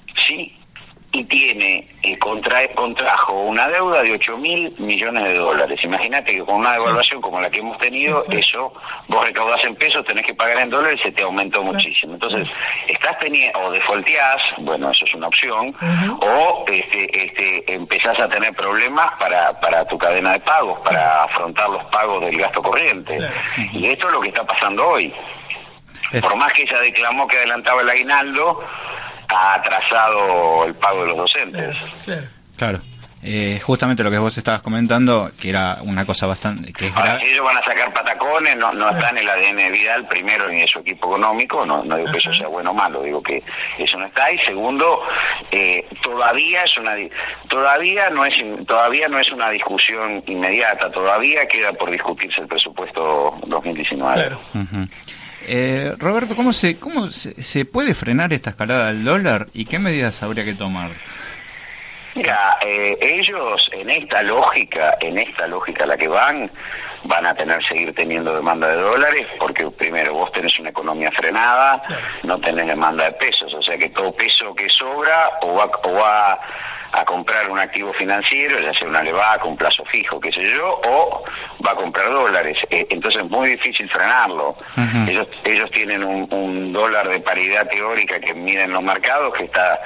Y 1.14 1.24
tiene, 1.24 1.88
eh, 2.04 2.20
contra- 2.20 2.68
contrajo 2.76 3.32
una 3.34 3.70
deuda 3.70 4.04
de 4.04 4.12
8 4.12 4.38
mil 4.38 4.76
millones 4.78 5.24
de 5.24 5.36
dólares. 5.36 5.80
Imagínate 5.82 6.34
que 6.36 6.44
con 6.44 6.56
una 6.56 6.74
devaluación 6.74 7.22
como 7.22 7.40
la 7.40 7.50
que 7.50 7.60
hemos 7.60 7.78
tenido, 7.78 8.26
eso 8.30 8.74
vos 9.08 9.26
recaudás 9.26 9.64
en 9.64 9.74
pesos, 9.76 10.06
tenés 10.06 10.26
que 10.26 10.34
pagar 10.36 10.58
en 10.60 10.70
dólares, 10.70 11.00
se 11.02 11.12
te 11.14 11.24
aumentó 11.24 11.64
muchísimo. 11.64 12.16
Entonces, 12.16 12.46
estás 12.90 13.18
teniendo, 13.20 13.58
o 13.58 13.72
defaulteás, 13.72 14.44
bueno, 14.60 14.92
eso 14.92 15.06
es 15.06 15.14
una 15.16 15.28
opción, 15.28 15.74
o 16.22 16.66
este, 16.68 17.26
este, 17.26 17.74
empezás 17.74 18.20
a 18.20 18.28
tener 18.28 18.54
problemas 18.54 19.10
para, 19.18 19.58
para 19.62 19.86
tu 19.88 19.98
cadena 19.98 20.34
de 20.34 20.40
pagos, 20.42 20.82
para 20.84 21.24
afrontar 21.24 21.70
los 21.70 21.86
pagos 21.86 22.20
del 22.26 22.38
gasto 22.38 22.62
corriente. 22.62 23.18
Y 23.72 23.88
esto 23.88 24.08
es 24.08 24.14
lo 24.14 24.20
que 24.20 24.28
está 24.28 24.44
pasando 24.46 24.86
hoy. 24.86 25.12
Por 26.22 26.36
más 26.36 26.52
que 26.54 26.64
ella 26.64 26.80
declamó 26.82 27.26
que 27.28 27.38
adelantaba 27.38 27.82
el 27.82 27.90
aguinaldo, 27.90 28.62
ha 29.30 29.54
atrasado 29.56 30.66
el 30.66 30.76
pago 30.76 31.02
de 31.04 31.08
los 31.10 31.18
docentes. 31.18 31.76
Claro, 31.78 31.92
claro. 32.06 32.28
Claro. 32.58 32.80
Eh, 33.24 33.60
justamente 33.64 34.04
lo 34.04 34.12
que 34.12 34.20
vos 34.20 34.38
estabas 34.38 34.62
comentando, 34.62 35.32
que 35.42 35.50
era 35.50 35.80
una 35.82 36.06
cosa 36.06 36.28
bastante... 36.28 36.72
que 36.72 36.88
es 36.88 36.96
Ahora, 36.96 37.20
si 37.20 37.26
ellos 37.26 37.44
van 37.44 37.58
a 37.58 37.64
sacar 37.64 37.92
patacones, 37.92 38.56
no, 38.56 38.72
no 38.74 38.90
está 38.90 39.10
en 39.10 39.18
el 39.18 39.28
ADN 39.30 39.56
de 39.58 39.72
Vidal, 39.72 40.08
primero, 40.08 40.48
ni 40.48 40.62
de 40.62 40.68
su 40.68 40.80
equipo 40.80 41.08
económico, 41.08 41.66
no, 41.66 41.84
no 41.84 41.98
digo 41.98 42.12
que 42.12 42.20
eso 42.20 42.32
sea 42.34 42.48
bueno 42.48 42.72
o 42.72 42.74
malo, 42.76 43.02
digo 43.02 43.22
que 43.24 43.44
eso 43.80 43.98
no 43.98 44.06
está, 44.06 44.32
y 44.32 44.38
segundo, 44.40 45.02
eh, 45.52 45.86
todavía 46.04 46.64
es 46.64 46.78
una 46.78 46.94
di- 46.94 47.10
todavía 47.50 48.10
no 48.12 48.24
es 48.24 48.36
todavía 48.68 49.08
no 49.10 49.20
es 49.20 49.32
una 49.32 49.50
discusión 49.50 50.24
inmediata, 50.28 50.90
todavía 50.92 51.48
queda 51.48 51.74
por 51.74 51.90
discutirse 51.90 52.40
el 52.42 52.48
presupuesto 52.48 53.36
2019. 53.48 54.14
Claro. 54.14 54.40
Ujú. 54.54 54.88
Eh, 55.48 55.94
Roberto, 55.98 56.36
¿cómo, 56.36 56.52
se, 56.52 56.78
¿cómo 56.78 57.08
se, 57.08 57.42
se 57.42 57.64
puede 57.66 57.94
frenar 57.94 58.34
esta 58.34 58.50
escalada 58.50 58.88
del 58.88 59.06
dólar 59.06 59.48
y 59.54 59.66
qué 59.66 59.80
medidas 59.80 60.22
habría 60.22 60.44
que 60.44 60.54
tomar? 60.54 60.92
Mira, 62.16 62.58
eh, 62.66 62.98
ellos 63.00 63.70
en 63.72 63.90
esta 63.92 64.24
lógica, 64.24 64.98
en 65.00 65.20
esta 65.20 65.48
lógica 65.48 65.84
a 65.84 65.88
la 65.88 65.98
que 65.98 66.08
van, 66.08 66.50
van 67.04 67.26
a 67.28 67.36
tener 67.36 67.64
seguir 67.64 67.94
teniendo 67.94 68.36
demanda 68.36 68.68
de 68.70 68.82
dólares, 68.82 69.28
porque 69.38 69.70
primero 69.70 70.14
vos 70.14 70.32
tenés 70.32 70.58
una 70.60 70.70
economía 70.70 71.12
frenada, 71.12 71.82
no 72.24 72.40
tenés 72.40 72.66
demanda 72.66 73.06
de 73.06 73.12
pesos, 73.14 73.54
o 73.54 73.62
sea 73.62 73.78
que 73.78 73.90
todo 73.90 74.12
peso 74.14 74.54
que 74.56 74.68
sobra 74.68 75.30
o 75.42 75.54
va, 75.54 75.66
o 75.84 75.94
va 75.94 76.40
a 76.92 77.06
comprar 77.06 77.50
un 77.50 77.60
activo 77.60 77.94
financiero, 77.94 78.60
ya 78.60 78.74
sea 78.74 78.88
una 78.88 79.04
levaca, 79.04 79.46
un 79.46 79.58
plazo 79.58 79.84
fijo, 79.86 80.20
qué 80.20 80.32
sé 80.32 80.44
yo, 80.50 80.82
o 80.84 81.24
va 81.66 81.72
a 81.72 81.76
comprar 81.76 82.12
dólares. 82.12 82.58
Eh, 82.70 82.88
entonces 82.90 83.24
es 83.24 83.30
muy 83.30 83.50
difícil 83.50 83.90
frenarlo. 83.90 84.56
Ellos, 85.08 85.28
ellos 85.44 85.70
tienen 85.72 86.04
un, 86.04 86.28
un 86.32 86.74
dólar 86.74 87.08
de 87.10 87.20
paridad 87.20 87.68
teórica 87.68 88.20
que 88.20 88.34
miden 88.34 88.72
los 88.72 88.84
mercados 88.84 89.34
que 89.34 89.44
está 89.44 89.80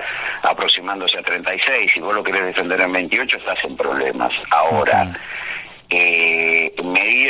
aproximándose 0.44 1.18
a 1.18 1.24
36. 1.24 1.92
Si 1.94 2.00
vos 2.00 2.14
lo 2.14 2.24
querés 2.24 2.46
defender 2.46 2.82
en 2.82 2.92
28, 2.92 3.38
estás 3.38 3.64
en 3.64 3.76
problemas. 3.76 4.32
Ahora, 4.52 5.20
eh, 5.90 6.74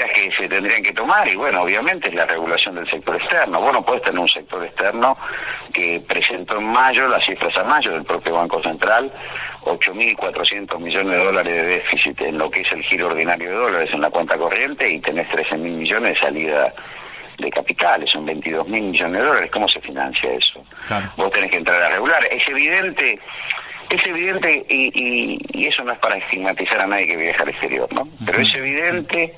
medidas 0.02 0.12
que 0.14 0.32
se 0.32 0.48
tendrían 0.50 0.84
que 0.84 0.94
tomar, 0.94 1.28
y 1.28 1.36
bueno, 1.36 1.62
obviamente 1.62 2.10
es 2.10 2.14
la 2.16 2.26
regulación 2.26 2.76
del 2.76 2.90
sector 2.90 3.16
externo. 3.16 3.62
Vos 3.62 3.74
no 3.74 3.86
podés 3.86 4.02
tener 4.04 4.20
un 4.20 4.28
sector 4.30 4.64
externo 4.64 5.18
que 5.74 6.02
presentó 6.08 6.58
en 6.58 6.66
mayo, 6.66 7.08
las 7.08 7.26
cifras 7.26 7.56
a 7.58 7.64
mayo 7.64 7.92
del 7.92 8.04
propio 8.04 8.34
Banco 8.34 8.62
Central, 8.62 9.12
8.400 9.64 10.80
millones 10.80 11.12
de 11.18 11.24
dólares 11.24 11.54
de 11.54 11.64
déficit 11.64 12.22
en 12.22 12.38
lo 12.38 12.50
que 12.50 12.62
es 12.62 12.72
el 12.72 12.84
giro 12.84 13.08
ordinario 13.08 13.50
de 13.50 13.56
dólares 13.56 13.90
en 13.94 14.02
la 14.02 14.10
cuenta 14.10 14.38
corriente 14.38 14.90
y 14.90 15.00
tenés 15.00 15.28
13.000 15.30 15.58
millones 15.58 16.14
de 16.16 16.20
salida 16.20 16.74
de 17.38 17.50
capitales, 17.50 18.10
son 18.12 18.26
22.000 18.28 18.66
millones 18.68 19.22
de 19.22 19.28
dólares. 19.28 19.52
¿Cómo 19.52 19.68
se 19.68 19.80
financia 19.82 20.32
eso? 20.34 20.64
Claro. 20.88 21.12
Vos 21.18 21.32
tenés 21.32 21.50
que 21.52 21.58
entrar 21.58 21.82
a 21.82 21.90
regular. 21.90 22.24
Es 22.30 22.48
evidente, 22.48 23.20
es 23.90 24.06
evidente, 24.06 24.66
y, 24.70 24.92
y- 24.94 25.40
y 25.54 25.68
eso 25.68 25.84
no 25.84 25.92
es 25.94 26.00
para 26.00 26.18
estigmatizar 26.18 26.82
a 26.82 26.88
nadie 26.88 27.08
que 27.08 27.18
viaja 27.18 27.44
al 27.44 27.50
exterior, 27.50 27.92
¿no? 27.94 28.08
Pero 28.26 28.42
es 28.42 28.54
evidente 28.54 29.36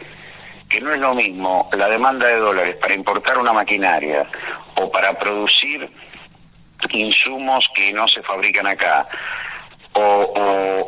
que 0.74 0.82
no 0.82 0.92
es 0.92 1.00
lo 1.00 1.14
mismo 1.14 1.70
la 1.78 1.88
demanda 1.88 2.26
de 2.28 2.38
dólares 2.38 2.76
para 2.78 2.96
importar 2.96 3.38
una 3.38 3.54
maquinaria 3.54 4.26
o 4.76 4.92
para 4.92 5.14
producir 5.20 5.88
insumos 6.92 7.70
que 7.76 7.94
no 7.94 8.08
se 8.08 8.22
fabrican 8.24 8.66
acá 8.68 9.08
o, 9.94 10.02
o- 10.02 10.88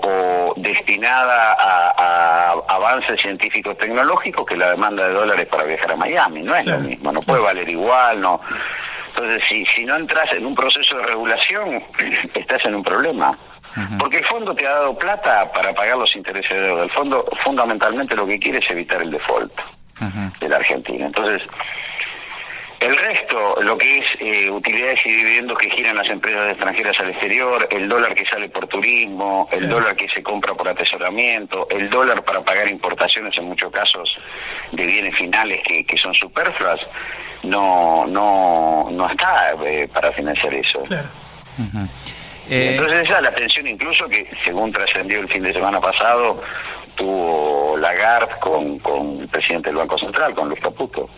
o 0.49 0.53
destinada 0.57 1.53
a, 1.53 1.89
a 1.97 2.75
avances 2.75 3.21
científicos 3.21 3.77
tecnológicos 3.77 4.45
que 4.47 4.57
la 4.57 4.71
demanda 4.71 5.07
de 5.07 5.13
dólares 5.13 5.47
para 5.47 5.63
viajar 5.65 5.91
a 5.91 5.95
Miami. 5.95 6.41
No 6.41 6.55
es 6.55 6.65
lo 6.65 6.79
mismo, 6.79 7.11
no 7.11 7.19
puede 7.21 7.41
valer 7.41 7.69
igual, 7.69 8.19
no. 8.21 8.41
Entonces, 9.09 9.43
si, 9.47 9.65
si 9.67 9.85
no 9.85 9.95
entras 9.95 10.31
en 10.33 10.45
un 10.45 10.55
proceso 10.55 10.97
de 10.97 11.03
regulación, 11.03 11.83
estás 12.33 12.65
en 12.65 12.73
un 12.75 12.83
problema. 12.83 13.37
Porque 13.99 14.17
el 14.19 14.25
fondo 14.25 14.55
te 14.55 14.65
ha 14.65 14.71
dado 14.71 14.97
plata 14.97 15.51
para 15.51 15.73
pagar 15.73 15.97
los 15.97 16.15
intereses 16.15 16.49
de 16.49 16.61
deuda. 16.61 16.83
El 16.83 16.91
fondo 16.91 17.25
fundamentalmente 17.43 18.15
lo 18.15 18.25
que 18.25 18.39
quiere 18.39 18.59
es 18.59 18.69
evitar 18.71 19.01
el 19.01 19.11
default 19.11 19.51
De 20.39 20.49
la 20.49 20.57
Argentina. 20.57 21.05
Entonces, 21.05 21.41
El 22.79 22.95
resto, 22.97 23.55
lo 23.61 23.77
que 23.77 23.99
es 23.99 24.05
eh, 24.19 24.51
utilidades 24.51 24.99
y 25.05 25.11
dividendos 25.11 25.57
que 25.57 25.69
giran 25.71 25.95
las 25.95 26.09
empresas 26.09 26.49
extranjeras 26.51 26.99
al 26.99 27.09
exterior, 27.11 27.67
el 27.71 27.87
dólar 27.87 28.13
que 28.13 28.25
sale 28.25 28.49
por 28.49 28.67
turismo, 28.67 29.47
el 29.51 29.69
dólar 29.69 29.95
que 29.95 30.07
se 30.09 30.21
compra 30.21 30.53
por 30.53 30.67
atesoramiento, 30.67 31.67
el 31.69 31.89
dólar 31.89 32.23
para 32.23 32.43
pagar 32.43 32.67
importaciones 32.67 33.35
en 33.37 33.45
muchos 33.45 33.71
casos 33.71 34.15
de 34.73 34.85
bienes 34.85 35.15
finales 35.17 35.61
que, 35.65 35.85
que 35.85 35.97
son 35.97 36.13
superfluas, 36.13 36.79
no 37.43 38.05
no 38.07 38.89
no 38.91 39.09
está 39.09 39.53
eh, 39.65 39.87
para 39.91 40.11
financiar 40.11 40.53
eso. 40.53 40.79
Claro. 40.83 41.07
Eh, 42.49 42.71
Entonces 42.75 43.05
esa 43.05 43.15
es 43.17 43.23
la 43.23 43.31
tensión 43.33 43.65
incluso 43.67 44.07
que, 44.09 44.29
según 44.43 44.71
trascendió 44.71 45.21
el 45.21 45.29
fin 45.29 45.41
de 45.41 45.53
semana 45.53 45.79
pasado, 45.79 46.43
tuvo 46.95 47.77
Lagarde 47.77 48.33
con, 48.41 48.79
con 48.79 49.21
el 49.21 49.27
presidente 49.27 49.69
del 49.69 49.77
Banco 49.77 49.97
Central, 49.97 50.33
con 50.33 50.49
Luis 50.49 50.61
Caputo. 50.61 51.09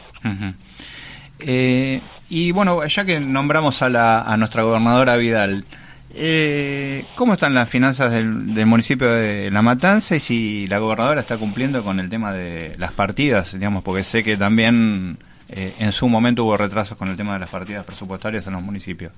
Eh, 1.40 2.02
y 2.30 2.52
bueno, 2.52 2.86
ya 2.86 3.06
que 3.06 3.20
nombramos 3.20 3.82
a, 3.82 3.90
la, 3.90 4.22
a 4.22 4.38
nuestra 4.38 4.64
gobernadora 4.64 5.16
Vidal, 5.16 5.66
eh, 6.14 7.06
¿cómo 7.16 7.34
están 7.34 7.54
las 7.54 7.70
finanzas 7.70 8.12
del, 8.12 8.54
del 8.54 8.66
municipio 8.66 9.12
de 9.12 9.52
La 9.52 9.62
Matanza 9.62 10.16
y 10.16 10.20
si 10.20 10.68
la 10.68 10.80
gobernadora 10.80 11.22
está 11.22 11.38
cumpliendo 11.38 11.84
con 11.84 12.00
el 12.00 12.10
tema 12.10 12.34
de 12.34 12.74
las 12.78 12.92
partidas? 12.94 13.54
Digamos, 13.54 13.84
porque 13.84 14.04
sé 14.04 14.24
que 14.24 14.36
también 14.36 15.18
eh, 15.50 15.76
en 15.80 15.92
su 15.92 16.10
momento 16.10 16.44
hubo 16.44 16.58
retrasos 16.58 16.98
con 16.98 17.10
el 17.10 17.18
tema 17.18 17.34
de 17.34 17.40
las 17.40 17.50
partidas 17.50 17.86
presupuestarias 17.86 18.48
en 18.48 18.54
los 18.54 18.62
municipios. 18.62 19.12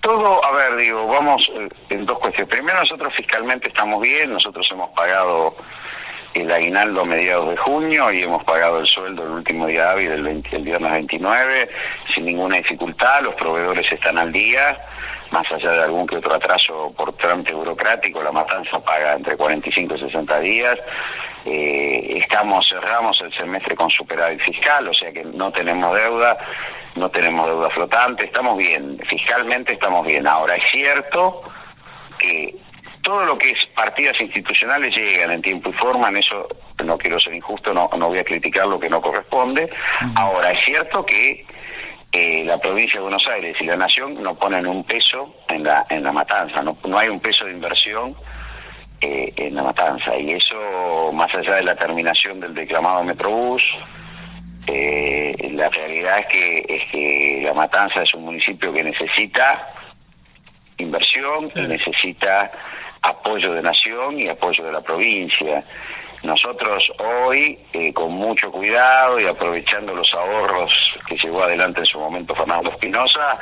Todo, 0.00 0.42
a 0.44 0.50
ver, 0.52 0.76
digo, 0.76 1.06
vamos 1.06 1.50
eh, 1.54 1.68
en 1.90 2.06
dos 2.06 2.18
cuestiones. 2.18 2.50
Primero, 2.50 2.80
nosotros 2.80 3.12
fiscalmente 3.14 3.68
estamos 3.68 4.00
bien, 4.00 4.32
nosotros 4.32 4.68
hemos 4.72 4.90
pagado 4.90 5.54
el 6.34 6.50
aguinaldo 6.50 7.02
a 7.02 7.04
mediados 7.04 7.50
de 7.50 7.56
junio 7.56 8.10
y 8.12 8.22
hemos 8.22 8.42
pagado 8.44 8.80
el 8.80 8.86
sueldo 8.86 9.24
el 9.24 9.30
último 9.30 9.66
día 9.66 9.90
hábil, 9.90 10.10
el, 10.10 10.22
20 10.22 10.56
el 10.56 10.62
viernes 10.62 10.92
29, 10.92 11.70
sin 12.14 12.24
ninguna 12.24 12.56
dificultad, 12.56 13.22
los 13.22 13.34
proveedores 13.34 13.90
están 13.90 14.16
al 14.16 14.32
día, 14.32 14.78
más 15.30 15.50
allá 15.52 15.70
de 15.72 15.82
algún 15.82 16.06
que 16.06 16.16
otro 16.16 16.34
atraso 16.34 16.92
por 16.96 17.12
trámite 17.14 17.54
burocrático, 17.54 18.22
la 18.22 18.32
matanza 18.32 18.80
paga 18.80 19.14
entre 19.14 19.36
45 19.36 19.94
y 19.94 19.98
60 20.00 20.40
días, 20.40 20.78
eh, 21.44 22.18
estamos, 22.20 22.68
cerramos 22.68 23.20
el 23.20 23.32
semestre 23.32 23.74
con 23.74 23.90
superávit 23.90 24.40
fiscal, 24.40 24.88
o 24.88 24.94
sea 24.94 25.12
que 25.12 25.24
no 25.24 25.50
tenemos 25.52 25.94
deuda, 25.94 26.36
no 26.96 27.08
tenemos 27.10 27.46
deuda 27.46 27.70
flotante, 27.70 28.24
estamos 28.26 28.58
bien, 28.58 28.98
fiscalmente 29.08 29.72
estamos 29.72 30.06
bien. 30.06 30.26
Ahora 30.26 30.56
es 30.56 30.70
cierto 30.70 31.42
que 32.18 32.54
todo 33.02 33.24
lo 33.24 33.38
que 33.38 33.50
es 33.50 33.66
partidas 33.74 34.20
institucionales 34.20 34.94
llegan 34.94 35.30
en 35.30 35.42
tiempo 35.42 35.70
y 35.70 35.72
forma, 35.72 36.08
en 36.08 36.18
eso 36.18 36.46
no 36.84 36.98
quiero 36.98 37.18
ser 37.18 37.34
injusto, 37.34 37.72
no, 37.72 37.88
no 37.96 38.08
voy 38.08 38.18
a 38.18 38.24
criticar 38.24 38.66
lo 38.66 38.78
que 38.78 38.90
no 38.90 39.00
corresponde. 39.00 39.70
Ahora 40.16 40.50
es 40.50 40.64
cierto 40.64 41.06
que 41.06 41.46
eh, 42.12 42.42
la 42.44 42.58
provincia 42.58 42.98
de 42.98 43.02
Buenos 43.02 43.26
Aires 43.28 43.56
y 43.60 43.64
la 43.64 43.76
Nación 43.76 44.22
no 44.22 44.34
ponen 44.34 44.66
un 44.66 44.84
peso 44.84 45.34
en 45.48 45.62
la, 45.62 45.86
en 45.88 46.02
la 46.02 46.12
matanza, 46.12 46.62
no, 46.62 46.76
no 46.84 46.98
hay 46.98 47.08
un 47.08 47.20
peso 47.20 47.44
de 47.44 47.52
inversión 47.52 48.16
eh, 49.00 49.32
en 49.36 49.54
la 49.54 49.62
matanza 49.62 50.16
y 50.18 50.32
eso 50.32 51.10
más 51.12 51.34
allá 51.34 51.54
de 51.54 51.62
la 51.62 51.76
terminación 51.76 52.40
del 52.40 52.52
declamado 52.52 53.04
Metrobús, 53.04 53.62
eh, 54.66 55.50
la 55.52 55.68
realidad 55.68 56.18
es 56.18 56.26
que, 56.26 56.58
es 56.68 56.90
que 56.90 57.40
la 57.44 57.54
matanza 57.54 58.02
es 58.02 58.12
un 58.14 58.24
municipio 58.24 58.72
que 58.72 58.84
necesita 58.84 59.72
inversión 60.78 61.48
y 61.54 61.60
necesita 61.60 62.50
apoyo 63.02 63.52
de 63.52 63.62
nación 63.62 64.18
y 64.18 64.28
apoyo 64.28 64.64
de 64.64 64.72
la 64.72 64.80
provincia. 64.80 65.64
Nosotros 66.22 66.92
hoy, 66.98 67.58
eh, 67.72 67.92
con 67.92 68.12
mucho 68.12 68.50
cuidado 68.50 69.18
y 69.18 69.26
aprovechando 69.26 69.94
los 69.94 70.12
ahorros 70.12 70.89
que 71.10 71.16
llevó 71.16 71.42
adelante 71.42 71.80
en 71.80 71.86
su 71.86 71.98
momento 71.98 72.34
Fernando 72.36 72.70
Espinosa, 72.70 73.36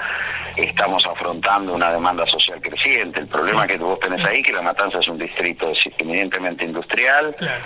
estamos 0.57 1.05
afrontando 1.07 1.75
una 1.75 1.93
demanda 1.93 2.27
social 2.27 2.59
creciente. 2.63 3.21
El 3.21 3.29
problema 3.29 3.67
que 3.67 3.77
vos 3.77 4.01
tenés 4.01 4.25
ahí, 4.25 4.43
que 4.43 4.53
La 4.53 4.63
Matanza 4.63 4.99
es 4.99 5.09
un 5.09 5.19
distrito 5.19 5.73
eminentemente 5.99 6.65
industrial, 6.65 7.35
Claro. 7.37 7.65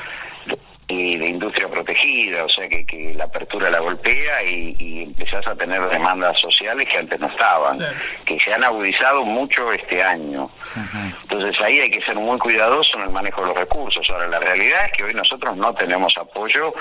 Y 0.92 1.16
de 1.16 1.26
industria 1.28 1.68
protegida, 1.68 2.44
o 2.44 2.48
sea 2.48 2.68
que, 2.68 2.84
que 2.84 3.14
la 3.14 3.24
apertura 3.24 3.70
la 3.70 3.80
golpea 3.80 4.42
y, 4.44 4.76
y 4.78 5.02
empezás 5.04 5.46
a 5.46 5.54
tener 5.56 5.80
demandas 5.88 6.38
sociales 6.40 6.88
que 6.88 6.98
antes 6.98 7.18
no 7.18 7.28
estaban, 7.28 7.78
que 8.24 8.38
se 8.38 8.52
han 8.52 8.62
agudizado 8.64 9.24
mucho 9.24 9.72
este 9.72 10.02
año. 10.02 10.50
Entonces 11.22 11.60
ahí 11.60 11.80
hay 11.80 11.90
que 11.90 12.02
ser 12.02 12.16
muy 12.16 12.38
cuidadoso 12.38 12.98
en 12.98 13.04
el 13.04 13.10
manejo 13.10 13.40
de 13.42 13.48
los 13.48 13.56
recursos. 13.56 14.08
Ahora, 14.10 14.26
la 14.28 14.38
realidad 14.38 14.86
es 14.86 14.92
que 14.92 15.04
hoy 15.04 15.14
nosotros 15.14 15.56
no 15.56 15.74
tenemos 15.74 16.16
apoyo. 16.18 16.74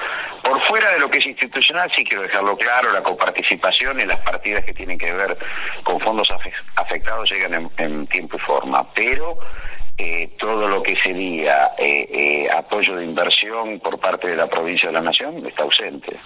Por 0.43 0.61
fuera 0.63 0.91
de 0.91 0.99
lo 0.99 1.09
que 1.09 1.19
es 1.19 1.25
institucional, 1.25 1.91
sí 1.95 2.03
quiero 2.03 2.23
dejarlo 2.23 2.57
claro, 2.57 2.91
la 2.91 3.01
coparticipación 3.03 3.99
y 3.99 4.05
las 4.05 4.19
partidas 4.21 4.65
que 4.65 4.73
tienen 4.73 4.97
que 4.97 5.11
ver 5.13 5.37
con 5.83 5.99
fondos 6.01 6.29
afe- 6.31 6.53
afectados 6.75 7.31
llegan 7.31 7.53
en, 7.53 7.69
en 7.77 8.07
tiempo 8.07 8.37
y 8.37 8.39
forma, 8.39 8.91
pero 8.93 9.37
eh, 9.97 10.29
todo 10.39 10.67
lo 10.67 10.81
que 10.83 10.95
sería 10.97 11.71
eh, 11.77 12.07
eh, 12.11 12.47
apoyo 12.51 12.95
de 12.95 13.05
inversión 13.05 13.79
por 13.79 13.99
parte 13.99 14.27
de 14.29 14.35
la 14.35 14.47
provincia 14.47 14.87
de 14.89 14.93
la 14.93 15.01
Nación 15.01 15.45
está 15.45 15.63
ausente. 15.63 16.17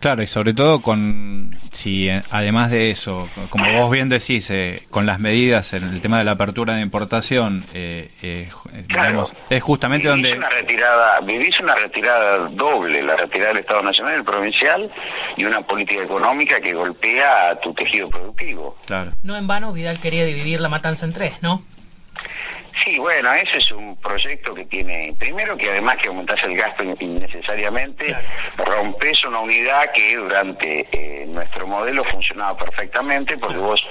Claro, 0.00 0.22
y 0.22 0.28
sobre 0.28 0.54
todo 0.54 0.80
con, 0.80 1.58
si 1.72 2.08
eh, 2.08 2.22
además 2.30 2.70
de 2.70 2.92
eso, 2.92 3.28
como 3.50 3.72
vos 3.72 3.90
bien 3.90 4.08
decís, 4.08 4.48
eh, 4.52 4.84
con 4.90 5.06
las 5.06 5.18
medidas 5.18 5.72
en 5.72 5.82
el 5.88 6.00
tema 6.00 6.18
de 6.18 6.24
la 6.24 6.30
apertura 6.32 6.74
de 6.76 6.82
importación, 6.82 7.66
eh, 7.74 8.12
eh, 8.22 8.48
eh, 8.72 8.84
Claro. 8.86 9.08
digamos, 9.08 9.34
es 9.50 9.60
justamente 9.60 10.06
Vivís 10.06 10.22
donde... 10.22 10.38
una 10.38 10.50
retirada, 10.50 11.20
vivís 11.22 11.58
una 11.58 11.74
retirada 11.74 12.38
doble, 12.48 13.02
la 13.02 13.16
retirada 13.16 13.48
del 13.48 13.58
Estado 13.58 13.82
Nacional 13.82 14.12
y 14.14 14.16
el 14.18 14.24
provincial 14.24 14.88
y 15.36 15.44
una 15.44 15.62
política 15.62 16.04
económica 16.04 16.60
que 16.60 16.74
golpea 16.74 17.50
a 17.50 17.60
tu 17.60 17.74
tejido 17.74 18.08
productivo. 18.08 18.76
Claro. 18.86 19.10
No 19.24 19.36
en 19.36 19.48
vano 19.48 19.72
Vidal 19.72 19.98
quería 19.98 20.24
dividir 20.24 20.60
la 20.60 20.68
matanza 20.68 21.06
en 21.06 21.12
tres, 21.12 21.42
¿no? 21.42 21.64
Sí, 22.84 22.98
bueno, 22.98 23.32
ese 23.32 23.58
es 23.58 23.70
un 23.72 23.96
proyecto 24.00 24.54
que 24.54 24.64
tiene, 24.66 25.14
primero 25.18 25.56
que 25.56 25.68
además 25.70 25.96
que 26.00 26.08
aumentás 26.08 26.42
el 26.44 26.56
gasto 26.56 26.82
in- 26.84 26.96
innecesariamente, 27.00 28.16
rompes 28.56 29.24
una 29.24 29.40
unidad 29.40 29.90
que 29.92 30.16
durante 30.16 30.86
eh, 30.92 31.26
nuestro 31.26 31.66
modelo 31.66 32.04
funcionaba 32.04 32.56
perfectamente 32.56 33.36
porque 33.36 33.58
vos 33.58 33.84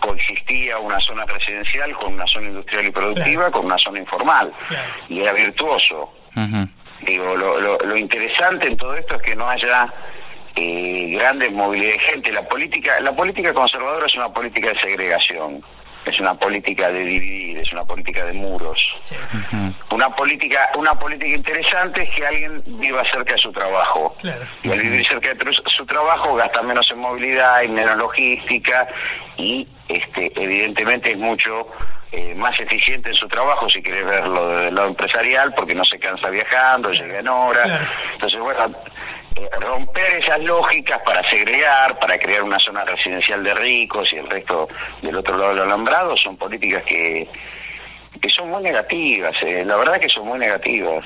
coexistía 0.00 0.78
una 0.78 1.00
zona 1.00 1.24
residencial 1.24 1.92
con 1.96 2.14
una 2.14 2.26
zona 2.26 2.48
industrial 2.48 2.86
y 2.86 2.90
productiva 2.90 3.50
con 3.50 3.64
una 3.66 3.78
zona 3.78 3.98
informal 3.98 4.52
Claro. 4.68 4.92
y 5.08 5.20
era 5.20 5.32
virtuoso. 5.32 6.12
Digo, 7.02 7.36
lo, 7.36 7.60
lo, 7.60 7.78
lo 7.78 7.96
interesante 7.96 8.66
en 8.66 8.76
todo 8.76 8.94
esto 8.94 9.14
es 9.16 9.22
que 9.22 9.34
no 9.36 9.48
haya 9.48 9.88
eh, 10.54 11.08
grandes 11.12 11.52
movilidad 11.52 11.92
de 11.92 11.98
gente. 11.98 12.32
La 12.32 12.46
política, 12.48 13.00
la 13.00 13.14
política 13.14 13.52
conservadora 13.54 14.06
es 14.06 14.14
una 14.14 14.30
política 14.32 14.70
de 14.70 14.78
segregación, 14.80 15.62
es 16.10 16.20
una 16.20 16.34
política 16.34 16.90
de 16.90 17.00
dividir, 17.00 17.58
es 17.58 17.72
una 17.72 17.84
política 17.84 18.24
de 18.24 18.32
muros. 18.32 18.80
Una 19.90 20.10
política, 20.14 20.70
una 20.76 20.94
política 20.94 21.34
interesante 21.34 22.02
es 22.02 22.14
que 22.14 22.26
alguien 22.26 22.62
viva 22.66 23.04
cerca 23.10 23.32
de 23.32 23.38
su 23.38 23.52
trabajo. 23.52 24.14
Claro. 24.20 24.46
Y 24.62 24.70
al 24.70 24.80
vivir 24.80 25.06
cerca 25.06 25.34
de 25.34 25.52
su 25.52 25.86
trabajo 25.86 26.34
gasta 26.34 26.62
menos 26.62 26.90
en 26.90 26.98
movilidad 26.98 27.62
y 27.62 27.68
menos 27.68 27.96
logística 27.96 28.86
y 29.36 29.66
este 29.88 30.32
evidentemente 30.36 31.10
es 31.10 31.18
mucho 31.18 31.68
eh, 32.12 32.34
más 32.34 32.58
eficiente 32.58 33.10
en 33.10 33.14
su 33.14 33.28
trabajo 33.28 33.68
si 33.68 33.82
querés 33.82 34.06
verlo 34.06 34.48
desde 34.48 34.68
el 34.68 34.74
lado 34.74 34.88
empresarial 34.88 35.54
porque 35.54 35.74
no 35.74 35.84
se 35.84 35.98
cansa 35.98 36.30
viajando, 36.30 36.90
llega 36.92 37.18
en 37.18 37.28
hora. 37.28 37.62
Claro. 37.62 37.86
Entonces, 38.14 38.40
bueno, 38.40 38.76
romper 39.60 40.16
esas 40.16 40.40
lógicas 40.40 41.00
para 41.02 41.28
segregar, 41.28 41.98
para 41.98 42.18
crear 42.18 42.42
una 42.42 42.58
zona 42.58 42.84
residencial 42.84 43.42
de 43.42 43.54
ricos 43.54 44.12
y 44.12 44.16
el 44.16 44.28
resto 44.28 44.68
del 45.02 45.16
otro 45.16 45.36
lado 45.36 45.50
del 45.52 45.62
alambrado 45.62 46.16
son 46.16 46.36
políticas 46.36 46.82
que, 46.84 47.28
que 48.20 48.28
son 48.30 48.50
muy 48.50 48.62
negativas, 48.62 49.34
eh, 49.42 49.64
la 49.64 49.76
verdad 49.76 50.00
que 50.00 50.08
son 50.08 50.26
muy 50.26 50.38
negativas. 50.38 51.04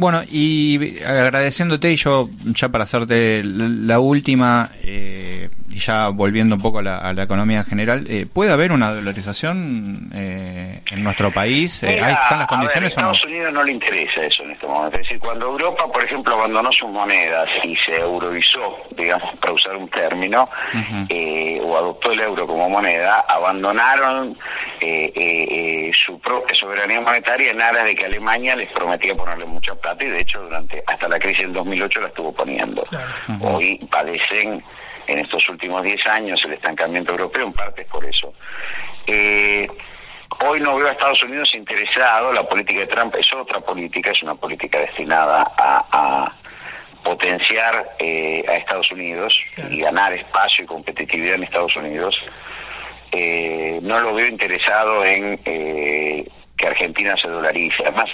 Bueno, 0.00 0.22
y 0.26 0.98
agradeciéndote, 1.04 1.92
y 1.92 1.96
yo 1.96 2.26
ya 2.54 2.70
para 2.70 2.84
hacerte 2.84 3.42
la 3.44 4.00
última, 4.00 4.70
eh, 4.82 5.50
y 5.68 5.78
ya 5.78 6.08
volviendo 6.08 6.56
un 6.56 6.62
poco 6.62 6.78
a 6.78 6.82
la, 6.82 6.96
a 6.96 7.12
la 7.12 7.24
economía 7.24 7.64
general, 7.64 8.06
eh, 8.08 8.24
¿puede 8.32 8.50
haber 8.50 8.72
una 8.72 8.94
dolarización 8.94 10.10
eh, 10.14 10.80
en 10.90 11.04
nuestro 11.04 11.34
país? 11.34 11.82
Eh, 11.82 11.88
Mira, 11.92 12.06
¿ahí 12.06 12.12
¿Están 12.14 12.38
las 12.38 12.48
ver, 12.48 12.58
condiciones 12.58 12.96
o 12.96 13.00
no? 13.02 13.12
Estados 13.12 13.26
Unidos 13.26 13.52
no 13.52 13.62
le 13.62 13.72
interesa 13.72 14.24
eso 14.24 14.42
en 14.42 14.52
este 14.52 14.66
momento. 14.66 14.96
Es 14.96 15.02
decir, 15.02 15.18
cuando 15.18 15.46
Europa, 15.48 15.84
por 15.92 16.02
ejemplo, 16.02 16.34
abandonó 16.34 16.72
sus 16.72 16.88
monedas 16.88 17.50
y 17.62 17.76
se 17.76 17.96
euroizó, 17.96 18.78
digamos, 18.96 19.36
para 19.38 19.52
usar 19.52 19.76
un 19.76 19.90
término, 19.90 20.48
eh, 21.10 21.60
o 21.62 21.76
adoptó 21.76 22.12
el 22.12 22.20
euro 22.20 22.46
como 22.46 22.70
moneda, 22.70 23.26
abandonaron 23.28 24.34
eh, 24.80 25.90
su 25.92 26.18
propia 26.20 26.54
soberanía 26.54 27.02
monetaria 27.02 27.50
en 27.50 27.60
aras 27.60 27.84
de 27.84 27.94
que 27.94 28.06
Alemania 28.06 28.56
les 28.56 28.72
prometía 28.72 29.14
ponerle 29.14 29.44
mucha 29.44 29.74
plata 29.74 29.89
y 29.98 30.06
de 30.06 30.20
hecho 30.20 30.40
durante 30.42 30.82
hasta 30.86 31.08
la 31.08 31.18
crisis 31.18 31.42
del 31.42 31.52
2008 31.52 32.00
la 32.00 32.08
estuvo 32.08 32.32
poniendo. 32.32 32.82
Claro. 32.82 33.12
Hoy 33.40 33.76
padecen 33.90 34.62
en 35.06 35.18
estos 35.18 35.48
últimos 35.48 35.82
10 35.82 36.06
años 36.06 36.44
el 36.44 36.52
estancamiento 36.52 37.12
europeo, 37.12 37.46
en 37.46 37.52
parte 37.52 37.82
es 37.82 37.88
por 37.88 38.04
eso. 38.04 38.32
Eh, 39.06 39.68
hoy 40.44 40.60
no 40.60 40.76
veo 40.76 40.88
a 40.88 40.92
Estados 40.92 41.22
Unidos 41.24 41.54
interesado, 41.54 42.32
la 42.32 42.48
política 42.48 42.80
de 42.80 42.86
Trump 42.86 43.14
es 43.16 43.32
otra 43.32 43.60
política, 43.60 44.10
es 44.10 44.22
una 44.22 44.34
política 44.34 44.78
destinada 44.78 45.52
a, 45.56 45.86
a 45.90 46.36
potenciar 47.02 47.96
eh, 47.98 48.44
a 48.48 48.56
Estados 48.56 48.90
Unidos 48.90 49.42
y 49.70 49.80
ganar 49.80 50.12
espacio 50.12 50.64
y 50.64 50.66
competitividad 50.66 51.34
en 51.36 51.44
Estados 51.44 51.74
Unidos, 51.76 52.16
eh, 53.12 53.80
no 53.82 54.00
lo 54.00 54.14
veo 54.14 54.28
interesado 54.28 55.04
en 55.04 55.40
eh, 55.44 56.28
que 56.60 56.66
Argentina 56.66 57.16
se 57.16 57.28
dolarice. 57.28 57.82
Además, 57.82 58.10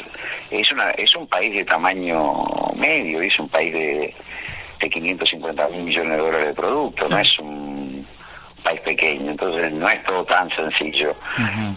es, 0.51 0.71
una, 0.71 0.91
es 0.91 1.15
un 1.17 1.27
país 1.27 1.53
de 1.53 1.65
tamaño 1.65 2.45
medio, 2.77 3.21
es 3.21 3.37
un 3.41 3.49
país 3.49 3.73
de, 3.73 4.15
de 4.81 4.91
550 4.91 5.69
mil 5.69 5.83
millones 5.83 6.13
de 6.13 6.19
dólares 6.19 6.47
de 6.49 6.55
producto, 6.55 7.09
no 7.09 7.19
es 7.19 7.39
un 7.41 8.07
país 8.63 8.81
pequeño, 8.83 9.33
entonces 9.33 9.73
no 9.73 9.89
es 9.89 10.03
todo 10.05 10.25
tan 10.25 10.49
sencillo. 10.51 11.17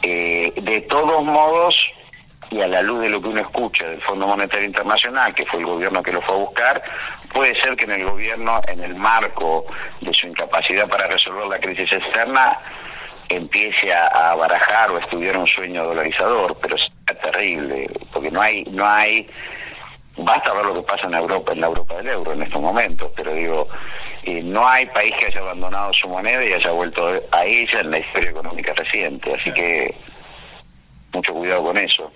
Eh, 0.04 0.54
de 0.62 0.82
todos 0.82 1.24
modos, 1.24 1.92
y 2.52 2.62
a 2.62 2.68
la 2.68 2.84
luz 2.84 3.02
de 3.02 3.10
lo 3.10 3.22
que 3.22 3.30
uno 3.30 3.42
escucha 3.42 3.88
del 3.88 4.02
Fondo 4.02 4.28
Monetario 4.28 4.68
Internacional, 4.68 5.34
que 5.34 5.46
fue 5.46 5.60
el 5.60 5.66
gobierno 5.66 6.04
que 6.04 6.12
lo 6.12 6.22
fue 6.22 6.36
a 6.36 6.38
buscar, 6.38 6.84
puede 7.34 7.60
ser 7.62 7.76
que 7.76 7.86
en 7.86 7.92
el 7.92 8.06
gobierno, 8.06 8.62
en 8.68 8.84
el 8.84 8.96
marco 8.96 9.66
de 10.02 10.14
su 10.14 10.28
incapacidad 10.28 10.88
para 10.88 11.08
resolver 11.08 11.48
la 11.48 11.60
crisis 11.60 11.92
externa, 11.92 12.60
empiece 13.30 13.94
a, 13.94 14.08
a 14.08 14.36
barajar 14.36 14.92
o 14.92 14.98
a 14.98 15.02
estudiar 15.02 15.38
un 15.38 15.48
sueño 15.48 15.86
dolarizador, 15.86 16.58
pero 16.62 16.76
es 16.76 16.92
terrible, 17.22 17.90
porque 18.12 18.32
no 18.32 18.42
hay, 18.42 18.64
no 18.66 18.86
hay, 18.86 19.28
basta 20.18 20.54
ver 20.54 20.66
lo 20.66 20.76
que 20.76 20.82
pasa 20.82 21.08
en 21.08 21.14
Europa, 21.14 21.52
en 21.54 21.62
la 21.62 21.68
Europa 21.68 21.96
del 21.98 22.08
euro 22.10 22.34
en 22.34 22.42
estos 22.44 22.62
momentos, 22.62 23.12
pero 23.16 23.34
digo, 23.34 23.68
eh, 24.24 24.42
no 24.44 24.68
hay 24.68 24.86
país 24.88 25.14
que 25.20 25.28
haya 25.28 25.40
abandonado 25.40 25.94
su 25.94 26.08
moneda 26.08 26.44
y 26.44 26.54
haya 26.54 26.72
vuelto 26.72 27.22
a 27.32 27.46
ella 27.46 27.80
en 27.82 27.92
la 27.92 28.00
historia 28.00 28.30
económica 28.32 28.74
reciente, 28.74 29.34
así 29.34 29.52
que 29.54 29.96
mucho 31.14 31.34
cuidado 31.34 31.64
con 31.64 31.78
eso. 31.78 32.12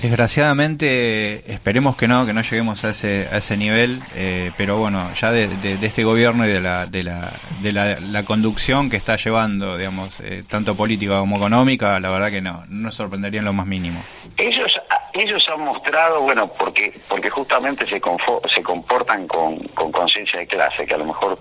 Desgraciadamente, 0.00 1.50
esperemos 1.50 1.96
que 1.96 2.06
no, 2.08 2.26
que 2.26 2.32
no 2.32 2.42
lleguemos 2.42 2.84
a 2.84 2.90
ese, 2.90 3.28
a 3.30 3.38
ese 3.38 3.56
nivel, 3.56 4.02
eh, 4.14 4.52
pero 4.56 4.76
bueno, 4.78 5.12
ya 5.14 5.30
de, 5.30 5.48
de- 5.48 5.76
de 5.76 5.86
este 5.86 6.04
gobierno 6.04 6.46
y 6.46 6.50
de 6.50 6.60
la, 6.60 6.86
de 6.86 7.02
la, 7.02 7.32
de 7.60 7.72
la, 7.72 8.00
la 8.00 8.24
conducción 8.24 8.90
que 8.90 8.96
está 8.96 9.16
llevando, 9.16 9.76
digamos, 9.78 10.20
eh, 10.20 10.44
tanto 10.48 10.76
política 10.76 11.18
como 11.18 11.36
económica, 11.36 11.98
la 12.00 12.10
verdad 12.10 12.30
que 12.30 12.40
no, 12.42 12.64
no 12.68 12.82
nos 12.84 12.94
sorprendería 12.94 13.40
en 13.40 13.46
lo 13.46 13.52
más 13.52 13.66
mínimo. 13.66 14.04
Ellos 14.36 14.78
ellos 15.14 15.48
han 15.48 15.60
mostrado, 15.60 16.20
bueno, 16.22 16.48
porque 16.58 16.92
porque 17.08 17.30
justamente 17.30 17.86
se 17.86 18.00
confo- 18.00 18.40
se 18.52 18.62
comportan 18.62 19.26
con, 19.28 19.58
con 19.68 19.92
conciencia 19.92 20.40
de 20.40 20.46
clase, 20.46 20.84
que 20.86 20.94
a 20.94 20.98
lo 20.98 21.06
mejor 21.06 21.38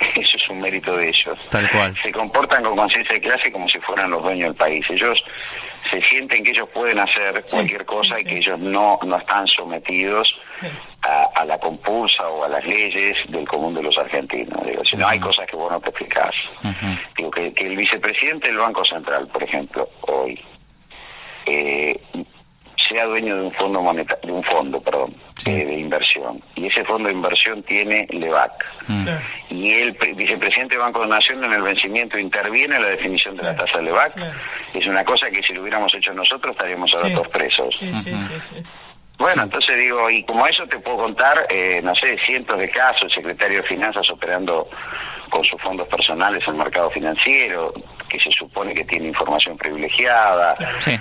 eso 0.14 0.36
es 0.36 0.48
un 0.48 0.60
mérito 0.60 0.96
de 0.96 1.08
ellos. 1.08 1.36
Tal 1.50 1.68
cual. 1.70 1.96
Se 2.02 2.12
comportan 2.12 2.62
con 2.62 2.76
conciencia 2.76 3.14
de 3.14 3.20
clase 3.20 3.50
como 3.50 3.68
si 3.68 3.78
fueran 3.80 4.10
los 4.10 4.22
dueños 4.22 4.48
del 4.50 4.54
país. 4.54 4.86
Ellos 4.88 5.22
se 5.90 6.02
sienten 6.02 6.44
que 6.44 6.50
ellos 6.50 6.68
pueden 6.70 6.98
hacer 6.98 7.44
cualquier 7.50 7.84
cosa 7.84 8.20
y 8.20 8.24
que 8.24 8.38
ellos 8.38 8.58
no, 8.58 8.98
no 9.04 9.16
están 9.16 9.46
sometidos 9.46 10.34
a, 11.02 11.24
a 11.34 11.44
la 11.44 11.58
compulsa 11.58 12.28
o 12.28 12.44
a 12.44 12.48
las 12.48 12.64
leyes 12.64 13.16
del 13.28 13.46
común 13.46 13.74
de 13.74 13.82
los 13.82 13.96
argentinos. 13.98 14.64
Digo, 14.64 14.84
si 14.84 14.96
no 14.96 15.06
hay 15.06 15.20
cosas 15.20 15.46
que 15.46 15.56
vos 15.56 15.70
no 15.70 15.80
te 15.80 15.90
explicás. 15.90 16.34
Digo, 17.16 17.30
que, 17.30 17.52
que 17.52 17.66
el 17.66 17.76
vicepresidente 17.76 18.48
del 18.48 18.58
Banco 18.58 18.84
Central, 18.84 19.28
por 19.28 19.42
ejemplo, 19.42 19.88
hoy, 20.02 20.40
eh, 21.46 22.00
sea 22.88 23.04
dueño 23.06 23.36
de 23.36 23.42
un 23.42 23.52
fondo 23.52 23.80
moneta- 23.82 24.18
de 24.22 24.32
un 24.32 24.42
fondo, 24.44 24.80
perdón, 24.80 25.14
eh, 25.44 25.64
de 25.64 25.74
inversión. 25.78 26.40
Y 26.54 26.66
ese 26.66 26.84
fondo 26.84 27.08
de 27.08 27.14
inversión 27.14 27.62
tiene 27.64 28.06
LEVAC. 28.10 28.52
Y 29.50 29.72
el 29.72 29.94
pre- 29.96 30.14
vicepresidente 30.14 30.74
del 30.74 30.82
Banco 30.82 31.00
de 31.02 31.08
Nación 31.08 31.42
en 31.44 31.52
el 31.52 31.62
vencimiento 31.62 32.18
interviene 32.18 32.76
en 32.76 32.82
la 32.82 32.88
definición 32.90 33.34
de 33.34 33.42
la 33.42 33.56
tasa 33.56 33.78
de 33.78 33.84
LEVAC. 33.84 34.16
Es 34.74 34.86
una 34.86 35.04
cosa 35.04 35.30
que 35.30 35.42
si 35.42 35.52
lo 35.52 35.62
hubiéramos 35.62 35.92
hecho 35.94 36.12
nosotros 36.12 36.52
estaríamos 36.54 36.92
ahora 36.94 37.08
Sí. 37.08 37.14
todos 37.14 37.28
presos. 37.28 37.76
Sí, 37.76 37.92
sí, 37.94 38.16
sí, 38.16 38.40
sí. 38.40 38.54
Bueno, 39.18 39.44
entonces 39.44 39.78
digo, 39.78 40.10
y 40.10 40.22
como 40.24 40.46
eso 40.46 40.66
te 40.66 40.78
puedo 40.78 40.98
contar, 40.98 41.46
eh, 41.48 41.80
no 41.82 41.94
sé, 41.94 42.18
cientos 42.18 42.58
de 42.58 42.68
casos, 42.68 43.04
el 43.04 43.10
secretario 43.10 43.62
de 43.62 43.68
Finanzas 43.68 44.08
operando 44.10 44.68
con 45.30 45.42
sus 45.42 45.60
fondos 45.62 45.88
personales 45.88 46.42
en 46.46 46.50
el 46.54 46.58
mercado 46.58 46.90
financiero, 46.90 47.72
que 48.10 48.20
se 48.20 48.30
supone 48.30 48.74
que 48.74 48.84
tiene 48.84 49.08
información 49.08 49.56
privilegiada. 49.56 50.54
Sí. 50.80 50.98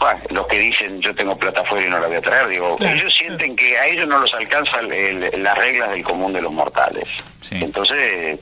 Bueno, 0.00 0.20
los 0.30 0.46
que 0.46 0.58
dicen 0.58 1.00
yo 1.00 1.14
tengo 1.14 1.36
plata 1.36 1.60
afuera 1.62 1.86
y 1.86 1.90
no 1.90 1.98
la 1.98 2.06
voy 2.06 2.16
a 2.16 2.20
traer, 2.22 2.48
digo, 2.48 2.76
Claro, 2.76 2.96
ellos 2.96 3.14
sienten 3.14 3.56
que 3.56 3.76
a 3.78 3.86
ellos 3.86 4.06
no 4.06 4.18
los 4.20 4.32
alcanzan 4.34 4.92
el- 4.92 5.42
las 5.42 5.58
reglas 5.58 5.90
del 5.90 6.04
común 6.04 6.32
de 6.32 6.40
los 6.42 6.52
mortales. 6.52 7.04
Entonces 7.50 8.38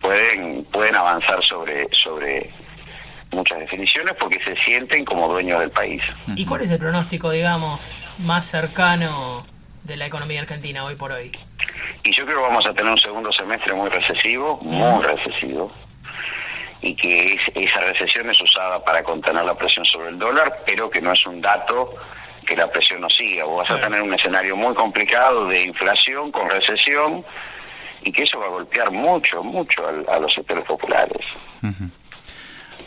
pueden 0.00 0.64
pueden 0.66 0.94
avanzar 0.96 1.42
sobre 1.44 1.86
sobre 1.92 2.50
muchas 3.32 3.58
definiciones 3.58 4.14
porque 4.18 4.38
se 4.44 4.56
sienten 4.62 5.04
como 5.04 5.28
dueños 5.28 5.60
del 5.60 5.70
país. 5.70 6.00
¿Y 6.36 6.46
cuál 6.46 6.62
es 6.62 6.70
el 6.70 6.78
pronóstico, 6.78 7.30
digamos, 7.30 7.80
más 8.18 8.46
cercano 8.46 9.46
de 9.84 9.96
la 9.96 10.06
economía 10.06 10.40
argentina 10.40 10.84
hoy 10.84 10.94
por 10.94 11.12
hoy? 11.12 11.32
Y 12.04 12.12
yo 12.12 12.24
creo 12.24 12.38
que 12.38 12.42
vamos 12.44 12.64
a 12.66 12.72
tener 12.72 12.90
un 12.90 12.98
segundo 12.98 13.32
semestre 13.32 13.74
muy 13.74 13.90
recesivo, 13.90 14.58
muy 14.62 15.02
recesivo, 15.04 15.72
y 16.82 16.94
que 16.94 17.34
es- 17.34 17.50
esa 17.54 17.80
recesión 17.80 18.28
es 18.30 18.40
usada 18.40 18.82
para 18.84 19.02
contener 19.02 19.44
la 19.44 19.54
presión 19.54 19.84
sobre 19.84 20.10
el 20.10 20.18
dólar, 20.18 20.62
pero 20.66 20.90
que 20.90 21.00
no 21.00 21.12
es 21.12 21.26
un 21.26 21.40
dato 21.40 21.94
que 22.46 22.54
la 22.56 22.70
presión 22.70 23.00
no 23.00 23.10
siga. 23.10 23.44
Vos 23.44 23.68
vas 23.68 23.70
a 23.78 23.80
tener 23.82 24.00
un 24.02 24.14
escenario 24.14 24.56
muy 24.56 24.74
complicado 24.74 25.48
de 25.48 25.64
inflación 25.64 26.30
con 26.30 26.48
recesión 26.48 27.24
y 28.02 28.12
que 28.12 28.22
eso 28.22 28.38
va 28.38 28.46
a 28.46 28.50
golpear 28.50 28.90
mucho, 28.92 29.42
mucho 29.42 29.82
a, 30.08 30.18
los 30.20 30.32
sectores 30.32 30.64
populares. 30.64 31.26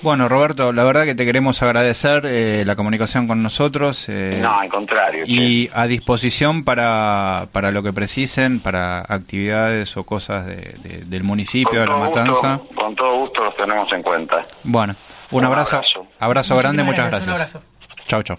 Bueno, 0.02 0.30
Roberto, 0.30 0.72
la 0.72 0.86
verdad 0.86 1.04
que 1.04 1.14
te 1.14 1.26
queremos 1.26 1.62
agradecer 1.62 2.26
eh, 2.26 2.64
la 2.66 2.78
comunicación 2.78 3.28
con 3.28 3.44
nosotros. 3.44 4.06
eh, 4.08 4.40
no, 4.42 4.58
al 4.60 4.70
contrario. 4.70 5.26
y 5.28 5.70
a 5.74 5.88
disposición 5.88 6.64
para, 6.64 7.48
para 7.52 7.72
lo 7.72 7.84
que 7.84 7.92
precisen, 7.92 8.62
para 8.62 9.00
actividades 9.02 9.98
o 9.98 10.06
cosas 10.06 10.46
de- 10.46 10.76
de- 10.84 11.04
del 11.06 11.24
municipio, 11.24 11.82
de 11.82 11.86
la 11.88 11.94
Con 11.96 12.12
todo 12.14 12.24
matanza. 12.26 12.56
gusto- 12.64 12.76
con 12.76 12.96
todo 12.96 13.16
gusto 13.18 13.44
los 13.44 13.56
tenemos 13.58 13.92
en 13.92 14.02
cuenta. 14.02 14.48
Bueno, 14.64 14.96
un, 15.32 15.40
Un 15.40 15.46
abrazo. 15.46 15.76
abrazo. 15.78 16.08
Abrazo, 16.18 16.56
grande, 16.58 16.84
muchas 16.84 17.08
gracias, 17.10 17.26
gracias. 17.26 17.56
un 17.56 17.62
abrazo. 17.62 18.06
Chau, 18.08 18.24
chau. 18.24 18.38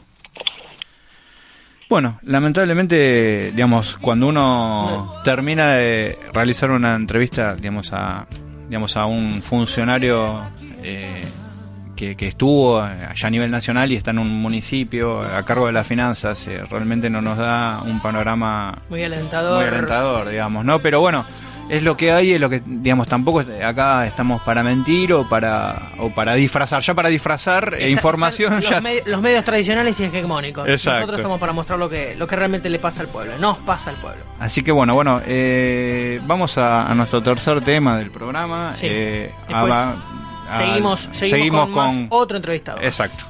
Bueno, 1.91 2.21
lamentablemente, 2.23 3.51
digamos, 3.53 3.97
cuando 4.01 4.29
uno 4.29 5.13
termina 5.25 5.75
de 5.75 6.17
realizar 6.33 6.71
una 6.71 6.95
entrevista, 6.95 7.55
digamos, 7.57 7.93
a, 7.93 8.27
digamos, 8.69 8.97
a 8.97 9.07
un 9.07 9.43
funcionario 9.43 10.41
eh, 10.85 11.23
que, 12.01 12.16
que 12.16 12.28
estuvo 12.28 12.80
allá 12.80 13.26
a 13.26 13.30
nivel 13.30 13.51
nacional 13.51 13.92
y 13.92 13.96
está 13.96 14.11
en 14.11 14.18
un 14.20 14.30
municipio 14.40 15.20
a 15.20 15.42
cargo 15.44 15.66
de 15.66 15.72
las 15.72 15.86
finanzas, 15.86 16.46
eh, 16.46 16.62
realmente 16.70 17.11
no 17.11 17.20
nos 17.20 17.36
da 17.36 17.82
un 17.84 18.01
panorama 18.01 18.78
Muy 18.88 19.03
alentador. 19.05 19.61
muy 19.61 19.68
alentador, 19.68 20.28
digamos, 20.30 20.64
¿no? 20.64 20.78
Pero 20.78 21.01
bueno, 21.01 21.26
es 21.68 21.82
lo 21.82 21.96
que 21.96 22.11
hay, 22.11 22.32
es 22.32 22.40
lo 22.40 22.48
que, 22.48 22.62
digamos, 22.66 23.07
tampoco 23.07 23.44
acá 23.64 24.05
estamos 24.07 24.40
para 24.42 24.62
mentir 24.62 25.12
o 25.12 25.28
para 25.28 25.90
o 25.98 26.09
para 26.11 26.34
disfrazar. 26.34 26.82
Ya 26.82 26.94
para 26.94 27.09
disfrazar 27.11 27.74
eh, 27.78 27.90
información 27.90 28.55
están 28.55 28.62
ya... 28.70 28.74
los, 28.76 28.82
me- 28.82 29.11
los 29.11 29.20
medios 29.22 29.44
tradicionales 29.44 30.01
y 30.01 30.05
hegemónicos. 30.05 30.66
Exacto. 30.68 31.01
Nosotros 31.01 31.20
estamos 31.20 31.38
para 31.38 31.53
mostrar 31.53 31.78
lo 31.78 31.88
que, 31.88 32.16
lo 32.18 32.26
que 32.26 32.34
realmente 32.34 32.68
le 32.70 32.78
pasa 32.80 33.03
al 33.03 33.09
pueblo. 33.09 33.38
Nos 33.38 33.59
pasa 33.59 33.90
al 33.90 33.96
pueblo. 33.96 34.24
Así 34.40 34.62
que 34.62 34.72
bueno, 34.72 34.94
bueno, 34.94 35.20
eh, 35.26 36.20
vamos 36.26 36.59
a, 36.59 36.90
a 36.90 36.94
nuestro 36.94 37.22
tercer 37.22 37.61
tema 37.61 37.96
del 37.98 38.11
programa. 38.11 38.72
Sí. 38.72 38.86
eh, 38.90 39.32
Después 39.46 39.72
a- 39.72 39.94
a- 40.51 40.57
seguimos, 40.59 41.09
seguimos, 41.12 41.64
con, 41.68 41.74
más 41.74 42.03
otro 42.11 42.36
entrevistado. 42.36 42.80
Exacto. 42.80 43.24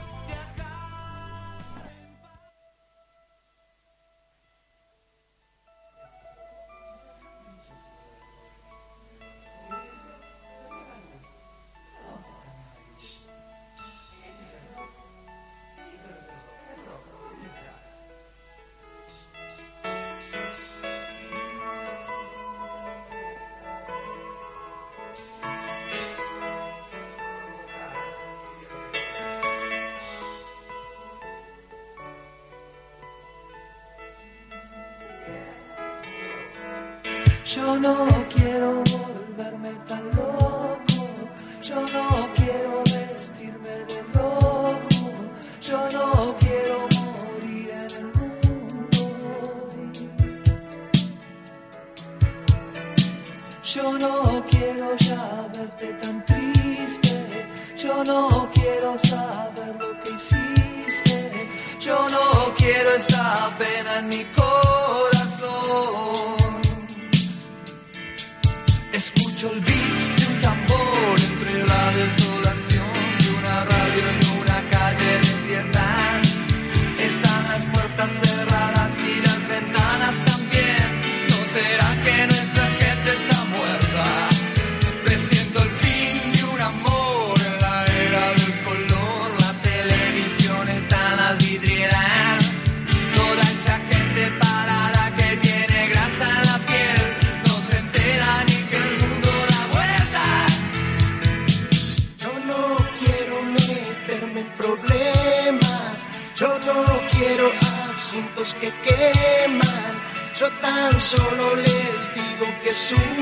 soon. 112.91 113.20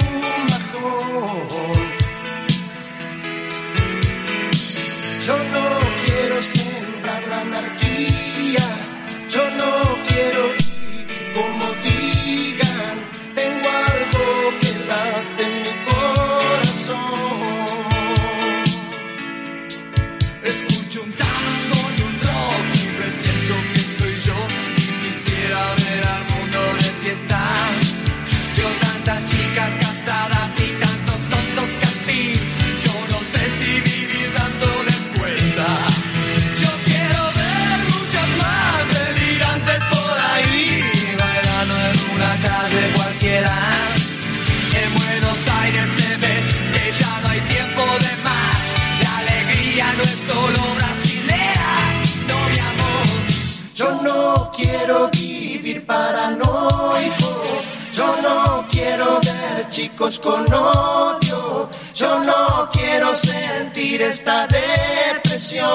Yo 61.94 62.22
no 62.22 62.68
quiero 62.70 63.12
sentir 63.12 64.02
esta 64.02 64.46
depresión. 64.46 65.66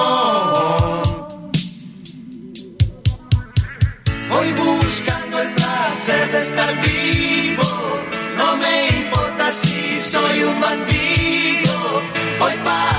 Voy 4.30 4.52
buscando 4.52 5.42
el 5.42 5.52
placer 5.52 6.32
de 6.32 6.40
estar 6.40 6.80
vivo. 6.80 7.64
No 8.36 8.56
me 8.56 8.88
importa 9.00 9.52
si 9.52 10.00
soy 10.00 10.44
un 10.44 10.60
bandido. 10.60 12.02
Voy 12.38 12.54
para 12.64 12.93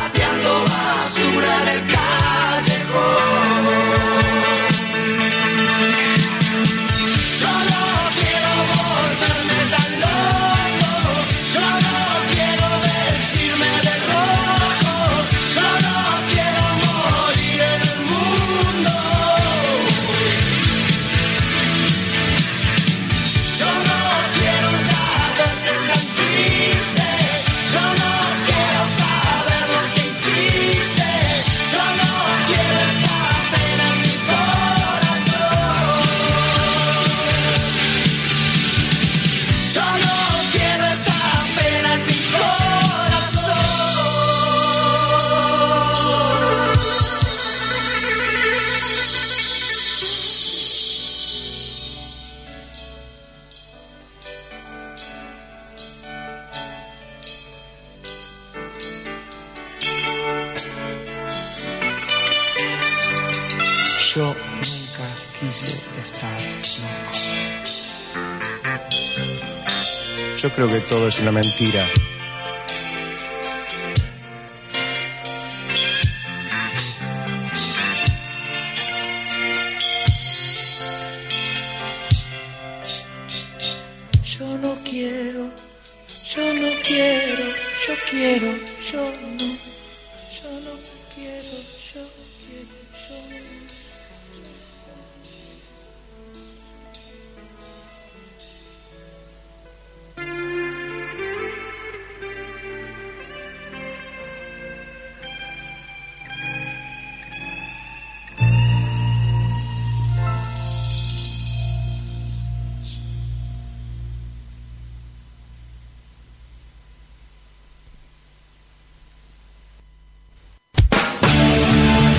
yo 70.45 70.51
creo 70.51 70.67
que 70.69 70.79
todo 70.81 71.07
es 71.07 71.19
una 71.19 71.31
mentira. 71.31 71.83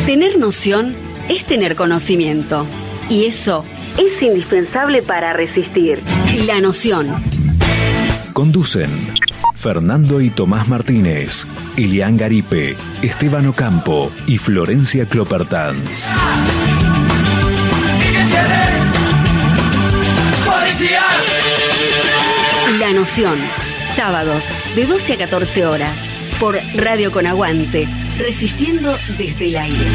Tener 0.07 0.39
noción 0.39 0.95
es 1.29 1.45
tener 1.47 1.75
conocimiento. 1.75 2.65
Y 3.11 3.25
eso 3.25 3.65
es 3.99 4.23
indispensable 4.23 5.03
para 5.03 5.33
resistir. 5.33 6.01
La 6.47 6.61
noción. 6.61 7.09
Conducen 8.33 8.89
Fernando 9.57 10.21
y 10.21 10.31
Tomás 10.31 10.69
Martínez, 10.69 11.45
Elian 11.77 12.17
Garipe, 12.17 12.77
Esteban 13.03 13.47
Ocampo 13.47 14.13
y 14.29 14.39
Florencia 14.39 15.07
Clopertanz. 15.07 16.07
La 22.79 22.93
noción. 22.93 23.37
Sábados 23.97 24.45
de 24.77 24.87
12 24.87 25.15
a 25.15 25.17
14 25.17 25.67
horas 25.67 25.99
por 26.39 26.57
Radio 26.77 27.11
Con 27.11 27.27
Aguante 27.27 27.89
Resistiendo 28.19 28.97
desde 29.19 29.49
el 29.49 29.57
aire. 29.57 29.87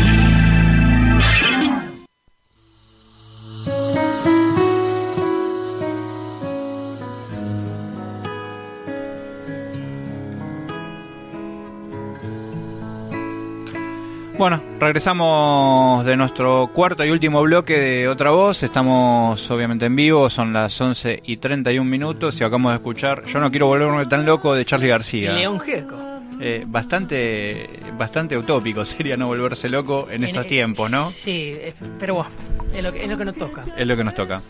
Bueno, 14.41 14.60
regresamos 14.80 16.03
de 16.03 16.18
nuestro 16.18 16.72
cuarto 16.73 17.06
y 17.06 17.11
último 17.11 17.43
bloque 17.43 17.77
de 17.77 18.07
Otra 18.07 18.31
Voz. 18.31 18.64
Estamos 18.64 19.52
obviamente 19.52 19.85
en 19.85 19.95
vivo, 19.95 20.31
son 20.31 20.52
las 20.52 20.81
11 20.81 21.22
y 21.26 21.38
31 21.38 21.88
minutos 21.88 22.41
y 22.41 22.43
acabamos 22.43 22.72
de 22.72 22.77
escuchar 22.77 23.23
Yo 23.26 23.39
no 23.39 23.52
quiero 23.52 23.68
volverme 23.68 24.07
tan 24.07 24.26
loco 24.26 24.56
de 24.56 24.65
Charlie 24.65 24.88
García. 24.88 25.34
León 25.34 25.60
Gieco. 25.60 26.10
Eh, 26.43 26.63
bastante, 26.65 27.69
bastante 27.97 28.35
utópico 28.35 28.84
sería 28.85 29.15
no 29.15 29.27
volverse 29.27 29.69
loco 29.69 30.07
en 30.09 30.23
estos 30.23 30.45
eh, 30.45 30.49
tiempos, 30.49 30.89
¿no? 30.89 31.11
Sí, 31.11 31.55
pero 31.99 32.15
bueno, 32.15 32.30
es 32.73 32.81
lo, 32.84 32.91
que, 32.91 33.03
es 33.03 33.09
lo 33.09 33.18
que 33.18 33.26
nos 33.26 33.35
toca. 33.35 33.63
Es 33.77 33.85
lo 33.85 33.95
que 33.95 34.03
nos 34.03 34.15
toca. 34.15 34.41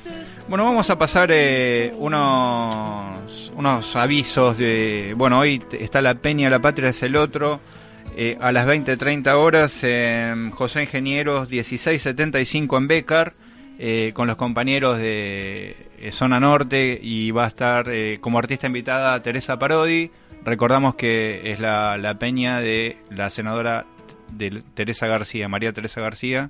Bueno, 0.48 0.64
vamos 0.64 0.90
a 0.90 0.98
pasar 0.98 1.30
eh, 1.34 1.94
unos, 1.98 3.52
unos 3.56 3.96
avisos 3.96 4.58
de... 4.58 5.14
Bueno, 5.18 5.40
hoy 5.40 5.62
está 5.80 6.02
la 6.02 6.16
Peña 6.16 6.50
La 6.50 6.60
Patria 6.60 6.90
es 6.90 7.04
el 7.04 7.16
otro. 7.16 7.60
eh, 8.16 8.38
a 8.42 8.52
las 8.52 8.68
20.30 8.68 9.34
horas 9.36 9.84
en 9.84 10.52
José 10.52 10.84
Ingenieros 10.84 11.50
1675 11.50 12.78
en 12.78 12.88
Becar. 12.88 13.34
eh, 13.80 14.12
con 14.14 14.28
los 14.28 14.36
compañeros 14.36 14.98
de 14.98 15.76
Zona 16.12 16.40
Norte 16.40 17.00
y 17.02 17.32
va 17.32 17.46
a 17.46 17.48
estar 17.48 17.90
eh, 17.90 18.18
como 18.22 18.40
artista 18.40 18.68
invitada 18.68 19.22
Teresa 19.22 19.58
Parodi. 19.58 20.10
Recordamos 20.44 20.96
que 20.96 21.52
es 21.52 21.60
la, 21.60 21.98
la 21.98 22.16
peña 22.16 22.60
de 22.60 22.98
la 23.12 23.30
senadora 23.30 23.86
de 24.32 24.64
Teresa 24.74 25.06
García, 25.06 25.48
María 25.48 25.72
Teresa 25.74 26.02
García, 26.02 26.50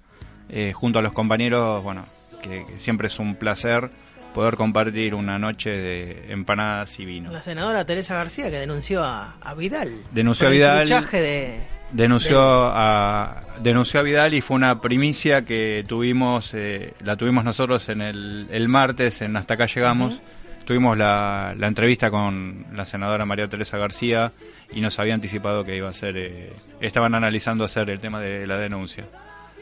eh, 0.49 0.71
junto 0.73 0.99
a 0.99 1.01
los 1.01 1.11
compañeros, 1.11 1.83
bueno, 1.83 2.03
que, 2.41 2.65
que 2.65 2.77
siempre 2.77 3.07
es 3.07 3.19
un 3.19 3.35
placer 3.35 3.89
poder 4.33 4.55
compartir 4.55 5.13
una 5.13 5.37
noche 5.37 5.71
de 5.71 6.31
empanadas 6.31 6.97
y 6.99 7.05
vino. 7.05 7.31
La 7.31 7.41
senadora 7.41 7.85
Teresa 7.85 8.15
García 8.15 8.49
que 8.49 8.59
denunció 8.59 9.03
a, 9.03 9.35
a 9.41 9.53
Vidal. 9.55 9.93
Denunció 10.11 10.47
a 10.47 10.49
el 10.51 10.55
Vidal. 10.55 10.85
truchaje 10.85 11.21
de, 11.21 11.63
Denunció 11.91 12.39
a 12.41 13.43
denunció 13.61 13.99
a 13.99 14.03
Vidal 14.03 14.33
y 14.33 14.41
fue 14.41 14.55
una 14.55 14.81
primicia 14.81 15.43
que 15.43 15.83
tuvimos 15.87 16.53
eh, 16.53 16.93
la 17.03 17.15
tuvimos 17.15 17.43
nosotros 17.43 17.87
en 17.89 18.01
el, 18.01 18.47
el 18.51 18.67
martes 18.69 19.21
en 19.21 19.35
Hasta 19.37 19.53
acá 19.55 19.65
llegamos. 19.67 20.21
Tuvimos 20.65 20.97
la, 20.97 21.53
la 21.57 21.67
entrevista 21.67 22.09
con 22.11 22.65
la 22.73 22.85
senadora 22.85 23.25
María 23.25 23.47
Teresa 23.47 23.77
García 23.77 24.31
y 24.73 24.79
nos 24.79 24.99
había 24.99 25.15
anticipado 25.15 25.63
que 25.65 25.75
iba 25.75 25.89
a 25.89 25.93
ser 25.93 26.15
eh, 26.17 26.53
estaban 26.79 27.15
analizando 27.15 27.63
hacer 27.65 27.89
el 27.89 27.99
tema 27.99 28.19
de 28.19 28.45
la 28.47 28.57
denuncia. 28.57 29.03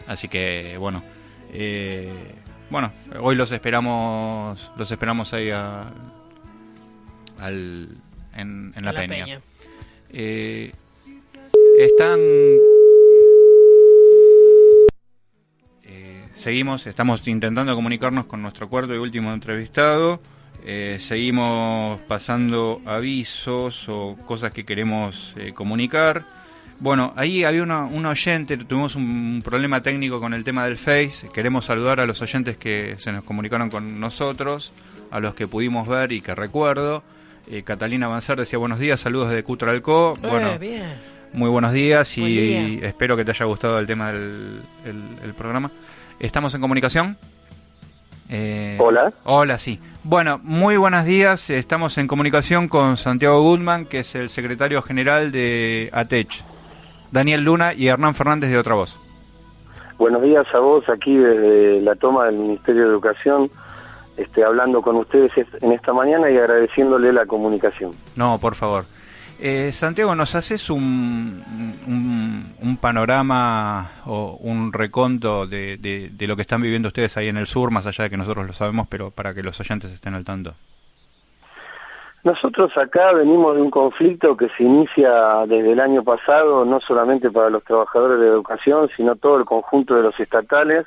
Así 0.08 0.28
que 0.28 0.76
bueno, 0.78 1.02
eh, 1.54 2.12
bueno, 2.70 2.92
hoy 3.22 3.36
los 3.36 3.52
esperamos 3.52 4.72
los 4.76 4.92
esperamos 4.92 5.34
ahí 5.34 5.50
a- 5.52 5.86
al 7.40 7.88
en, 8.36 8.74
en 8.74 8.74
la, 8.74 8.78
en 8.78 8.86
la 8.86 8.94
peña. 8.94 9.26
peña. 9.26 9.40
Eh, 10.12 10.72
están. 11.80 12.20
Seguimos, 16.40 16.88
estamos 16.88 17.28
intentando 17.28 17.76
comunicarnos 17.76 18.26
con 18.26 18.42
nuestro 18.42 18.70
cuarto 18.70 18.94
y 18.94 18.98
último 18.98 19.34
entrevistado. 19.34 20.22
Eh, 20.66 20.98
seguimos 21.00 22.00
pasando 22.08 22.82
avisos 22.86 23.88
o 23.90 24.16
cosas 24.26 24.52
que 24.52 24.66
queremos 24.66 25.34
eh, 25.38 25.54
comunicar. 25.54 26.26
Bueno, 26.82 27.14
ahí 27.18 27.44
había 27.44 27.64
una, 27.64 27.84
un 27.84 28.06
oyente, 28.06 28.56
tuvimos 28.58 28.96
un 28.96 29.42
problema 29.44 29.82
técnico 29.82 30.20
con 30.22 30.34
el 30.34 30.44
tema 30.46 30.66
del 30.66 30.78
Face. 30.78 31.28
Queremos 31.34 31.66
saludar 31.66 32.00
a 32.00 32.06
los 32.06 32.22
oyentes 32.22 32.58
que 32.58 32.96
se 32.98 33.12
nos 33.12 33.24
comunicaron 33.26 33.70
con 33.70 34.00
nosotros, 34.00 34.72
a 35.12 35.20
los 35.20 35.34
que 35.34 35.48
pudimos 35.48 35.88
ver 35.88 36.12
y 36.14 36.22
que 36.22 36.34
recuerdo. 36.36 37.04
Eh, 37.50 37.64
Catalina 37.64 38.06
Avanzar 38.06 38.38
decía 38.38 38.60
buenos 38.60 38.80
días, 38.80 39.00
saludos 39.00 39.30
de 39.30 39.44
Cutralco. 39.44 40.14
Bueno, 40.22 40.54
Eh, 40.54 40.58
bien. 40.60 40.84
muy 41.34 41.50
buenos 41.50 41.74
días 41.74 42.18
y 42.18 42.80
espero 42.82 43.18
que 43.18 43.26
te 43.26 43.32
haya 43.32 43.46
gustado 43.46 43.78
el 43.80 43.88
tema 43.88 44.12
del 44.14 44.62
el- 44.86 45.20
el 45.26 45.34
programa. 45.34 45.70
¿Estamos 46.20 46.54
en 46.54 46.62
comunicación? 46.62 47.18
Eh, 48.30 48.78
Hola. 48.80 49.14
Hola, 49.24 49.58
sí. 49.58 49.80
Bueno, 50.04 50.40
muy 50.44 50.76
buenos 50.76 51.06
días. 51.06 51.50
Estamos 51.50 51.98
en 51.98 52.08
comunicación 52.08 52.68
con 52.68 52.98
Santiago 52.98 53.42
Goodman, 53.42 53.86
que 53.86 54.00
es 54.00 54.16
el 54.16 54.30
secretario 54.30 54.82
general 54.82 55.32
de 55.32 55.90
ATECH. 55.94 56.44
Daniel 57.12 57.44
Luna 57.44 57.74
y 57.74 57.88
Hernán 57.88 58.16
Fernández 58.16 58.52
de 58.52 58.58
Otra 58.58 58.76
Voz. 58.76 58.98
Buenos 59.98 60.22
días 60.22 60.46
a 60.54 60.60
vos 60.60 60.88
aquí 60.90 61.16
desde 61.16 61.82
la 61.82 61.96
toma 61.96 62.26
del 62.26 62.36
Ministerio 62.36 62.84
de 62.84 62.90
Educación, 62.90 63.50
este, 64.18 64.44
hablando 64.44 64.82
con 64.82 64.98
ustedes 64.98 65.32
en 65.62 65.72
esta 65.72 65.94
mañana 65.94 66.30
y 66.30 66.38
agradeciéndole 66.38 67.12
la 67.12 67.26
comunicación. 67.26 67.92
No, 68.16 68.38
por 68.40 68.56
favor. 68.56 68.86
Eh, 69.42 69.72
Santiago, 69.72 70.16
¿nos 70.16 70.36
haces 70.36 70.70
un, 70.70 71.42
un, 71.88 72.44
un 72.62 72.78
panorama 72.78 73.90
o 74.06 74.38
un 74.42 74.74
reconto 74.74 75.48
de, 75.48 75.78
de- 75.78 76.10
de 76.12 76.28
lo 76.28 76.36
que 76.36 76.42
están 76.42 76.62
viviendo 76.62 76.90
ustedes 76.90 77.16
ahí 77.16 77.30
en 77.30 77.38
el 77.38 77.48
sur, 77.48 77.72
más 77.72 77.88
allá 77.88 78.04
de 78.04 78.10
que 78.10 78.18
nosotros 78.18 78.46
lo 78.46 78.52
sabemos, 78.54 78.88
pero 78.90 79.12
para 79.12 79.34
que 79.34 79.42
los 79.42 79.58
oyentes 79.60 79.92
estén 79.92 80.14
al 80.14 80.26
tanto? 80.26 80.54
Nosotros 82.26 82.78
acá 82.78 83.14
venimos 83.14 83.56
de 83.56 83.62
un 83.62 83.72
conflicto 83.72 84.36
que 84.36 84.50
se 84.58 84.64
inicia 84.64 85.10
desde 85.48 85.72
el 85.72 85.80
año 85.80 86.04
pasado, 86.04 86.66
no 86.66 86.82
solamente 86.82 87.32
para 87.32 87.50
los 87.50 87.64
trabajadores 87.64 88.20
de 88.20 88.28
educación, 88.28 88.90
sino 88.98 89.16
todo 89.16 89.38
el 89.38 89.46
conjunto 89.46 89.96
de 89.96 90.04
los 90.04 90.20
estatales, 90.20 90.86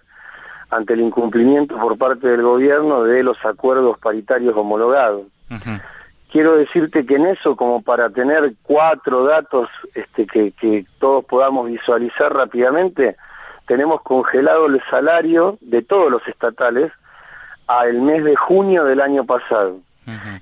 ante 0.68 0.92
el 0.92 1.00
incumplimiento 1.00 1.78
por 1.78 1.96
parte 1.96 2.28
del 2.28 2.42
gobierno 2.42 3.02
de 3.04 3.22
los 3.22 3.38
acuerdos 3.46 3.98
paritarios 3.98 4.54
homologados. 4.54 5.22
Quiero 6.32 6.56
decirte 6.56 7.04
que 7.04 7.16
en 7.16 7.26
eso, 7.26 7.56
como 7.56 7.82
para 7.82 8.08
tener 8.08 8.54
cuatro 8.62 9.24
datos 9.24 9.68
este, 9.94 10.26
que, 10.26 10.52
que 10.52 10.86
todos 10.98 11.26
podamos 11.26 11.68
visualizar 11.68 12.32
rápidamente, 12.32 13.16
tenemos 13.66 14.00
congelado 14.00 14.64
el 14.64 14.82
salario 14.88 15.58
de 15.60 15.82
todos 15.82 16.10
los 16.10 16.26
estatales 16.26 16.90
al 17.66 18.00
mes 18.00 18.24
de 18.24 18.34
junio 18.34 18.84
del 18.84 19.02
año 19.02 19.26
pasado. 19.26 19.80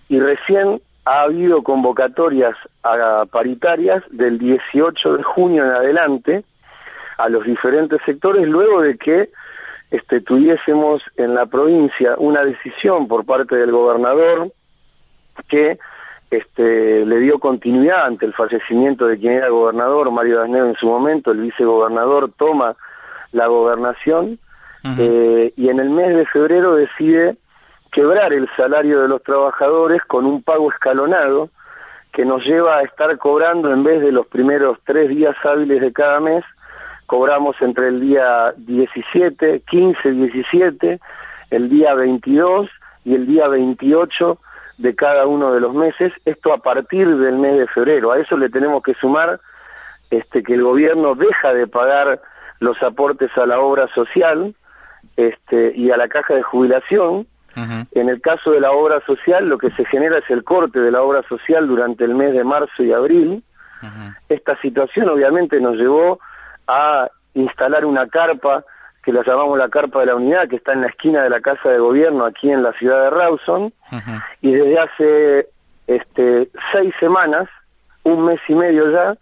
Y 0.08 0.20
recién 0.20 0.80
ha 1.04 1.22
habido 1.22 1.64
convocatorias 1.64 2.54
a 2.84 3.24
paritarias 3.30 4.04
del 4.10 4.38
18 4.38 5.16
de 5.16 5.22
junio 5.24 5.64
en 5.64 5.72
adelante 5.72 6.44
a 7.18 7.28
los 7.28 7.44
diferentes 7.44 8.00
sectores, 8.06 8.46
luego 8.46 8.80
de 8.80 8.96
que 8.96 9.30
este, 9.90 10.20
tuviésemos 10.20 11.02
en 11.16 11.34
la 11.34 11.46
provincia 11.46 12.14
una 12.16 12.44
decisión 12.44 13.08
por 13.08 13.26
parte 13.26 13.56
del 13.56 13.72
gobernador 13.72 14.52
que 15.48 15.78
este, 16.30 17.04
le 17.04 17.18
dio 17.18 17.38
continuidad 17.38 18.06
ante 18.06 18.26
el 18.26 18.32
fallecimiento 18.32 19.06
de 19.06 19.18
quien 19.18 19.32
era 19.34 19.48
gobernador, 19.48 20.10
Mario 20.10 20.38
Dasneo 20.38 20.66
en 20.66 20.76
su 20.76 20.86
momento, 20.86 21.32
el 21.32 21.40
vicegobernador 21.40 22.30
toma 22.36 22.76
la 23.32 23.46
gobernación 23.46 24.38
eh, 24.98 25.52
y 25.56 25.68
en 25.68 25.78
el 25.78 25.90
mes 25.90 26.16
de 26.16 26.24
febrero 26.26 26.74
decide 26.74 27.36
quebrar 27.92 28.32
el 28.32 28.48
salario 28.56 29.02
de 29.02 29.08
los 29.08 29.22
trabajadores 29.22 30.02
con 30.04 30.24
un 30.24 30.42
pago 30.42 30.70
escalonado 30.70 31.50
que 32.12 32.24
nos 32.24 32.44
lleva 32.44 32.78
a 32.78 32.82
estar 32.82 33.16
cobrando 33.18 33.72
en 33.72 33.82
vez 33.82 34.00
de 34.00 34.12
los 34.12 34.26
primeros 34.26 34.78
tres 34.84 35.08
días 35.08 35.36
hábiles 35.44 35.80
de 35.80 35.92
cada 35.92 36.20
mes, 36.20 36.44
cobramos 37.06 37.56
entre 37.60 37.88
el 37.88 38.00
día 38.00 38.52
17, 38.56 39.62
15, 39.68 40.10
17, 40.12 41.00
el 41.50 41.68
día 41.68 41.94
22 41.94 42.68
y 43.04 43.14
el 43.14 43.26
día 43.26 43.48
28 43.48 44.38
de 44.80 44.94
cada 44.94 45.26
uno 45.26 45.52
de 45.52 45.60
los 45.60 45.74
meses, 45.74 46.12
esto 46.24 46.54
a 46.54 46.58
partir 46.58 47.06
del 47.16 47.36
mes 47.36 47.58
de 47.58 47.66
febrero. 47.66 48.12
A 48.12 48.18
eso 48.18 48.36
le 48.38 48.48
tenemos 48.48 48.82
que 48.82 48.94
sumar 48.94 49.38
este, 50.10 50.42
que 50.42 50.54
el 50.54 50.62
gobierno 50.62 51.14
deja 51.14 51.52
de 51.52 51.66
pagar 51.66 52.22
los 52.60 52.82
aportes 52.82 53.30
a 53.36 53.44
la 53.44 53.60
obra 53.60 53.88
social 53.94 54.54
este, 55.16 55.72
y 55.76 55.90
a 55.90 55.98
la 55.98 56.08
caja 56.08 56.34
de 56.34 56.42
jubilación. 56.42 57.26
En 57.92 58.08
el 58.08 58.22
caso 58.22 58.52
de 58.52 58.60
la 58.60 58.70
obra 58.70 59.02
social, 59.04 59.46
lo 59.46 59.58
que 59.58 59.70
se 59.72 59.84
genera 59.84 60.16
es 60.18 60.30
el 60.30 60.44
corte 60.44 60.80
de 60.80 60.90
la 60.90 61.02
obra 61.02 61.22
social 61.28 61.68
durante 61.68 62.04
el 62.04 62.14
mes 62.14 62.32
de 62.32 62.42
marzo 62.42 62.82
y 62.82 62.90
abril. 62.90 63.42
Esta 64.30 64.58
situación 64.62 65.10
obviamente 65.10 65.60
nos 65.60 65.76
llevó 65.76 66.20
a 66.66 67.10
instalar 67.34 67.84
una 67.84 68.06
carpa 68.06 68.64
que 69.02 69.12
la 69.12 69.22
llamamos 69.22 69.58
la 69.58 69.68
carpa 69.68 70.00
de 70.00 70.06
la 70.06 70.16
unidad, 70.16 70.48
que 70.48 70.56
está 70.56 70.72
en 70.72 70.82
la 70.82 70.88
esquina 70.88 71.22
de 71.22 71.30
la 71.30 71.40
casa 71.40 71.70
de 71.70 71.78
gobierno 71.78 72.24
aquí 72.24 72.50
en 72.50 72.62
la 72.62 72.72
ciudad 72.74 73.04
de 73.04 73.10
Rawson, 73.10 73.72
y 74.40 74.52
desde 74.52 74.78
hace 74.78 75.48
este, 75.86 76.50
seis 76.72 76.94
semanas, 77.00 77.48
un 78.04 78.24
mes 78.24 78.40
y 78.48 78.54
medio 78.54 78.90
ya, 78.90 79.16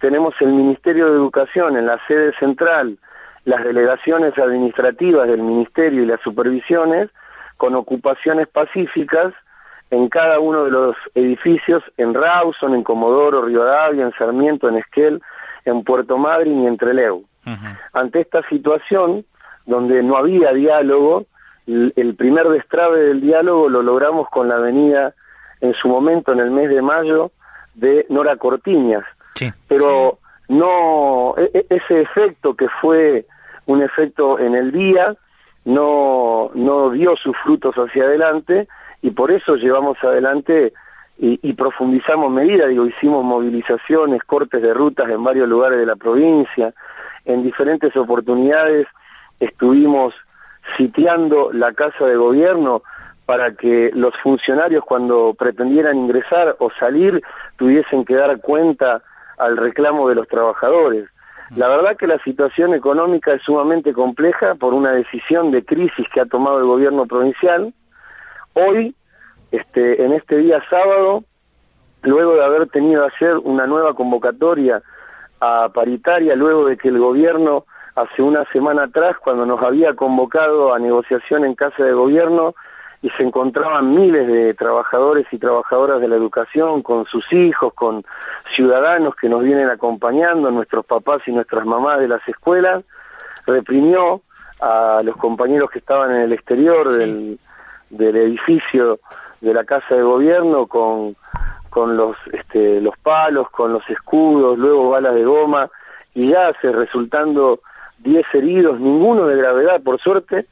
tenemos 0.00 0.34
el 0.40 0.52
Ministerio 0.52 1.06
de 1.06 1.12
Educación 1.12 1.76
en 1.76 1.86
la 1.86 1.98
sede 2.06 2.32
central, 2.38 2.98
las 3.44 3.64
delegaciones 3.64 4.36
administrativas 4.38 5.28
del 5.28 5.42
Ministerio 5.42 6.02
y 6.02 6.06
las 6.06 6.20
supervisiones, 6.20 7.08
con 7.56 7.74
ocupaciones 7.74 8.48
pacíficas 8.48 9.32
en 9.90 10.08
cada 10.08 10.40
uno 10.40 10.64
de 10.64 10.70
los 10.70 10.96
edificios, 11.14 11.82
en 11.96 12.14
Rawson, 12.14 12.74
en 12.74 12.82
Comodoro, 12.82 13.42
Rivadavia, 13.42 14.04
en 14.04 14.12
Sarmiento, 14.12 14.68
en 14.68 14.76
Esquel, 14.76 15.22
en 15.64 15.84
Puerto 15.84 16.18
Madryn 16.18 16.62
y 16.62 16.66
en 16.66 16.76
Trelew. 16.76 17.24
Ante 17.92 18.20
esta 18.20 18.42
situación, 18.48 19.24
donde 19.66 20.02
no 20.02 20.16
había 20.16 20.52
diálogo, 20.52 21.26
el 21.66 22.14
primer 22.16 22.48
destrabe 22.48 23.00
del 23.00 23.20
diálogo 23.20 23.68
lo 23.68 23.82
logramos 23.82 24.28
con 24.28 24.48
la 24.48 24.58
venida 24.58 25.14
en 25.60 25.74
su 25.74 25.88
momento, 25.88 26.32
en 26.32 26.40
el 26.40 26.50
mes 26.50 26.68
de 26.68 26.82
mayo, 26.82 27.30
de 27.74 28.06
Nora 28.08 28.36
Cortiñas. 28.36 29.04
Pero 29.68 30.18
no 30.48 31.34
e- 31.38 31.50
e- 31.54 31.66
ese 31.70 32.02
efecto 32.02 32.54
que 32.54 32.68
fue 32.80 33.26
un 33.66 33.80
efecto 33.82 34.38
en 34.38 34.54
el 34.54 34.72
día 34.72 35.14
no 35.64 36.50
no 36.54 36.90
dio 36.90 37.16
sus 37.16 37.36
frutos 37.38 37.74
hacia 37.76 38.04
adelante 38.04 38.66
y 39.00 39.10
por 39.12 39.30
eso 39.30 39.54
llevamos 39.56 39.96
adelante 40.02 40.72
y, 41.18 41.38
y 41.42 41.52
profundizamos 41.52 42.30
medidas, 42.32 42.68
digo, 42.68 42.84
hicimos 42.86 43.24
movilizaciones, 43.24 44.22
cortes 44.24 44.60
de 44.60 44.74
rutas 44.74 45.08
en 45.08 45.22
varios 45.22 45.48
lugares 45.48 45.78
de 45.78 45.86
la 45.86 45.94
provincia, 45.94 46.74
en 47.24 47.42
diferentes 47.42 47.96
oportunidades 47.96 48.86
estuvimos 49.40 50.14
sitiando 50.76 51.52
la 51.52 51.72
casa 51.72 52.06
de 52.06 52.16
gobierno 52.16 52.82
para 53.26 53.54
que 53.54 53.90
los 53.94 54.14
funcionarios 54.22 54.84
cuando 54.84 55.34
pretendieran 55.38 55.96
ingresar 55.96 56.56
o 56.58 56.70
salir 56.78 57.22
tuviesen 57.56 58.04
que 58.04 58.14
dar 58.14 58.40
cuenta 58.40 59.02
al 59.38 59.56
reclamo 59.56 60.08
de 60.08 60.16
los 60.16 60.28
trabajadores. 60.28 61.08
La 61.56 61.68
verdad 61.68 61.96
que 61.96 62.06
la 62.06 62.18
situación 62.20 62.72
económica 62.74 63.34
es 63.34 63.42
sumamente 63.42 63.92
compleja 63.92 64.54
por 64.54 64.72
una 64.72 64.92
decisión 64.92 65.50
de 65.50 65.64
crisis 65.64 66.06
que 66.12 66.20
ha 66.20 66.26
tomado 66.26 66.58
el 66.58 66.64
gobierno 66.64 67.06
provincial. 67.06 67.74
Hoy, 68.54 68.94
este, 69.50 70.02
en 70.02 70.12
este 70.12 70.38
día 70.38 70.62
sábado, 70.70 71.24
luego 72.02 72.36
de 72.36 72.44
haber 72.44 72.68
tenido 72.68 73.04
hacer 73.04 73.36
una 73.36 73.66
nueva 73.66 73.94
convocatoria 73.94 74.82
a 75.44 75.70
paritaria, 75.70 76.36
luego 76.36 76.66
de 76.66 76.76
que 76.76 76.86
el 76.86 77.00
gobierno 77.00 77.64
hace 77.96 78.22
una 78.22 78.44
semana 78.52 78.84
atrás, 78.84 79.16
cuando 79.18 79.44
nos 79.44 79.60
había 79.60 79.94
convocado 79.94 80.72
a 80.72 80.78
negociación 80.78 81.44
en 81.44 81.56
casa 81.56 81.82
de 81.82 81.92
gobierno, 81.92 82.54
y 83.02 83.10
se 83.10 83.24
encontraban 83.24 83.92
miles 83.92 84.28
de 84.28 84.54
trabajadores 84.54 85.26
y 85.32 85.38
trabajadoras 85.38 86.00
de 86.00 86.06
la 86.06 86.14
educación 86.14 86.82
con 86.82 87.06
sus 87.06 87.30
hijos, 87.32 87.74
con 87.74 88.04
ciudadanos 88.54 89.16
que 89.16 89.28
nos 89.28 89.42
vienen 89.42 89.68
acompañando, 89.68 90.52
nuestros 90.52 90.86
papás 90.86 91.22
y 91.26 91.32
nuestras 91.32 91.66
mamás 91.66 91.98
de 91.98 92.06
las 92.06 92.26
escuelas, 92.28 92.84
reprimió 93.44 94.22
a 94.60 95.02
los 95.04 95.16
compañeros 95.16 95.72
que 95.72 95.80
estaban 95.80 96.12
en 96.12 96.22
el 96.22 96.32
exterior 96.32 96.92
del, 96.92 97.40
del 97.90 98.16
edificio 98.16 99.00
de 99.40 99.52
la 99.52 99.64
casa 99.64 99.96
de 99.96 100.02
gobierno 100.02 100.68
con, 100.68 101.16
con 101.72 101.96
los, 101.96 102.18
este, 102.34 102.82
los 102.82 102.98
palos, 102.98 103.48
con 103.48 103.72
los 103.72 103.88
escudos, 103.88 104.58
luego 104.58 104.90
balas 104.90 105.14
de 105.14 105.24
goma 105.24 105.70
y 106.14 106.30
gases, 106.30 106.74
resultando 106.74 107.60
10 108.00 108.26
heridos, 108.34 108.78
ninguno 108.78 109.26
de 109.26 109.38
gravedad 109.38 109.82
por 109.82 109.98
suerte, 109.98 110.44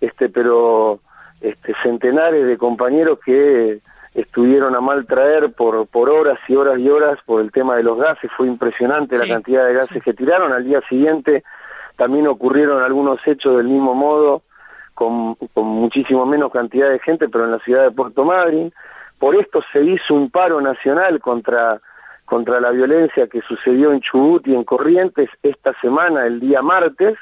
este, 0.00 0.28
pero 0.28 0.98
este, 1.40 1.74
centenares 1.80 2.44
de 2.44 2.58
compañeros 2.58 3.20
que 3.24 3.78
estuvieron 4.16 4.74
a 4.74 4.80
mal 4.80 5.06
traer 5.06 5.52
por, 5.52 5.86
por 5.86 6.10
horas 6.10 6.40
y 6.48 6.56
horas 6.56 6.80
y 6.80 6.88
horas 6.88 7.20
por 7.24 7.40
el 7.40 7.52
tema 7.52 7.76
de 7.76 7.84
los 7.84 7.96
gases. 7.96 8.28
Fue 8.36 8.48
impresionante 8.48 9.16
la 9.16 9.28
cantidad 9.28 9.64
de 9.64 9.74
gases 9.74 10.02
que 10.02 10.12
tiraron. 10.12 10.52
Al 10.52 10.64
día 10.64 10.80
siguiente 10.88 11.44
también 11.94 12.26
ocurrieron 12.26 12.82
algunos 12.82 13.24
hechos 13.28 13.58
del 13.58 13.68
mismo 13.68 13.94
modo, 13.94 14.42
con, 14.92 15.36
con 15.36 15.66
muchísimo 15.66 16.26
menos 16.26 16.50
cantidad 16.50 16.90
de 16.90 16.98
gente, 16.98 17.28
pero 17.28 17.44
en 17.44 17.52
la 17.52 17.60
ciudad 17.60 17.84
de 17.84 17.92
Puerto 17.92 18.24
Madryn. 18.24 18.72
Por 19.18 19.36
esto 19.36 19.62
se 19.72 19.82
hizo 19.82 20.14
un 20.14 20.30
paro 20.30 20.60
nacional 20.60 21.20
contra, 21.20 21.80
contra 22.24 22.60
la 22.60 22.70
violencia 22.70 23.26
que 23.26 23.40
sucedió 23.42 23.92
en 23.92 24.00
Chubut 24.00 24.46
y 24.46 24.54
en 24.54 24.64
Corrientes 24.64 25.30
esta 25.42 25.72
semana, 25.80 26.26
el 26.26 26.40
día 26.40 26.62
martes, 26.62 27.16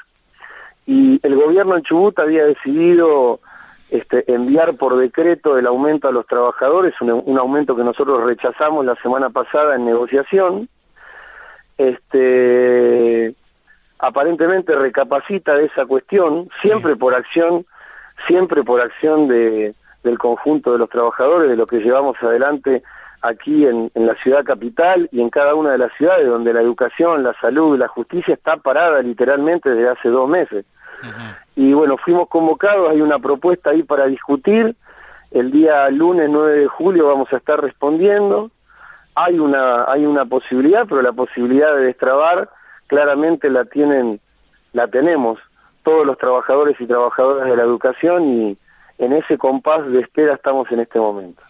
y 0.85 1.19
el 1.23 1.35
gobierno 1.35 1.77
en 1.77 1.83
Chubut 1.83 2.17
había 2.19 2.45
decidido 2.45 3.39
este, 3.89 4.31
enviar 4.33 4.75
por 4.75 4.97
decreto 4.97 5.57
el 5.57 5.67
aumento 5.67 6.07
a 6.07 6.11
los 6.11 6.25
trabajadores, 6.25 6.93
un, 6.99 7.11
un, 7.11 7.37
aumento 7.37 7.75
que 7.75 7.83
nosotros 7.83 8.23
rechazamos 8.23 8.85
la 8.85 8.95
semana 8.95 9.29
pasada 9.29 9.75
en 9.75 9.85
negociación. 9.85 10.67
Este, 11.77 13.33
aparentemente 13.99 14.75
recapacita 14.75 15.55
de 15.55 15.65
esa 15.65 15.85
cuestión, 15.85 16.49
siempre 16.61 16.95
por 16.95 17.15
acción, 17.15 17.65
siempre 18.27 18.63
por 18.63 18.81
acción 18.81 19.27
de, 19.27 19.73
del 20.03 20.17
conjunto 20.17 20.73
de 20.73 20.79
los 20.79 20.89
trabajadores, 20.89 21.49
de 21.49 21.55
lo 21.55 21.65
que 21.65 21.79
llevamos 21.79 22.17
adelante 22.21 22.83
aquí 23.21 23.65
en, 23.65 23.89
en 23.95 24.05
la 24.05 24.15
ciudad 24.15 24.43
capital 24.43 25.07
y 25.11 25.21
en 25.21 25.29
cada 25.29 25.55
una 25.55 25.71
de 25.71 25.77
las 25.77 25.93
ciudades 25.93 26.27
donde 26.27 26.53
la 26.53 26.61
educación, 26.61 27.23
la 27.23 27.33
salud 27.39 27.75
y 27.75 27.79
la 27.79 27.87
justicia 27.87 28.33
está 28.33 28.57
parada 28.57 29.01
literalmente 29.01 29.69
desde 29.69 29.89
hace 29.89 30.09
dos 30.09 30.29
meses. 30.29 30.65
Y 31.55 31.73
bueno, 31.73 31.97
fuimos 31.97 32.29
convocados, 32.29 32.89
hay 32.89 33.01
una 33.01 33.19
propuesta 33.19 33.71
ahí 33.71 33.83
para 33.83 34.05
discutir, 34.05 34.75
el 35.31 35.51
día 35.51 35.89
lunes 35.89 36.29
9 36.29 36.59
de 36.59 36.67
julio 36.67 37.07
vamos 37.07 37.31
a 37.33 37.37
estar 37.37 37.59
respondiendo, 37.59 38.51
hay 39.15 39.39
una, 39.39 39.83
hay 39.85 40.05
una 40.05 40.25
posibilidad, 40.25 40.85
pero 40.87 41.01
la 41.01 41.11
posibilidad 41.11 41.75
de 41.75 41.85
destrabar 41.85 42.49
claramente 42.87 43.49
la 43.49 43.65
tienen, 43.65 44.19
la 44.73 44.87
tenemos 44.87 45.39
todos 45.83 46.05
los 46.05 46.17
trabajadores 46.17 46.79
y 46.79 46.87
trabajadoras 46.87 47.49
de 47.49 47.57
la 47.57 47.63
educación 47.63 48.23
y 48.23 48.57
en 48.97 49.13
ese 49.13 49.37
compás 49.37 49.85
de 49.91 50.01
espera 50.01 50.35
estamos 50.35 50.71
en 50.71 50.81
este 50.81 50.99
momento. 50.99 51.41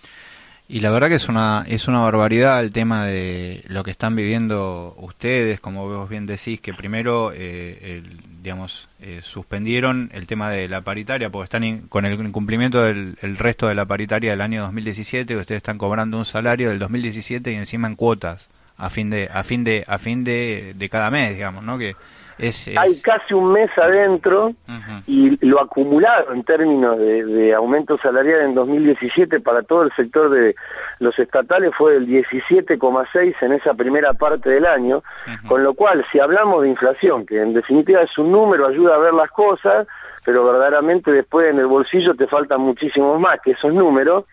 Y 0.68 0.80
la 0.80 0.92
verdad 0.92 1.10
que 1.10 1.16
es 1.16 1.28
una 1.28 1.66
es 1.68 1.88
una 1.88 2.00
barbaridad 2.00 2.62
el 2.62 2.72
tema 2.72 3.06
de 3.06 3.64
lo 3.68 3.84
que 3.84 3.92
están 3.92 4.16
viviendo 4.16 4.96
ustedes, 4.98 5.60
como 5.60 5.88
vos 5.88 6.10
bien 6.10 6.26
decís, 6.26 6.62
que 6.62 6.74
primero, 6.74 7.32
eh, 7.34 7.98
el, 7.98 8.42
digamos, 8.42 8.88
eh, 9.02 9.20
suspendieron 9.22 10.10
el 10.14 10.26
tema 10.26 10.50
de 10.50 10.70
la 10.70 10.82
paritaria, 10.82 11.30
porque 11.30 11.44
están 11.44 11.82
con 11.90 12.06
el 12.06 12.14
incumplimiento 12.14 12.82
del 12.82 13.18
el 13.22 13.38
resto 13.38 13.68
de 13.68 13.76
la 13.76 13.86
paritaria 13.86 14.32
del 14.32 14.42
año 14.42 14.64
2017, 14.64 15.36
ustedes 15.36 15.58
están 15.58 15.78
cobrando 15.78 16.18
un 16.18 16.26
salario 16.26 16.70
del 16.70 16.80
2017 16.80 17.52
y 17.52 17.56
encima 17.56 17.90
en 17.90 17.96
cuotas 17.96 18.50
a 18.78 18.90
fin 18.90 19.10
de 19.10 19.30
a 19.32 19.44
fin 19.44 19.66
de 19.66 19.84
a 19.86 19.98
fin 20.00 20.24
de, 20.24 20.74
de 20.76 20.90
cada 20.90 21.12
mes, 21.12 21.36
digamos, 21.36 21.64
¿no? 21.64 21.78
Que 21.78 21.94
es, 22.38 22.68
es... 22.68 22.78
Hay 22.78 23.00
casi 23.02 23.34
un 23.34 23.52
mes 23.52 23.70
adentro 23.78 24.48
uh 24.48 24.54
-huh. 24.68 25.04
y 25.08 25.46
lo 25.46 25.62
acumulado 25.62 26.34
en 26.34 26.44
términos 26.44 26.98
de, 26.98 27.26
de, 27.26 27.54
aumento 27.54 27.98
salarial 27.98 28.42
en 28.42 28.56
2017 28.56 29.40
para 29.40 29.64
todo 29.64 29.84
el 29.84 29.92
sector 29.96 30.30
de 30.30 30.56
los 31.00 31.18
estatales 31.20 31.72
fue 31.78 31.94
del 31.94 32.08
17,6 32.08 33.36
en 33.42 33.54
esa 33.54 33.74
primera 33.74 34.14
parte 34.14 34.50
del 34.50 34.66
año, 34.66 34.98
uh 34.98 35.30
-huh. 35.30 35.48
con 35.48 35.64
lo 35.64 35.74
cual 35.74 36.06
si 36.12 36.20
hablamos 36.20 36.64
de 36.64 36.70
inflación, 36.70 37.26
que 37.26 37.42
en 37.42 37.54
definitiva 37.54 38.02
es 38.02 38.18
un 38.18 38.32
número, 38.32 38.68
ayuda 38.68 38.96
a 38.96 39.00
ver 39.00 39.14
las 39.14 39.30
cosas, 39.32 39.88
pero 40.26 40.46
verdaderamente 40.46 41.12
después 41.12 41.52
en 41.52 41.60
el 41.60 41.68
bolsillo 41.68 42.16
te 42.16 42.28
faltan 42.28 42.62
muchísimos 42.62 43.20
más 43.20 43.40
que 43.42 43.52
esos 43.52 43.74
números, 43.74 44.26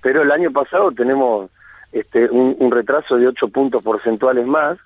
pero 0.00 0.22
el 0.22 0.30
año 0.30 0.50
pasado 0.50 0.92
tenemos 0.92 1.50
este, 1.92 2.28
un, 2.30 2.56
un 2.58 2.70
retraso 2.70 3.16
de 3.16 3.28
8 3.28 3.48
puntos 3.48 3.82
porcentuales 3.82 4.46
más, 4.46 4.78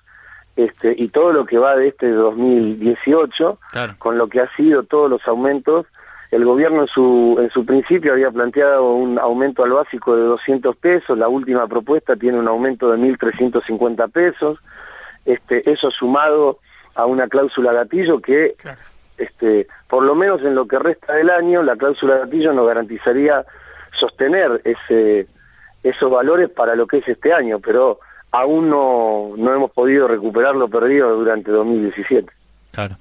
este, 0.55 0.93
y 0.97 1.09
todo 1.09 1.31
lo 1.31 1.45
que 1.45 1.57
va 1.57 1.75
de 1.75 1.87
este 1.87 2.09
2018, 2.09 3.59
claro. 3.71 3.95
con 3.97 4.17
lo 4.17 4.27
que 4.27 4.41
ha 4.41 4.55
sido 4.55 4.83
todos 4.83 5.09
los 5.09 5.25
aumentos, 5.27 5.85
el 6.31 6.45
gobierno 6.45 6.81
en 6.81 6.87
su, 6.87 7.37
en 7.41 7.49
su 7.49 7.65
principio 7.65 8.13
había 8.13 8.31
planteado 8.31 8.93
un 8.93 9.19
aumento 9.19 9.63
al 9.63 9.71
básico 9.71 10.15
de 10.15 10.23
200 10.23 10.75
pesos, 10.77 11.17
la 11.17 11.27
última 11.27 11.67
propuesta 11.67 12.15
tiene 12.15 12.39
un 12.39 12.47
aumento 12.47 12.91
de 12.91 12.97
1.350 12.97 14.11
pesos, 14.11 14.59
este, 15.25 15.69
eso 15.69 15.91
sumado 15.91 16.59
a 16.95 17.05
una 17.05 17.27
cláusula 17.27 17.73
gatillo 17.73 18.21
que, 18.21 18.55
claro. 18.57 18.79
este, 19.17 19.67
por 19.87 20.03
lo 20.03 20.15
menos 20.15 20.41
en 20.41 20.55
lo 20.55 20.67
que 20.67 20.79
resta 20.79 21.13
del 21.13 21.29
año, 21.29 21.63
la 21.63 21.75
cláusula 21.75 22.19
gatillo 22.19 22.53
nos 22.53 22.67
garantizaría 22.67 23.45
sostener 23.99 24.61
ese, 24.63 25.27
esos 25.83 26.11
valores 26.11 26.49
para 26.49 26.75
lo 26.75 26.87
que 26.87 26.97
es 26.97 27.07
este 27.07 27.33
año, 27.33 27.59
pero 27.59 27.99
aún 28.31 28.69
no, 28.69 29.33
no 29.37 29.53
hemos 29.53 29.71
podido 29.71 30.07
recuperar 30.07 30.55
lo 30.55 30.69
perdido 30.69 31.15
durante 31.15 31.51
2017. 31.51 32.31
Claro. 32.71 32.95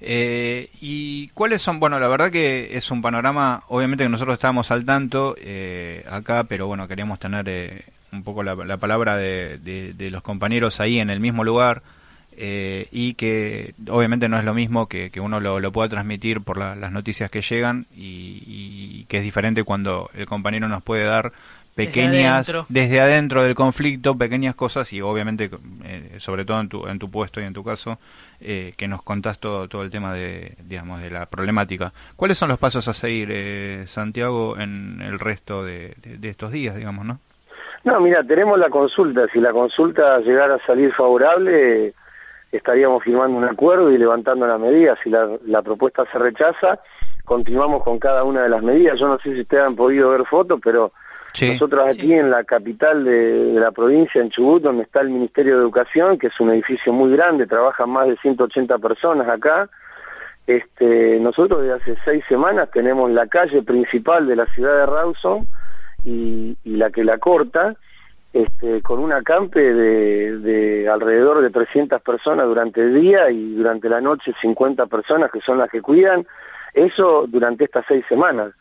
Eh, 0.00 0.70
¿Y 0.80 1.28
cuáles 1.28 1.62
son? 1.62 1.80
Bueno, 1.80 1.98
la 1.98 2.08
verdad 2.08 2.30
que 2.30 2.76
es 2.76 2.90
un 2.90 3.02
panorama, 3.02 3.64
obviamente 3.68 4.04
que 4.04 4.10
nosotros 4.10 4.34
estábamos 4.34 4.70
al 4.70 4.84
tanto 4.84 5.34
eh, 5.40 6.04
acá, 6.08 6.44
pero 6.44 6.66
bueno, 6.68 6.86
queríamos 6.86 7.18
tener 7.18 7.48
eh, 7.48 7.84
un 8.12 8.22
poco 8.22 8.42
la, 8.42 8.54
la 8.54 8.76
palabra 8.76 9.16
de, 9.16 9.94
los 10.10 10.22
compañeros 10.22 10.78
ahí 10.80 11.00
en 11.00 11.10
el 11.10 11.18
mismo 11.18 11.42
lugar 11.42 11.82
eh, 12.36 12.86
y 12.92 13.14
que 13.14 13.74
obviamente 13.90 14.28
no 14.28 14.38
es 14.38 14.44
lo 14.44 14.54
mismo 14.54 14.86
que, 14.86 15.10
que 15.10 15.20
uno 15.20 15.40
lo, 15.40 15.58
lo, 15.58 15.72
pueda 15.72 15.88
transmitir 15.88 16.42
por 16.42 16.58
la, 16.58 16.76
las 16.76 16.92
noticias 16.92 17.28
que 17.28 17.42
llegan 17.42 17.86
y, 17.96 18.44
y 18.46 19.04
que 19.08 19.16
es 19.16 19.22
diferente 19.24 19.64
cuando 19.64 20.08
el 20.14 20.26
compañero 20.26 20.68
nos 20.68 20.84
puede 20.84 21.04
dar 21.04 21.32
pequeñas 21.78 22.12
desde 22.12 22.26
adentro. 22.26 22.66
desde 22.68 23.00
adentro, 23.00 23.42
del 23.44 23.54
conflicto 23.54 24.18
pequeñas 24.18 24.56
cosas 24.56 24.92
y 24.92 25.00
obviamente 25.00 25.48
eh, 25.84 26.16
sobre 26.18 26.44
todo 26.44 26.60
en 26.60 26.68
tu 26.68 26.88
en 26.88 26.98
tu 26.98 27.08
puesto 27.08 27.40
y 27.40 27.44
en 27.44 27.52
tu 27.52 27.62
caso 27.62 27.98
eh, 28.40 28.74
que 28.76 28.88
nos 28.88 29.02
contás 29.02 29.38
todo 29.38 29.68
todo 29.68 29.82
el 29.82 29.90
tema 29.90 30.12
de 30.12 30.54
digamos 30.64 31.00
de 31.00 31.10
la 31.10 31.26
problemática. 31.26 31.92
Cuáles 32.16 32.36
son 32.36 32.48
los 32.48 32.58
pasos 32.58 32.88
a 32.88 32.94
seguir 32.94 33.28
eh, 33.30 33.84
Santiago 33.86 34.58
en 34.58 35.00
el 35.00 35.20
resto 35.20 35.62
de, 35.62 35.94
de, 36.02 36.18
de, 36.18 36.28
estos 36.28 36.50
días 36.50 36.74
digamos 36.74 37.06
no 37.06 37.20
no 37.84 38.00
mira 38.00 38.24
tenemos 38.24 38.58
la 38.58 38.70
consulta. 38.70 39.28
Si 39.32 39.40
la 39.40 39.52
consulta 39.52 40.18
llegara 40.18 40.56
a 40.56 40.66
salir 40.66 40.92
favorable 40.92 41.94
estaríamos 42.50 43.04
firmando 43.04 43.38
un 43.38 43.44
acuerdo 43.44 43.92
y 43.92 43.98
levantando 43.98 44.48
las 44.48 44.58
medidas 44.58 44.98
si 45.04 45.10
la, 45.10 45.28
la 45.46 45.62
propuesta 45.62 46.04
se 46.10 46.18
rechaza 46.18 46.80
continuamos 47.24 47.84
con 47.84 48.00
cada 48.00 48.24
una 48.24 48.42
de 48.42 48.48
las 48.48 48.62
medidas. 48.64 48.98
Yo 48.98 49.06
no 49.06 49.18
sé 49.18 49.34
si 49.34 49.42
ustedes 49.42 49.62
han 49.62 49.76
podido 49.76 50.10
ver 50.10 50.24
fotos 50.24 50.58
pero 50.60 50.92
Sí. 51.38 51.52
Nosotros 51.52 51.86
aquí 51.88 52.12
en 52.12 52.30
la 52.30 52.42
capital 52.42 53.04
de, 53.04 53.52
de 53.52 53.60
la 53.60 53.70
provincia, 53.70 54.20
en 54.20 54.30
Chubut, 54.30 54.62
donde 54.62 54.82
está 54.82 55.02
el 55.02 55.10
Ministerio 55.10 55.54
de 55.54 55.60
Educación, 55.60 56.18
que 56.18 56.26
es 56.26 56.40
un 56.40 56.50
edificio 56.50 56.92
muy 56.92 57.12
grande, 57.12 57.46
trabajan 57.46 57.90
más 57.90 58.08
de 58.08 58.16
180 58.16 58.76
personas 58.78 59.28
acá, 59.28 59.70
este, 60.48 61.20
nosotros 61.20 61.62
desde 61.62 61.74
hace 61.74 61.96
seis 62.04 62.24
semanas 62.28 62.70
tenemos 62.72 63.10
la 63.10 63.26
calle 63.26 63.62
principal 63.62 64.26
de 64.26 64.34
la 64.34 64.46
ciudad 64.46 64.78
de 64.78 64.86
Rawson 64.86 65.46
y, 66.04 66.56
y 66.64 66.76
la 66.76 66.90
que 66.90 67.04
la 67.04 67.18
corta, 67.18 67.76
este, 68.32 68.80
con 68.80 68.98
un 68.98 69.12
acampe 69.12 69.60
de, 69.60 70.38
de 70.38 70.88
alrededor 70.88 71.42
de 71.42 71.50
300 71.50 72.00
personas 72.00 72.46
durante 72.46 72.80
el 72.80 73.00
día 73.00 73.30
y 73.30 73.54
durante 73.54 73.88
la 73.88 74.00
noche 74.00 74.32
50 74.40 74.86
personas 74.86 75.30
que 75.30 75.40
son 75.40 75.58
las 75.58 75.70
que 75.70 75.82
cuidan, 75.82 76.26
eso 76.72 77.26
durante 77.28 77.64
estas 77.64 77.84
seis 77.86 78.04
semanas. 78.08 78.52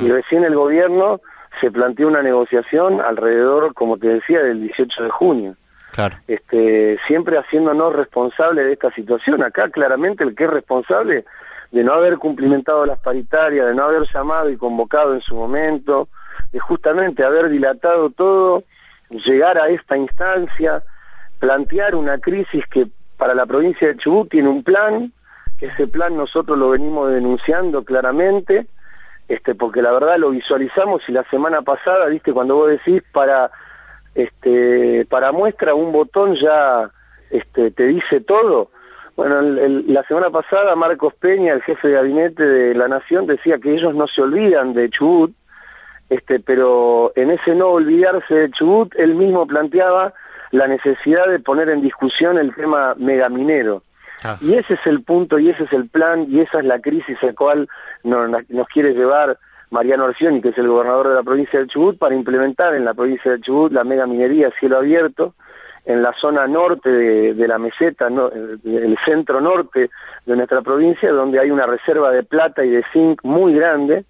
Y 0.00 0.08
recién 0.08 0.44
el 0.44 0.54
gobierno 0.54 1.20
se 1.60 1.70
planteó 1.70 2.08
una 2.08 2.22
negociación 2.22 3.00
alrededor, 3.00 3.74
como 3.74 3.96
te 3.98 4.08
decía, 4.08 4.42
del 4.42 4.62
18 4.62 5.04
de 5.04 5.10
junio. 5.10 5.56
Claro. 5.92 6.16
Este, 6.26 6.98
siempre 7.06 7.38
haciéndonos 7.38 7.94
responsables 7.94 8.64
de 8.64 8.72
esta 8.72 8.90
situación. 8.92 9.42
Acá 9.42 9.68
claramente 9.68 10.24
el 10.24 10.34
que 10.34 10.44
es 10.44 10.50
responsable 10.50 11.24
de 11.70 11.84
no 11.84 11.92
haber 11.92 12.18
cumplimentado 12.18 12.86
las 12.86 12.98
paritarias, 12.98 13.66
de 13.66 13.74
no 13.74 13.84
haber 13.84 14.06
llamado 14.12 14.50
y 14.50 14.56
convocado 14.56 15.14
en 15.14 15.20
su 15.20 15.34
momento, 15.34 16.08
de 16.52 16.58
justamente 16.60 17.24
haber 17.24 17.48
dilatado 17.48 18.10
todo, 18.10 18.64
llegar 19.10 19.58
a 19.58 19.68
esta 19.68 19.96
instancia, 19.96 20.82
plantear 21.38 21.94
una 21.94 22.18
crisis 22.18 22.64
que 22.66 22.86
para 23.16 23.34
la 23.34 23.46
provincia 23.46 23.88
de 23.88 23.96
Chubut 23.96 24.30
tiene 24.30 24.48
un 24.48 24.62
plan, 24.62 25.12
ese 25.60 25.86
plan 25.86 26.16
nosotros 26.16 26.58
lo 26.58 26.70
venimos 26.70 27.10
denunciando 27.10 27.84
claramente, 27.84 28.66
este, 29.28 29.54
porque 29.54 29.82
la 29.82 29.92
verdad 29.92 30.18
lo 30.18 30.30
visualizamos 30.30 31.02
y 31.08 31.12
la 31.12 31.24
semana 31.24 31.62
pasada, 31.62 32.06
viste, 32.06 32.32
cuando 32.32 32.56
vos 32.56 32.70
decís 32.70 33.02
para 33.12 33.50
este, 34.14 35.06
para 35.08 35.32
muestra 35.32 35.74
un 35.74 35.92
botón 35.92 36.36
ya 36.36 36.90
este, 37.30 37.70
te 37.70 37.86
dice 37.86 38.20
todo. 38.20 38.70
Bueno, 39.16 39.42
la 39.42 40.02
semana 40.04 40.30
pasada 40.30 40.74
Marcos 40.74 41.14
Peña, 41.14 41.52
el 41.52 41.62
jefe 41.62 41.88
de 41.88 41.94
gabinete 41.94 42.44
de 42.44 42.74
la 42.74 42.88
Nación, 42.88 43.26
decía 43.26 43.58
que 43.58 43.74
ellos 43.74 43.94
no 43.94 44.06
se 44.06 44.22
olvidan 44.22 44.72
de 44.72 44.88
Chubut, 44.88 45.32
este, 46.08 46.40
pero 46.40 47.12
en 47.14 47.30
ese 47.30 47.54
no 47.54 47.68
olvidarse 47.68 48.34
de 48.34 48.50
Chubut, 48.50 48.94
él 48.96 49.14
mismo 49.14 49.46
planteaba 49.46 50.14
la 50.50 50.66
necesidad 50.66 51.26
de 51.26 51.40
poner 51.40 51.68
en 51.68 51.82
discusión 51.82 52.38
el 52.38 52.54
tema 52.54 52.94
megaminero. 52.96 53.82
Y 54.40 54.54
ese 54.54 54.74
es 54.74 54.86
el 54.86 55.02
punto, 55.02 55.38
y 55.38 55.50
ese 55.50 55.64
es 55.64 55.72
el 55.72 55.88
plan, 55.88 56.26
y 56.28 56.40
esa 56.40 56.58
es 56.58 56.64
la 56.64 56.80
crisis 56.80 57.16
al 57.22 57.34
cual 57.34 57.68
nos, 58.04 58.30
nos 58.48 58.68
quiere 58.68 58.94
llevar 58.94 59.38
Mariano 59.70 60.04
Orsioni, 60.04 60.40
que 60.40 60.50
es 60.50 60.58
el 60.58 60.68
gobernador 60.68 61.08
de 61.08 61.14
la 61.14 61.22
provincia 61.22 61.58
del 61.58 61.68
Chubut, 61.68 61.98
para 61.98 62.14
implementar 62.14 62.74
en 62.74 62.84
la 62.84 62.94
provincia 62.94 63.30
del 63.30 63.40
Chubut 63.40 63.72
la 63.72 63.84
mega 63.84 64.06
minería 64.06 64.48
a 64.48 64.58
cielo 64.60 64.76
abierto, 64.76 65.34
en 65.84 66.02
la 66.02 66.12
zona 66.20 66.46
norte 66.46 66.90
de, 66.90 67.34
de 67.34 67.48
la 67.48 67.58
meseta, 67.58 68.08
no, 68.08 68.28
eh, 68.28 68.58
el 68.64 68.96
centro 69.04 69.40
norte 69.40 69.90
de 70.26 70.36
nuestra 70.36 70.62
provincia, 70.62 71.10
donde 71.10 71.40
hay 71.40 71.50
una 71.50 71.66
reserva 71.66 72.12
de 72.12 72.22
plata 72.22 72.64
y 72.64 72.70
de 72.70 72.84
zinc 72.92 73.24
muy 73.24 73.54
grande, 73.54 74.04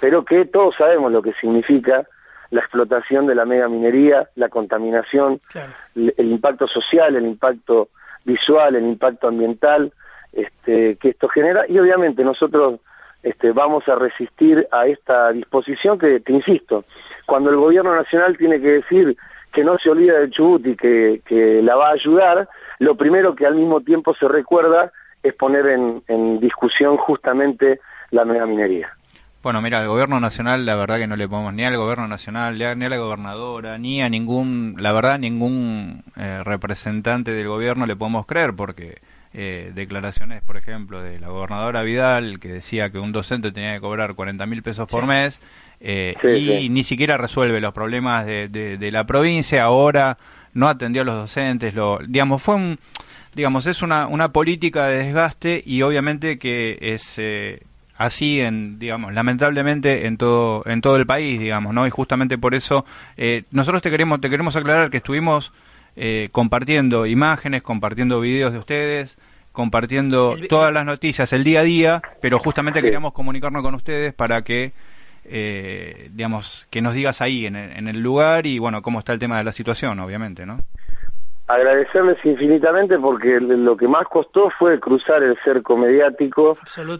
pero 0.00 0.24
que 0.24 0.44
todos 0.44 0.74
sabemos 0.76 1.10
lo 1.12 1.22
que 1.22 1.32
significa 1.34 2.06
la 2.50 2.60
explotación 2.60 3.26
de 3.26 3.34
la 3.34 3.46
mega 3.46 3.68
minería, 3.68 4.28
la 4.34 4.48
contaminación, 4.48 5.40
el, 5.94 6.14
el 6.16 6.30
impacto 6.30 6.68
social, 6.68 7.16
el 7.16 7.24
impacto 7.24 7.88
visual, 8.24 8.74
el 8.74 8.84
impacto 8.84 9.28
ambiental 9.28 9.92
este, 10.32 10.96
que 10.96 11.10
esto 11.10 11.28
genera 11.28 11.64
y 11.68 11.78
obviamente 11.78 12.24
nosotros 12.24 12.80
este, 13.22 13.52
vamos 13.52 13.88
a 13.88 13.94
resistir 13.94 14.66
a 14.70 14.86
esta 14.86 15.32
disposición 15.32 15.98
que, 15.98 16.20
te 16.20 16.32
insisto, 16.32 16.84
cuando 17.26 17.50
el 17.50 17.56
gobierno 17.56 17.94
nacional 17.94 18.36
tiene 18.36 18.60
que 18.60 18.72
decir 18.72 19.16
que 19.52 19.64
no 19.64 19.78
se 19.78 19.90
olvida 19.90 20.18
del 20.18 20.30
Chubut 20.30 20.66
y 20.66 20.76
que, 20.76 21.22
que 21.24 21.62
la 21.62 21.76
va 21.76 21.88
a 21.88 21.92
ayudar, 21.92 22.48
lo 22.80 22.96
primero 22.96 23.34
que 23.34 23.46
al 23.46 23.54
mismo 23.54 23.80
tiempo 23.80 24.14
se 24.14 24.28
recuerda 24.28 24.92
es 25.22 25.32
poner 25.34 25.66
en, 25.68 26.02
en 26.08 26.40
discusión 26.40 26.96
justamente 26.96 27.80
la 28.10 28.24
megaminería. 28.24 28.94
Bueno, 29.44 29.60
mira, 29.60 29.80
al 29.80 29.88
gobierno 29.88 30.18
nacional, 30.20 30.64
la 30.64 30.74
verdad 30.74 30.96
que 30.98 31.06
no 31.06 31.16
le 31.16 31.28
podemos 31.28 31.52
ni 31.54 31.64
al 31.64 31.76
gobierno 31.76 32.08
nacional, 32.08 32.56
ni 32.58 32.64
a 32.64 32.74
ni 32.74 32.86
a 32.86 32.88
la 32.88 32.96
gobernadora, 32.96 33.76
ni 33.78 34.00
a 34.02 34.08
ningún, 34.08 34.74
la 34.78 34.90
verdad, 34.92 35.18
ningún 35.18 36.02
eh, 36.16 36.40
representante 36.42 37.30
del 37.32 37.46
gobierno 37.46 37.84
le 37.84 37.94
podemos 37.94 38.24
creer, 38.24 38.54
porque 38.54 39.02
eh, 39.34 39.70
declaraciones, 39.74 40.42
por 40.42 40.56
ejemplo, 40.56 41.02
de 41.02 41.20
la 41.20 41.28
gobernadora 41.28 41.82
Vidal, 41.82 42.40
que 42.40 42.48
decía 42.54 42.88
que 42.88 42.98
un 42.98 43.12
docente 43.12 43.52
tenía 43.52 43.74
que 43.74 43.80
cobrar 43.80 44.14
40 44.14 44.46
mil 44.46 44.62
pesos 44.62 44.88
por 44.88 45.02
Sí. 45.02 45.08
mes, 45.08 45.40
eh, 45.80 46.14
Sí, 46.22 46.28
y 46.28 46.46
sí. 46.62 46.68
ni 46.70 46.82
siquiera 46.82 47.18
resuelve 47.18 47.60
los 47.60 47.74
problemas 47.74 48.24
de, 48.24 48.48
de- 48.48 48.78
de 48.78 48.90
la 48.92 49.04
provincia, 49.04 49.62
ahora 49.64 50.16
no 50.54 50.68
atendió 50.68 51.02
a 51.02 51.04
los 51.04 51.16
docentes, 51.16 51.74
lo, 51.74 51.98
digamos, 51.98 52.40
fue 52.42 52.54
un, 52.54 52.78
digamos, 53.34 53.66
es 53.66 53.82
una, 53.82 54.06
una 54.06 54.28
política 54.32 54.86
de 54.86 55.04
desgaste 55.04 55.62
y 55.66 55.82
obviamente 55.82 56.38
que 56.38 56.78
es 56.80 57.16
eh, 57.18 57.60
así 57.96 58.40
en, 58.40 58.78
digamos, 58.78 59.14
lamentablemente 59.14 60.06
en 60.06 60.16
todo, 60.16 60.62
en 60.66 60.80
todo 60.80 60.96
el 60.96 61.06
país, 61.06 61.40
digamos, 61.40 61.74
¿no? 61.74 61.86
Y 61.86 61.90
justamente 61.90 62.38
por 62.38 62.54
eso 62.54 62.84
eh, 63.16 63.44
nosotros 63.50 63.82
te 63.82 63.90
queremos, 63.90 64.20
te 64.20 64.30
queremos 64.30 64.56
aclarar 64.56 64.90
que 64.90 64.98
estuvimos 64.98 65.52
eh, 65.96 66.28
compartiendo 66.32 67.06
imágenes, 67.06 67.62
compartiendo 67.62 68.20
videos 68.20 68.52
de 68.52 68.58
ustedes, 68.58 69.16
compartiendo 69.52 70.36
todas 70.48 70.72
las 70.72 70.84
noticias 70.84 71.32
el 71.32 71.44
día 71.44 71.60
a 71.60 71.64
día, 71.64 72.02
pero 72.20 72.38
justamente 72.38 72.82
queríamos 72.82 73.12
comunicarnos 73.12 73.62
con 73.62 73.74
ustedes 73.74 74.12
para 74.12 74.42
que 74.42 74.72
eh, 75.26 76.10
digamos, 76.12 76.66
que 76.70 76.82
nos 76.82 76.94
digas 76.94 77.22
ahí 77.22 77.46
en 77.46 77.56
el, 77.56 77.72
en 77.72 77.88
el 77.88 78.00
lugar 78.00 78.46
y 78.46 78.58
bueno, 78.58 78.82
cómo 78.82 78.98
está 78.98 79.12
el 79.12 79.18
tema 79.18 79.38
de 79.38 79.44
la 79.44 79.52
situación, 79.52 79.98
obviamente, 80.00 80.44
¿no? 80.44 80.60
Agradecerles 81.46 82.16
infinitamente 82.24 82.98
porque 82.98 83.38
lo 83.38 83.76
que 83.76 83.86
más 83.86 84.06
costó 84.06 84.48
fue 84.58 84.80
cruzar 84.80 85.22
el 85.22 85.36
cerco 85.44 85.76
mediático 85.76 86.56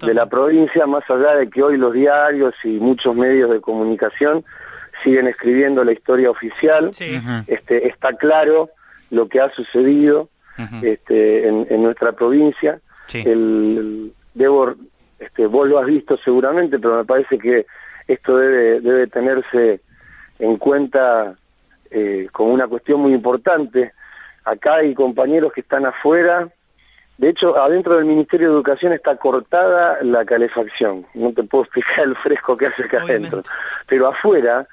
de 0.06 0.14
la 0.14 0.26
provincia, 0.26 0.86
más 0.86 1.08
allá 1.08 1.34
de 1.36 1.48
que 1.48 1.62
hoy 1.62 1.78
los 1.78 1.94
diarios 1.94 2.54
y 2.62 2.78
muchos 2.78 3.16
medios 3.16 3.50
de 3.50 3.60
comunicación 3.62 4.44
siguen 5.02 5.28
escribiendo 5.28 5.82
la 5.82 5.92
historia 5.92 6.30
oficial. 6.30 6.92
este, 7.46 7.88
está 7.88 8.12
claro 8.12 8.68
lo 9.10 9.28
que 9.28 9.40
ha 9.40 9.48
sucedido 9.50 10.28
este, 10.82 11.48
en, 11.48 11.66
en 11.70 11.82
nuestra 11.82 12.12
provincia. 12.12 12.80
El, 13.22 13.28
el- 13.28 14.12
debo, 14.34 14.74
este, 15.20 15.46
vos 15.46 15.66
lo 15.68 15.78
has 15.78 15.86
visto 15.86 16.18
seguramente, 16.18 16.78
pero 16.78 16.96
me 16.98 17.04
parece 17.04 17.38
que 17.38 17.64
esto 18.08 18.36
debe, 18.36 18.80
debe 18.80 19.06
tenerse 19.06 19.80
en 20.38 20.56
cuenta 20.58 21.34
eh, 21.90 22.28
como 22.30 22.52
una 22.52 22.66
cuestión 22.68 23.00
muy 23.00 23.14
importante. 23.14 23.92
Acá 24.44 24.76
hay 24.76 24.94
compañeros 24.94 25.52
que 25.52 25.62
están 25.62 25.86
afuera. 25.86 26.48
De 27.16 27.28
hecho, 27.28 27.56
adentro 27.56 27.96
del 27.96 28.04
Ministerio 28.04 28.48
de 28.48 28.54
Educación 28.54 28.92
está 28.92 29.16
cortada 29.16 29.98
la 30.02 30.24
calefacción. 30.24 31.06
No 31.14 31.32
te 31.32 31.44
puedo 31.44 31.64
explicar 31.64 32.04
el 32.04 32.16
fresco 32.16 32.56
que 32.56 32.66
hace 32.66 32.84
acá 32.84 33.02
adentro. 33.02 33.42
Pero 33.86 34.08
afuera, 34.08 34.66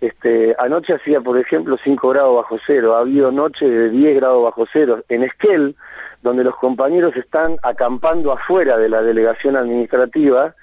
este, 0.00 0.56
anoche 0.58 0.94
hacía, 0.94 1.20
por 1.20 1.38
ejemplo, 1.38 1.78
5 1.82 2.08
grados 2.08 2.36
bajo 2.36 2.58
cero. 2.66 2.96
Ha 2.96 3.00
habido 3.00 3.30
noches 3.30 3.70
de 3.70 3.90
10 3.90 4.16
grados 4.16 4.42
bajo 4.42 4.66
cero. 4.72 5.04
En 5.08 5.22
Esquel, 5.22 5.76
donde 6.22 6.42
los 6.42 6.56
compañeros 6.56 7.14
están 7.16 7.56
acampando 7.62 8.32
afuera 8.32 8.76
de 8.78 8.88
la 8.88 9.02
delegación 9.02 9.56
administrativa, 9.56 10.54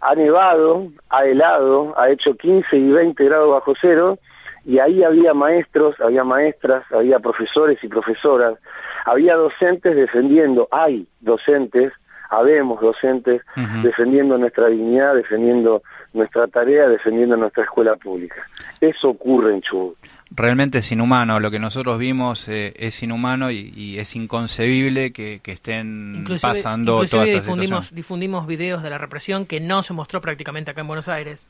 ha 0.00 0.14
nevado, 0.14 0.88
ha 1.10 1.24
helado, 1.24 1.94
ha 1.98 2.10
hecho 2.10 2.36
15 2.36 2.76
y 2.76 2.90
20 2.90 3.24
grados 3.24 3.50
bajo 3.50 3.74
cero 3.80 4.18
y 4.66 4.78
ahí 4.80 5.02
había 5.04 5.32
maestros, 5.32 5.94
había 6.00 6.24
maestras, 6.24 6.84
había 6.92 7.18
profesores 7.20 7.78
y 7.82 7.88
profesoras, 7.88 8.58
había 9.04 9.36
docentes 9.36 9.94
defendiendo, 9.94 10.68
hay 10.72 11.06
docentes, 11.20 11.92
habemos 12.28 12.80
docentes 12.80 13.42
defendiendo 13.82 14.36
nuestra 14.36 14.66
dignidad, 14.66 15.14
defendiendo 15.14 15.82
nuestra 16.12 16.48
tarea, 16.48 16.88
defendiendo 16.88 17.36
nuestra 17.36 17.62
escuela 17.62 17.94
pública. 17.94 18.36
Eso 18.80 19.10
ocurre 19.10 19.54
en 19.54 19.60
Chubut. 19.62 19.96
Realmente 20.30 20.78
es 20.78 20.90
inhumano, 20.90 21.38
lo 21.38 21.52
que 21.52 21.60
nosotros 21.60 22.00
vimos 22.00 22.48
eh, 22.48 22.74
es 22.76 23.00
inhumano 23.00 23.52
y, 23.52 23.72
y 23.76 23.98
es 24.00 24.16
inconcebible 24.16 25.12
que, 25.12 25.38
que 25.40 25.52
estén 25.52 26.14
Inclusive, 26.16 26.52
pasando 26.52 26.94
inclusive 26.94 27.10
toda 27.10 27.24
esta 27.26 27.40
difundimos, 27.42 27.84
situación. 27.84 27.96
difundimos 27.96 28.46
videos 28.48 28.82
de 28.82 28.90
la 28.90 28.98
represión 28.98 29.46
que 29.46 29.60
no 29.60 29.82
se 29.82 29.92
mostró 29.92 30.20
prácticamente 30.20 30.72
acá 30.72 30.80
en 30.80 30.88
Buenos 30.88 31.08
Aires. 31.08 31.48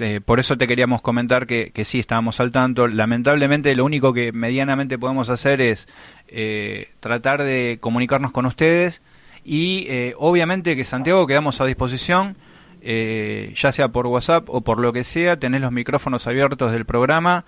Eh, 0.00 0.20
por 0.24 0.40
eso 0.40 0.56
te 0.56 0.66
queríamos 0.66 1.02
comentar 1.02 1.46
que, 1.46 1.72
sí, 1.84 1.98
estábamos 2.00 2.40
al 2.40 2.52
tanto. 2.52 2.86
Lamentablemente 2.86 3.74
lo 3.74 3.84
único 3.84 4.12
que 4.12 4.32
medianamente 4.32 4.98
podemos 4.98 5.28
hacer 5.30 5.60
es 5.60 5.88
eh, 6.28 6.88
tratar 7.00 7.42
de 7.44 7.78
comunicarnos 7.80 8.32
con 8.32 8.46
ustedes 8.46 9.02
y 9.44 9.86
eh, 9.88 10.14
obviamente 10.18 10.76
que 10.76 10.84
Santiago 10.84 11.26
quedamos 11.26 11.60
a 11.60 11.64
disposición, 11.66 12.36
eh, 12.82 13.52
ya 13.56 13.72
sea 13.72 13.88
por 13.88 14.06
WhatsApp 14.06 14.48
o 14.48 14.60
por 14.62 14.78
lo 14.78 14.92
que 14.92 15.04
sea, 15.04 15.38
tenés 15.38 15.60
los 15.60 15.72
micrófonos 15.72 16.26
abiertos 16.26 16.72
del 16.72 16.84
programa, 16.84 17.44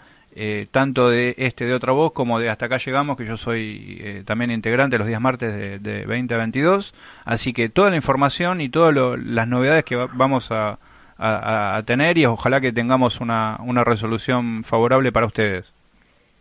tanto 0.71 1.11
de 1.11 1.35
este 1.37 1.67
de 1.67 1.75
otra 1.75 1.93
voz 1.93 2.13
como 2.13 2.39
de 2.39 2.49
hasta 2.49 2.65
acá 2.65 2.79
llegamos, 2.79 3.19
que 3.19 3.27
yo 3.27 3.37
soy 3.37 4.23
también 4.25 4.51
integrante 4.51 4.97
los 4.97 5.07
días 5.07 5.21
martes 5.21 5.55
de, 5.55 5.79
de 5.79 6.07
20 6.07 6.33
a 6.33 6.39
22, 6.39 6.95
así 7.27 7.53
que 7.53 7.69
toda 7.69 7.91
la 7.91 7.97
información 7.97 8.63
y 8.63 8.71
todas 8.71 8.95
las 9.23 9.47
novedades 9.47 9.85
que 9.85 9.95
va- 9.97 10.09
vamos 10.15 10.51
a, 10.51 10.79
a, 11.23 11.37
a- 11.75 11.77
a 11.77 11.83
tener 11.85 12.19
y 12.19 12.27
ojalá 12.27 12.61
que 12.61 12.73
tengamos 12.73 13.21
una, 13.21 13.59
una 13.65 13.85
resolución 13.85 14.65
favorable 14.65 15.13
para 15.13 15.27
ustedes. 15.27 15.73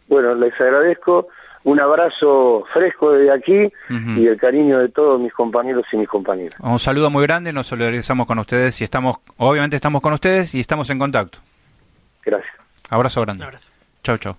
Bueno, 0.08 0.34
les 0.36 0.54
agradezco. 0.60 1.28
Un 1.64 1.80
abrazo 1.80 2.66
fresco 2.74 3.12
desde 3.12 3.32
aquí 3.32 3.72
y 4.18 4.26
el 4.26 4.36
cariño 4.38 4.80
de 4.80 4.90
todos 4.90 5.22
mis 5.22 5.32
compañeros 5.32 5.86
y 5.94 5.98
mis 5.98 6.08
compañeras. 6.10 6.60
Un 6.60 6.80
saludo 6.80 7.12
muy 7.12 7.22
grande, 7.22 7.54
nos 7.54 7.68
solidarizamos 7.68 8.26
con 8.26 8.40
ustedes 8.40 8.82
y 8.82 8.84
estamos, 8.84 9.18
obviamente 9.38 9.76
estamos 9.76 10.02
con 10.02 10.12
ustedes 10.14 10.56
y 10.56 10.60
estamos 10.60 10.90
en 10.90 10.98
contacto. 10.98 11.38
Gracias. 12.26 12.52
Abrazo 12.90 13.22
grande. 13.22 13.42
Un 13.44 13.46
abrazo. 13.46 13.70
Chau, 14.04 14.18
chau. 14.18 14.36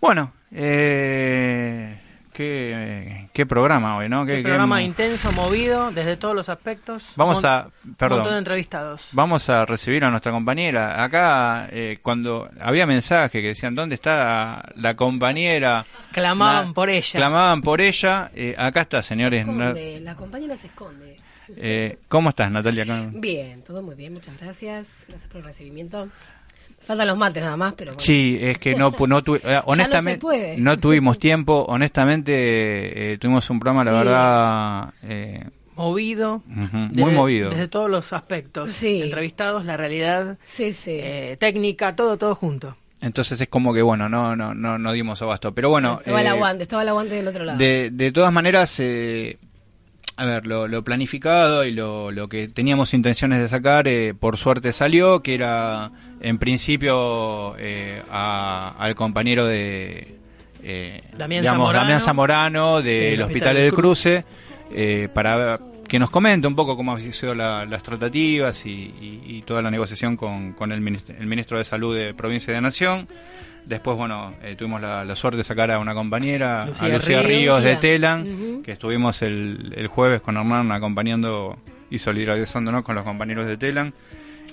Bueno, 0.00 0.32
eh, 0.50 1.96
qué, 2.32 3.28
qué 3.32 3.46
programa 3.46 3.96
hoy, 3.96 4.08
¿no? 4.08 4.24
Qué 4.26 4.36
Qué- 4.36 4.42
programa 4.42 4.78
qué- 4.78 4.84
intenso, 4.84 5.32
movido, 5.32 5.90
desde 5.92 6.16
todos 6.16 6.34
los 6.34 6.48
aspectos. 6.48 7.04
Vamos 7.16 7.44
a, 7.44 7.68
perdón. 7.96 8.18
Un 8.18 8.22
montón 8.22 8.32
de 8.34 8.38
entrevistados. 8.38 9.08
Vamos 9.12 9.48
a 9.48 9.64
recibir 9.64 10.04
a 10.04 10.10
nuestra 10.10 10.32
compañera. 10.32 11.02
Acá, 11.02 11.68
eh, 11.70 11.98
cuando 12.02 12.48
había 12.60 12.86
mensajes 12.86 13.30
que 13.30 13.48
decían, 13.48 13.74
¿dónde 13.74 13.94
está 13.94 14.62
la 14.76 14.94
compañera? 14.94 15.84
Clamaban 16.12 16.68
La- 16.68 16.72
por 16.74 16.90
ella. 16.90 17.12
Clamaban 17.18 17.62
por 17.62 17.80
ella. 17.80 18.30
Eh, 18.34 18.54
acá 18.58 18.82
está, 18.82 19.02
señores. 19.02 19.40
Esconde, 19.42 20.00
la 20.00 20.14
compañera 20.14 20.56
se 20.56 20.66
esconde. 20.68 21.16
eh, 21.56 21.98
¿Cómo 22.08 22.30
estás, 22.30 22.50
Natalia? 22.50 22.84
Bien, 23.12 23.62
todo 23.62 23.82
muy 23.82 23.94
bien, 23.94 24.14
muchas 24.14 24.38
gracias. 24.40 25.04
Gracias 25.08 25.28
por 25.30 25.40
el 25.40 25.44
recibimiento. 25.44 26.08
Faltan 26.84 27.06
los 27.06 27.16
mates 27.16 27.42
nada 27.42 27.56
más, 27.56 27.74
pero 27.74 27.92
bueno. 27.92 28.00
Sí, 28.00 28.38
es 28.40 28.58
que 28.58 28.74
no, 28.74 28.90
no 29.06 29.18
eh, 29.36 29.60
honestamente 29.66 30.56
no 30.58 30.78
tuvimos 30.78 31.18
tiempo. 31.18 31.64
Honestamente, 31.68 33.12
eh, 33.12 33.18
tuvimos 33.18 33.48
un 33.50 33.60
programa, 33.60 33.84
la 33.84 33.92
verdad, 33.92 34.94
eh, 35.02 35.44
Movido. 35.76 36.42
muy 36.46 36.88
desde- 36.92 37.12
movido. 37.12 37.50
Desde 37.50 37.68
todos 37.68 37.90
los 37.90 38.12
aspectos. 38.12 38.72
Sí. 38.72 39.02
Entrevistados, 39.02 39.64
la 39.64 39.76
realidad. 39.76 40.38
Sí, 40.42 40.72
sí. 40.72 40.98
eh, 41.00 41.36
técnica, 41.38 41.96
todo, 41.96 42.16
todo 42.18 42.34
junto. 42.34 42.76
Entonces 43.00 43.40
es 43.40 43.48
como 43.48 43.72
que, 43.74 43.82
bueno, 43.82 44.08
no, 44.08 44.36
no, 44.36 44.54
no, 44.54 44.78
no 44.78 44.92
dimos 44.92 45.20
abasto. 45.22 45.52
Pero 45.54 45.70
bueno, 45.70 45.98
estaba 46.00 46.20
el 46.20 46.26
aguante, 46.28 46.62
estaba 46.62 46.82
el 46.82 46.88
aguante 46.88 47.14
del 47.16 47.26
otro 47.28 47.44
lado. 47.44 47.58
De, 47.58 47.90
de 47.92 48.12
todas 48.12 48.32
maneras, 48.32 48.78
eh, 48.78 49.38
a 50.16 50.24
ver, 50.26 50.46
lo, 50.46 50.68
lo 50.68 50.84
planificado 50.84 51.64
y 51.64 51.72
lo, 51.72 52.10
lo 52.12 52.28
que 52.28 52.46
teníamos 52.48 52.94
intenciones 52.94 53.40
de 53.40 53.48
sacar, 53.48 53.88
eh, 53.88 54.14
por 54.14 54.36
suerte 54.36 54.72
salió, 54.72 55.20
que 55.22 55.34
era 55.34 55.90
en 56.22 56.38
principio 56.38 57.54
eh, 57.58 58.00
a- 58.10 58.74
al 58.78 58.94
compañero 58.94 59.46
de 59.46 60.14
eh, 60.62 61.02
Damián 61.16 61.42
digamos, 61.42 61.58
Zamorano. 61.60 61.82
Damián 61.84 62.00
Zamorano 62.00 62.80
del 62.82 63.14
el 63.14 63.22
Hospital 63.22 63.26
Hospital 63.26 63.56
del 63.56 63.72
Cruce, 63.72 64.24
eh, 64.72 65.08
para 65.12 65.58
que 65.88 65.98
nos 65.98 66.10
comente 66.10 66.46
un 66.46 66.54
poco 66.54 66.76
cómo 66.76 66.92
han 66.94 67.00
sido 67.12 67.34
la- 67.34 67.64
las 67.66 67.82
tratativas 67.82 68.64
y, 68.64 68.70
y- 68.70 69.22
y 69.26 69.42
toda 69.42 69.60
la 69.60 69.70
negociación 69.70 70.16
con, 70.16 70.52
con 70.52 70.72
el, 70.72 70.80
ministro, 70.80 71.14
el 71.18 71.26
ministro 71.26 71.58
de 71.58 71.64
Salud 71.64 71.94
de 71.96 72.14
Provincia 72.14 72.52
y 72.52 72.54
de 72.54 72.60
Nación. 72.60 73.08
Después, 73.66 73.96
bueno, 73.96 74.32
eh, 74.42 74.56
tuvimos 74.56 74.80
la, 74.80 75.04
la 75.04 75.14
suerte 75.14 75.36
de 75.38 75.44
sacar 75.44 75.70
a 75.70 75.78
una 75.78 75.94
compañera, 75.94 76.66
Lucía 76.66 76.86
a 76.86 76.90
Lucía 76.90 77.22
Ríos. 77.22 77.62
Ríos, 77.62 77.62
de. 77.64 77.76
Telan, 77.76 78.62
que 78.64 78.72
estuvimos 78.72 79.22
el, 79.22 79.72
el 79.76 79.86
jueves 79.86 80.20
con 80.20 80.36
Hernán 80.36 80.72
acompañando 80.72 81.58
y 81.90 81.98
solidarizándonos 81.98 82.82
con 82.84 82.94
los 82.96 83.04
compañeros 83.04 83.46
de 83.46 83.56
Telan. 83.56 83.92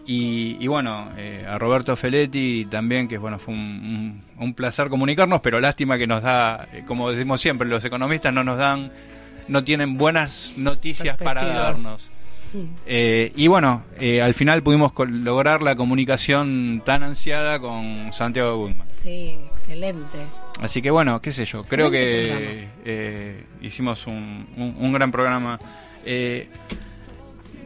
Y, 0.05 0.57
y 0.59 0.67
bueno, 0.67 1.11
eh, 1.17 1.45
a 1.47 1.57
Roberto 1.59 1.95
Feletti 1.95 2.65
también, 2.65 3.07
que 3.07 3.17
bueno, 3.19 3.37
fue 3.37 3.53
un, 3.53 3.59
un- 3.59 4.43
un 4.43 4.53
placer 4.55 4.89
comunicarnos, 4.89 5.41
pero 5.41 5.59
lástima 5.59 5.97
que 5.99 6.07
nos 6.07 6.23
da, 6.23 6.67
eh, 6.73 6.83
como 6.87 7.11
decimos 7.11 7.39
siempre, 7.41 7.67
los 7.67 7.85
economistas 7.85 8.33
no 8.33 8.43
nos 8.43 8.57
dan, 8.57 8.91
no 9.47 9.63
tienen 9.63 9.97
buenas 9.97 10.53
noticias 10.57 11.15
para 11.17 11.41
darnos. 11.45 12.09
Eh, 12.87 13.31
y 13.35 13.45
bueno, 13.45 13.83
eh, 13.99 14.23
al 14.23 14.33
final 14.33 14.63
pudimos 14.63 14.91
lograr 15.07 15.61
la 15.61 15.75
comunicación 15.75 16.81
tan 16.83 17.03
ansiada 17.03 17.59
con 17.59 18.11
Santiago 18.11 18.57
Guzmán. 18.57 18.89
Sí, 18.89 19.37
excelente. 19.51 20.17
Así 20.59 20.81
que 20.81 20.89
bueno, 20.89 21.21
qué 21.21 21.31
sé 21.31 21.45
yo, 21.45 21.63
creo 21.63 21.91
que 21.91 22.67
eh, 22.85 23.43
hicimos 23.61 24.07
un, 24.07 24.47
un- 24.57 24.73
un 24.79 24.91
gran 24.91 25.11
programa. 25.11 25.59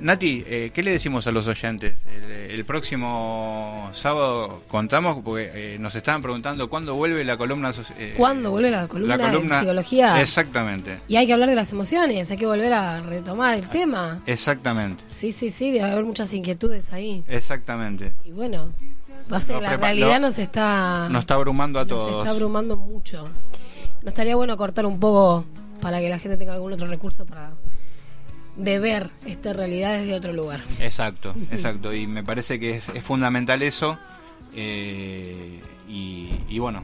Nati, 0.04 0.44
eh, 0.46 0.72
¿qué 0.74 0.84
le 0.84 0.92
decimos 0.92 1.26
a 1.28 1.32
los 1.32 1.48
oyentes? 1.48 1.96
El, 2.06 2.52
el 2.52 2.66
próximo 2.66 3.88
sábado 3.94 4.62
contamos, 4.68 5.20
porque 5.24 5.76
eh, 5.76 5.80
nos 5.80 5.96
estaban 5.96 6.22
preguntando 6.22 6.70
cuándo 6.70 6.94
vuelve 6.96 7.24
la 7.24 7.38
columna... 7.38 7.72
eh, 7.98 8.14
¿Cuándo 8.18 8.52
vuelve 8.52 8.70
la 8.70 8.88
columna, 8.88 9.18
de 9.18 9.50
psicología? 9.60 10.22
Exactamente, 10.22 10.98
Y 11.08 11.16
hay 11.16 11.26
que 11.26 11.32
hablar 11.34 11.48
de 11.50 11.56
las 11.56 11.72
emociones, 11.72 12.30
hay 12.30 12.38
que 12.38 12.46
volver 12.46 12.74
a 12.74 13.00
retomar 13.00 13.56
el 13.58 13.70
tema. 13.70 14.22
exactamente, 14.26 15.04
Sí, 15.08 15.32
sí, 15.32 15.50
sí, 15.50 15.72
debe 15.72 15.90
haber 15.90 16.04
muchas 16.04 16.34
inquietudes 16.34 16.92
ahí. 16.92 17.24
exactamente. 17.28 18.14
Y 18.26 18.32
bueno, 18.32 18.70
va 19.32 19.38
a 19.38 19.40
ser, 19.40 19.62
la 19.62 19.78
realidad 19.78 20.20
nos 20.20 20.38
está, 20.38 21.08
Nos 21.10 21.22
está 21.22 21.36
abrumando 21.36 21.80
a 21.80 21.86
nos 21.86 21.90
todos. 21.98 22.18
está 22.20 22.30
abrumando 22.32 22.76
mucho. 22.76 23.30
No 24.02 24.10
estaría 24.10 24.36
bueno 24.36 24.58
cortar 24.58 24.86
un 24.86 25.00
poco 25.00 25.46
para 25.80 26.00
que 26.02 26.10
la 26.10 26.20
gente 26.20 26.36
tenga 26.36 26.54
algún 26.56 26.74
otro 26.74 26.88
recurso 26.88 27.26
para 27.26 27.52
beber 28.58 29.10
esta 29.26 29.54
realidad 29.54 29.98
desde 30.00 30.14
otro 30.14 30.34
lugar. 30.34 30.62
Exacto, 30.80 31.34
exacto. 31.52 31.94
Y 31.94 32.08
me 32.08 32.24
parece 32.24 32.60
que 32.60 32.78
es, 32.78 32.90
es 32.94 33.04
fundamental 33.04 33.62
eso. 33.62 33.98
eh, 34.56 35.60
y, 35.90 36.30
y 36.50 36.60
bueno, 36.60 36.84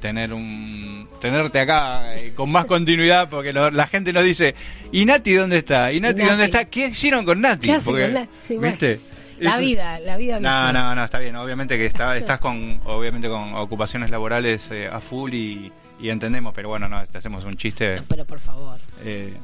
tener 0.00 0.32
un 0.32 1.08
tenerte 1.20 1.58
acá 1.60 2.14
eh, 2.16 2.32
con 2.34 2.50
más 2.50 2.66
continuidad, 2.66 3.28
porque 3.30 3.52
lo- 3.52 3.70
la 3.70 3.86
gente 3.86 4.12
nos 4.12 4.22
dice, 4.24 4.54
¿y 4.92 5.04
Nati 5.06 5.32
dónde 5.32 5.58
está? 5.58 5.92
¿Y 5.92 6.00
Nati, 6.00 6.18
Nati. 6.18 6.28
dónde 6.28 6.44
está? 6.44 6.64
¿Qué 6.66 6.88
hicieron 6.88 7.24
con 7.24 7.40
Nati? 7.40 7.68
¿Qué 7.68 7.78
Porque, 7.84 8.12
con? 8.12 8.28
Bueno, 8.58 8.62
¿Viste? 8.72 9.00
La 9.38 9.58
vida, 9.58 9.98
la 10.00 10.16
vida. 10.16 10.40
No, 10.40 10.72
no, 10.72 10.94
no, 10.94 11.04
está 11.04 11.18
bien. 11.18 11.36
Obviamente 11.36 11.76
que 11.76 11.84
está, 11.86 12.16
estás 12.16 12.38
con, 12.38 12.80
obviamente 12.84 13.28
con 13.28 13.54
ocupaciones 13.54 14.08
laborales 14.10 14.70
eh, 14.70 14.88
a 14.90 14.98
full 15.00 15.32
y, 15.34 15.70
y 16.00 16.08
entendemos, 16.08 16.54
pero 16.54 16.68
bueno, 16.70 16.88
no, 16.88 17.04
te 17.06 17.18
hacemos 17.18 17.44
un 17.44 17.54
chiste. 17.56 18.00
Pero 18.08 18.24
por 18.24 18.40
favor. 18.40 18.78
Eh, 19.04 19.34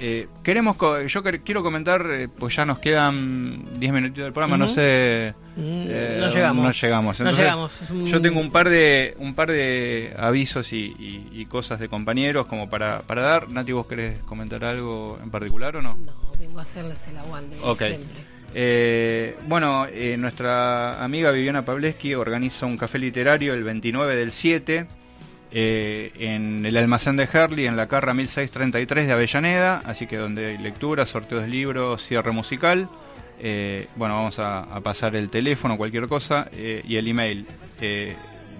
eh, 0.00 0.26
queremos, 0.42 0.76
co- 0.76 1.02
yo 1.02 1.22
quiero 1.44 1.62
comentar, 1.62 2.04
eh, 2.10 2.28
pues 2.28 2.56
ya 2.56 2.64
nos 2.64 2.78
quedan 2.78 3.78
10 3.78 3.92
minutitos 3.92 4.24
del 4.24 4.32
programa, 4.32 4.56
no 4.56 4.66
sé. 4.68 5.34
Mm, 5.56 5.60
eh, 5.62 6.16
no 6.20 6.30
llegamos. 6.30 6.64
No 6.64 6.70
llegamos. 6.72 7.20
No 7.20 7.26
Entonces, 7.26 7.44
llegamos, 7.44 7.82
es 7.82 7.90
un- 7.90 8.06
Yo 8.06 8.20
tengo 8.20 8.40
un 8.40 8.50
par 8.50 8.68
de, 8.70 9.14
un 9.18 9.34
par 9.34 9.50
de 9.50 10.14
avisos 10.18 10.72
y, 10.72 10.94
y- 10.98 11.28
y 11.32 11.46
cosas 11.46 11.78
de 11.78 11.88
compañeros 11.88 12.46
como 12.46 12.68
para, 12.70 13.00
para 13.02 13.22
dar. 13.22 13.48
Nati, 13.50 13.72
¿vos 13.72 13.86
querés 13.86 14.22
comentar 14.22 14.64
algo 14.64 15.18
en 15.22 15.30
particular 15.30 15.76
o 15.76 15.82
no? 15.82 15.96
No, 16.04 16.12
vengo 16.38 16.58
a 16.58 16.62
hacerles 16.62 17.06
el 17.08 17.18
aguante. 17.18 17.56
como 17.58 17.72
Ok. 17.72 17.78
siempre. 17.78 18.20
Eh, 18.54 19.36
bueno, 19.46 19.86
eh, 19.86 20.16
nuestra 20.18 21.04
amiga 21.04 21.30
Viviana 21.30 21.64
Pavleski 21.64 22.14
organiza 22.16 22.66
un 22.66 22.76
café 22.76 22.98
literario 22.98 23.54
el 23.54 23.62
29 23.62 24.16
del 24.16 24.32
7 24.32 24.86
eh, 25.52 26.12
en 26.14 26.64
el 26.64 26.76
almacén 26.76 27.16
de 27.16 27.28
Herley, 27.30 27.66
en 27.66 27.76
la 27.76 27.88
carra 27.88 28.14
1633 28.14 29.06
de 29.06 29.12
Avellaneda, 29.12 29.82
así 29.84 30.06
que 30.06 30.16
donde 30.16 30.46
hay 30.46 30.58
lectura, 30.58 31.04
sorteos 31.06 31.42
de 31.42 31.48
libros, 31.48 32.06
cierre 32.06 32.30
musical. 32.30 32.88
Eh, 33.40 33.88
bueno, 33.96 34.14
vamos 34.14 34.38
a, 34.38 34.60
a 34.60 34.80
pasar 34.80 35.16
el 35.16 35.28
teléfono, 35.30 35.76
cualquier 35.76 36.06
cosa, 36.08 36.48
eh, 36.52 36.82
y 36.86 36.94
el 36.96 37.08
email 37.08 37.46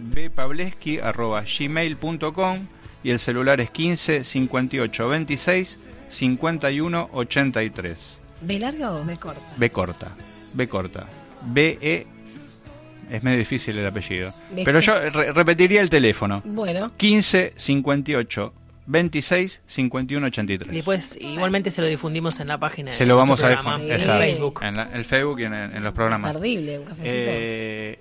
bpavleski.gmail.com 0.01 2.59
y 3.03 3.11
el 3.11 3.19
celular 3.19 3.61
es 3.61 3.71
15 3.71 4.25
58 4.25 5.09
26 5.09 5.83
51 6.09 7.11
83. 7.13 8.21
¿B 8.43 8.59
larga 8.59 8.93
o 8.93 9.05
B 9.05 9.17
corta? 9.17 9.41
B 9.57 9.71
corta. 9.71 10.13
B 10.55 10.69
corta. 10.69 11.07
B 11.43 11.79
E 11.81 12.07
es 13.11 13.23
medio 13.23 13.39
difícil 13.39 13.77
el 13.79 13.87
apellido. 13.87 14.33
¿Viste? 14.51 14.65
Pero 14.65 14.81
yo 14.81 14.99
re- 14.99 15.33
repetiría 15.33 15.81
el 15.81 15.91
teléfono. 15.91 16.43
Bueno, 16.45 16.93
15 16.97 17.55
58 17.57 18.55
26 18.87 19.63
51 19.67 20.27
83. 20.27 20.73
Y 20.73 20.77
después, 20.77 21.17
igualmente 21.21 21.71
se 21.71 21.81
lo 21.81 21.87
difundimos 21.87 22.41
en 22.41 22.49
la 22.49 22.59
página. 22.59 22.91
Se 22.93 23.07
lo 23.07 23.17
vamos 23.17 23.41
a 23.43 23.47
programa, 23.47 23.77
difundir. 23.79 23.93
en. 24.11 24.19
Facebook. 24.19 24.61
En 24.63 24.77
la- 24.77 24.91
el 24.93 25.05
Facebook 25.05 25.41
y 25.41 25.45
en, 25.45 25.55
en 25.55 25.83
los 25.85 25.93
programas. 25.93 26.33
perdible, 26.33 26.79
un 26.81 26.85
cafecito. 26.87 27.09
Eh, 27.13 27.99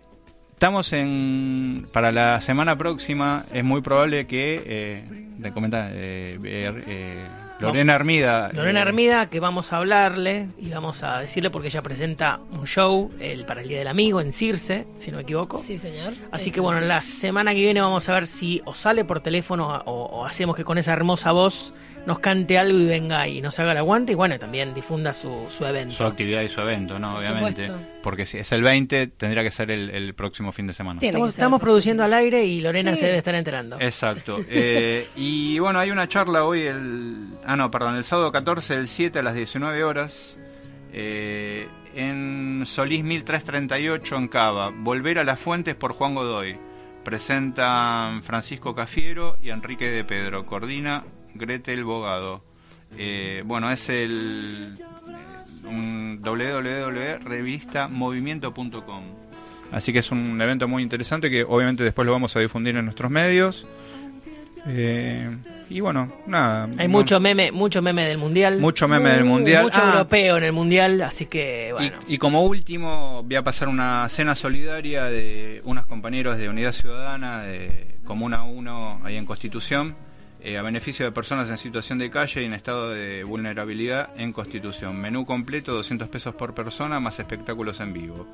estamos 0.54 0.92
en. 0.94 1.86
Para 1.94 2.12
la 2.12 2.42
semana 2.42 2.76
próxima, 2.78 3.44
es 3.54 3.64
muy 3.64 3.82
probable 3.82 4.26
que. 4.26 4.64
Eh, 4.66 5.04
te 5.42 5.52
comenta, 5.52 5.90
eh, 5.92 6.38
eh, 6.44 6.84
eh, 6.88 7.26
Lorena 7.60 7.96
Armida. 7.96 8.50
Lorena 8.54 8.80
eh, 8.80 8.84
Armida, 8.84 9.30
que 9.30 9.40
vamos 9.40 9.74
a 9.74 9.78
hablarle 9.78 10.48
y 10.58 10.70
vamos 10.70 11.04
a 11.04 11.20
decirle 11.20 11.50
porque 11.50 11.68
ella 11.68 11.82
presenta 11.82 12.40
un 12.52 12.66
show 12.66 13.12
el, 13.20 13.46
para 13.46 13.62
el 13.62 13.68
Día 13.68 13.80
del 13.80 13.88
Amigo 13.88 14.22
en 14.22 14.32
Circe, 14.34 14.88
si 15.00 15.12
no 15.12 15.18
me 15.18 15.24
equivoco. 15.24 15.58
sí, 15.58 15.78
señor. 15.78 16.14
Así 16.32 16.50
Es 16.50 16.56
que 16.56 16.62
bueno, 16.62 16.82
la 16.82 17.02
semana 17.02 17.54
que 17.54 17.60
viene 17.60 17.82
vamos 17.82 18.08
a 18.08 18.14
ver 18.14 18.28
si 18.28 18.62
o 18.66 18.74
sale 18.74 19.04
por 19.04 19.20
teléfono 19.20 19.82
o, 19.86 19.92
o 20.06 20.26
hacemos 20.26 20.56
que 20.56 20.64
con 20.64 20.78
esa 20.78 20.94
hermosa 20.94 21.32
voz 21.32 21.74
nos 22.10 22.20
cante 22.20 22.58
algo 22.58 22.78
y 22.78 22.86
venga 22.88 23.28
y 23.28 23.40
nos 23.42 23.60
haga 23.60 23.72
el 23.74 23.78
aguante 23.78 24.12
y 24.14 24.16
bueno, 24.16 24.38
también 24.40 24.74
difunda 24.74 25.14
su, 25.14 25.46
su 25.50 25.64
evento. 25.66 25.96
su 25.96 26.04
actividad 26.04 26.42
y 26.42 26.50
su 26.50 26.60
evento, 26.60 26.98
¿no? 27.00 27.12
Por 27.14 27.20
Obviamente. 27.20 27.66
supuesto. 27.66 27.88
Porque 28.04 28.26
si 28.26 28.40
es 28.40 28.52
el 28.52 28.64
20, 28.64 29.08
tendría 29.08 29.44
que 29.44 29.52
ser 29.52 29.70
el, 29.70 29.92
el 29.92 30.14
próximo 30.16 30.52
fin 30.52 30.66
de 30.68 30.74
semana. 30.74 31.00
Tiene 31.00 31.24
Estamos, 31.26 31.62
produciendo 31.62 32.04
al 32.04 32.14
aire 32.14 32.44
y 32.46 32.62
Lorena 32.62 32.94
Sí. 32.96 33.02
se 33.02 33.06
debe 33.06 33.18
estar 33.20 33.36
enterando. 33.36 33.78
Exacto. 33.80 34.40
Eh, 34.50 35.08
y 35.16 35.60
bueno, 35.60 35.78
hay 35.80 35.92
una 35.92 36.08
charla 36.08 36.44
hoy, 36.44 36.64
el. 36.64 37.28
Ah, 37.46 37.56
no, 37.56 37.70
perdón, 37.70 37.96
el 37.96 38.04
sábado 38.04 38.32
14 38.32 38.76
del 38.76 38.88
7 38.88 39.20
a 39.20 39.22
las 39.22 39.36
19 39.36 39.84
horas. 39.84 40.38
Eh, 40.92 41.68
en 41.96 42.64
Solís 42.66 43.04
1338 43.04 44.16
en 44.16 44.28
Cava, 44.28 44.72
Volver 44.76 45.20
a 45.20 45.24
las 45.24 45.40
Fuentes 45.40 45.76
por 45.76 45.94
Juan 45.94 46.16
Godoy. 46.16 46.58
Presentan 47.04 48.24
Francisco 48.24 48.74
Cafiero 48.76 49.38
y 49.42 49.50
Enrique 49.50 49.90
de 49.90 50.04
Pedro. 50.04 50.46
Coordina 50.46 51.04
Gretel 51.36 51.84
Bogado. 51.84 52.44
Eh, 52.98 53.44
bueno, 53.46 53.72
es 53.72 53.88
el 53.90 54.78
www.revistamovimiento.com. 56.20 59.04
Así 59.72 59.94
que 59.94 60.00
es 60.00 60.12
un 60.12 60.42
evento 60.42 60.68
muy 60.68 60.82
interesante 60.82 61.30
que 61.30 61.44
obviamente 61.44 61.84
después 61.84 62.06
lo 62.06 62.12
vamos 62.12 62.36
a 62.36 62.40
difundir 62.40 62.76
en 62.76 62.86
nuestros 62.86 63.12
medios. 63.12 63.68
Eh, 64.68 65.38
y 65.70 65.80
bueno, 65.80 66.12
nada. 66.26 66.68
Hay 66.78 66.88
no- 66.88 66.98
mucho 66.98 67.20
meme, 67.20 67.52
mucho 67.52 67.82
meme 67.82 68.06
del 68.06 68.18
mundial. 68.18 68.60
Mucho 68.60 68.88
meme 68.88 69.12
del 69.12 69.24
mundial. 69.24 69.64
Mucho 69.64 69.80
Ah. 69.82 69.92
europeo 69.94 70.38
en 70.38 70.44
el 70.44 70.52
mundial, 70.52 71.02
así 71.02 71.28
que 71.28 71.70
bueno. 71.74 71.98
Y, 72.08 72.16
y 72.16 72.18
como 72.18 72.44
último, 72.44 73.24
voy 73.24 73.36
a 73.36 73.44
pasar 73.44 73.68
una 73.70 74.10
cena 74.10 74.36
solidaria 74.36 75.06
de 75.06 75.62
unos 75.66 75.86
compañeros 75.86 76.38
de 76.38 76.50
Unidad 76.50 76.72
Ciudadana 76.74 77.44
de 77.44 77.96
Comuna 78.04 78.44
1 78.44 79.02
ahí 79.06 79.16
en 79.18 79.26
Constitución, 79.26 79.96
eh, 80.42 80.58
a 80.58 80.62
beneficio 80.62 81.06
de 81.06 81.12
personas 81.12 81.50
en 81.50 81.58
situación 81.58 82.00
de 82.00 82.10
calle 82.10 82.42
y 82.42 82.46
en 82.46 82.54
estado 82.54 82.92
de 82.92 83.24
vulnerabilidad 83.24 84.10
en 84.16 84.32
Constitución. 84.32 84.96
Menú 84.96 85.26
completo, 85.26 85.74
200 85.74 86.08
pesos 86.08 86.34
por 86.36 86.54
persona, 86.54 87.00
más 87.00 87.20
espectáculos 87.20 87.80
en 87.82 87.92
vivo. 87.92 88.26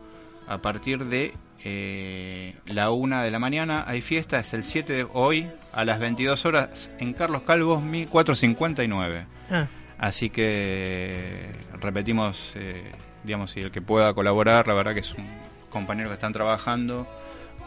A 0.48 0.60
partir 0.60 1.06
de 1.06 1.34
eh, 1.64 2.54
la 2.68 2.92
1 2.92 3.24
de 3.24 3.32
la 3.32 3.40
mañana 3.40 3.86
hay 3.88 4.02
fiesta, 4.02 4.40
es 4.40 4.54
el 4.54 4.64
7 4.64 4.94
de 4.94 5.08
hoy 5.14 5.48
a 5.74 5.84
las 5.84 6.00
22 6.00 6.46
horas 6.46 6.92
en 7.00 7.14
Carlos 7.14 7.42
Calvos 7.42 7.82
1459. 7.82 9.26
Ah. 9.50 9.68
Así 9.98 10.30
que 10.30 11.50
repetimos, 11.82 12.54
eh, 12.56 12.92
digamos, 13.24 13.50
si 13.50 13.62
el 13.62 13.72
que 13.72 13.82
pueda 13.82 14.14
colaborar, 14.14 14.68
la 14.68 14.76
verdad 14.76 14.94
que 14.94 15.00
es 15.00 15.14
un 15.14 15.26
compañero 15.72 16.10
que 16.10 16.16
están 16.16 16.34
trabajando 16.34 17.08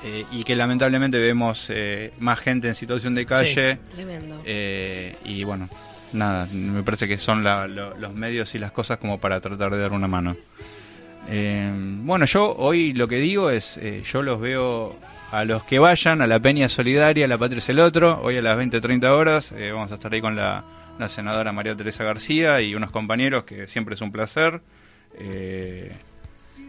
eh, 0.05 0.25
y 0.33 0.45
que 0.45 0.55
lamentablemente 0.57 1.19
vemos 1.19 1.69
eh, 1.71 2.13
más 2.19 2.39
gente 2.41 2.69
en 2.69 2.75
situación 2.75 3.15
de 3.15 3.27
calle. 3.27 3.75
Sí, 3.75 3.81
tremendo. 3.97 4.41
eh, 4.45 5.15
y 5.25 5.45
bueno, 5.45 5.69
nada, 6.13 6.47
me 6.53 6.83
parece 6.83 7.07
que 7.09 7.19
son 7.19 7.43
la- 7.45 7.67
lo- 7.67 7.97
los 7.97 8.15
medios 8.15 8.55
y 8.55 8.59
las 8.59 8.73
cosas 8.73 8.99
como 8.99 9.19
para 9.19 9.41
tratar 9.41 9.71
de 9.73 9.79
dar 9.79 9.93
una 9.93 10.07
mano. 10.09 10.37
Eh, 11.31 11.71
bueno, 12.05 12.25
yo 12.25 12.55
hoy 12.57 12.93
lo 12.95 13.07
que 13.09 13.17
digo 13.17 13.51
es, 13.51 13.77
eh, 13.79 14.03
yo 14.11 14.23
los 14.23 14.41
veo 14.41 14.97
a 15.31 15.45
los 15.45 15.63
que 15.65 15.79
vayan 15.79 16.23
a 16.23 16.27
la 16.27 16.41
Peña 16.41 16.69
Solidaria, 16.69 17.27
La 17.29 17.37
Patria 17.37 17.59
es 17.59 17.69
el 17.69 17.81
Otro, 17.81 18.21
hoy 18.23 18.39
a 18.39 18.43
las 18.43 18.57
20-30 18.57 19.11
horas, 19.13 19.53
eh, 19.53 19.71
vamos 19.73 19.91
a 19.93 19.95
estar 19.97 20.13
ahí 20.13 20.23
con 20.23 20.37
la, 20.37 20.65
la 20.99 21.09
senadora 21.09 21.53
María 21.53 21.77
Teresa 21.77 22.03
García 22.05 22.63
y 22.63 22.75
unos 22.75 22.91
compañeros 22.91 23.45
que 23.45 23.67
siempre 23.67 23.95
es 23.95 24.01
un 24.01 24.11
placer. 24.13 24.61
eh, 25.19 25.93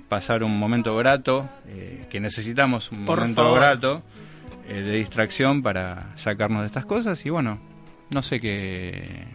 pasar 0.09 0.43
un 0.43 0.57
momento 0.59 0.95
grato, 0.97 1.47
eh, 1.67 2.05
que 2.09 2.19
necesitamos 2.19 2.91
un 2.91 3.05
Por 3.05 3.19
momento 3.19 3.43
favor. 3.43 3.59
grato 3.59 4.01
eh, 4.67 4.73
de 4.81 4.91
distracción 4.97 5.61
para 5.63 6.11
sacarnos 6.15 6.61
de 6.61 6.67
estas 6.67 6.85
cosas 6.85 7.25
y 7.25 7.29
bueno, 7.29 7.59
no 8.13 8.21
sé 8.21 8.39
qué 8.39 9.27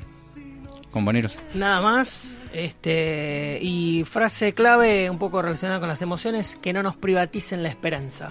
compañeros. 0.90 1.38
Nada 1.54 1.80
más. 1.80 2.38
Este 2.52 3.58
y 3.60 4.04
frase 4.04 4.52
clave 4.54 5.10
un 5.10 5.18
poco 5.18 5.42
relacionada 5.42 5.80
con 5.80 5.88
las 5.88 6.00
emociones, 6.02 6.56
que 6.62 6.72
no 6.72 6.84
nos 6.84 6.94
privaticen 6.94 7.64
la 7.64 7.68
esperanza, 7.68 8.30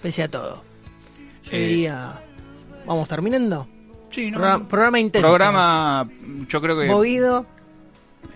pese 0.00 0.22
a 0.22 0.28
todo. 0.28 0.62
Yo 1.42 1.50
Eh, 1.56 1.66
diría, 1.66 2.12
vamos 2.86 3.08
terminando. 3.08 3.66
Sí, 4.12 4.30
programa 4.68 5.00
intenso. 5.00 5.26
Programa, 5.26 6.08
yo 6.48 6.60
creo 6.60 6.78
que 6.78 6.86
movido. 6.86 7.46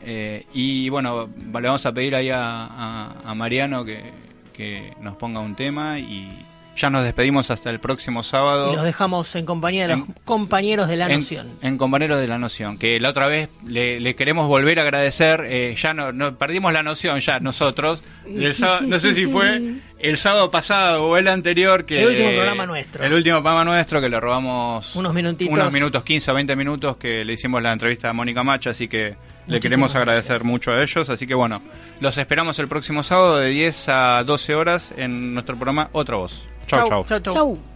Eh, 0.04 0.46
y 0.52 0.88
bueno, 0.88 1.28
le 1.36 1.60
vamos 1.68 1.84
a 1.86 1.92
pedir 1.92 2.14
ahí 2.16 2.30
a, 2.30 2.64
a- 2.66 3.12
a 3.24 3.34
Mariano 3.34 3.84
que, 3.84 4.02
que 4.52 4.92
nos 5.00 5.16
ponga 5.16 5.40
un 5.40 5.54
tema 5.54 5.98
y 5.98 6.30
ya 6.74 6.88
nos 6.88 7.04
despedimos 7.04 7.50
hasta 7.50 7.68
el 7.70 7.78
próximo 7.80 8.22
sábado. 8.22 8.72
Y 8.72 8.76
los 8.76 8.84
dejamos 8.84 9.36
en 9.36 9.44
compañía 9.44 9.86
de 9.86 9.94
los 9.96 10.06
compañeros 10.24 10.88
de 10.88 10.96
la 10.96 11.06
en, 11.06 11.20
Noción. 11.20 11.46
en 11.60 11.76
Compañeros 11.76 12.18
de 12.18 12.26
la 12.26 12.38
Noción, 12.38 12.78
que 12.78 12.98
la 12.98 13.10
otra 13.10 13.26
vez 13.26 13.50
le, 13.66 14.00
le 14.00 14.16
queremos 14.16 14.48
volver 14.48 14.80
a 14.80 14.82
agradecer, 14.82 15.44
eh, 15.48 15.74
ya 15.76 15.92
no, 15.92 16.12
no- 16.12 16.36
perdimos 16.38 16.72
la 16.72 16.82
noción 16.82 17.20
ya 17.20 17.40
nosotros, 17.40 18.02
sábado- 18.54 18.86
no 18.86 18.98
sé 18.98 19.14
si 19.14 19.26
fue 19.26 19.60
el 19.98 20.16
sábado 20.16 20.50
pasado 20.50 21.04
o 21.04 21.16
el 21.18 21.28
anterior 21.28 21.84
que... 21.84 22.00
El 22.00 22.09
último 22.09 22.30
programa 22.30 22.64
nuestro. 22.66 23.04
El 23.04 23.12
último 23.12 23.36
programa 23.42 23.64
nuestro 23.66 24.00
que 24.00 24.09
le 24.09 24.18
robamos 24.18 24.96
Unos 24.96 25.12
minutitos. 25.12 25.52
unos 25.56 25.70
minutos, 25.72 26.02
15 26.02 26.30
o 26.30 26.34
20 26.34 26.56
minutos 26.56 26.96
que 26.96 27.22
le 27.22 27.34
hicimos 27.34 27.62
la 27.62 27.72
entrevista 27.72 28.09
a 28.09 28.12
Mónica 28.14 28.42
Macha, 28.42 28.70
así 28.70 28.88
que 28.88 29.14
le 29.47 29.56
Muchísimas 29.56 29.62
queremos 29.62 29.94
agradecer 29.97 30.44
mucho 30.44 30.73
a 30.73 30.82
ellos, 30.82 31.09
así 31.09 31.27
que 31.27 31.35
bueno, 31.35 31.62
los 32.01 32.16
esperamos 32.16 32.59
el 32.59 32.69
próximo 32.69 33.02
sábado 33.02 33.39
de 33.39 33.48
10 33.48 33.89
a 33.89 34.24
12 34.24 34.55
horas 34.55 34.94
en 34.97 35.35
nuestro 35.35 35.56
programa 35.56 35.89
Otra 35.93 36.16
Voz. 36.16 36.43
Chau, 36.66 36.89
chau. 36.89 37.05
chau. 37.05 37.20
Chau. 37.20 37.71